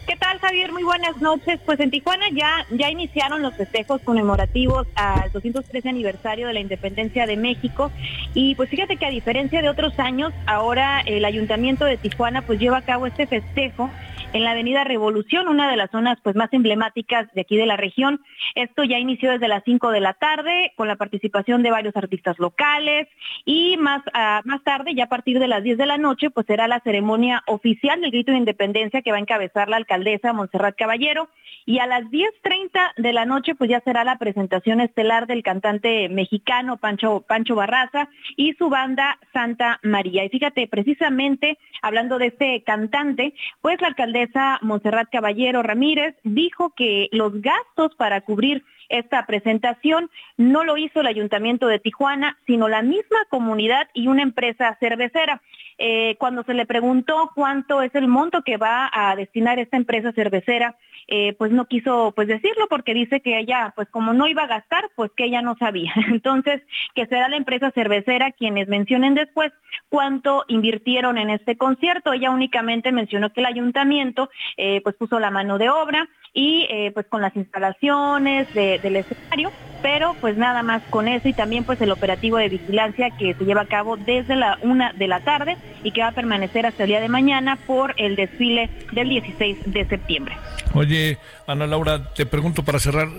¿Qué 0.08 0.16
tal, 0.16 0.40
Javier? 0.40 0.72
Muy 0.72 0.84
buenas 0.84 1.18
noches. 1.18 1.60
Pues 1.66 1.78
en 1.82 1.92
Tijuana 1.92 2.28
ya, 2.34 2.66
ya 2.72 2.90
iniciaron 2.90 3.42
los 3.42 3.54
festejos 3.56 4.00
conmemorativos 4.02 4.88
al 4.96 5.30
213 5.34 5.90
aniversario 5.90 6.48
de 6.48 6.54
la 6.54 6.62
independencia 6.62 7.26
de 7.26 7.36
México. 7.36 7.92
Y 8.34 8.56
pues 8.56 8.70
fíjate 8.70 8.96
que 8.96 9.08
a 9.08 9.10
diferencia 9.10 9.62
de 9.62 9.68
otros 9.68 10.00
años, 10.00 10.32
ahora 10.46 11.02
el 11.02 11.26
ayuntamiento 11.26 11.84
de 11.84 11.98
Tijuana 11.98 12.44
pues 12.44 12.62
lleva 12.62 12.78
a 12.78 12.84
cabo 12.84 13.08
este 13.08 13.28
festejo 13.28 13.90
en 14.34 14.44
la 14.44 14.52
Avenida 14.52 14.84
Revolución, 14.84 15.48
una 15.48 15.70
de 15.70 15.78
las 15.78 15.92
zonas 15.92 16.18
pues 16.24 16.36
más 16.36 16.52
emblemáticas 16.52 17.32
de 17.34 17.42
aquí 17.42 17.56
de 17.56 17.68
la 17.68 17.78
región. 17.78 18.20
Esto 18.56 18.84
ya 18.84 18.98
inició 18.98 19.32
desde 19.32 19.48
las 19.48 19.64
5 19.64 19.92
de 19.92 20.00
la 20.00 20.14
tarde 20.14 20.74
con 20.76 20.88
la 20.88 20.96
participación 20.96 21.62
de 21.62 21.70
varios 21.70 21.96
artistas 21.96 22.40
locales 22.40 23.08
y 23.46 23.78
más, 23.78 24.02
uh, 24.08 24.46
más 24.46 24.64
tarde, 24.64 24.96
ya 24.96 25.06
a 25.06 25.10
partir 25.10 25.40
de 25.40 25.48
las 25.48 25.62
10 25.62 25.78
de 25.78 25.86
la 25.86 26.00
noche, 26.00 26.32
pues 26.32 26.48
será 26.48 26.68
la 26.68 26.80
ceremonia 26.80 27.44
oficial 27.46 28.02
del 28.02 28.12
grito 28.12 28.32
de 28.32 28.40
independencia 28.40 29.04
que 29.04 29.12
va 29.12 29.18
a 29.18 29.22
encabezar 29.22 29.70
la 29.70 29.78
alcaldesa 29.78 30.34
Montserrat 30.34 30.76
Caballero 30.76 31.30
y 31.66 31.80
a 31.80 31.88
las 31.88 32.04
10.30 32.06 32.94
de 32.98 33.14
la 33.14 33.26
noche 33.26 33.56
pues 33.56 33.70
ya 33.70 33.82
será 33.82 34.04
la 34.04 34.18
presentación 34.18 34.82
estelar 34.82 35.28
del 35.28 35.44
cantante 35.44 36.10
mexicano 36.10 36.78
Pancho, 36.78 37.22
Pancho 37.22 37.56
Barraza 37.56 38.10
y 38.36 38.54
su 38.54 38.70
banda 38.70 39.20
Santa 39.32 39.80
María. 39.84 40.26
Y 40.26 40.30
fíjate, 40.30 40.68
precisamente 40.68 41.58
hablando 41.82 42.18
de 42.18 42.28
este 42.28 42.64
cantante, 42.64 43.34
pues 43.62 43.80
la 43.80 43.88
alcaldesa 43.88 44.23
Montserrat 44.62 45.10
Caballero 45.12 45.64
Ramírez 45.64 46.16
dijo 46.24 46.74
que 46.76 47.10
los 47.12 47.42
gastos 47.42 47.96
para 47.96 48.22
cubrir 48.22 48.64
esta 48.90 49.26
presentación 49.26 50.10
no 50.38 50.64
lo 50.64 50.78
hizo 50.78 51.02
el 51.02 51.08
Ayuntamiento 51.08 51.68
de 51.68 51.80
Tijuana, 51.80 52.38
sino 52.46 52.68
la 52.68 52.82
misma 52.82 53.26
comunidad 53.30 53.88
y 53.94 54.08
una 54.08 54.22
empresa 54.22 54.78
cervecera. 54.80 55.42
Eh, 55.86 56.16
cuando 56.18 56.44
se 56.44 56.54
le 56.54 56.66
preguntó 56.66 57.32
cuánto 57.36 57.82
es 57.82 57.94
el 57.94 58.08
monto 58.08 58.42
que 58.42 58.56
va 58.56 58.90
a 58.94 59.18
destinar 59.18 59.60
esta 59.60 59.76
empresa 59.76 60.14
cervecera, 60.14 60.78
eh, 61.10 61.34
pues 61.34 61.52
no 61.52 61.66
quiso 61.66 62.14
pues 62.16 62.30
decirlo 62.30 62.68
porque 62.70 62.94
dice 62.94 63.20
que 63.20 63.38
ella, 63.38 63.74
pues 63.76 63.90
como 63.90 64.14
no 64.14 64.26
iba 64.28 64.44
a 64.44 64.48
gastar, 64.48 64.90
pues 64.96 65.12
que 65.12 65.26
ella 65.26 65.42
no 65.42 65.58
sabía. 65.58 65.92
Entonces, 66.08 66.62
que 66.96 67.06
será 67.08 67.28
la 67.28 67.36
empresa 67.36 67.70
cervecera 67.72 68.32
quienes 68.32 68.70
mencionen 68.70 69.14
después 69.14 69.52
cuánto 69.90 70.46
invirtieron 70.48 71.18
en 71.18 71.30
este 71.30 71.58
concierto. 71.58 72.14
Ella 72.14 72.32
únicamente 72.32 72.94
mencionó 72.94 73.34
que 73.34 73.42
el 73.42 73.48
ayuntamiento 73.48 74.30
eh, 74.56 74.80
pues 74.86 74.96
puso 74.96 75.20
la 75.20 75.32
mano 75.32 75.58
de 75.58 75.70
obra 75.70 76.08
y 76.34 76.66
eh, 76.70 76.92
pues 76.94 77.06
con 77.08 77.22
las 77.22 77.36
instalaciones 77.36 78.52
de, 78.54 78.80
del 78.80 78.96
escenario, 78.96 79.52
pero 79.82 80.16
pues 80.20 80.36
nada 80.36 80.64
más 80.64 80.82
con 80.90 81.08
eso 81.08 81.28
y 81.28 81.34
también 81.34 81.64
pues 81.64 81.80
el 81.82 81.92
operativo 81.92 82.38
de 82.38 82.50
vigilancia 82.50 83.12
que 83.12 83.36
se 83.36 83.46
lleva 83.46 83.62
a 83.62 83.68
cabo 83.68 83.98
desde 83.98 84.36
la 84.36 84.58
una 84.64 84.94
de 84.94 85.08
la 85.08 85.20
tarde 85.20 85.58
y 85.84 85.92
que 85.92 86.02
va 86.02 86.08
a 86.08 86.12
permanecer 86.14 86.66
hasta 86.66 86.84
el 86.84 86.90
día 86.90 87.02
de 87.02 87.10
mañana 87.10 87.58
por 87.68 87.94
el 87.98 88.16
desfile 88.16 88.70
del 88.92 89.10
16 89.10 89.58
de 89.66 89.86
septiembre. 89.86 90.36
Oye, 90.74 91.20
Ana 91.46 91.68
Laura, 91.68 92.14
te 92.14 92.26
pregunto 92.26 92.64
para 92.64 92.80
cerrar, 92.80 93.10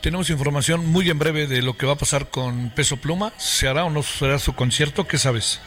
tenemos 0.00 0.30
información 0.30 0.86
muy 0.86 1.10
en 1.10 1.18
breve 1.18 1.46
de 1.46 1.60
lo 1.60 1.76
que 1.76 1.84
va 1.84 1.92
a 1.92 1.96
pasar 1.96 2.28
con 2.28 2.70
Peso 2.70 2.96
Pluma, 2.96 3.32
¿se 3.36 3.68
hará 3.68 3.84
o 3.84 3.90
no 3.90 4.02
será 4.02 4.38
su 4.38 4.54
concierto? 4.54 5.06
¿Qué 5.06 5.18
sabes? 5.18 5.60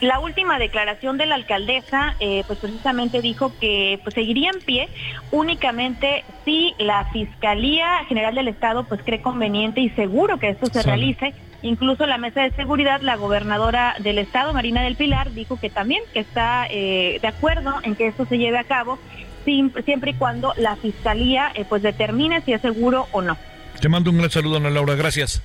La 0.00 0.18
última 0.18 0.58
declaración 0.58 1.18
de 1.18 1.26
la 1.26 1.34
alcaldesa, 1.34 2.16
eh, 2.20 2.42
pues 2.46 2.58
precisamente 2.58 3.20
dijo 3.20 3.52
que 3.60 4.00
pues, 4.02 4.14
seguiría 4.14 4.50
en 4.50 4.60
pie 4.60 4.88
únicamente 5.30 6.24
si 6.46 6.74
la 6.78 7.04
Fiscalía 7.12 8.04
General 8.08 8.34
del 8.34 8.48
Estado 8.48 8.84
pues 8.84 9.02
cree 9.04 9.20
conveniente 9.20 9.82
y 9.82 9.90
seguro 9.90 10.38
que 10.38 10.50
esto 10.50 10.66
se 10.66 10.82
sí. 10.82 10.86
realice. 10.86 11.34
Incluso 11.62 12.06
la 12.06 12.16
mesa 12.16 12.40
de 12.40 12.50
seguridad, 12.52 13.02
la 13.02 13.16
gobernadora 13.16 13.94
del 13.98 14.16
estado, 14.16 14.54
Marina 14.54 14.82
del 14.82 14.96
Pilar, 14.96 15.32
dijo 15.32 15.60
que 15.60 15.68
también 15.68 16.02
que 16.14 16.20
está 16.20 16.66
eh, 16.70 17.18
de 17.20 17.28
acuerdo 17.28 17.74
en 17.82 17.94
que 17.94 18.06
esto 18.06 18.24
se 18.24 18.38
lleve 18.38 18.56
a 18.58 18.64
cabo 18.64 18.98
siempre 19.44 20.12
y 20.12 20.14
cuando 20.14 20.54
la 20.56 20.76
fiscalía 20.76 21.52
eh, 21.54 21.66
pues 21.68 21.82
determine 21.82 22.40
si 22.42 22.54
es 22.54 22.62
seguro 22.62 23.08
o 23.12 23.20
no. 23.20 23.36
Te 23.78 23.90
mando 23.90 24.10
un 24.10 24.18
gran 24.18 24.30
saludo, 24.30 24.56
Ana 24.56 24.70
Laura. 24.70 24.94
Gracias. 24.94 25.42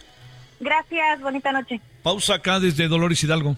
Gracias, 0.62 1.20
bonita 1.20 1.52
noche. 1.52 1.82
Pausa 2.04 2.36
acá 2.36 2.62
desde 2.62 2.88
Dolores 2.88 3.22
Hidalgo. 3.22 3.58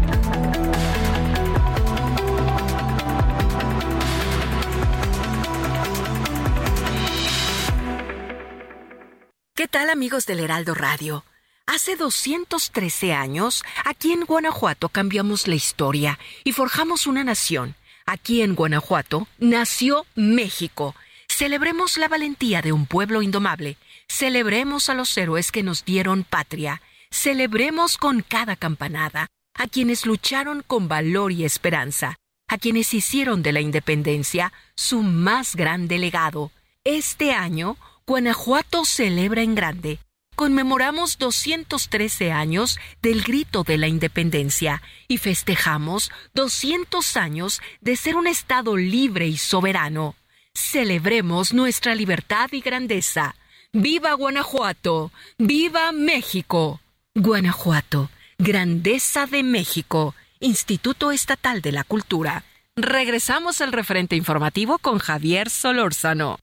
Tal 9.71 9.89
amigos 9.89 10.25
del 10.25 10.41
Heraldo 10.41 10.73
Radio? 10.73 11.23
Hace 11.65 11.95
213 11.95 13.13
años, 13.13 13.63
aquí 13.85 14.11
en 14.11 14.25
Guanajuato 14.25 14.89
cambiamos 14.89 15.47
la 15.47 15.55
historia 15.55 16.19
y 16.43 16.51
forjamos 16.51 17.07
una 17.07 17.23
nación. 17.23 17.75
Aquí 18.05 18.41
en 18.41 18.55
Guanajuato 18.55 19.29
nació 19.39 20.05
México. 20.13 20.93
Celebremos 21.29 21.97
la 21.97 22.09
valentía 22.09 22.61
de 22.61 22.73
un 22.73 22.85
pueblo 22.85 23.21
indomable. 23.21 23.77
Celebremos 24.09 24.89
a 24.89 24.93
los 24.93 25.17
héroes 25.17 25.53
que 25.53 25.63
nos 25.63 25.85
dieron 25.85 26.25
patria. 26.25 26.81
Celebremos 27.09 27.95
con 27.97 28.23
cada 28.23 28.57
campanada 28.57 29.27
a 29.53 29.67
quienes 29.67 30.05
lucharon 30.05 30.63
con 30.67 30.89
valor 30.89 31.31
y 31.31 31.45
esperanza, 31.45 32.17
a 32.49 32.57
quienes 32.57 32.93
hicieron 32.93 33.41
de 33.41 33.53
la 33.53 33.61
independencia 33.61 34.51
su 34.75 35.01
más 35.01 35.55
grande 35.55 35.97
legado. 35.97 36.51
Este 36.83 37.31
año, 37.31 37.77
Guanajuato 38.11 38.83
celebra 38.83 39.41
en 39.41 39.55
grande. 39.55 39.97
Conmemoramos 40.35 41.17
213 41.17 42.33
años 42.33 42.77
del 43.01 43.23
grito 43.23 43.63
de 43.63 43.77
la 43.77 43.87
independencia 43.87 44.81
y 45.07 45.17
festejamos 45.17 46.11
200 46.33 47.15
años 47.15 47.61
de 47.79 47.95
ser 47.95 48.17
un 48.17 48.27
Estado 48.27 48.75
libre 48.75 49.27
y 49.27 49.37
soberano. 49.37 50.15
Celebremos 50.53 51.53
nuestra 51.53 51.95
libertad 51.95 52.49
y 52.51 52.59
grandeza. 52.59 53.33
¡Viva 53.71 54.11
Guanajuato! 54.11 55.13
¡Viva 55.37 55.93
México! 55.93 56.81
Guanajuato, 57.15 58.09
Grandeza 58.37 59.25
de 59.25 59.41
México, 59.41 60.15
Instituto 60.41 61.13
Estatal 61.13 61.61
de 61.61 61.71
la 61.71 61.85
Cultura. 61.85 62.43
Regresamos 62.75 63.61
al 63.61 63.71
referente 63.71 64.17
informativo 64.17 64.79
con 64.79 64.99
Javier 64.99 65.49
Solórzano. 65.49 66.39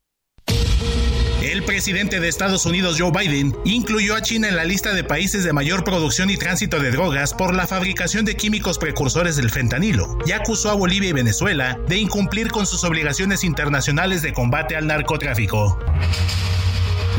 El 1.48 1.62
presidente 1.62 2.20
de 2.20 2.28
Estados 2.28 2.66
Unidos, 2.66 2.96
Joe 2.98 3.10
Biden, 3.10 3.56
incluyó 3.64 4.14
a 4.14 4.20
China 4.20 4.48
en 4.48 4.56
la 4.56 4.66
lista 4.66 4.92
de 4.92 5.02
países 5.02 5.44
de 5.44 5.54
mayor 5.54 5.82
producción 5.82 6.28
y 6.28 6.36
tránsito 6.36 6.78
de 6.78 6.90
drogas 6.90 7.32
por 7.32 7.54
la 7.54 7.66
fabricación 7.66 8.26
de 8.26 8.36
químicos 8.36 8.78
precursores 8.78 9.36
del 9.36 9.48
fentanilo 9.48 10.18
y 10.26 10.32
acusó 10.32 10.70
a 10.70 10.74
Bolivia 10.74 11.08
y 11.08 11.14
Venezuela 11.14 11.80
de 11.88 11.96
incumplir 11.96 12.48
con 12.48 12.66
sus 12.66 12.84
obligaciones 12.84 13.44
internacionales 13.44 14.20
de 14.20 14.34
combate 14.34 14.76
al 14.76 14.86
narcotráfico. 14.86 15.78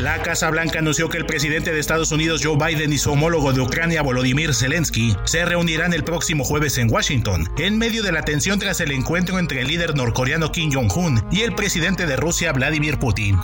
La 0.00 0.22
Casa 0.22 0.48
Blanca 0.48 0.78
anunció 0.78 1.10
que 1.10 1.18
el 1.18 1.26
presidente 1.26 1.72
de 1.74 1.78
Estados 1.78 2.10
Unidos 2.10 2.40
Joe 2.42 2.56
Biden 2.56 2.90
y 2.90 2.96
su 2.96 3.12
homólogo 3.12 3.52
de 3.52 3.60
Ucrania 3.60 4.00
Volodymyr 4.00 4.54
Zelensky 4.54 5.14
se 5.24 5.44
reunirán 5.44 5.92
el 5.92 6.04
próximo 6.04 6.42
jueves 6.42 6.78
en 6.78 6.90
Washington, 6.90 7.46
en 7.58 7.76
medio 7.76 8.02
de 8.02 8.10
la 8.10 8.22
tensión 8.22 8.58
tras 8.58 8.80
el 8.80 8.92
encuentro 8.92 9.38
entre 9.38 9.60
el 9.60 9.68
líder 9.68 9.94
norcoreano 9.94 10.52
Kim 10.52 10.72
Jong-un 10.72 11.22
y 11.30 11.42
el 11.42 11.54
presidente 11.54 12.06
de 12.06 12.16
Rusia 12.16 12.50
Vladimir 12.52 12.98
Putin. 12.98 13.36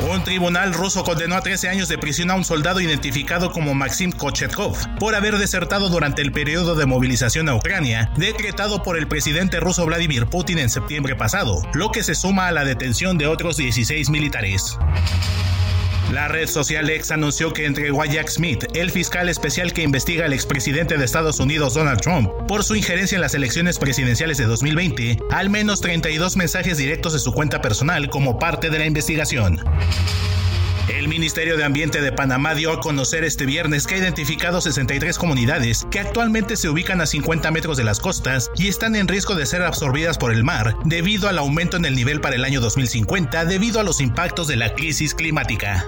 Un 0.00 0.22
tribunal 0.22 0.72
ruso 0.74 1.02
condenó 1.02 1.34
a 1.34 1.40
13 1.40 1.68
años 1.68 1.88
de 1.88 1.98
prisión 1.98 2.30
a 2.30 2.36
un 2.36 2.44
soldado 2.44 2.80
identificado 2.80 3.50
como 3.50 3.74
Maxim 3.74 4.12
Kochetkov 4.12 4.76
por 4.98 5.16
haber 5.16 5.38
desertado 5.38 5.88
durante 5.88 6.22
el 6.22 6.30
periodo 6.30 6.76
de 6.76 6.86
movilización 6.86 7.48
a 7.48 7.56
Ucrania, 7.56 8.10
decretado 8.16 8.82
por 8.84 8.96
el 8.96 9.08
presidente 9.08 9.58
ruso 9.58 9.84
Vladimir 9.86 10.26
Putin 10.26 10.58
en 10.58 10.70
septiembre 10.70 11.16
pasado, 11.16 11.62
lo 11.74 11.90
que 11.90 12.04
se 12.04 12.14
suma 12.14 12.46
a 12.46 12.52
la 12.52 12.64
detención 12.64 13.18
de 13.18 13.26
otros 13.26 13.56
16 13.56 14.08
militares. 14.10 14.78
La 16.12 16.26
red 16.26 16.48
social 16.48 16.88
X 16.88 17.10
anunció 17.10 17.52
que 17.52 17.66
entregó 17.66 18.00
a 18.02 18.06
Jack 18.06 18.30
Smith, 18.30 18.64
el 18.74 18.90
fiscal 18.90 19.28
especial 19.28 19.74
que 19.74 19.82
investiga 19.82 20.24
al 20.24 20.32
expresidente 20.32 20.96
de 20.96 21.04
Estados 21.04 21.38
Unidos 21.38 21.74
Donald 21.74 22.00
Trump 22.00 22.30
por 22.46 22.64
su 22.64 22.74
injerencia 22.76 23.16
en 23.16 23.20
las 23.20 23.34
elecciones 23.34 23.78
presidenciales 23.78 24.38
de 24.38 24.46
2020, 24.46 25.18
al 25.30 25.50
menos 25.50 25.82
32 25.82 26.36
mensajes 26.36 26.78
directos 26.78 27.12
de 27.12 27.18
su 27.18 27.34
cuenta 27.34 27.60
personal 27.60 28.08
como 28.08 28.38
parte 28.38 28.70
de 28.70 28.78
la 28.78 28.86
investigación. 28.86 29.62
El 30.88 31.06
Ministerio 31.06 31.58
de 31.58 31.64
Ambiente 31.64 32.00
de 32.00 32.12
Panamá 32.12 32.54
dio 32.54 32.72
a 32.72 32.80
conocer 32.80 33.22
este 33.22 33.44
viernes 33.44 33.86
que 33.86 33.96
ha 33.96 33.98
identificado 33.98 34.62
63 34.62 35.18
comunidades 35.18 35.86
que 35.90 36.00
actualmente 36.00 36.56
se 36.56 36.70
ubican 36.70 37.02
a 37.02 37.06
50 37.06 37.50
metros 37.50 37.76
de 37.76 37.84
las 37.84 38.00
costas 38.00 38.50
y 38.56 38.68
están 38.68 38.96
en 38.96 39.06
riesgo 39.06 39.34
de 39.34 39.44
ser 39.44 39.62
absorbidas 39.62 40.16
por 40.16 40.32
el 40.32 40.44
mar 40.44 40.76
debido 40.86 41.28
al 41.28 41.36
aumento 41.36 41.76
en 41.76 41.84
el 41.84 41.94
nivel 41.94 42.22
para 42.22 42.36
el 42.36 42.44
año 42.44 42.62
2050 42.62 43.44
debido 43.44 43.80
a 43.80 43.84
los 43.84 44.00
impactos 44.00 44.48
de 44.48 44.56
la 44.56 44.74
crisis 44.74 45.14
climática. 45.14 45.86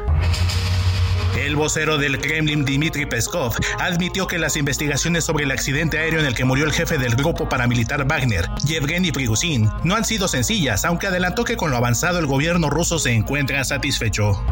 El 1.39 1.57
vocero 1.57 1.99
del 1.99 2.19
Kremlin, 2.21 2.65
Dmitry 2.65 3.07
Peskov, 3.07 3.55
admitió 3.79 4.27
que 4.27 4.39
las 4.39 4.57
investigaciones 4.57 5.25
sobre 5.25 5.45
el 5.45 5.51
accidente 5.51 5.99
aéreo 5.99 6.21
en 6.21 6.27
el 6.27 6.35
que 6.35 6.45
murió 6.45 6.65
el 6.65 6.73
jefe 6.73 6.99
del 6.99 7.15
grupo 7.15 7.49
paramilitar 7.49 8.07
Wagner, 8.07 8.49
Yevgeny 8.65 9.13
Prigozhin, 9.13 9.71
no 9.85 9.95
han 9.95 10.05
sido 10.05 10.29
sencillas, 10.29 10.85
aunque 10.85 11.07
adelantó 11.07 11.45
que 11.45 11.57
con 11.57 11.71
lo 11.71 11.77
avanzado 11.77 12.19
el 12.19 12.27
gobierno 12.27 12.71
ruso 12.71 12.99
se 12.99 13.13
encuentra 13.13 13.65
satisfecho. 13.65 14.43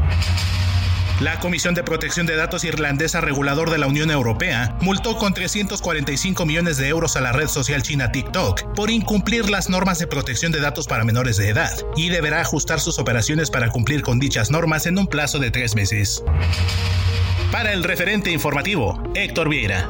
La 1.21 1.41
Comisión 1.41 1.75
de 1.75 1.83
Protección 1.83 2.27
de 2.27 2.37
Datos 2.37 2.63
irlandesa 2.63 3.21
regulador 3.21 3.71
de 3.71 3.79
la 3.79 3.89
Unión 3.89 4.13
Europea 4.13 4.77
multó 4.81 5.17
con 5.17 5.35
345 5.35 6.47
millones 6.47 6.77
de 6.77 6.87
euros 6.87 7.17
a 7.17 7.21
la 7.21 7.33
red 7.33 7.49
social 7.49 7.83
china 7.83 8.13
TikTok 8.13 8.73
por 8.77 8.89
incumplir 8.89 9.51
las 9.51 9.69
normas 9.69 9.99
de 9.99 10.07
protección 10.07 10.53
de 10.53 10.61
datos 10.61 10.87
para 10.87 11.03
menores 11.03 11.37
de 11.37 11.49
edad 11.49 11.73
y 11.97 12.11
deberá 12.11 12.41
ajustar 12.41 12.79
sus 12.79 13.01
operaciones 13.01 13.51
para 13.51 13.71
cumplir 13.71 14.03
con 14.03 14.21
dichas 14.21 14.53
normas 14.53 14.87
en 14.87 14.97
un 14.97 15.09
plazo 15.09 15.41
de 15.41 15.51
tres 15.51 15.75
meses. 15.75 16.23
Para 17.51 17.73
el 17.73 17.83
referente 17.83 18.31
informativo, 18.31 19.03
Héctor 19.17 19.49
Vieira. 19.49 19.89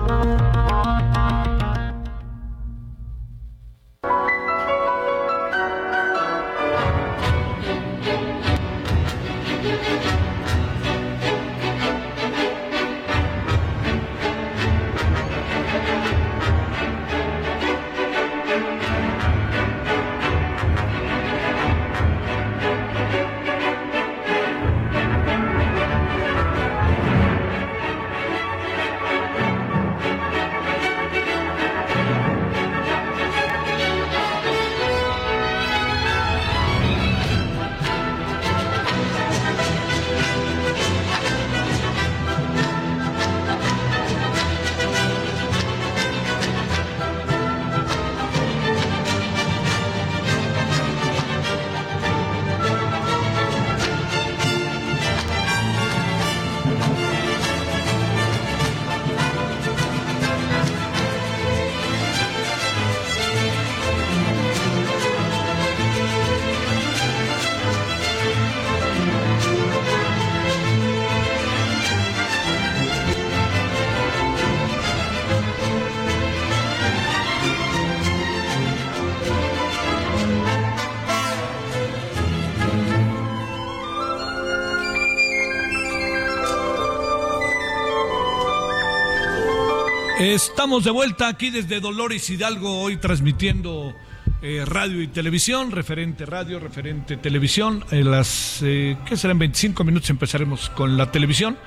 Estamos 90.38 90.84
de 90.84 90.92
vuelta 90.92 91.26
aquí 91.26 91.50
desde 91.50 91.80
Dolores 91.80 92.30
Hidalgo, 92.30 92.80
hoy 92.80 92.96
transmitiendo 92.98 93.92
eh, 94.40 94.62
radio 94.64 95.02
y 95.02 95.08
televisión, 95.08 95.72
referente 95.72 96.26
radio, 96.26 96.60
referente 96.60 97.16
televisión. 97.16 97.84
En 97.90 98.08
las, 98.12 98.62
eh, 98.62 98.96
¿qué 99.04 99.16
serán? 99.16 99.40
25 99.40 99.82
minutos 99.82 100.10
empezaremos 100.10 100.70
con 100.70 100.96
la 100.96 101.10
televisión. 101.10 101.58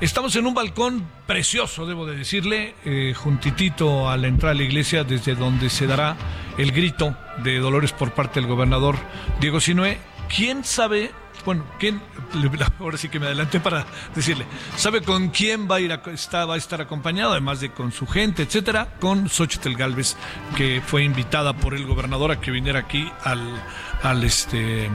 Estamos 0.00 0.34
en 0.36 0.46
un 0.46 0.54
balcón 0.54 1.06
precioso, 1.26 1.84
debo 1.84 2.06
de 2.06 2.16
decirle, 2.16 2.74
eh, 2.86 3.12
juntitito 3.14 4.08
a 4.08 4.16
la 4.16 4.28
entrada 4.28 4.54
de 4.54 4.60
la 4.60 4.66
iglesia, 4.68 5.04
desde 5.04 5.34
donde 5.34 5.68
se 5.68 5.86
dará 5.86 6.16
el 6.56 6.72
grito 6.72 7.14
de 7.42 7.58
Dolores 7.58 7.92
por 7.92 8.14
parte 8.14 8.40
del 8.40 8.48
gobernador 8.48 8.96
Diego 9.38 9.60
Sinue. 9.60 9.98
¿Quién 10.34 10.64
sabe 10.64 11.10
bueno, 11.44 11.64
¿quién? 11.78 12.00
Ahora 12.80 12.98
sí 12.98 13.08
que 13.08 13.20
me 13.20 13.26
adelanté 13.26 13.60
para 13.60 13.86
decirle, 14.14 14.46
¿sabe 14.76 15.02
con 15.02 15.28
quién 15.28 15.68
va 15.70 15.76
a 15.76 15.80
ir 15.80 15.98
está, 16.12 16.44
va 16.44 16.54
a 16.54 16.58
estar 16.58 16.80
acompañado? 16.80 17.32
Además 17.32 17.60
de 17.60 17.70
con 17.70 17.92
su 17.92 18.06
gente, 18.06 18.42
etcétera, 18.42 18.88
con 19.00 19.28
Xochitl 19.28 19.74
Galvez, 19.74 20.16
que 20.56 20.82
fue 20.84 21.04
invitada 21.04 21.52
por 21.52 21.74
el 21.74 21.86
gobernador 21.86 22.32
a 22.32 22.40
que 22.40 22.50
viniera 22.50 22.80
aquí 22.80 23.10
al, 23.22 23.62
al 24.02 24.24
este 24.24 24.90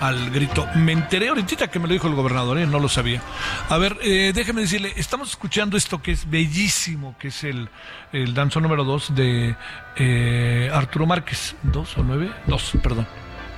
al 0.00 0.30
grito. 0.30 0.66
Me 0.74 0.92
enteré 0.92 1.28
ahorita 1.28 1.68
que 1.68 1.78
me 1.78 1.86
lo 1.86 1.92
dijo 1.92 2.08
el 2.08 2.14
gobernador, 2.14 2.58
¿eh? 2.58 2.66
no 2.66 2.80
lo 2.80 2.88
sabía. 2.88 3.22
A 3.68 3.78
ver, 3.78 3.96
eh, 4.02 4.32
déjeme 4.34 4.62
decirle, 4.62 4.92
estamos 4.96 5.30
escuchando 5.30 5.76
esto 5.76 6.02
que 6.02 6.12
es 6.12 6.28
bellísimo, 6.28 7.16
que 7.18 7.28
es 7.28 7.44
el, 7.44 7.68
el 8.12 8.34
danzo 8.34 8.60
número 8.60 8.84
2 8.84 9.14
de 9.14 9.56
eh, 9.96 10.70
Arturo 10.72 11.06
Márquez. 11.06 11.54
¿Dos 11.62 11.96
o 11.96 12.02
nueve? 12.02 12.30
Dos, 12.46 12.72
perdón. 12.82 13.06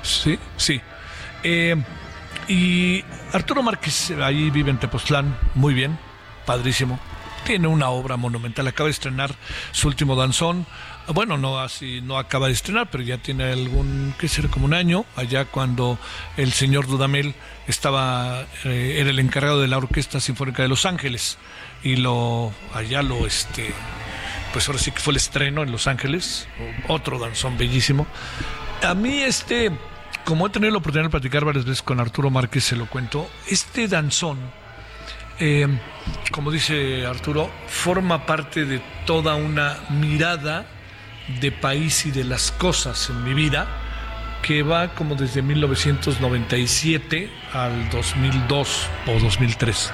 Sí, 0.03 0.39
sí. 0.57 0.81
Eh, 1.43 1.77
y 2.49 3.05
Arturo 3.33 3.63
Márquez, 3.63 4.13
ahí 4.23 4.51
vive 4.51 4.71
en 4.71 4.79
Tepoztlán, 4.79 5.37
muy 5.55 5.75
bien, 5.75 5.99
padrísimo. 6.47 6.99
Tiene 7.45 7.69
una 7.69 7.91
obra 7.91 8.17
monumental, 8.17 8.67
acaba 8.67 8.87
de 8.87 8.93
estrenar 8.93 9.35
su 9.73 9.89
último 9.89 10.17
danzón. 10.17 10.67
Bueno, 11.09 11.37
no 11.37 11.61
así, 11.61 12.01
no 12.01 12.19
acaba 12.19 12.47
de 12.47 12.55
estrenar, 12.55 12.89
pero 12.91 13.05
ya 13.05 13.19
tiene 13.19 13.45
algún, 13.53 14.15
qué 14.19 14.29
será, 14.29 14.49
como 14.49 14.65
un 14.65 14.73
año, 14.73 15.05
allá 15.17 15.45
cuando 15.45 15.99
el 16.39 16.53
señor 16.53 16.87
Dudamel 16.87 17.35
estaba, 17.67 18.47
eh, 18.65 18.97
era 18.99 19.11
el 19.11 19.19
encargado 19.19 19.61
de 19.61 19.69
la 19.69 19.77
Orquesta 19.77 20.21
Sinfónica 20.21 20.63
de 20.63 20.69
Los 20.69 20.87
Ángeles. 20.87 21.37
Y 21.83 21.97
lo, 21.97 22.53
allá 22.73 23.03
lo, 23.03 23.27
este, 23.27 23.75
pues 24.55 24.67
ahora 24.69 24.79
sí 24.79 24.91
que 24.93 25.01
fue 25.01 25.13
el 25.13 25.19
estreno 25.19 25.63
en 25.63 25.71
Los 25.71 25.87
Ángeles, 25.87 26.49
otro 26.89 27.19
danzón 27.19 27.59
bellísimo. 27.59 28.07
A 28.83 28.95
mí 28.95 29.21
este 29.21 29.71
como 30.25 30.47
he 30.47 30.51
tenido 30.51 30.73
la 30.73 30.79
oportunidad 30.79 31.07
de 31.07 31.11
platicar 31.11 31.45
varias 31.45 31.65
veces 31.65 31.83
con 31.83 32.01
Arturo 32.01 32.31
Márquez, 32.31 32.65
se 32.65 32.77
lo 32.77 32.87
cuento, 32.87 33.29
este 33.49 33.89
danzón, 33.89 34.39
eh, 35.39 35.69
como 36.33 36.51
dice 36.51 37.07
Arturo, 37.07 37.51
forma 37.67 38.25
parte 38.27 38.65
de 38.65 38.81
toda 39.07 39.35
una 39.35 39.77
mirada 39.91 40.67
de 41.41 41.53
país 41.53 42.07
y 42.07 42.11
de 42.11 42.25
las 42.25 42.53
cosas 42.53 43.11
en 43.11 43.23
mi 43.25 43.35
vida 43.35 43.67
que 44.43 44.63
va 44.63 44.95
como 44.95 45.15
desde 45.15 45.41
1997 45.43 47.31
al 47.53 47.89
2002 47.91 48.89
o 49.07 49.19
2003. 49.19 49.91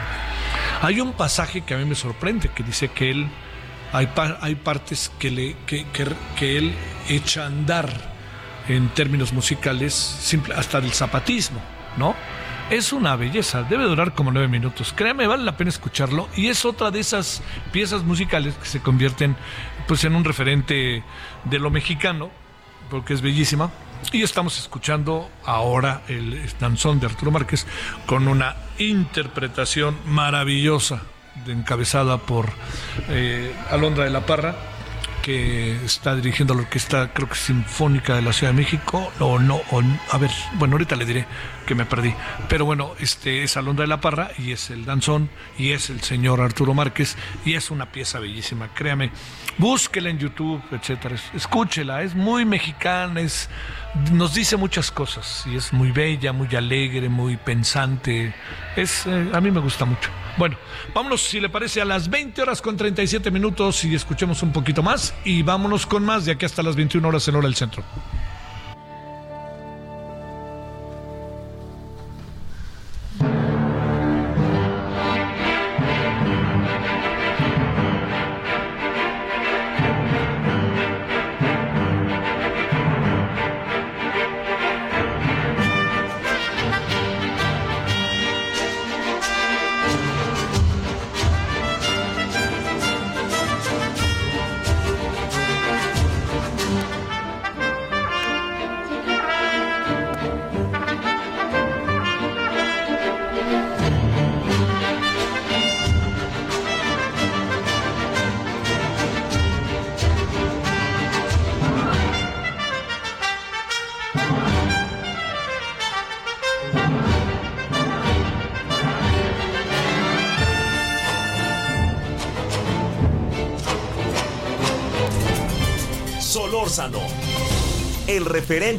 Hay 0.83 1.01
un 1.01 1.13
pasaje 1.13 1.61
que 1.61 1.75
a 1.75 1.77
mí 1.77 1.85
me 1.85 1.95
sorprende, 1.95 2.49
que 2.49 2.63
dice 2.65 2.89
que 2.89 3.11
él, 3.11 3.29
hay, 3.93 4.09
hay 4.41 4.55
partes 4.57 5.13
que, 5.19 5.31
le, 5.31 5.57
que, 5.67 5.87
que 6.37 6.59
él 6.59 6.75
echa 7.09 7.45
a 7.45 7.47
andar 7.47 8.10
en 8.69 8.89
términos 8.91 9.33
musicales, 9.33 9.95
simple, 9.95 10.55
hasta 10.55 10.81
del 10.81 10.93
zapatismo, 10.93 11.61
¿no? 11.97 12.15
Es 12.71 12.93
una 12.93 13.17
belleza, 13.17 13.65
debe 13.65 13.85
durar 13.85 14.15
como 14.15 14.31
nueve 14.31 14.47
minutos. 14.47 14.93
Créame, 14.95 15.27
vale 15.27 15.43
la 15.43 15.57
pena 15.57 15.71
escucharlo. 15.71 16.29
Y 16.37 16.47
es 16.47 16.65
otra 16.65 16.93
de 16.93 17.01
esas 17.01 17.43
piezas 17.73 18.05
musicales 18.05 18.55
que 18.55 18.67
se 18.67 18.81
convierten 18.81 19.35
pues 19.89 20.05
en 20.05 20.15
un 20.15 20.23
referente 20.23 21.03
de 21.45 21.59
lo 21.59 21.71
mexicano, 21.71 22.31
porque 22.89 23.13
es 23.13 23.23
bellísima. 23.23 23.71
Y 24.13 24.23
estamos 24.23 24.57
escuchando 24.59 25.29
ahora 25.45 26.03
el 26.07 26.41
danzón 26.61 27.01
de 27.01 27.07
Arturo 27.07 27.33
Márquez 27.33 27.67
con 28.07 28.29
una 28.29 28.55
interpretación 28.79 29.97
maravillosa, 30.07 31.03
encabezada 31.49 32.19
por 32.19 32.51
eh, 33.09 33.53
Alondra 33.71 34.05
de 34.05 34.11
la 34.11 34.27
Parra 34.27 34.55
que 35.23 35.77
está 35.85 36.15
dirigiendo 36.15 36.55
la 36.55 36.63
orquesta, 36.63 37.13
creo 37.13 37.29
que 37.29 37.35
sinfónica 37.35 38.15
de 38.15 38.23
la 38.23 38.33
Ciudad 38.33 38.53
de 38.53 38.59
México, 38.59 39.13
o 39.19 39.39
no, 39.39 39.61
o, 39.71 39.83
a 40.11 40.19
ver, 40.19 40.31
bueno, 40.55 40.75
ahorita 40.75 40.97
le 40.97 41.05
diré 41.05 41.27
que 41.71 41.77
me 41.77 41.87
perdí. 41.87 42.13
Pero 42.49 42.65
bueno, 42.65 42.97
este 42.99 43.45
es 43.45 43.57
Alondra 43.57 43.85
de 43.85 43.87
la 43.87 44.01
Parra 44.01 44.33
y 44.37 44.51
es 44.51 44.71
el 44.71 44.85
danzón 44.85 45.31
y 45.57 45.71
es 45.71 45.89
el 45.89 46.01
señor 46.01 46.41
Arturo 46.41 46.75
Márquez 46.75 47.17
y 47.45 47.55
es 47.55 47.71
una 47.71 47.93
pieza 47.93 48.19
bellísima, 48.19 48.75
créame. 48.75 49.13
Búsquela 49.57 50.11
en 50.11 50.19
YouTube, 50.19 50.61
etcétera. 50.73 51.15
Escúchela, 51.33 52.03
es 52.03 52.17
muy 52.17 52.45
mexicana, 52.45 53.21
es, 53.21 53.49
nos 54.11 54.35
dice 54.35 54.57
muchas 54.57 54.91
cosas 54.91 55.45
y 55.47 55.55
es 55.55 55.73
muy 55.73 55.93
bella, 55.93 56.33
muy 56.33 56.49
alegre, 56.57 57.09
muy 57.09 57.37
pensante. 57.37 58.35
Es, 58.75 59.07
eh, 59.07 59.31
a 59.33 59.41
mí 59.41 59.53
me 59.53 59.61
gusta 59.61 59.85
mucho. 59.85 60.11
Bueno, 60.39 60.57
vámonos, 60.93 61.23
si 61.23 61.39
le 61.39 61.51
parece, 61.51 61.81
a 61.81 61.85
las 61.85 62.11
20 62.11 62.43
horas 62.43 62.61
con 62.61 62.77
37 62.77 63.31
minutos 63.31 63.85
y 63.85 63.95
escuchemos 63.95 64.43
un 64.43 64.51
poquito 64.51 64.83
más. 64.83 65.15
Y 65.25 65.45
vámonos 65.45 65.87
con 65.87 66.05
más 66.05 66.25
de 66.25 66.33
aquí 66.33 66.45
hasta 66.45 66.65
las 66.65 66.75
21 66.75 67.07
horas 67.07 67.29
en 67.29 67.37
hora 67.37 67.47
del 67.47 67.55
centro. 67.55 67.85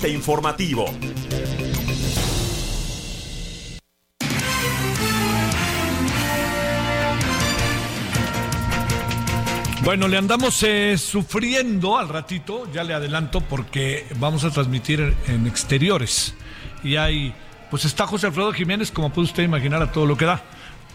Informativo. 0.10 0.86
Bueno, 9.84 10.10
le 10.10 10.18
andamos 10.18 10.62
eh, 10.64 10.98
sufriendo 10.98 11.98
al 11.98 12.10
ratito, 12.10 12.70
ya 12.74 12.84
le 12.84 12.94
adelanto, 12.94 13.40
porque 13.40 14.06
vamos 14.20 14.44
a 14.44 14.52
transmitir 14.52 15.16
en 15.28 15.48
exteriores. 15.48 16.36
Y 16.84 16.98
hay, 16.98 17.34
pues 17.70 17.86
está 17.86 18.06
José 18.06 18.28
Alfredo 18.28 18.52
Jiménez, 18.52 18.92
como 18.92 19.14
puede 19.14 19.28
usted 19.28 19.44
imaginar, 19.44 19.82
a 19.82 19.92
todo 19.92 20.06
lo 20.06 20.18
que 20.18 20.26
da. 20.26 20.44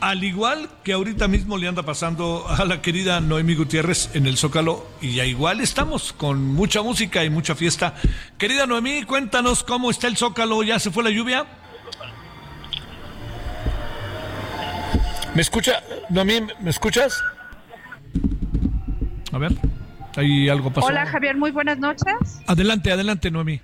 Al 0.01 0.23
igual 0.25 0.69
que 0.85 0.93
ahorita 0.93 1.27
mismo 1.27 1.57
le 1.57 1.69
anda 1.69 1.83
pasando 1.83 2.47
a 2.49 2.67
la 2.67 2.83
querida 2.83 3.21
Noemi 3.21 3.55
Gutiérrez 3.55 4.15
en 4.15 4.27
el 4.27 4.37
Zócalo, 4.37 4.87
y 5.01 5.15
ya 5.15 5.25
igual 5.25 5.63
estamos 5.63 6.13
con 6.13 6.45
mucha 6.45 6.83
música 6.83 7.25
y 7.25 7.31
mucha 7.31 7.55
fiesta. 7.55 7.95
Querida 8.37 8.67
Noemí, 8.67 9.05
cuéntanos 9.05 9.65
cómo 9.65 9.91
está 9.91 10.07
el 10.07 10.19
Zócalo, 10.19 10.63
¿ya 10.63 10.79
se 10.79 10.91
fue 10.91 11.03
la 11.03 11.11
lluvia? 11.11 11.47
¿Me 15.35 15.41
escucha? 15.41 15.83
Noemí, 16.11 16.47
¿me 16.61 16.71
escuchas? 16.71 17.23
A 19.33 19.39
ver, 19.39 19.53
¿hay 20.17 20.51
algo 20.51 20.71
pasó? 20.71 20.89
Hola 20.89 21.07
Javier, 21.07 21.39
muy 21.39 21.53
buenas 21.53 21.79
noches. 21.79 22.43
Adelante, 22.47 22.93
adelante, 22.93 23.31
Noemí. 23.31 23.63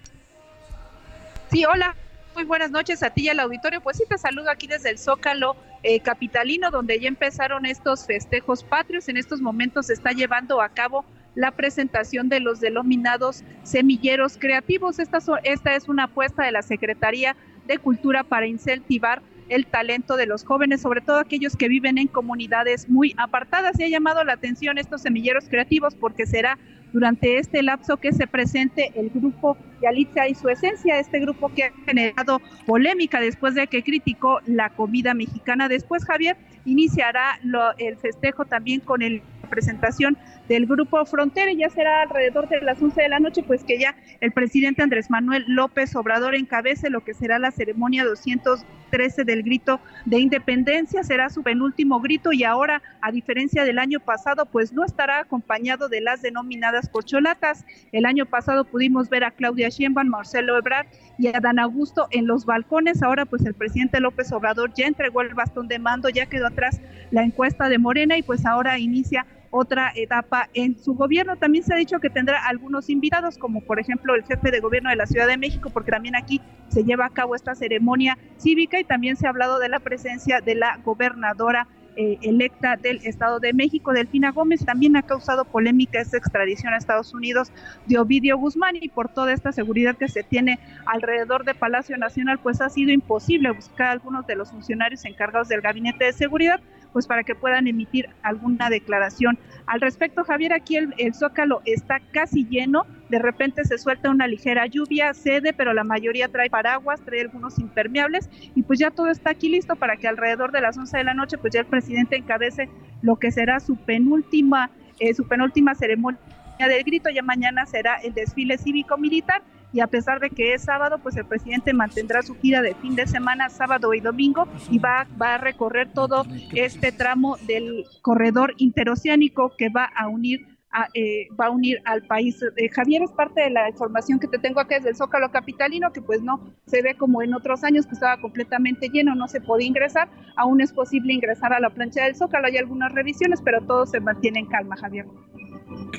Sí, 1.51 1.67
hola, 1.67 1.95
muy 2.35 2.45
buenas 2.45 2.71
noches 2.71 3.03
a 3.03 3.11
ti 3.11 3.25
y 3.25 3.29
al 3.29 3.41
auditorio. 3.41 3.83
Pues 3.83 3.99
sí, 3.99 4.05
te 4.09 4.17
saludo 4.17 4.51
aquí 4.51 4.67
desde 4.67 4.89
el 4.89 4.99
Zócalo 4.99 5.57
eh, 5.83 6.01
Capitalino, 6.01 6.71
donde 6.71 7.01
ya 7.01 7.09
empezaron 7.09 7.67
estos 7.67 8.07
festejos 8.07 8.63
patrios. 8.63 9.09
En 9.09 9.17
estos 9.17 9.41
momentos 9.41 9.87
se 9.87 9.95
está 9.95 10.13
llevando 10.13 10.61
a 10.61 10.69
cabo 10.69 11.05
la 11.35 11.51
presentación 11.51 12.29
de 12.29 12.41
los 12.41 12.61
denominados 12.61 13.43
semilleros 13.63 14.37
creativos. 14.39 14.99
Esta, 14.99 15.19
esta 15.45 15.75
es 15.75 15.89
una 15.89 16.05
apuesta 16.05 16.45
de 16.45 16.53
la 16.53 16.63
Secretaría 16.63 17.37
de 17.67 17.79
Cultura 17.79 18.23
para 18.23 18.47
incentivar 18.47 19.23
el 19.49 19.67
talento 19.67 20.17
de 20.17 20.27
los 20.27 20.45
jóvenes, 20.45 20.81
sobre 20.81 21.01
todo 21.01 21.19
aquellos 21.19 21.57
que 21.57 21.69
viven 21.69 21.99
en 21.99 22.07
comunidades 22.07 22.89
muy 22.89 23.15
apartadas. 23.17 23.79
Y 23.79 23.85
ha 23.85 23.89
llamado 23.89 24.25
la 24.25 24.35
atención 24.35 24.79
estos 24.79 25.03
semilleros 25.03 25.49
creativos 25.49 25.95
porque 25.95 26.27
será 26.27 26.59
durante 26.93 27.39
este 27.39 27.63
lapso 27.63 27.97
que 27.97 28.13
se 28.13 28.27
presente 28.27 28.93
el 28.95 29.11
grupo 29.11 29.57
Yalitza 29.83 30.29
y 30.29 30.35
su 30.35 30.49
esencia, 30.49 30.99
este 30.99 31.21
grupo 31.21 31.51
que 31.55 31.65
ha 31.65 31.73
generado 31.87 32.41
polémica 32.67 33.21
después 33.21 33.55
de 33.55 33.67
que 33.67 33.83
criticó 33.83 34.41
la 34.47 34.71
comida 34.71 35.15
mexicana. 35.15 35.69
Después 35.69 36.05
Javier 36.05 36.37
iniciará 36.65 37.41
el 37.79 37.97
festejo 37.97 38.45
también 38.45 38.81
con 38.81 39.03
el 39.03 39.23
presentación 39.53 40.17
del 40.53 40.67
grupo 40.67 41.03
Frontera 41.07 41.51
y 41.51 41.57
ya 41.57 41.71
será 41.71 42.03
alrededor 42.03 42.47
de 42.47 42.61
las 42.61 42.81
11 42.81 43.01
de 43.01 43.09
la 43.09 43.21
noche, 43.21 43.43
pues 43.43 43.65
que 43.65 43.79
ya 43.79 43.97
el 44.21 44.33
presidente 44.33 44.83
Andrés 44.83 45.09
Manuel 45.09 45.47
López 45.49 45.97
Obrador 45.97 46.35
encabece 46.35 46.91
lo 46.91 47.03
que 47.03 47.15
será 47.15 47.39
la 47.39 47.51
ceremonia 47.51 48.05
213 48.05 49.25
del 49.25 49.45
grito 49.45 49.81
de 50.05 50.19
independencia, 50.19 51.05
será 51.05 51.31
su 51.31 51.43
penúltimo 51.43 52.01
grito 52.01 52.33
y 52.33 52.45
ahora, 52.45 52.83
a 53.01 53.11
diferencia 53.11 53.65
del 53.65 53.79
año 53.79 53.99
pasado, 53.99 54.45
pues 54.45 54.75
no 54.75 54.85
estará 54.85 55.21
acompañado 55.21 55.89
de 55.89 56.03
las 56.03 56.21
denominadas 56.21 56.91
cocholatas. 56.91 57.65
El 57.91 58.05
año 58.05 58.27
pasado 58.27 58.65
pudimos 58.65 59.09
ver 59.09 59.25
a 59.25 59.31
Claudia 59.31 59.71
Sheinbaum, 59.71 60.09
Marcelo 60.09 60.59
Ebrard 60.59 60.87
y 61.17 61.29
a 61.29 61.41
Dan 61.41 61.61
Augusto 61.61 62.09
en 62.11 62.27
los 62.27 62.45
balcones. 62.45 63.03
Ahora 63.03 63.25
pues 63.25 63.47
el 63.47 63.55
presidente 63.55 64.01
López 64.01 64.31
Obrador 64.33 64.75
ya 64.75 64.87
entregó 64.87 65.23
el 65.23 65.33
bastón 65.33 65.67
de 65.69 65.79
mando, 65.79 66.11
ya 66.11 66.27
quedó 66.27 66.49
atrás 66.49 66.79
la 67.11 67.23
encuesta 67.23 67.71
de 67.71 67.79
Morena 67.79 68.19
y 68.19 68.23
pues 68.23 68.45
ahora 68.45 68.79
inicia 68.79 69.25
otra 69.53 69.93
etapa 69.95 70.49
en 70.55 70.77
su 70.79 70.95
gobierno. 70.95 71.37
También 71.37 71.63
se 71.63 71.75
ha 71.75 71.77
dicho 71.77 72.01
que 72.01 72.11
tendrá 72.11 72.45
algunos 72.47 72.91
invitados, 72.91 73.39
como 73.39 73.61
por 73.61 73.79
ejemplo 73.79 74.15
el 74.15 74.25
jefe 74.25 74.51
de 74.51 74.61
gobierno 74.61 74.91
de 74.91 74.97
la 74.97 75.07
Ciudad 75.07 75.29
de 75.29 75.37
México, 75.37 75.71
porque 75.71 75.93
también 75.93 76.17
aquí 76.17 76.41
se 76.69 76.83
lleva 76.83 77.07
a 77.07 77.11
cabo 77.11 77.37
esta 77.37 77.55
ceremonia 77.55 78.19
cívica 78.39 78.81
y 78.81 78.85
también 78.85 79.17
se 79.17 79.27
ha 79.27 79.31
hablado 79.31 79.59
de 79.59 79.69
la 79.69 79.79
presencia 79.79 80.41
de 80.41 80.55
la 80.55 80.79
gobernadora 80.83 81.69
eh, 81.95 82.19
electa 82.23 82.77
del 82.77 83.01
Estado 83.05 83.39
de 83.39 83.53
México, 83.53 83.93
Delfina 83.93 84.33
Gómez, 84.33 84.65
también 84.65 84.97
ha 84.97 85.03
causado 85.03 85.45
polémica 85.45 86.01
esta 86.01 86.17
extradición 86.17 86.73
a 86.73 86.79
Estados 86.79 87.13
Unidos 87.13 87.53
de 87.87 87.99
Ovidio 87.99 88.39
Guzmán 88.39 88.77
y 88.81 88.89
por 88.89 89.11
toda 89.11 89.35
esta 89.35 89.53
seguridad 89.53 89.97
que 89.97 90.09
se 90.09 90.23
tiene 90.23 90.59
alrededor 90.87 91.45
de 91.45 91.55
Palacio 91.55 91.99
Nacional, 91.99 92.39
pues 92.43 92.63
ha 92.63 92.71
sido 92.71 92.93
imposible 92.93 93.51
buscar 93.51 93.89
a 93.89 93.91
algunos 93.91 94.27
de 94.27 94.37
los 94.37 94.51
funcionarios 94.51 95.05
encargados 95.05 95.49
del 95.49 95.61
Gabinete 95.61 96.07
de 96.07 96.15
Seguridad, 96.15 96.61
pues 96.93 97.07
para 97.07 97.23
que 97.23 97.35
puedan 97.35 97.67
emitir 97.67 98.09
alguna 98.23 98.71
declaración. 98.71 99.39
Al 99.67 99.81
respecto, 99.81 100.25
Javier, 100.25 100.53
aquí 100.53 100.77
el, 100.77 100.95
el 100.99 101.15
Zócalo 101.15 101.63
está 101.65 102.01
casi 102.13 102.45
lleno, 102.47 102.87
de 103.09 103.19
repente 103.19 103.65
se 103.65 103.79
suelta 103.79 104.11
una 104.11 104.27
ligera 104.27 104.67
lluvia, 104.67 105.15
cede, 105.15 105.53
pero 105.53 105.73
la 105.73 105.85
mayoría 105.85 106.29
trae 106.29 106.51
paraguas, 106.51 107.01
trae 107.03 107.21
algunos 107.21 107.59
impermeables. 107.59 108.29
Y 108.55 108.63
pues 108.63 108.79
ya 108.79 108.91
todo 108.91 109.09
está 109.09 109.31
aquí 109.31 109.49
listo 109.49 109.77
para 109.77 109.97
que 109.97 110.09
alrededor 110.09 110.53
de 110.53 110.61
las 110.61 110.79
11 110.79 110.99
de 110.99 111.05
la 111.05 111.15
noche 111.15 111.39
pues 111.39 111.53
ya 111.53 111.61
el 111.61 111.67
presidente 111.67 112.17
encabece 112.17 112.69
lo 113.03 113.17
que 113.17 113.31
será 113.31 113.61
su 113.61 113.77
penúltima, 113.77 114.71
eh, 114.99 115.15
su 115.15 115.27
penúltima 115.27 115.75
ceremonia 115.75 116.19
del 116.59 116.85
grito, 116.85 117.11
ya 117.11 117.23
mañana 117.23 117.67
será 117.67 117.97
el 117.97 118.15
desfile 118.15 118.57
cívico-militar 118.57 119.43
y 119.73 119.81
a 119.81 119.87
pesar 119.87 120.21
de 120.21 120.31
que 120.31 120.55
es 120.55 120.63
sábado, 120.63 120.99
pues 121.03 121.17
el 121.17 121.25
presidente 121.25 121.73
mantendrá 121.73 122.23
su 122.23 122.35
gira 122.37 122.63
de 122.63 122.75
fin 122.75 122.95
de 122.95 123.07
semana, 123.07 123.49
sábado 123.49 123.95
y 123.95 124.01
domingo, 124.01 124.47
y 124.71 124.79
va, 124.79 125.07
va 125.21 125.35
a 125.35 125.39
recorrer 125.39 125.93
todo 125.93 126.25
este 126.55 126.93
tramo 126.93 127.37
del 127.47 127.85
corredor 128.03 128.55
interoceánico 128.59 129.55
que 129.57 129.69
va 129.69 129.85
a 129.85 130.09
unir 130.09 130.47
a, 130.73 130.89
eh, 130.95 131.29
va 131.39 131.47
a 131.47 131.51
unir 131.51 131.81
al 131.85 132.03
país. 132.03 132.43
Eh, 132.57 132.69
Javier, 132.71 133.03
es 133.03 133.13
parte 133.13 133.43
de 133.43 133.51
la 133.51 133.69
información 133.69 134.19
que 134.19 134.27
te 134.27 134.39
tengo 134.39 134.59
acá 134.59 134.77
desde 134.77 134.91
el 134.91 134.97
Zócalo 134.97 135.31
Capitalino, 135.31 135.93
que 135.93 136.01
pues 136.01 136.23
no 136.23 136.41
se 136.67 136.83
ve 136.83 136.95
como 136.95 137.23
en 137.23 137.35
otros 137.35 137.63
años 137.63 137.87
que 137.87 137.93
estaba 137.93 138.21
completamente 138.21 138.89
lleno, 138.89 139.15
no 139.15 139.29
se 139.29 139.41
podía 139.41 139.67
ingresar, 139.67 140.09
aún 140.37 140.61
es 140.61 140.73
posible 140.73 141.13
ingresar 141.13 141.53
a 141.53 141.61
la 141.61 141.71
plancha 141.71 142.05
del 142.05 142.17
Zócalo, 142.17 142.47
hay 142.47 142.57
algunas 142.57 142.93
revisiones, 142.93 143.43
pero 143.43 143.61
todo 143.61 143.87
se 143.87 144.01
mantiene 144.01 144.41
en 144.41 144.47
calma, 144.47 144.77
Javier. 144.77 145.07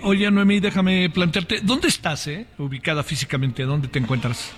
Oye, 0.04 0.30
Noemí, 0.30 0.60
déjame 0.60 1.10
plantearte, 1.10 1.62
¿dónde 1.62 1.88
estás, 1.88 2.28
eh? 2.28 2.46
Ubicada 2.58 3.04
físicamente, 3.04 3.64
¿dónde 3.64 3.88
te 3.88 4.00
encuentras? 4.00 4.54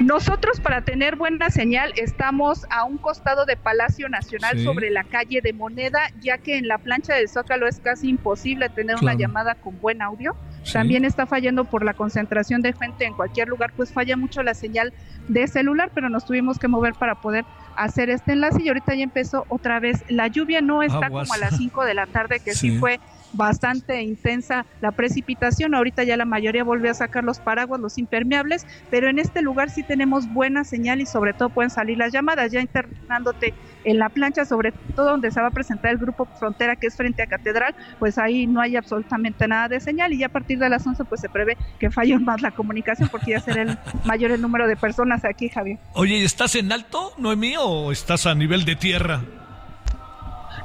Nosotros 0.00 0.60
para 0.60 0.82
tener 0.82 1.16
buena 1.16 1.50
señal 1.50 1.92
estamos 1.96 2.66
a 2.70 2.84
un 2.84 2.98
costado 2.98 3.46
de 3.46 3.56
Palacio 3.56 4.08
Nacional 4.08 4.62
sobre 4.62 4.90
la 4.90 5.02
calle 5.02 5.40
de 5.40 5.52
Moneda, 5.52 5.98
ya 6.20 6.38
que 6.38 6.56
en 6.56 6.68
la 6.68 6.78
plancha 6.78 7.14
del 7.14 7.28
Zócalo 7.28 7.66
es 7.66 7.80
casi 7.80 8.08
imposible 8.08 8.68
tener 8.68 8.96
una 9.02 9.14
llamada 9.14 9.56
con 9.56 9.80
buen 9.80 10.00
audio. 10.00 10.36
También 10.72 11.04
está 11.04 11.26
fallando 11.26 11.64
por 11.64 11.84
la 11.84 11.94
concentración 11.94 12.62
de 12.62 12.74
gente 12.74 13.06
en 13.06 13.14
cualquier 13.14 13.48
lugar, 13.48 13.72
pues 13.76 13.92
falla 13.92 14.16
mucho 14.16 14.42
la 14.44 14.54
señal 14.54 14.92
de 15.26 15.48
celular, 15.48 15.90
pero 15.92 16.08
nos 16.08 16.24
tuvimos 16.24 16.58
que 16.58 16.68
mover 16.68 16.94
para 16.94 17.16
poder 17.20 17.44
hacer 17.74 18.08
este 18.08 18.32
enlace 18.32 18.62
y 18.62 18.68
ahorita 18.68 18.94
ya 18.94 19.02
empezó 19.02 19.46
otra 19.48 19.80
vez 19.80 20.04
la 20.08 20.28
lluvia, 20.28 20.60
no 20.60 20.82
está 20.82 21.08
como 21.08 21.32
a 21.32 21.38
las 21.38 21.56
5 21.56 21.84
de 21.84 21.94
la 21.94 22.06
tarde 22.06 22.38
que 22.38 22.54
sí 22.54 22.78
fue 22.78 23.00
bastante 23.32 24.02
intensa 24.02 24.66
la 24.80 24.92
precipitación. 24.92 25.74
Ahorita 25.74 26.04
ya 26.04 26.16
la 26.16 26.24
mayoría 26.24 26.64
volvió 26.64 26.90
a 26.90 26.94
sacar 26.94 27.24
los 27.24 27.38
paraguas, 27.38 27.80
los 27.80 27.98
impermeables, 27.98 28.66
pero 28.90 29.08
en 29.08 29.18
este 29.18 29.42
lugar 29.42 29.70
sí 29.70 29.82
tenemos 29.82 30.32
buena 30.32 30.64
señal 30.64 31.00
y 31.00 31.06
sobre 31.06 31.32
todo 31.32 31.48
pueden 31.48 31.70
salir 31.70 31.98
las 31.98 32.12
llamadas. 32.12 32.52
Ya 32.52 32.60
internándote 32.60 33.54
en 33.84 33.98
la 33.98 34.08
plancha, 34.08 34.44
sobre 34.44 34.72
todo 34.94 35.10
donde 35.10 35.30
se 35.30 35.40
va 35.40 35.48
a 35.48 35.50
presentar 35.50 35.92
el 35.92 35.98
grupo 35.98 36.26
Frontera, 36.38 36.76
que 36.76 36.88
es 36.88 36.96
frente 36.96 37.22
a 37.22 37.26
Catedral, 37.26 37.74
pues 37.98 38.18
ahí 38.18 38.46
no 38.46 38.60
hay 38.60 38.76
absolutamente 38.76 39.46
nada 39.48 39.68
de 39.68 39.80
señal 39.80 40.12
y 40.12 40.18
ya 40.18 40.26
a 40.26 40.30
partir 40.30 40.58
de 40.58 40.68
las 40.68 40.86
11 40.86 41.04
pues 41.04 41.20
se 41.20 41.28
prevé 41.28 41.56
que 41.78 41.90
falle 41.90 42.18
más 42.18 42.42
la 42.42 42.50
comunicación 42.50 43.08
porque 43.08 43.32
ya 43.32 43.40
será 43.40 43.62
el 43.62 43.78
mayor 44.04 44.30
el 44.30 44.40
número 44.40 44.66
de 44.66 44.76
personas 44.76 45.24
aquí, 45.24 45.48
Javier. 45.48 45.78
Oye, 45.94 46.22
¿estás 46.24 46.54
en 46.54 46.72
alto, 46.72 47.12
Noemí, 47.18 47.54
o 47.58 47.92
estás 47.92 48.26
a 48.26 48.34
nivel 48.34 48.64
de 48.64 48.76
tierra? 48.76 49.22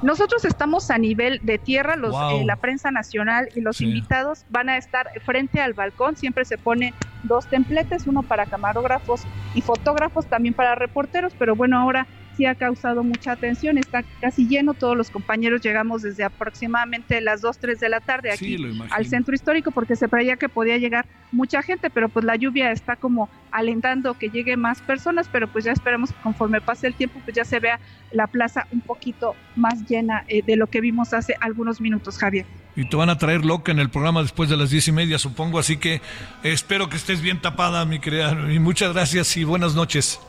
Nosotros 0.04 0.44
estamos 0.44 0.92
a 0.92 0.98
nivel 0.98 1.40
de 1.44 1.58
tierra, 1.58 1.96
los, 1.96 2.14
eh, 2.14 2.44
la 2.46 2.58
prensa 2.58 2.92
nacional 2.92 3.48
y 3.56 3.62
los 3.62 3.80
invitados 3.80 4.46
van 4.50 4.70
a 4.70 4.78
estar 4.78 5.10
frente 5.26 5.62
al 5.62 5.74
balcón, 5.74 6.18
siempre 6.18 6.44
se 6.44 6.58
pone 6.58 6.94
dos 7.24 7.48
templetes, 7.48 8.06
uno 8.06 8.22
para 8.22 8.46
camarógrafos 8.46 9.22
y 9.56 9.62
fotógrafos, 9.62 10.28
también 10.28 10.54
para 10.54 10.76
reporteros, 10.76 11.34
pero 11.40 11.56
bueno, 11.56 11.80
ahora 11.80 12.06
sí 12.36 12.46
ha 12.46 12.56
causado 12.56 13.04
mucha 13.04 13.32
atención, 13.32 13.78
está 13.78 14.04
casi 14.22 14.48
lleno, 14.48 14.74
todos 14.74 14.98
los 14.98 15.10
compañeros 15.10 15.62
llegamos 15.62 16.02
desde 16.02 16.24
aproximadamente 16.24 17.22
las 17.22 17.42
2, 17.42 17.58
3 17.58 17.80
de 17.80 17.90
la 17.90 18.00
tarde 18.00 18.32
aquí 18.32 18.58
al 18.90 19.06
centro 19.06 19.34
histórico 19.34 19.72
porque 19.72 19.96
se 19.96 20.08
creía 20.08 20.38
que 20.38 20.50
podía 20.50 20.78
llegar 20.78 21.06
mucha 21.32 21.62
gente, 21.62 21.90
pero 21.90 22.10
pues 22.10 22.26
la 22.26 22.36
lluvia 22.36 22.72
está 22.72 22.96
como 22.96 23.30
alentando 23.52 24.14
que 24.16 24.30
llegue 24.30 24.58
más 24.58 24.82
personas, 24.82 25.28
pero 25.32 25.48
pues 25.48 25.66
ya 25.66 25.72
esperamos 25.72 26.12
que 26.12 26.22
conforme 26.22 26.62
pase 26.62 26.88
el 26.88 26.94
tiempo 26.94 27.20
pues 27.24 27.36
ya 27.36 27.46
se 27.46 27.60
vea 27.60 27.80
la 28.12 28.28
plaza 28.28 28.68
un 28.72 28.82
poquito 28.82 29.36
más 29.56 29.88
llena 29.88 30.24
eh, 30.28 30.42
de 30.46 30.56
lo 30.56 30.68
que 30.68 30.82
vimos 30.82 31.14
hace 31.14 31.36
algunos 31.40 31.82
minutos, 31.82 32.18
Javier. 32.18 32.46
Y 32.76 32.90
te 32.90 32.96
van 32.96 33.10
a 33.10 33.18
traer 33.18 33.46
loca 33.46 33.72
en 33.72 33.80
el 33.80 33.90
programa 33.90 34.22
después 34.22 34.50
de 34.50 34.58
las 34.58 34.72
diez 34.72 34.88
y 34.88 34.92
media, 34.92 35.20
supongo, 35.20 35.60
así 35.60 35.78
que 35.78 36.02
espero 36.42 36.90
que 36.90 36.98
estés 36.98 37.22
bien 37.22 37.40
tapada, 37.40 37.86
mi 37.86 38.00
querida, 38.00 38.36
y 38.52 38.60
muchas 38.60 38.94
gracias 38.94 39.38
y 39.38 39.44
buenas 39.44 39.76
noches. 39.76 40.20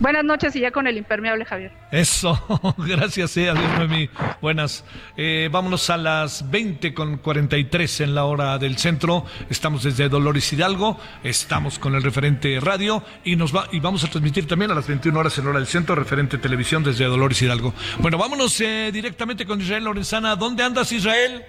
Buenas 0.00 0.24
noches 0.24 0.54
y 0.54 0.60
ya 0.60 0.70
con 0.70 0.86
el 0.86 0.96
impermeable, 0.96 1.44
Javier. 1.44 1.72
Eso, 1.90 2.40
gracias, 2.78 3.36
eh, 3.36 3.50
adiós, 3.50 3.78
Noemí. 3.78 4.08
Buenas. 4.40 4.84
Eh, 5.16 5.48
vámonos 5.50 5.90
a 5.90 5.96
las 5.96 6.48
20 6.48 6.94
con 6.94 7.18
43 7.18 8.02
en 8.02 8.14
la 8.14 8.24
hora 8.24 8.58
del 8.58 8.78
centro. 8.78 9.24
Estamos 9.50 9.82
desde 9.82 10.08
Dolores 10.08 10.52
Hidalgo, 10.52 11.00
estamos 11.24 11.80
con 11.80 11.96
el 11.96 12.02
referente 12.04 12.60
radio 12.60 13.02
y 13.24 13.34
nos 13.34 13.54
va 13.54 13.66
y 13.72 13.80
vamos 13.80 14.04
a 14.04 14.08
transmitir 14.08 14.46
también 14.46 14.70
a 14.70 14.74
las 14.74 14.86
21 14.86 15.18
horas 15.18 15.36
en 15.36 15.44
la 15.44 15.50
hora 15.50 15.58
del 15.58 15.68
centro, 15.68 15.96
referente 15.96 16.38
televisión 16.38 16.84
desde 16.84 17.04
Dolores 17.04 17.42
Hidalgo. 17.42 17.74
Bueno, 17.98 18.18
vámonos 18.18 18.60
eh, 18.60 18.90
directamente 18.92 19.46
con 19.46 19.60
Israel 19.60 19.82
Lorenzana. 19.82 20.36
¿Dónde 20.36 20.62
andas, 20.62 20.92
Israel? 20.92 21.42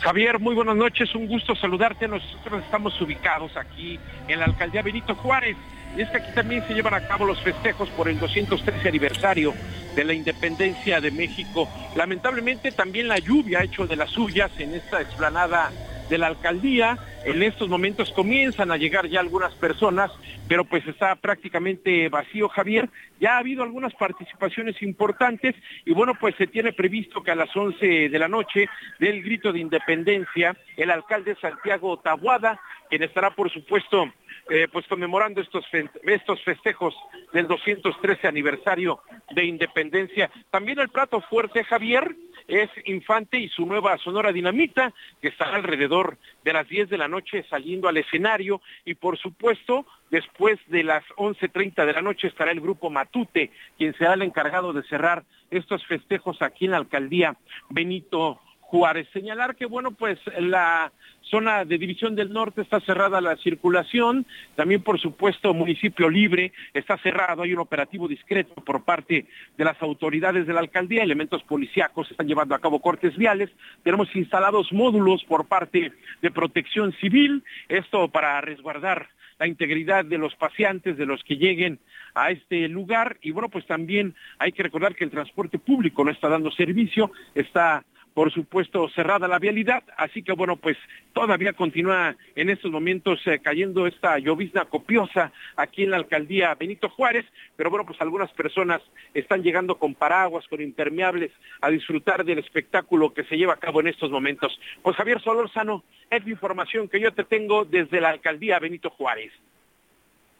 Javier, 0.00 0.38
muy 0.38 0.54
buenas 0.54 0.76
noches, 0.76 1.14
un 1.14 1.26
gusto 1.26 1.54
saludarte. 1.54 2.08
Nosotros 2.08 2.64
estamos 2.64 2.98
ubicados 3.02 3.54
aquí 3.58 3.98
en 4.26 4.38
la 4.38 4.46
alcaldía 4.46 4.80
Benito 4.80 5.14
Juárez. 5.14 5.58
Y 5.96 6.02
es 6.02 6.10
que 6.10 6.18
aquí 6.18 6.32
también 6.34 6.66
se 6.66 6.74
llevan 6.74 6.94
a 6.94 7.06
cabo 7.06 7.24
los 7.24 7.40
festejos 7.40 7.88
por 7.90 8.08
el 8.08 8.18
213 8.18 8.88
aniversario 8.88 9.54
de 9.94 10.04
la 10.04 10.14
independencia 10.14 11.00
de 11.00 11.10
México. 11.10 11.68
Lamentablemente 11.96 12.70
también 12.72 13.08
la 13.08 13.18
lluvia 13.18 13.60
ha 13.60 13.64
hecho 13.64 13.86
de 13.86 13.96
las 13.96 14.10
suyas 14.10 14.50
en 14.58 14.74
esta 14.74 15.00
explanada 15.00 15.70
de 16.10 16.18
la 16.18 16.26
alcaldía. 16.26 16.98
En 17.24 17.42
estos 17.42 17.68
momentos 17.68 18.10
comienzan 18.12 18.70
a 18.70 18.76
llegar 18.76 19.06
ya 19.08 19.20
algunas 19.20 19.54
personas, 19.54 20.10
pero 20.48 20.64
pues 20.64 20.86
está 20.86 21.14
prácticamente 21.16 22.08
vacío, 22.08 22.48
Javier. 22.48 22.90
Ya 23.20 23.34
ha 23.34 23.38
habido 23.38 23.62
algunas 23.62 23.94
participaciones 23.94 24.82
importantes 24.82 25.54
y 25.84 25.92
bueno, 25.92 26.14
pues 26.18 26.34
se 26.36 26.46
tiene 26.46 26.72
previsto 26.72 27.22
que 27.22 27.30
a 27.30 27.36
las 27.36 27.54
11 27.54 28.08
de 28.08 28.18
la 28.18 28.28
noche 28.28 28.68
del 28.98 29.22
grito 29.22 29.52
de 29.52 29.60
independencia, 29.60 30.56
el 30.76 30.90
alcalde 30.90 31.36
Santiago 31.40 31.98
Tabuada, 31.98 32.60
quien 32.88 33.02
estará 33.02 33.30
por 33.30 33.50
supuesto 33.50 34.12
eh, 34.50 34.68
pues 34.70 34.86
conmemorando 34.88 35.40
estos, 35.40 35.64
estos 36.02 36.42
festejos 36.42 36.94
del 37.32 37.46
213 37.46 38.26
aniversario 38.26 39.00
de 39.30 39.44
independencia. 39.44 40.30
También 40.50 40.80
el 40.80 40.88
plato 40.88 41.20
fuerte, 41.20 41.64
Javier, 41.64 42.16
es 42.48 42.68
Infante 42.84 43.38
y 43.38 43.48
su 43.48 43.64
nueva 43.64 43.96
Sonora 43.98 44.32
Dinamita, 44.32 44.92
que 45.22 45.28
estará 45.28 45.54
alrededor 45.54 46.18
de 46.42 46.52
las 46.52 46.68
10 46.68 46.88
de 46.88 46.98
la 46.98 47.06
noche 47.06 47.44
saliendo 47.48 47.88
al 47.88 47.96
escenario 47.96 48.60
y 48.84 48.94
por 48.94 49.18
supuesto 49.18 49.86
después 50.10 50.58
de 50.66 50.82
las 50.82 51.04
11.30 51.16 51.86
de 51.86 51.92
la 51.92 52.02
noche 52.02 52.26
estará 52.26 52.50
el 52.50 52.60
grupo 52.60 52.90
Matute, 52.90 53.52
quien 53.78 53.94
será 53.94 54.14
el 54.14 54.22
encargado 54.22 54.72
de 54.72 54.82
cerrar 54.82 55.22
estos 55.50 55.86
festejos 55.86 56.42
aquí 56.42 56.64
en 56.64 56.72
la 56.72 56.78
alcaldía 56.78 57.36
Benito 57.68 58.40
Juárez. 58.70 59.08
Señalar 59.12 59.56
que, 59.56 59.66
bueno, 59.66 59.90
pues 59.90 60.16
la 60.38 60.92
zona 61.22 61.64
de 61.64 61.76
División 61.76 62.14
del 62.14 62.32
Norte 62.32 62.62
está 62.62 62.78
cerrada 62.80 63.20
la 63.20 63.36
circulación, 63.36 64.24
también 64.54 64.82
por 64.82 65.00
supuesto 65.00 65.52
municipio 65.52 66.08
libre 66.08 66.52
está 66.72 66.96
cerrado, 66.98 67.42
hay 67.42 67.52
un 67.52 67.58
operativo 67.58 68.06
discreto 68.06 68.54
por 68.64 68.84
parte 68.84 69.26
de 69.58 69.64
las 69.64 69.80
autoridades 69.82 70.46
de 70.46 70.52
la 70.52 70.60
alcaldía, 70.60 71.02
elementos 71.02 71.42
policíacos 71.42 72.10
están 72.12 72.28
llevando 72.28 72.54
a 72.54 72.60
cabo 72.60 72.80
cortes 72.80 73.16
viales, 73.16 73.50
tenemos 73.82 74.14
instalados 74.14 74.72
módulos 74.72 75.24
por 75.24 75.48
parte 75.48 75.92
de 76.22 76.30
protección 76.30 76.92
civil, 77.00 77.42
esto 77.68 78.08
para 78.08 78.40
resguardar 78.40 79.08
la 79.40 79.48
integridad 79.48 80.04
de 80.04 80.18
los 80.18 80.36
paseantes, 80.36 80.96
de 80.96 81.06
los 81.06 81.24
que 81.24 81.38
lleguen 81.38 81.80
a 82.14 82.30
este 82.30 82.68
lugar. 82.68 83.16
Y 83.22 83.30
bueno, 83.30 83.48
pues 83.48 83.66
también 83.66 84.14
hay 84.38 84.52
que 84.52 84.62
recordar 84.62 84.94
que 84.94 85.04
el 85.04 85.10
transporte 85.10 85.58
público 85.58 86.04
no 86.04 86.10
está 86.10 86.28
dando 86.28 86.50
servicio, 86.50 87.10
está 87.34 87.82
por 88.14 88.32
supuesto 88.32 88.88
cerrada 88.90 89.28
la 89.28 89.38
vialidad, 89.38 89.82
así 89.96 90.22
que 90.22 90.32
bueno, 90.32 90.56
pues 90.56 90.76
todavía 91.12 91.52
continúa 91.52 92.16
en 92.34 92.50
estos 92.50 92.70
momentos 92.70 93.20
eh, 93.26 93.40
cayendo 93.42 93.86
esta 93.86 94.18
llovizna 94.18 94.64
copiosa 94.64 95.32
aquí 95.56 95.84
en 95.84 95.90
la 95.90 95.96
alcaldía 95.96 96.54
Benito 96.54 96.88
Juárez, 96.88 97.24
pero 97.56 97.70
bueno, 97.70 97.86
pues 97.86 98.00
algunas 98.00 98.30
personas 98.32 98.82
están 99.14 99.42
llegando 99.42 99.78
con 99.78 99.94
paraguas, 99.94 100.46
con 100.48 100.60
impermeables 100.60 101.30
a 101.60 101.70
disfrutar 101.70 102.24
del 102.24 102.38
espectáculo 102.38 103.14
que 103.14 103.24
se 103.24 103.36
lleva 103.36 103.54
a 103.54 103.58
cabo 103.58 103.80
en 103.80 103.88
estos 103.88 104.10
momentos. 104.10 104.58
Pues 104.82 104.96
Javier 104.96 105.20
Solórzano, 105.22 105.84
es 106.10 106.24
la 106.24 106.30
información 106.30 106.88
que 106.88 107.00
yo 107.00 107.12
te 107.12 107.24
tengo 107.24 107.64
desde 107.64 108.00
la 108.00 108.10
alcaldía 108.10 108.58
Benito 108.58 108.90
Juárez. 108.90 109.32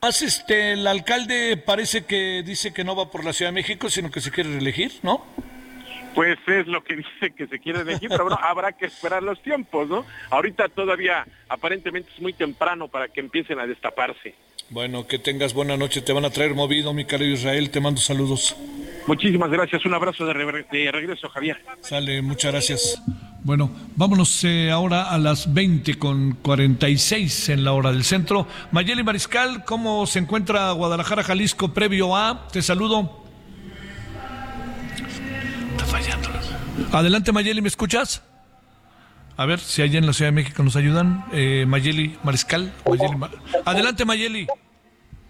Más 0.02 0.22
este, 0.22 0.72
el 0.72 0.86
alcalde 0.86 1.58
parece 1.58 2.06
que 2.06 2.42
dice 2.44 2.72
que 2.72 2.84
no 2.84 2.96
va 2.96 3.10
por 3.10 3.22
la 3.22 3.34
Ciudad 3.34 3.50
de 3.50 3.54
México, 3.56 3.90
sino 3.90 4.10
que 4.10 4.22
se 4.22 4.30
quiere 4.30 4.50
reelegir, 4.50 4.92
¿no? 5.02 5.26
Pues 6.14 6.38
es 6.46 6.66
lo 6.66 6.82
que 6.82 6.96
dice 7.20 7.32
que 7.36 7.46
se 7.46 7.58
quiere 7.58 7.80
elegir, 7.80 8.08
pero 8.08 8.24
bueno, 8.24 8.38
habrá 8.42 8.72
que 8.72 8.86
esperar 8.86 9.22
los 9.22 9.42
tiempos, 9.42 9.88
¿no? 9.88 10.04
Ahorita 10.30 10.68
todavía 10.68 11.26
aparentemente 11.48 12.10
es 12.14 12.20
muy 12.20 12.32
temprano 12.32 12.88
para 12.88 13.08
que 13.08 13.20
empiecen 13.20 13.58
a 13.58 13.66
destaparse. 13.66 14.34
Bueno, 14.70 15.06
que 15.06 15.18
tengas 15.18 15.52
buena 15.52 15.76
noche, 15.76 16.00
te 16.00 16.12
van 16.12 16.24
a 16.24 16.30
traer 16.30 16.54
movido, 16.54 16.92
mi 16.92 17.04
caro 17.04 17.24
Israel, 17.24 17.70
te 17.70 17.80
mando 17.80 18.00
saludos. 18.00 18.56
Muchísimas 19.06 19.50
gracias, 19.50 19.84
un 19.84 19.94
abrazo 19.94 20.24
de, 20.24 20.32
regreso, 20.32 21.28
Javier. 21.28 21.58
Sale, 21.80 22.22
muchas 22.22 22.52
gracias. 22.52 23.02
Bueno, 23.42 23.70
vámonos 23.96 24.44
eh, 24.44 24.70
ahora 24.70 25.10
a 25.10 25.18
las 25.18 25.52
20 25.52 25.98
con 25.98 26.32
46 26.42 27.48
en 27.48 27.64
la 27.64 27.72
hora 27.72 27.90
del 27.90 28.04
centro. 28.04 28.46
Mayeli 28.70 29.02
Mariscal, 29.02 29.64
¿cómo 29.64 30.06
se 30.06 30.20
encuentra 30.20 30.70
Guadalajara, 30.72 31.24
Jalisco 31.24 31.74
previo 31.74 32.14
a? 32.14 32.46
Te 32.52 32.62
saludo. 32.62 33.19
Adelante, 36.92 37.32
Mayeli, 37.32 37.60
¿me 37.62 37.68
escuchas? 37.68 38.22
A 39.36 39.46
ver 39.46 39.58
si 39.60 39.82
allá 39.82 39.98
en 39.98 40.06
la 40.06 40.12
Ciudad 40.12 40.30
de 40.30 40.34
México 40.34 40.62
nos 40.62 40.76
ayudan. 40.76 41.24
Eh, 41.32 41.64
Mayeli 41.66 42.18
Mariscal. 42.22 42.72
Adelante, 43.64 44.04
Mayeli. 44.04 44.46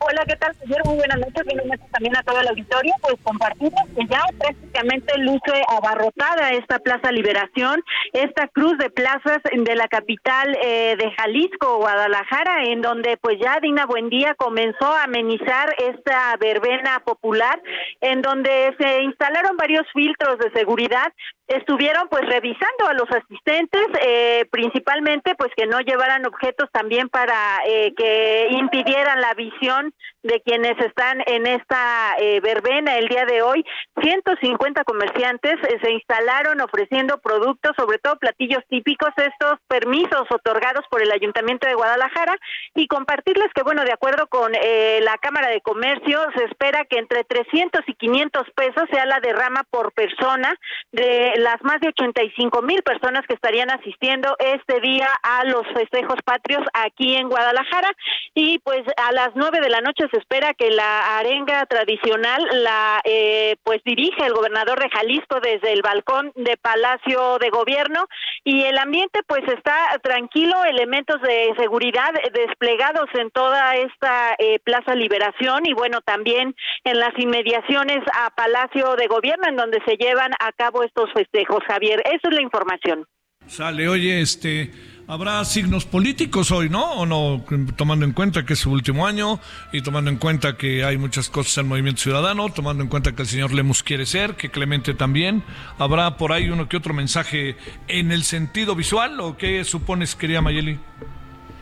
Hola, 0.03 0.25
¿qué 0.27 0.35
tal, 0.37 0.55
señor? 0.57 0.81
Muy 0.87 0.97
buenas 0.97 1.19
noches. 1.19 1.45
Bienvenidos 1.45 1.91
también 1.91 2.17
a 2.17 2.23
todo 2.23 2.41
el 2.41 2.49
auditorio. 2.49 2.95
Pues 3.03 3.17
compartimos 3.23 3.83
que 3.95 4.07
ya 4.07 4.23
prácticamente 4.39 5.19
luce 5.19 5.63
abarrotada 5.69 6.53
esta 6.53 6.79
Plaza 6.79 7.13
Liberación, 7.13 7.83
esta 8.15 8.49
cruz 8.49 8.79
de 8.79 8.89
plazas 8.89 9.39
de 9.53 9.75
la 9.77 9.89
capital 9.89 10.57
eh, 10.63 10.97
de 10.97 11.11
Jalisco, 11.19 11.77
Guadalajara, 11.77 12.65
en 12.65 12.81
donde 12.81 13.19
pues 13.19 13.37
ya 13.43 13.59
Dina 13.61 13.85
Buendía 13.85 14.35
comenzó 14.37 14.87
a 14.87 15.05
amenizar 15.05 15.75
esta 15.77 16.35
verbena 16.41 17.03
popular, 17.05 17.61
en 18.01 18.23
donde 18.23 18.75
se 18.81 19.03
instalaron 19.03 19.59
varios 19.59 19.87
filtros 19.93 20.39
de 20.39 20.51
seguridad 20.59 21.13
estuvieron 21.51 22.09
pues 22.09 22.23
revisando 22.29 22.87
a 22.89 22.95
los 22.95 23.11
asistentes, 23.11 23.83
eh, 24.03 24.47
principalmente 24.51 25.35
pues 25.35 25.51
que 25.57 25.67
no 25.67 25.81
llevaran 25.81 26.25
objetos 26.25 26.71
también 26.73 27.09
para 27.09 27.59
eh, 27.67 27.93
que 27.97 28.49
impidieran 28.53 29.21
la 29.21 29.35
visión 29.35 29.90
de 30.23 30.41
quienes 30.43 30.79
están 30.79 31.23
en 31.27 31.47
esta 31.47 32.17
eh, 32.19 32.41
verbena 32.41 32.99
el 32.99 33.09
día 33.09 33.25
de 33.25 33.43
hoy. 33.43 33.65
150 34.03 34.85
comerciantes 34.85 35.57
se 35.83 35.91
instalaron 35.91 36.61
ofreciendo 36.61 37.19
productos, 37.19 37.73
sobre 37.77 37.99
todo 37.99 38.17
platillos 38.17 38.63
típicos, 38.69 39.11
estos 39.17 39.59
permisos 39.69 40.27
otorgados 40.31 40.85
por 40.91 41.03
el 41.03 41.13
Ayuntamiento 41.13 41.67
de 41.67 41.75
Guadalajara 41.75 42.37
y 42.75 42.87
compartirles 42.87 43.53
que 43.55 43.63
bueno, 43.63 43.85
de 43.85 43.93
acuerdo 43.93 44.27
con 44.29 44.53
la 44.53 45.19
Cámara 45.19 45.49
de 45.49 45.61
Comercio, 45.61 46.21
se 46.37 46.45
espera 46.45 46.85
que 46.85 46.99
entre 46.99 47.25
300 47.25 47.83
y 47.87 47.95
500 47.95 48.51
pesos 48.55 48.85
sea 48.91 49.07
la 49.07 49.21
derrama 49.21 49.65
por 49.71 49.93
persona 49.93 50.55
de 50.93 51.33
las 51.37 51.63
más 51.63 51.81
de 51.81 51.89
85 51.89 52.63
mil 52.63 52.83
personas 52.83 53.27
que 53.27 53.35
estarían 53.35 53.71
asistiendo 53.71 54.37
este 54.39 54.81
día 54.81 55.09
a 55.23 55.45
los 55.45 55.67
festejos 55.75 56.17
patrios 56.25 56.63
aquí 56.73 57.17
en 57.17 57.29
Guadalajara 57.29 57.91
y 58.35 58.59
pues 58.61 58.83
a 58.97 59.13
las 59.13 59.31
nueve 59.35 59.61
de 59.61 59.71
la 59.71 59.80
noche 59.81 60.07
se 60.11 60.19
espera 60.19 60.55
que 60.55 60.71
la 60.71 61.19
arenga 61.19 61.67
tradicional 61.67 62.47
la 62.53 63.01
eh, 63.05 63.57
pues 63.63 63.81
dirige 63.85 64.25
el 64.25 64.33
gobernador 64.33 64.81
de 64.81 64.91
Jalisco 64.91 65.41
desde 65.41 65.73
el 65.73 65.83
balcón 65.83 66.33
de 66.35 66.57
Palacio 66.57 67.39
de 67.39 67.51
Gobierno 67.51 68.07
y 68.45 68.63
el 68.63 68.79
ambiente 68.79 69.21
pues 69.27 69.43
está 69.49 69.77
tranquilo, 70.03 70.65
elementos 70.65 71.21
de 71.23 71.53
seguridad 71.59 72.11
desplegados 72.33 73.09
en 73.15 73.31
toda 73.31 73.77
esta 73.77 74.35
eh, 74.39 74.59
Plaza 74.65 74.95
Liberación 74.95 75.67
y 75.67 75.75
bueno 75.75 76.01
también 76.01 76.55
en 76.85 76.99
las 76.99 77.17
inmediaciones 77.19 77.99
a 78.15 78.31
Palacio 78.31 78.97
de 78.97 79.07
Gobierno 79.07 79.49
en 79.49 79.57
donde 79.57 79.81
se 79.87 79.97
llevan 79.97 80.33
a 80.41 80.53
cabo 80.53 80.83
estos 80.83 81.13
festejos 81.13 81.61
Javier. 81.67 82.03
Esa 82.05 82.29
es 82.29 82.35
la 82.35 82.43
información. 82.43 83.07
Sale, 83.47 83.89
oye, 83.89 84.21
este, 84.21 84.71
habrá 85.11 85.45
signos 85.45 85.87
políticos 85.87 86.53
hoy, 86.53 86.69
¿no? 86.69 86.85
¿O 86.93 87.05
no? 87.05 87.45
Tomando 87.75 88.05
en 88.05 88.13
cuenta 88.13 88.45
que 88.45 88.53
es 88.53 88.61
su 88.61 88.71
último 88.71 89.09
año 89.09 89.41
y 89.73 89.83
tomando 89.83 90.09
en 90.09 90.19
cuenta 90.19 90.57
que 90.57 90.85
hay 90.85 90.99
muchas 90.99 91.29
cosas 91.29 91.59
en 91.59 91.67
Movimiento 91.69 92.01
Ciudadano, 92.01 92.49
tomando 92.51 92.85
en 92.85 92.89
cuenta 92.89 93.13
que 93.13 93.23
el 93.23 93.29
señor 93.29 93.53
Lemus 93.53 93.83
quiere 93.83 94.07
ser, 94.07 94.37
que 94.37 94.51
Clemente 94.51 94.95
también. 94.95 95.43
¿Habrá 95.79 96.17
por 96.17 96.33
ahí 96.33 96.49
uno 96.49 96.69
que 96.69 96.77
otro 96.77 96.95
mensaje 96.95 97.57
en 97.89 98.13
el 98.13 98.23
sentido 98.23 98.77
visual 98.77 99.19
o 99.19 99.37
qué 99.37 99.65
supones, 99.65 100.15
querida 100.15 100.41
Mayeli? 100.43 100.79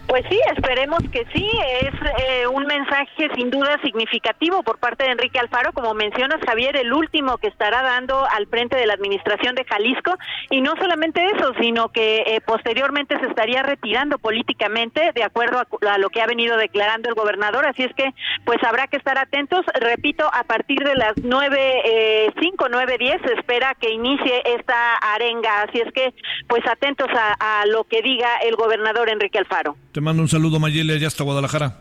Pues 0.08 0.24
sí, 0.30 0.40
esperemos 0.56 1.00
que 1.12 1.26
sí. 1.34 1.46
Es 1.82 1.92
eh, 2.18 2.46
un 2.46 2.64
mensaje 2.64 3.28
sin 3.34 3.50
duda 3.50 3.78
significativo 3.84 4.62
por 4.62 4.78
parte 4.78 5.04
de 5.04 5.10
Enrique 5.10 5.38
Alfaro, 5.38 5.74
como 5.74 5.92
mencionas 5.92 6.40
Javier, 6.46 6.78
el 6.78 6.94
último 6.94 7.36
que 7.36 7.48
estará 7.48 7.82
dando 7.82 8.26
al 8.34 8.46
frente 8.46 8.74
de 8.74 8.86
la 8.86 8.94
administración 8.94 9.54
de 9.54 9.66
Jalisco. 9.66 10.16
Y 10.48 10.62
no 10.62 10.74
solamente 10.80 11.22
eso, 11.26 11.52
sino 11.60 11.90
que 11.90 12.22
eh, 12.26 12.40
posteriormente 12.40 13.20
se 13.20 13.26
estaría 13.26 13.62
retirando 13.62 14.18
políticamente, 14.18 15.12
de 15.14 15.22
acuerdo 15.22 15.60
a, 15.60 15.98
lo 15.98 16.08
que 16.08 16.22
ha 16.22 16.26
venido 16.26 16.56
declarando 16.56 17.10
el 17.10 17.14
gobernador. 17.14 17.66
Así 17.66 17.82
es 17.82 17.94
que, 17.94 18.14
pues 18.46 18.64
habrá 18.64 18.86
que 18.86 18.96
estar 18.96 19.18
atentos. 19.18 19.60
Repito, 19.74 20.24
a 20.32 20.44
partir 20.44 20.78
de 20.84 20.94
las 20.94 21.12
nueve, 21.22 21.82
eh, 21.84 22.32
cinco, 22.40 22.68
nueve, 22.70 22.96
diez, 22.98 23.20
se 23.26 23.34
espera 23.34 23.74
que 23.78 23.90
inicie 23.90 24.42
esta 24.56 24.94
arenga. 24.94 25.64
Así 25.64 25.80
es 25.80 25.92
que, 25.92 26.14
pues 26.48 26.66
atentos 26.66 27.08
a 27.12 27.66
lo 27.66 27.84
que 27.84 28.00
diga 28.00 28.38
el 28.38 28.56
gobernador 28.56 29.10
Enrique 29.10 29.36
Alfaro. 29.36 29.76
Te 29.98 30.02
mando 30.02 30.22
un 30.22 30.28
saludo, 30.28 30.60
Mayele, 30.60 30.94
allá 30.94 31.08
hasta 31.08 31.24
Guadalajara. 31.24 31.76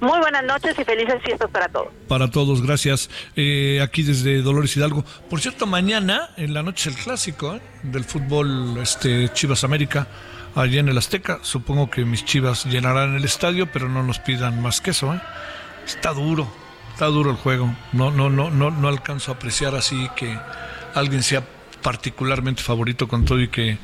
Muy 0.00 0.18
buenas 0.18 0.42
noches 0.42 0.76
y 0.76 0.82
felices 0.82 1.22
fiestas 1.22 1.48
para 1.52 1.68
todos. 1.68 1.86
Para 2.08 2.28
todos, 2.28 2.60
gracias. 2.62 3.08
Eh, 3.36 3.78
aquí 3.80 4.02
desde 4.02 4.42
Dolores 4.42 4.76
Hidalgo. 4.76 5.04
Por 5.30 5.40
cierto, 5.40 5.64
mañana 5.64 6.30
en 6.36 6.52
la 6.52 6.64
noche 6.64 6.90
el 6.90 6.96
clásico 6.96 7.54
¿eh? 7.54 7.60
del 7.84 8.02
fútbol 8.02 8.78
este, 8.82 9.28
Chivas 9.34 9.62
América, 9.62 10.08
allá 10.56 10.80
en 10.80 10.88
el 10.88 10.98
Azteca. 10.98 11.38
Supongo 11.42 11.88
que 11.88 12.04
mis 12.04 12.24
Chivas 12.24 12.64
llenarán 12.64 13.14
el 13.14 13.24
estadio, 13.24 13.70
pero 13.70 13.88
no 13.88 14.02
nos 14.02 14.18
pidan 14.18 14.60
más 14.60 14.80
que 14.80 14.90
eso. 14.90 15.14
¿eh? 15.14 15.20
Está 15.86 16.14
duro, 16.14 16.52
está 16.92 17.06
duro 17.06 17.30
el 17.30 17.36
juego. 17.36 17.72
No, 17.92 18.10
no, 18.10 18.30
no, 18.30 18.50
no, 18.50 18.72
no 18.72 18.88
alcanzo 18.88 19.30
a 19.30 19.36
apreciar 19.36 19.76
así 19.76 20.10
que 20.16 20.36
alguien 20.92 21.22
sea 21.22 21.44
particularmente 21.82 22.62
favorito 22.62 23.08
con 23.08 23.24
todo 23.24 23.40
y 23.40 23.48
que 23.48 23.78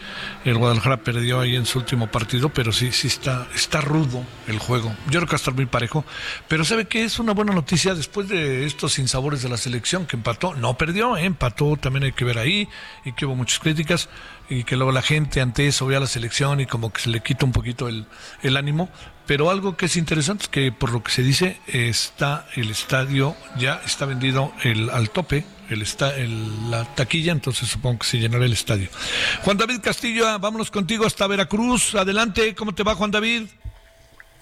el 0.45 0.59
Guadalajara 0.59 0.99
perdió 0.99 1.41
ahí 1.41 1.57
en 1.57 1.67
su 1.67 1.79
último 1.79 2.09
partido, 2.09 2.49
pero 2.49 2.73
sí, 2.73 2.93
sí 2.93 3.09
está, 3.09 3.47
está 3.55 3.81
rudo 3.81 4.25
el 4.47 4.59
juego. 4.59 4.95
Yo 5.07 5.21
creo 5.21 5.27
que 5.27 5.33
va 5.33 5.37
a 5.37 5.37
estar 5.37 5.55
muy 5.55 5.67
parejo, 5.67 6.05
pero 6.49 6.65
sabe 6.65 6.87
que 6.87 7.05
es 7.05 7.19
una 7.19 7.33
buena 7.33 7.53
noticia 7.53 7.95
después 7.95 8.29
de 8.29 8.67
estos 8.67 8.95
sinsabores 8.95 9.43
de 9.43 9.49
la 9.49 9.57
selección 9.57 10.07
que 10.07 10.17
empató, 10.17 10.55
no 10.55 10.77
perdió, 10.77 11.17
¿eh? 11.17 11.25
empató, 11.25 11.77
también 11.77 12.05
hay 12.05 12.13
que 12.13 12.25
ver 12.25 12.39
ahí, 12.39 12.69
y 13.05 13.13
que 13.13 13.27
hubo 13.27 13.35
muchas 13.35 13.59
críticas, 13.59 14.09
y 14.49 14.65
que 14.65 14.77
luego 14.77 14.93
la 14.93 15.03
gente 15.03 15.41
ante 15.41 15.67
eso 15.67 15.87
ve 15.87 15.97
a 15.97 16.01
la 16.01 16.07
selección 16.07 16.61
y 16.61 16.67
como 16.67 16.93
que 16.93 17.01
se 17.01 17.11
le 17.11 17.21
quita 17.21 17.47
un 17.47 17.53
poquito 17.53 17.89
el, 17.89 18.07
el 18.43 18.57
ánimo, 18.57 18.91
pero 19.27 19.51
algo 19.51 19.77
que 19.77 19.87
es 19.87 19.97
interesante 19.97 20.45
es 20.45 20.49
que 20.49 20.73
por 20.73 20.93
lo 20.93 21.03
que 21.03 21.11
se 21.11 21.23
dice 21.23 21.59
está 21.67 22.47
el 22.57 22.71
estadio 22.71 23.35
ya 23.57 23.81
está 23.85 24.07
vendido 24.07 24.53
el, 24.63 24.91
al 24.91 25.11
tope 25.11 25.45
el, 25.71 25.83
está, 25.83 26.15
el, 26.17 26.71
la 26.71 26.85
taquilla, 26.95 27.33
entonces 27.33 27.69
supongo 27.69 28.01
que 28.01 28.07
se 28.07 28.19
llenará 28.19 28.45
el 28.45 28.53
estadio. 28.53 28.89
Juan 29.43 29.57
David 29.57 29.81
Castillo, 29.83 30.29
ah, 30.29 30.37
vámonos 30.39 30.71
contigo 30.71 31.07
hasta 31.07 31.27
Veracruz. 31.27 31.95
Adelante, 31.95 32.55
¿cómo 32.55 32.75
te 32.75 32.83
va 32.83 32.95
Juan 32.95 33.11
David? 33.11 33.45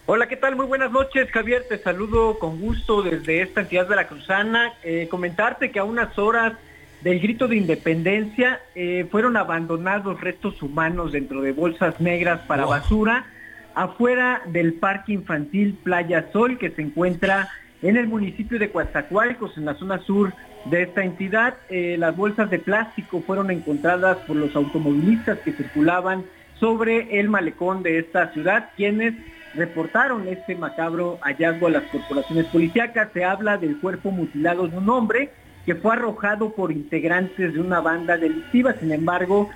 Hola, 0.07 0.27
¿qué 0.27 0.37
tal? 0.37 0.57
Muy 0.57 0.67
buenas 0.67 0.91
noches, 0.91 1.31
Javier. 1.31 1.65
Te 1.69 1.79
saludo 1.79 2.41
con 2.41 2.61
gusto 2.61 3.03
desde 3.03 3.41
esta 3.41 3.61
entidad 3.61 3.87
veracruzana. 3.87 4.75
Eh, 4.83 5.07
comentarte 5.09 5.71
que 5.71 5.79
a 5.79 5.85
unas 5.85 6.19
horas 6.19 6.55
del 7.03 7.21
grito 7.21 7.47
de 7.47 7.57
independencia 7.57 8.61
eh, 8.75 9.07
fueron 9.11 9.37
abandonados 9.37 10.21
restos 10.21 10.61
humanos 10.61 11.13
dentro 11.13 11.41
de 11.41 11.53
bolsas 11.53 12.01
negras 12.01 12.41
para 12.49 12.65
basura 12.65 13.27
afuera 13.74 14.43
del 14.47 14.74
Parque 14.74 15.12
Infantil 15.12 15.78
Playa 15.82 16.31
Sol 16.32 16.59
que 16.59 16.70
se 16.70 16.82
encuentra 16.82 17.49
en 17.82 17.97
el 17.97 18.07
municipio 18.07 18.59
de 18.59 18.70
Coatzacoalcos, 18.70 19.59
en 19.59 19.65
la 19.65 19.74
zona 19.74 19.99
sur 20.01 20.32
de 20.66 20.82
esta 20.82 21.03
entidad. 21.03 21.55
Eh, 21.69 21.97
las 21.99 22.16
bolsas 22.16 22.51
de 22.51 22.59
plástico 22.59 23.20
fueron 23.20 23.51
encontradas 23.51 24.19
por 24.19 24.36
los 24.36 24.55
automovilistas 24.55 25.39
que 25.40 25.53
circulaban 25.53 26.24
sobre 26.59 27.19
el 27.19 27.28
malecón 27.28 27.82
de 27.82 27.99
esta 27.99 28.32
ciudad, 28.32 28.70
quienes 28.77 29.15
reportaron 29.55 30.28
este 30.28 30.55
macabro 30.55 31.19
hallazgo 31.23 31.66
a 31.66 31.70
las 31.70 31.82
corporaciones 31.85 32.47
policíacas. 32.47 33.09
Se 33.12 33.24
habla 33.24 33.59
del 33.59 33.78
cuerpo 33.78 34.11
mutilado 34.11 34.69
de 34.69 34.78
un 34.78 34.89
hombre 34.89 35.31
que 35.66 35.74
fue 35.74 35.94
arrojado 35.94 36.51
por 36.55 36.73
integrantes 36.73 37.53
de 37.53 37.61
una 37.61 37.81
banda 37.81 38.16
delictiva. 38.16 38.74
Sin 38.74 38.93
embargo, 38.93 39.51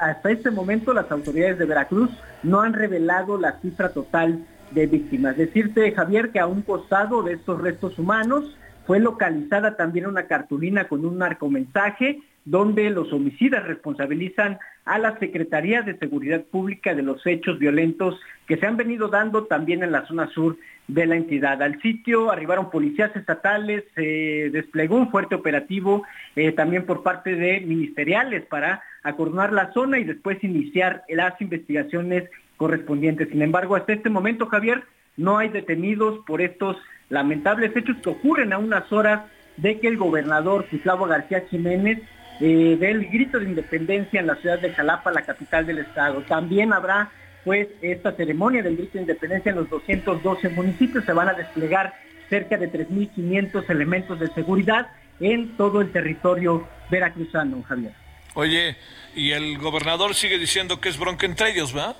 hasta 0.00 0.30
este 0.30 0.50
momento 0.50 0.92
las 0.92 1.10
autoridades 1.10 1.58
de 1.58 1.64
Veracruz 1.64 2.10
no 2.42 2.60
han 2.60 2.74
revelado 2.74 3.38
la 3.38 3.60
cifra 3.60 3.90
total 3.90 4.44
de 4.72 4.86
víctimas. 4.86 5.36
Decirte, 5.36 5.92
Javier, 5.92 6.30
que 6.30 6.40
a 6.40 6.46
un 6.46 6.62
costado 6.62 7.22
de 7.22 7.34
estos 7.34 7.60
restos 7.60 7.98
humanos 7.98 8.56
fue 8.86 9.00
localizada 9.00 9.76
también 9.76 10.06
una 10.06 10.26
cartulina 10.26 10.88
con 10.88 11.04
un 11.06 11.18
narcomensaje 11.18 12.20
donde 12.44 12.90
los 12.90 13.12
homicidas 13.12 13.64
responsabilizan 13.64 14.58
a 14.84 14.98
la 14.98 15.18
Secretaría 15.18 15.80
de 15.80 15.96
Seguridad 15.96 16.42
Pública 16.44 16.94
de 16.94 17.02
los 17.02 17.26
hechos 17.26 17.58
violentos 17.58 18.20
que 18.46 18.58
se 18.58 18.66
han 18.66 18.76
venido 18.76 19.08
dando 19.08 19.44
también 19.44 19.82
en 19.82 19.92
la 19.92 20.06
zona 20.06 20.28
sur 20.28 20.58
de 20.86 21.06
la 21.06 21.16
entidad. 21.16 21.62
Al 21.62 21.80
sitio 21.80 22.30
arribaron 22.30 22.70
policías 22.70 23.16
estatales, 23.16 23.84
se 23.94 24.50
desplegó 24.52 24.96
un 24.96 25.10
fuerte 25.10 25.34
operativo 25.34 26.04
eh, 26.36 26.52
también 26.52 26.84
por 26.84 27.02
parte 27.02 27.34
de 27.34 27.60
ministeriales 27.60 28.44
para 28.44 28.82
acordonar 29.04 29.52
la 29.52 29.72
zona 29.72 29.98
y 29.98 30.04
después 30.04 30.42
iniciar 30.42 31.04
las 31.08 31.40
investigaciones 31.40 32.24
correspondientes. 32.56 33.28
Sin 33.28 33.42
embargo, 33.42 33.76
hasta 33.76 33.92
este 33.92 34.10
momento, 34.10 34.46
Javier, 34.46 34.82
no 35.16 35.38
hay 35.38 35.50
detenidos 35.50 36.20
por 36.26 36.40
estos 36.40 36.76
lamentables 37.10 37.76
hechos 37.76 37.96
que 38.02 38.10
ocurren 38.10 38.52
a 38.52 38.58
unas 38.58 38.90
horas 38.92 39.22
de 39.56 39.78
que 39.78 39.86
el 39.86 39.96
gobernador 39.96 40.66
Gustavo 40.70 41.06
García 41.06 41.44
Jiménez 41.48 42.00
eh, 42.40 42.76
dé 42.80 42.90
el 42.90 43.06
grito 43.08 43.38
de 43.38 43.44
independencia 43.44 44.18
en 44.18 44.26
la 44.26 44.34
ciudad 44.36 44.58
de 44.58 44.72
Jalapa, 44.72 45.12
la 45.12 45.22
capital 45.22 45.66
del 45.66 45.78
estado. 45.78 46.22
También 46.22 46.72
habrá 46.72 47.10
pues 47.44 47.68
esta 47.82 48.12
ceremonia 48.12 48.62
del 48.62 48.76
grito 48.76 48.94
de 48.94 49.02
independencia 49.02 49.50
en 49.50 49.56
los 49.56 49.70
212 49.70 50.48
municipios. 50.48 51.04
Se 51.04 51.12
van 51.12 51.28
a 51.28 51.34
desplegar 51.34 51.94
cerca 52.30 52.56
de 52.56 52.72
3.500 52.72 53.68
elementos 53.68 54.18
de 54.18 54.28
seguridad 54.28 54.88
en 55.20 55.56
todo 55.56 55.82
el 55.82 55.92
territorio 55.92 56.66
veracruzano, 56.90 57.62
Javier. 57.62 58.03
Oye, 58.34 58.76
y 59.14 59.30
el 59.30 59.58
gobernador 59.58 60.14
sigue 60.14 60.38
diciendo 60.38 60.80
que 60.80 60.88
es 60.88 60.98
bronca 60.98 61.26
entre 61.26 61.50
ellos, 61.50 61.76
¿va? 61.76 61.96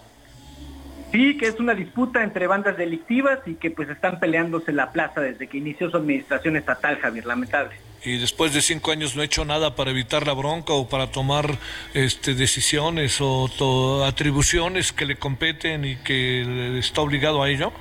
Sí, 1.12 1.36
que 1.36 1.46
es 1.46 1.60
una 1.60 1.74
disputa 1.74 2.24
entre 2.24 2.48
bandas 2.48 2.76
delictivas 2.76 3.38
y 3.46 3.54
que 3.54 3.70
pues 3.70 3.88
están 3.88 4.18
peleándose 4.18 4.72
la 4.72 4.90
plaza 4.90 5.20
desde 5.20 5.46
que 5.46 5.58
inició 5.58 5.88
su 5.88 5.96
administración 5.96 6.56
estatal, 6.56 6.98
Javier, 6.98 7.24
lamentable. 7.24 7.76
Y 8.04 8.18
después 8.18 8.52
de 8.52 8.60
cinco 8.60 8.90
años 8.90 9.14
no 9.14 9.22
ha 9.22 9.24
hecho 9.24 9.44
nada 9.44 9.76
para 9.76 9.92
evitar 9.92 10.26
la 10.26 10.34
bronca 10.34 10.72
o 10.72 10.88
para 10.88 11.06
tomar 11.12 11.56
este, 11.94 12.34
decisiones 12.34 13.18
o 13.20 14.04
atribuciones 14.04 14.92
que 14.92 15.06
le 15.06 15.16
competen 15.16 15.84
y 15.84 15.96
que 15.96 16.78
está 16.78 17.00
obligado 17.00 17.42
a 17.42 17.48
ello. 17.48 17.72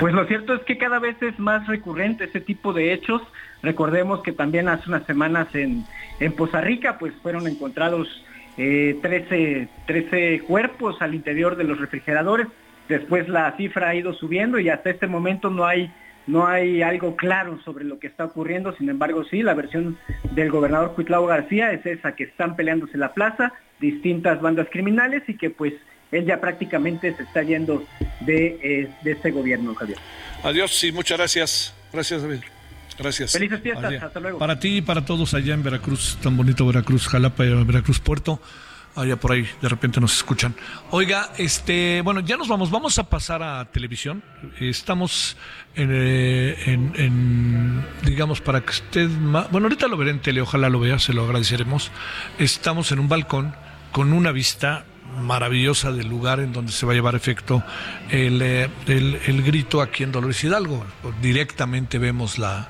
Pues 0.00 0.14
lo 0.14 0.26
cierto 0.26 0.54
es 0.54 0.62
que 0.62 0.78
cada 0.78 0.98
vez 0.98 1.20
es 1.20 1.38
más 1.38 1.66
recurrente 1.66 2.24
ese 2.24 2.40
tipo 2.40 2.72
de 2.72 2.94
hechos. 2.94 3.20
Recordemos 3.62 4.22
que 4.22 4.32
también 4.32 4.68
hace 4.68 4.88
unas 4.88 5.04
semanas 5.06 5.54
en, 5.54 5.84
en 6.18 6.32
Poza 6.32 6.60
Rica 6.60 6.98
pues 6.98 7.12
fueron 7.22 7.46
encontrados 7.46 8.08
eh, 8.56 8.98
13, 9.02 9.68
13 9.86 10.40
cuerpos 10.40 11.00
al 11.00 11.14
interior 11.14 11.56
de 11.56 11.64
los 11.64 11.78
refrigeradores. 11.78 12.46
Después 12.88 13.28
la 13.28 13.54
cifra 13.56 13.90
ha 13.90 13.94
ido 13.94 14.14
subiendo 14.14 14.58
y 14.58 14.68
hasta 14.68 14.90
este 14.90 15.06
momento 15.06 15.50
no 15.50 15.66
hay 15.66 15.92
no 16.26 16.46
hay 16.46 16.82
algo 16.82 17.16
claro 17.16 17.58
sobre 17.64 17.84
lo 17.84 17.98
que 17.98 18.06
está 18.06 18.26
ocurriendo, 18.26 18.76
sin 18.76 18.88
embargo 18.88 19.24
sí, 19.24 19.42
la 19.42 19.54
versión 19.54 19.98
del 20.32 20.50
gobernador 20.50 20.94
Cuitlao 20.94 21.26
García 21.26 21.72
es 21.72 21.84
esa, 21.84 22.14
que 22.14 22.24
están 22.24 22.54
peleándose 22.56 22.98
la 22.98 23.14
plaza, 23.14 23.52
distintas 23.80 24.40
bandas 24.40 24.68
criminales 24.70 25.22
y 25.26 25.36
que 25.36 25.50
pues 25.50 25.72
él 26.12 26.26
ya 26.26 26.40
prácticamente 26.40 27.16
se 27.16 27.22
está 27.22 27.42
yendo 27.42 27.84
de, 28.20 28.58
eh, 28.62 28.88
de 29.02 29.12
este 29.12 29.30
gobierno, 29.30 29.74
Javier. 29.74 29.98
Adiós, 30.44 30.70
sí, 30.72 30.92
muchas 30.92 31.18
gracias. 31.18 31.74
Gracias, 31.92 32.22
David. 32.22 32.40
Gracias. 33.02 33.32
Felices 33.32 33.60
fiestas, 33.60 34.02
hasta 34.02 34.20
luego. 34.20 34.38
Para 34.38 34.58
ti 34.58 34.78
y 34.78 34.82
para 34.82 35.04
todos 35.04 35.34
allá 35.34 35.54
en 35.54 35.62
Veracruz, 35.62 36.18
tan 36.22 36.36
bonito 36.36 36.66
Veracruz, 36.66 37.08
Jalapa, 37.08 37.44
Veracruz 37.44 37.98
Puerto. 37.98 38.40
Allá 38.96 39.16
por 39.16 39.30
ahí, 39.30 39.46
de 39.62 39.68
repente 39.68 40.00
nos 40.00 40.16
escuchan. 40.16 40.52
Oiga, 40.90 41.30
este, 41.38 42.02
bueno, 42.02 42.20
ya 42.20 42.36
nos 42.36 42.48
vamos, 42.48 42.72
vamos 42.72 42.98
a 42.98 43.04
pasar 43.04 43.40
a 43.40 43.64
televisión. 43.66 44.22
Estamos 44.58 45.36
en, 45.76 45.90
eh, 45.92 46.56
en, 46.66 47.86
digamos, 48.02 48.40
para 48.40 48.60
que 48.62 48.70
usted, 48.70 49.08
bueno, 49.08 49.66
ahorita 49.66 49.86
lo 49.86 49.96
veré 49.96 50.10
en 50.10 50.20
tele, 50.20 50.40
ojalá 50.40 50.68
lo 50.68 50.80
vea, 50.80 50.98
se 50.98 51.12
lo 51.12 51.24
agradeceremos. 51.24 51.92
Estamos 52.38 52.90
en 52.90 52.98
un 52.98 53.08
balcón 53.08 53.54
con 53.92 54.12
una 54.12 54.32
vista 54.32 54.84
maravillosa 55.18 55.92
del 55.92 56.08
lugar 56.08 56.40
en 56.40 56.52
donde 56.52 56.72
se 56.72 56.86
va 56.86 56.92
a 56.92 56.94
llevar 56.94 57.14
efecto 57.14 57.62
el, 58.10 58.40
eh, 58.42 58.68
el, 58.86 59.20
el 59.26 59.42
grito 59.42 59.82
aquí 59.82 60.02
en 60.02 60.12
Dolores 60.12 60.42
Hidalgo. 60.44 60.84
Directamente 61.20 61.98
vemos 61.98 62.38
la, 62.38 62.68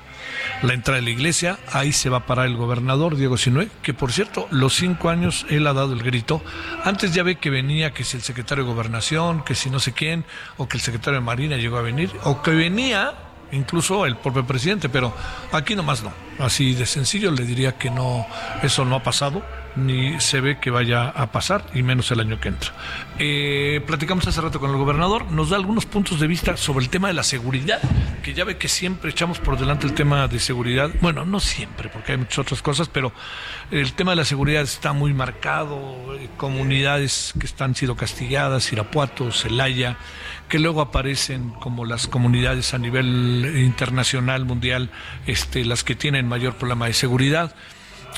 la 0.61 0.73
entrada 0.73 0.99
de 0.99 1.05
la 1.05 1.11
iglesia, 1.11 1.59
ahí 1.71 1.91
se 1.91 2.09
va 2.09 2.17
a 2.17 2.25
parar 2.25 2.47
el 2.47 2.55
gobernador 2.55 3.15
Diego 3.15 3.37
Sinue, 3.37 3.69
que 3.81 3.93
por 3.93 4.11
cierto, 4.11 4.47
los 4.51 4.75
cinco 4.75 5.09
años 5.09 5.45
él 5.49 5.67
ha 5.67 5.73
dado 5.73 5.93
el 5.93 6.03
grito. 6.03 6.41
Antes 6.83 7.13
ya 7.13 7.23
ve 7.23 7.35
que 7.35 7.49
venía, 7.49 7.93
que 7.93 8.03
si 8.03 8.17
el 8.17 8.23
secretario 8.23 8.63
de 8.63 8.71
gobernación, 8.71 9.43
que 9.43 9.55
si 9.55 9.69
no 9.69 9.79
sé 9.79 9.93
quién, 9.93 10.25
o 10.57 10.67
que 10.67 10.77
el 10.77 10.81
secretario 10.81 11.19
de 11.19 11.25
Marina 11.25 11.57
llegó 11.57 11.77
a 11.77 11.81
venir, 11.81 12.11
o 12.23 12.41
que 12.41 12.51
venía 12.51 13.13
incluso 13.51 14.05
el 14.05 14.15
propio 14.15 14.45
presidente, 14.45 14.87
pero 14.87 15.13
aquí 15.51 15.75
nomás 15.75 16.03
no. 16.03 16.13
Así 16.39 16.73
de 16.73 16.85
sencillo 16.85 17.31
le 17.31 17.43
diría 17.45 17.77
que 17.77 17.89
no, 17.89 18.25
eso 18.63 18.85
no 18.85 18.95
ha 18.95 19.03
pasado. 19.03 19.43
Ni 19.75 20.19
se 20.19 20.41
ve 20.41 20.59
que 20.59 20.71
vaya 20.71 21.09
a 21.09 21.31
pasar, 21.31 21.65
y 21.73 21.83
menos 21.83 22.11
el 22.11 22.19
año 22.19 22.39
que 22.39 22.49
entra. 22.49 22.71
Eh, 23.19 23.81
platicamos 23.85 24.27
hace 24.27 24.41
rato 24.41 24.59
con 24.59 24.71
el 24.71 24.77
gobernador, 24.77 25.31
nos 25.31 25.49
da 25.49 25.57
algunos 25.57 25.85
puntos 25.85 26.19
de 26.19 26.27
vista 26.27 26.57
sobre 26.57 26.85
el 26.85 26.89
tema 26.89 27.07
de 27.07 27.13
la 27.13 27.23
seguridad, 27.23 27.79
que 28.23 28.33
ya 28.33 28.43
ve 28.43 28.57
que 28.57 28.67
siempre 28.67 29.11
echamos 29.11 29.39
por 29.39 29.57
delante 29.57 29.87
el 29.87 29.93
tema 29.93 30.27
de 30.27 30.39
seguridad. 30.39 30.89
Bueno, 31.01 31.25
no 31.25 31.39
siempre, 31.39 31.89
porque 31.89 32.13
hay 32.13 32.17
muchas 32.17 32.39
otras 32.39 32.61
cosas, 32.61 32.89
pero 32.89 33.11
el 33.71 33.93
tema 33.93 34.11
de 34.11 34.17
la 34.17 34.25
seguridad 34.25 34.63
está 34.63 34.93
muy 34.93 35.13
marcado. 35.13 36.15
Eh, 36.15 36.29
comunidades 36.37 37.33
que 37.39 37.45
están 37.45 37.75
sido 37.75 37.95
castigadas, 37.95 38.71
Irapuato, 38.71 39.31
Celaya, 39.31 39.97
que 40.49 40.59
luego 40.59 40.81
aparecen 40.81 41.51
como 41.51 41.85
las 41.85 42.07
comunidades 42.07 42.73
a 42.73 42.77
nivel 42.77 43.53
internacional, 43.57 44.45
mundial, 44.45 44.89
este, 45.25 45.63
las 45.65 45.83
que 45.83 45.95
tienen 45.95 46.27
mayor 46.27 46.55
problema 46.55 46.87
de 46.87 46.93
seguridad. 46.93 47.55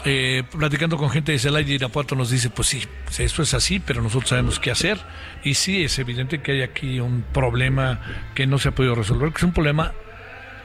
Eh, 0.05 0.43
platicando 0.51 0.97
con 0.97 1.09
gente 1.09 1.31
de 1.31 1.39
Celaya 1.39 1.71
y 1.71 1.75
Irapuato 1.75 2.15
nos 2.15 2.29
dice, 2.29 2.49
pues 2.49 2.67
sí, 2.67 2.83
eso 3.17 3.41
es 3.41 3.53
así, 3.53 3.79
pero 3.79 4.01
nosotros 4.01 4.29
sabemos 4.29 4.59
qué 4.59 4.71
hacer. 4.71 4.99
Y 5.43 5.53
sí, 5.53 5.83
es 5.83 5.97
evidente 5.99 6.41
que 6.41 6.53
hay 6.53 6.61
aquí 6.61 6.99
un 6.99 7.23
problema 7.33 8.01
que 8.35 8.45
no 8.45 8.59
se 8.59 8.69
ha 8.69 8.71
podido 8.71 8.95
resolver, 8.95 9.31
que 9.31 9.37
es 9.37 9.43
un 9.43 9.53
problema 9.53 9.93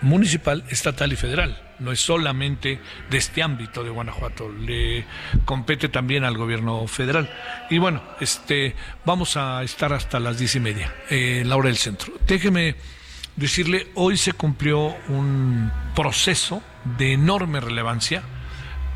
municipal, 0.01 0.65
estatal 0.71 1.13
y 1.13 1.17
federal. 1.17 1.63
No 1.79 1.93
es 1.93 2.01
solamente 2.01 2.81
de 3.09 3.19
este 3.19 3.43
ámbito 3.43 3.85
de 3.85 3.91
Guanajuato, 3.91 4.51
le 4.51 5.05
compete 5.45 5.89
también 5.89 6.25
al 6.25 6.37
gobierno 6.37 6.87
federal. 6.89 7.31
Y 7.71 7.79
bueno, 7.79 8.03
este, 8.21 8.75
vamos 9.05 9.37
a 9.37 9.63
estar 9.63 9.93
hasta 9.93 10.19
las 10.19 10.39
diez 10.39 10.57
y 10.57 10.61
media, 10.61 10.93
eh, 11.11 11.45
la 11.47 11.57
hora 11.57 11.69
del 11.69 11.77
centro. 11.77 12.13
Déjeme 12.27 12.75
decirle, 13.37 13.87
hoy 13.95 14.17
se 14.17 14.33
cumplió 14.33 14.97
un 15.09 15.71
proceso 15.95 16.61
de 16.99 17.13
enorme 17.13 17.61
relevancia 17.61 18.23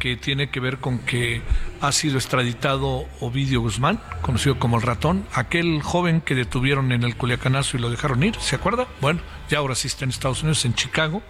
que 0.03 0.17
tiene 0.17 0.51
que 0.51 0.59
ver 0.59 0.79
con 0.79 0.99
que 0.99 1.43
ha 1.81 1.93
sido 1.93 2.17
extraditado 2.17 3.07
Ovidio 3.21 3.61
Guzmán, 3.61 4.01
conocido 4.21 4.59
como 4.59 4.77
el 4.77 4.83
ratón, 4.83 5.25
aquel 5.33 5.81
joven 5.81 6.21
que 6.21 6.35
detuvieron 6.35 6.91
en 6.91 7.05
el 7.05 7.15
Culiacanazo 7.15 7.77
y 7.77 7.81
lo 7.81 7.89
dejaron 7.89 8.21
ir, 8.25 8.35
¿se 8.41 8.57
acuerda? 8.57 8.89
Bueno, 9.01 9.21
ya 9.49 9.59
ahora 9.59 9.77
sí 9.77 9.87
está 9.87 10.03
en 10.05 10.11
Estados 10.11 10.43
Unidos, 10.43 10.65
en 10.65 10.75
Chicago. 10.75 11.23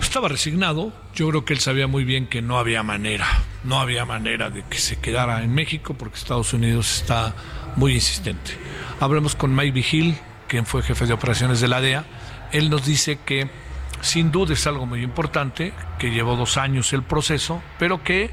Estaba 0.00 0.26
resignado, 0.26 0.92
yo 1.14 1.28
creo 1.28 1.44
que 1.44 1.52
él 1.52 1.60
sabía 1.60 1.86
muy 1.86 2.02
bien 2.02 2.26
que 2.26 2.42
no 2.42 2.58
había 2.58 2.82
manera, 2.82 3.28
no 3.62 3.78
había 3.78 4.04
manera 4.04 4.50
de 4.50 4.64
que 4.64 4.78
se 4.78 4.96
quedara 4.96 5.44
en 5.44 5.54
México 5.54 5.94
porque 5.94 6.18
Estados 6.18 6.52
Unidos 6.52 7.02
está 7.02 7.36
muy 7.76 7.94
insistente. 7.94 8.50
Hablemos 8.98 9.36
con 9.36 9.54
Mike 9.54 9.70
Vigil, 9.70 10.18
quien 10.48 10.66
fue 10.66 10.82
jefe 10.82 11.06
de 11.06 11.12
operaciones 11.12 11.60
de 11.60 11.68
la 11.68 11.80
DEA, 11.80 12.04
él 12.50 12.68
nos 12.68 12.84
dice 12.84 13.20
que 13.24 13.48
sin 14.00 14.30
duda 14.30 14.54
es 14.54 14.66
algo 14.66 14.86
muy 14.86 15.02
importante, 15.02 15.72
que 15.98 16.10
llevó 16.10 16.36
dos 16.36 16.56
años 16.56 16.92
el 16.92 17.02
proceso, 17.02 17.62
pero 17.78 18.02
que 18.02 18.30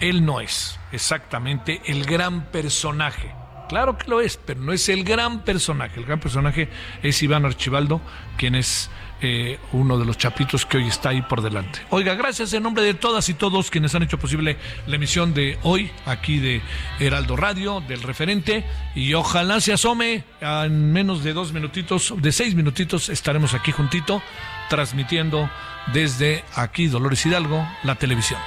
él 0.00 0.24
no 0.24 0.40
es 0.40 0.78
exactamente 0.92 1.82
el 1.86 2.04
gran 2.04 2.46
personaje. 2.46 3.34
Claro 3.68 3.96
que 3.96 4.10
lo 4.10 4.20
es, 4.20 4.36
pero 4.36 4.60
no 4.60 4.72
es 4.72 4.88
el 4.88 5.04
gran 5.04 5.44
personaje. 5.44 6.00
El 6.00 6.06
gran 6.06 6.18
personaje 6.18 6.68
es 7.02 7.22
Iván 7.22 7.44
Archibaldo, 7.44 8.00
quien 8.36 8.56
es 8.56 8.90
eh, 9.22 9.60
uno 9.72 9.98
de 9.98 10.04
los 10.04 10.18
chapitos 10.18 10.64
que 10.66 10.78
hoy 10.78 10.88
está 10.88 11.10
ahí 11.10 11.22
por 11.22 11.42
delante. 11.42 11.80
Oiga, 11.90 12.14
gracias 12.14 12.52
en 12.52 12.62
nombre 12.62 12.82
de 12.82 12.94
todas 12.94 13.28
y 13.28 13.34
todos 13.34 13.70
quienes 13.70 13.94
han 13.94 14.02
hecho 14.02 14.18
posible 14.18 14.56
la 14.86 14.96
emisión 14.96 15.34
de 15.34 15.58
hoy 15.62 15.90
aquí 16.06 16.38
de 16.38 16.62
Heraldo 16.98 17.36
Radio, 17.36 17.80
del 17.80 18.02
referente, 18.02 18.64
y 18.94 19.14
ojalá 19.14 19.60
se 19.60 19.72
asome 19.72 20.24
en 20.40 20.92
menos 20.92 21.22
de 21.22 21.32
dos 21.32 21.52
minutitos, 21.52 22.14
de 22.16 22.32
seis 22.32 22.54
minutitos 22.54 23.08
estaremos 23.08 23.52
aquí 23.54 23.72
juntito 23.72 24.22
transmitiendo 24.70 25.50
desde 25.92 26.44
aquí 26.54 26.86
Dolores 26.86 27.26
Hidalgo, 27.26 27.68
la 27.82 27.96
televisión. 27.96 28.40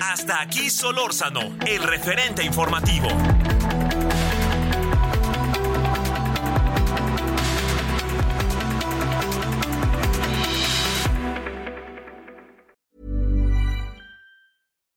Hasta 0.00 0.40
aquí 0.40 0.70
Solórzano, 0.70 1.40
el 1.66 1.82
referente 1.82 2.42
informativo. 2.44 3.08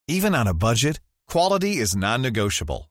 Even 0.07 0.35
on 0.35 0.47
a 0.47 0.53
budget, 0.53 0.99
quality 1.27 1.77
is 1.77 1.95
non-negotiable. 1.95 2.90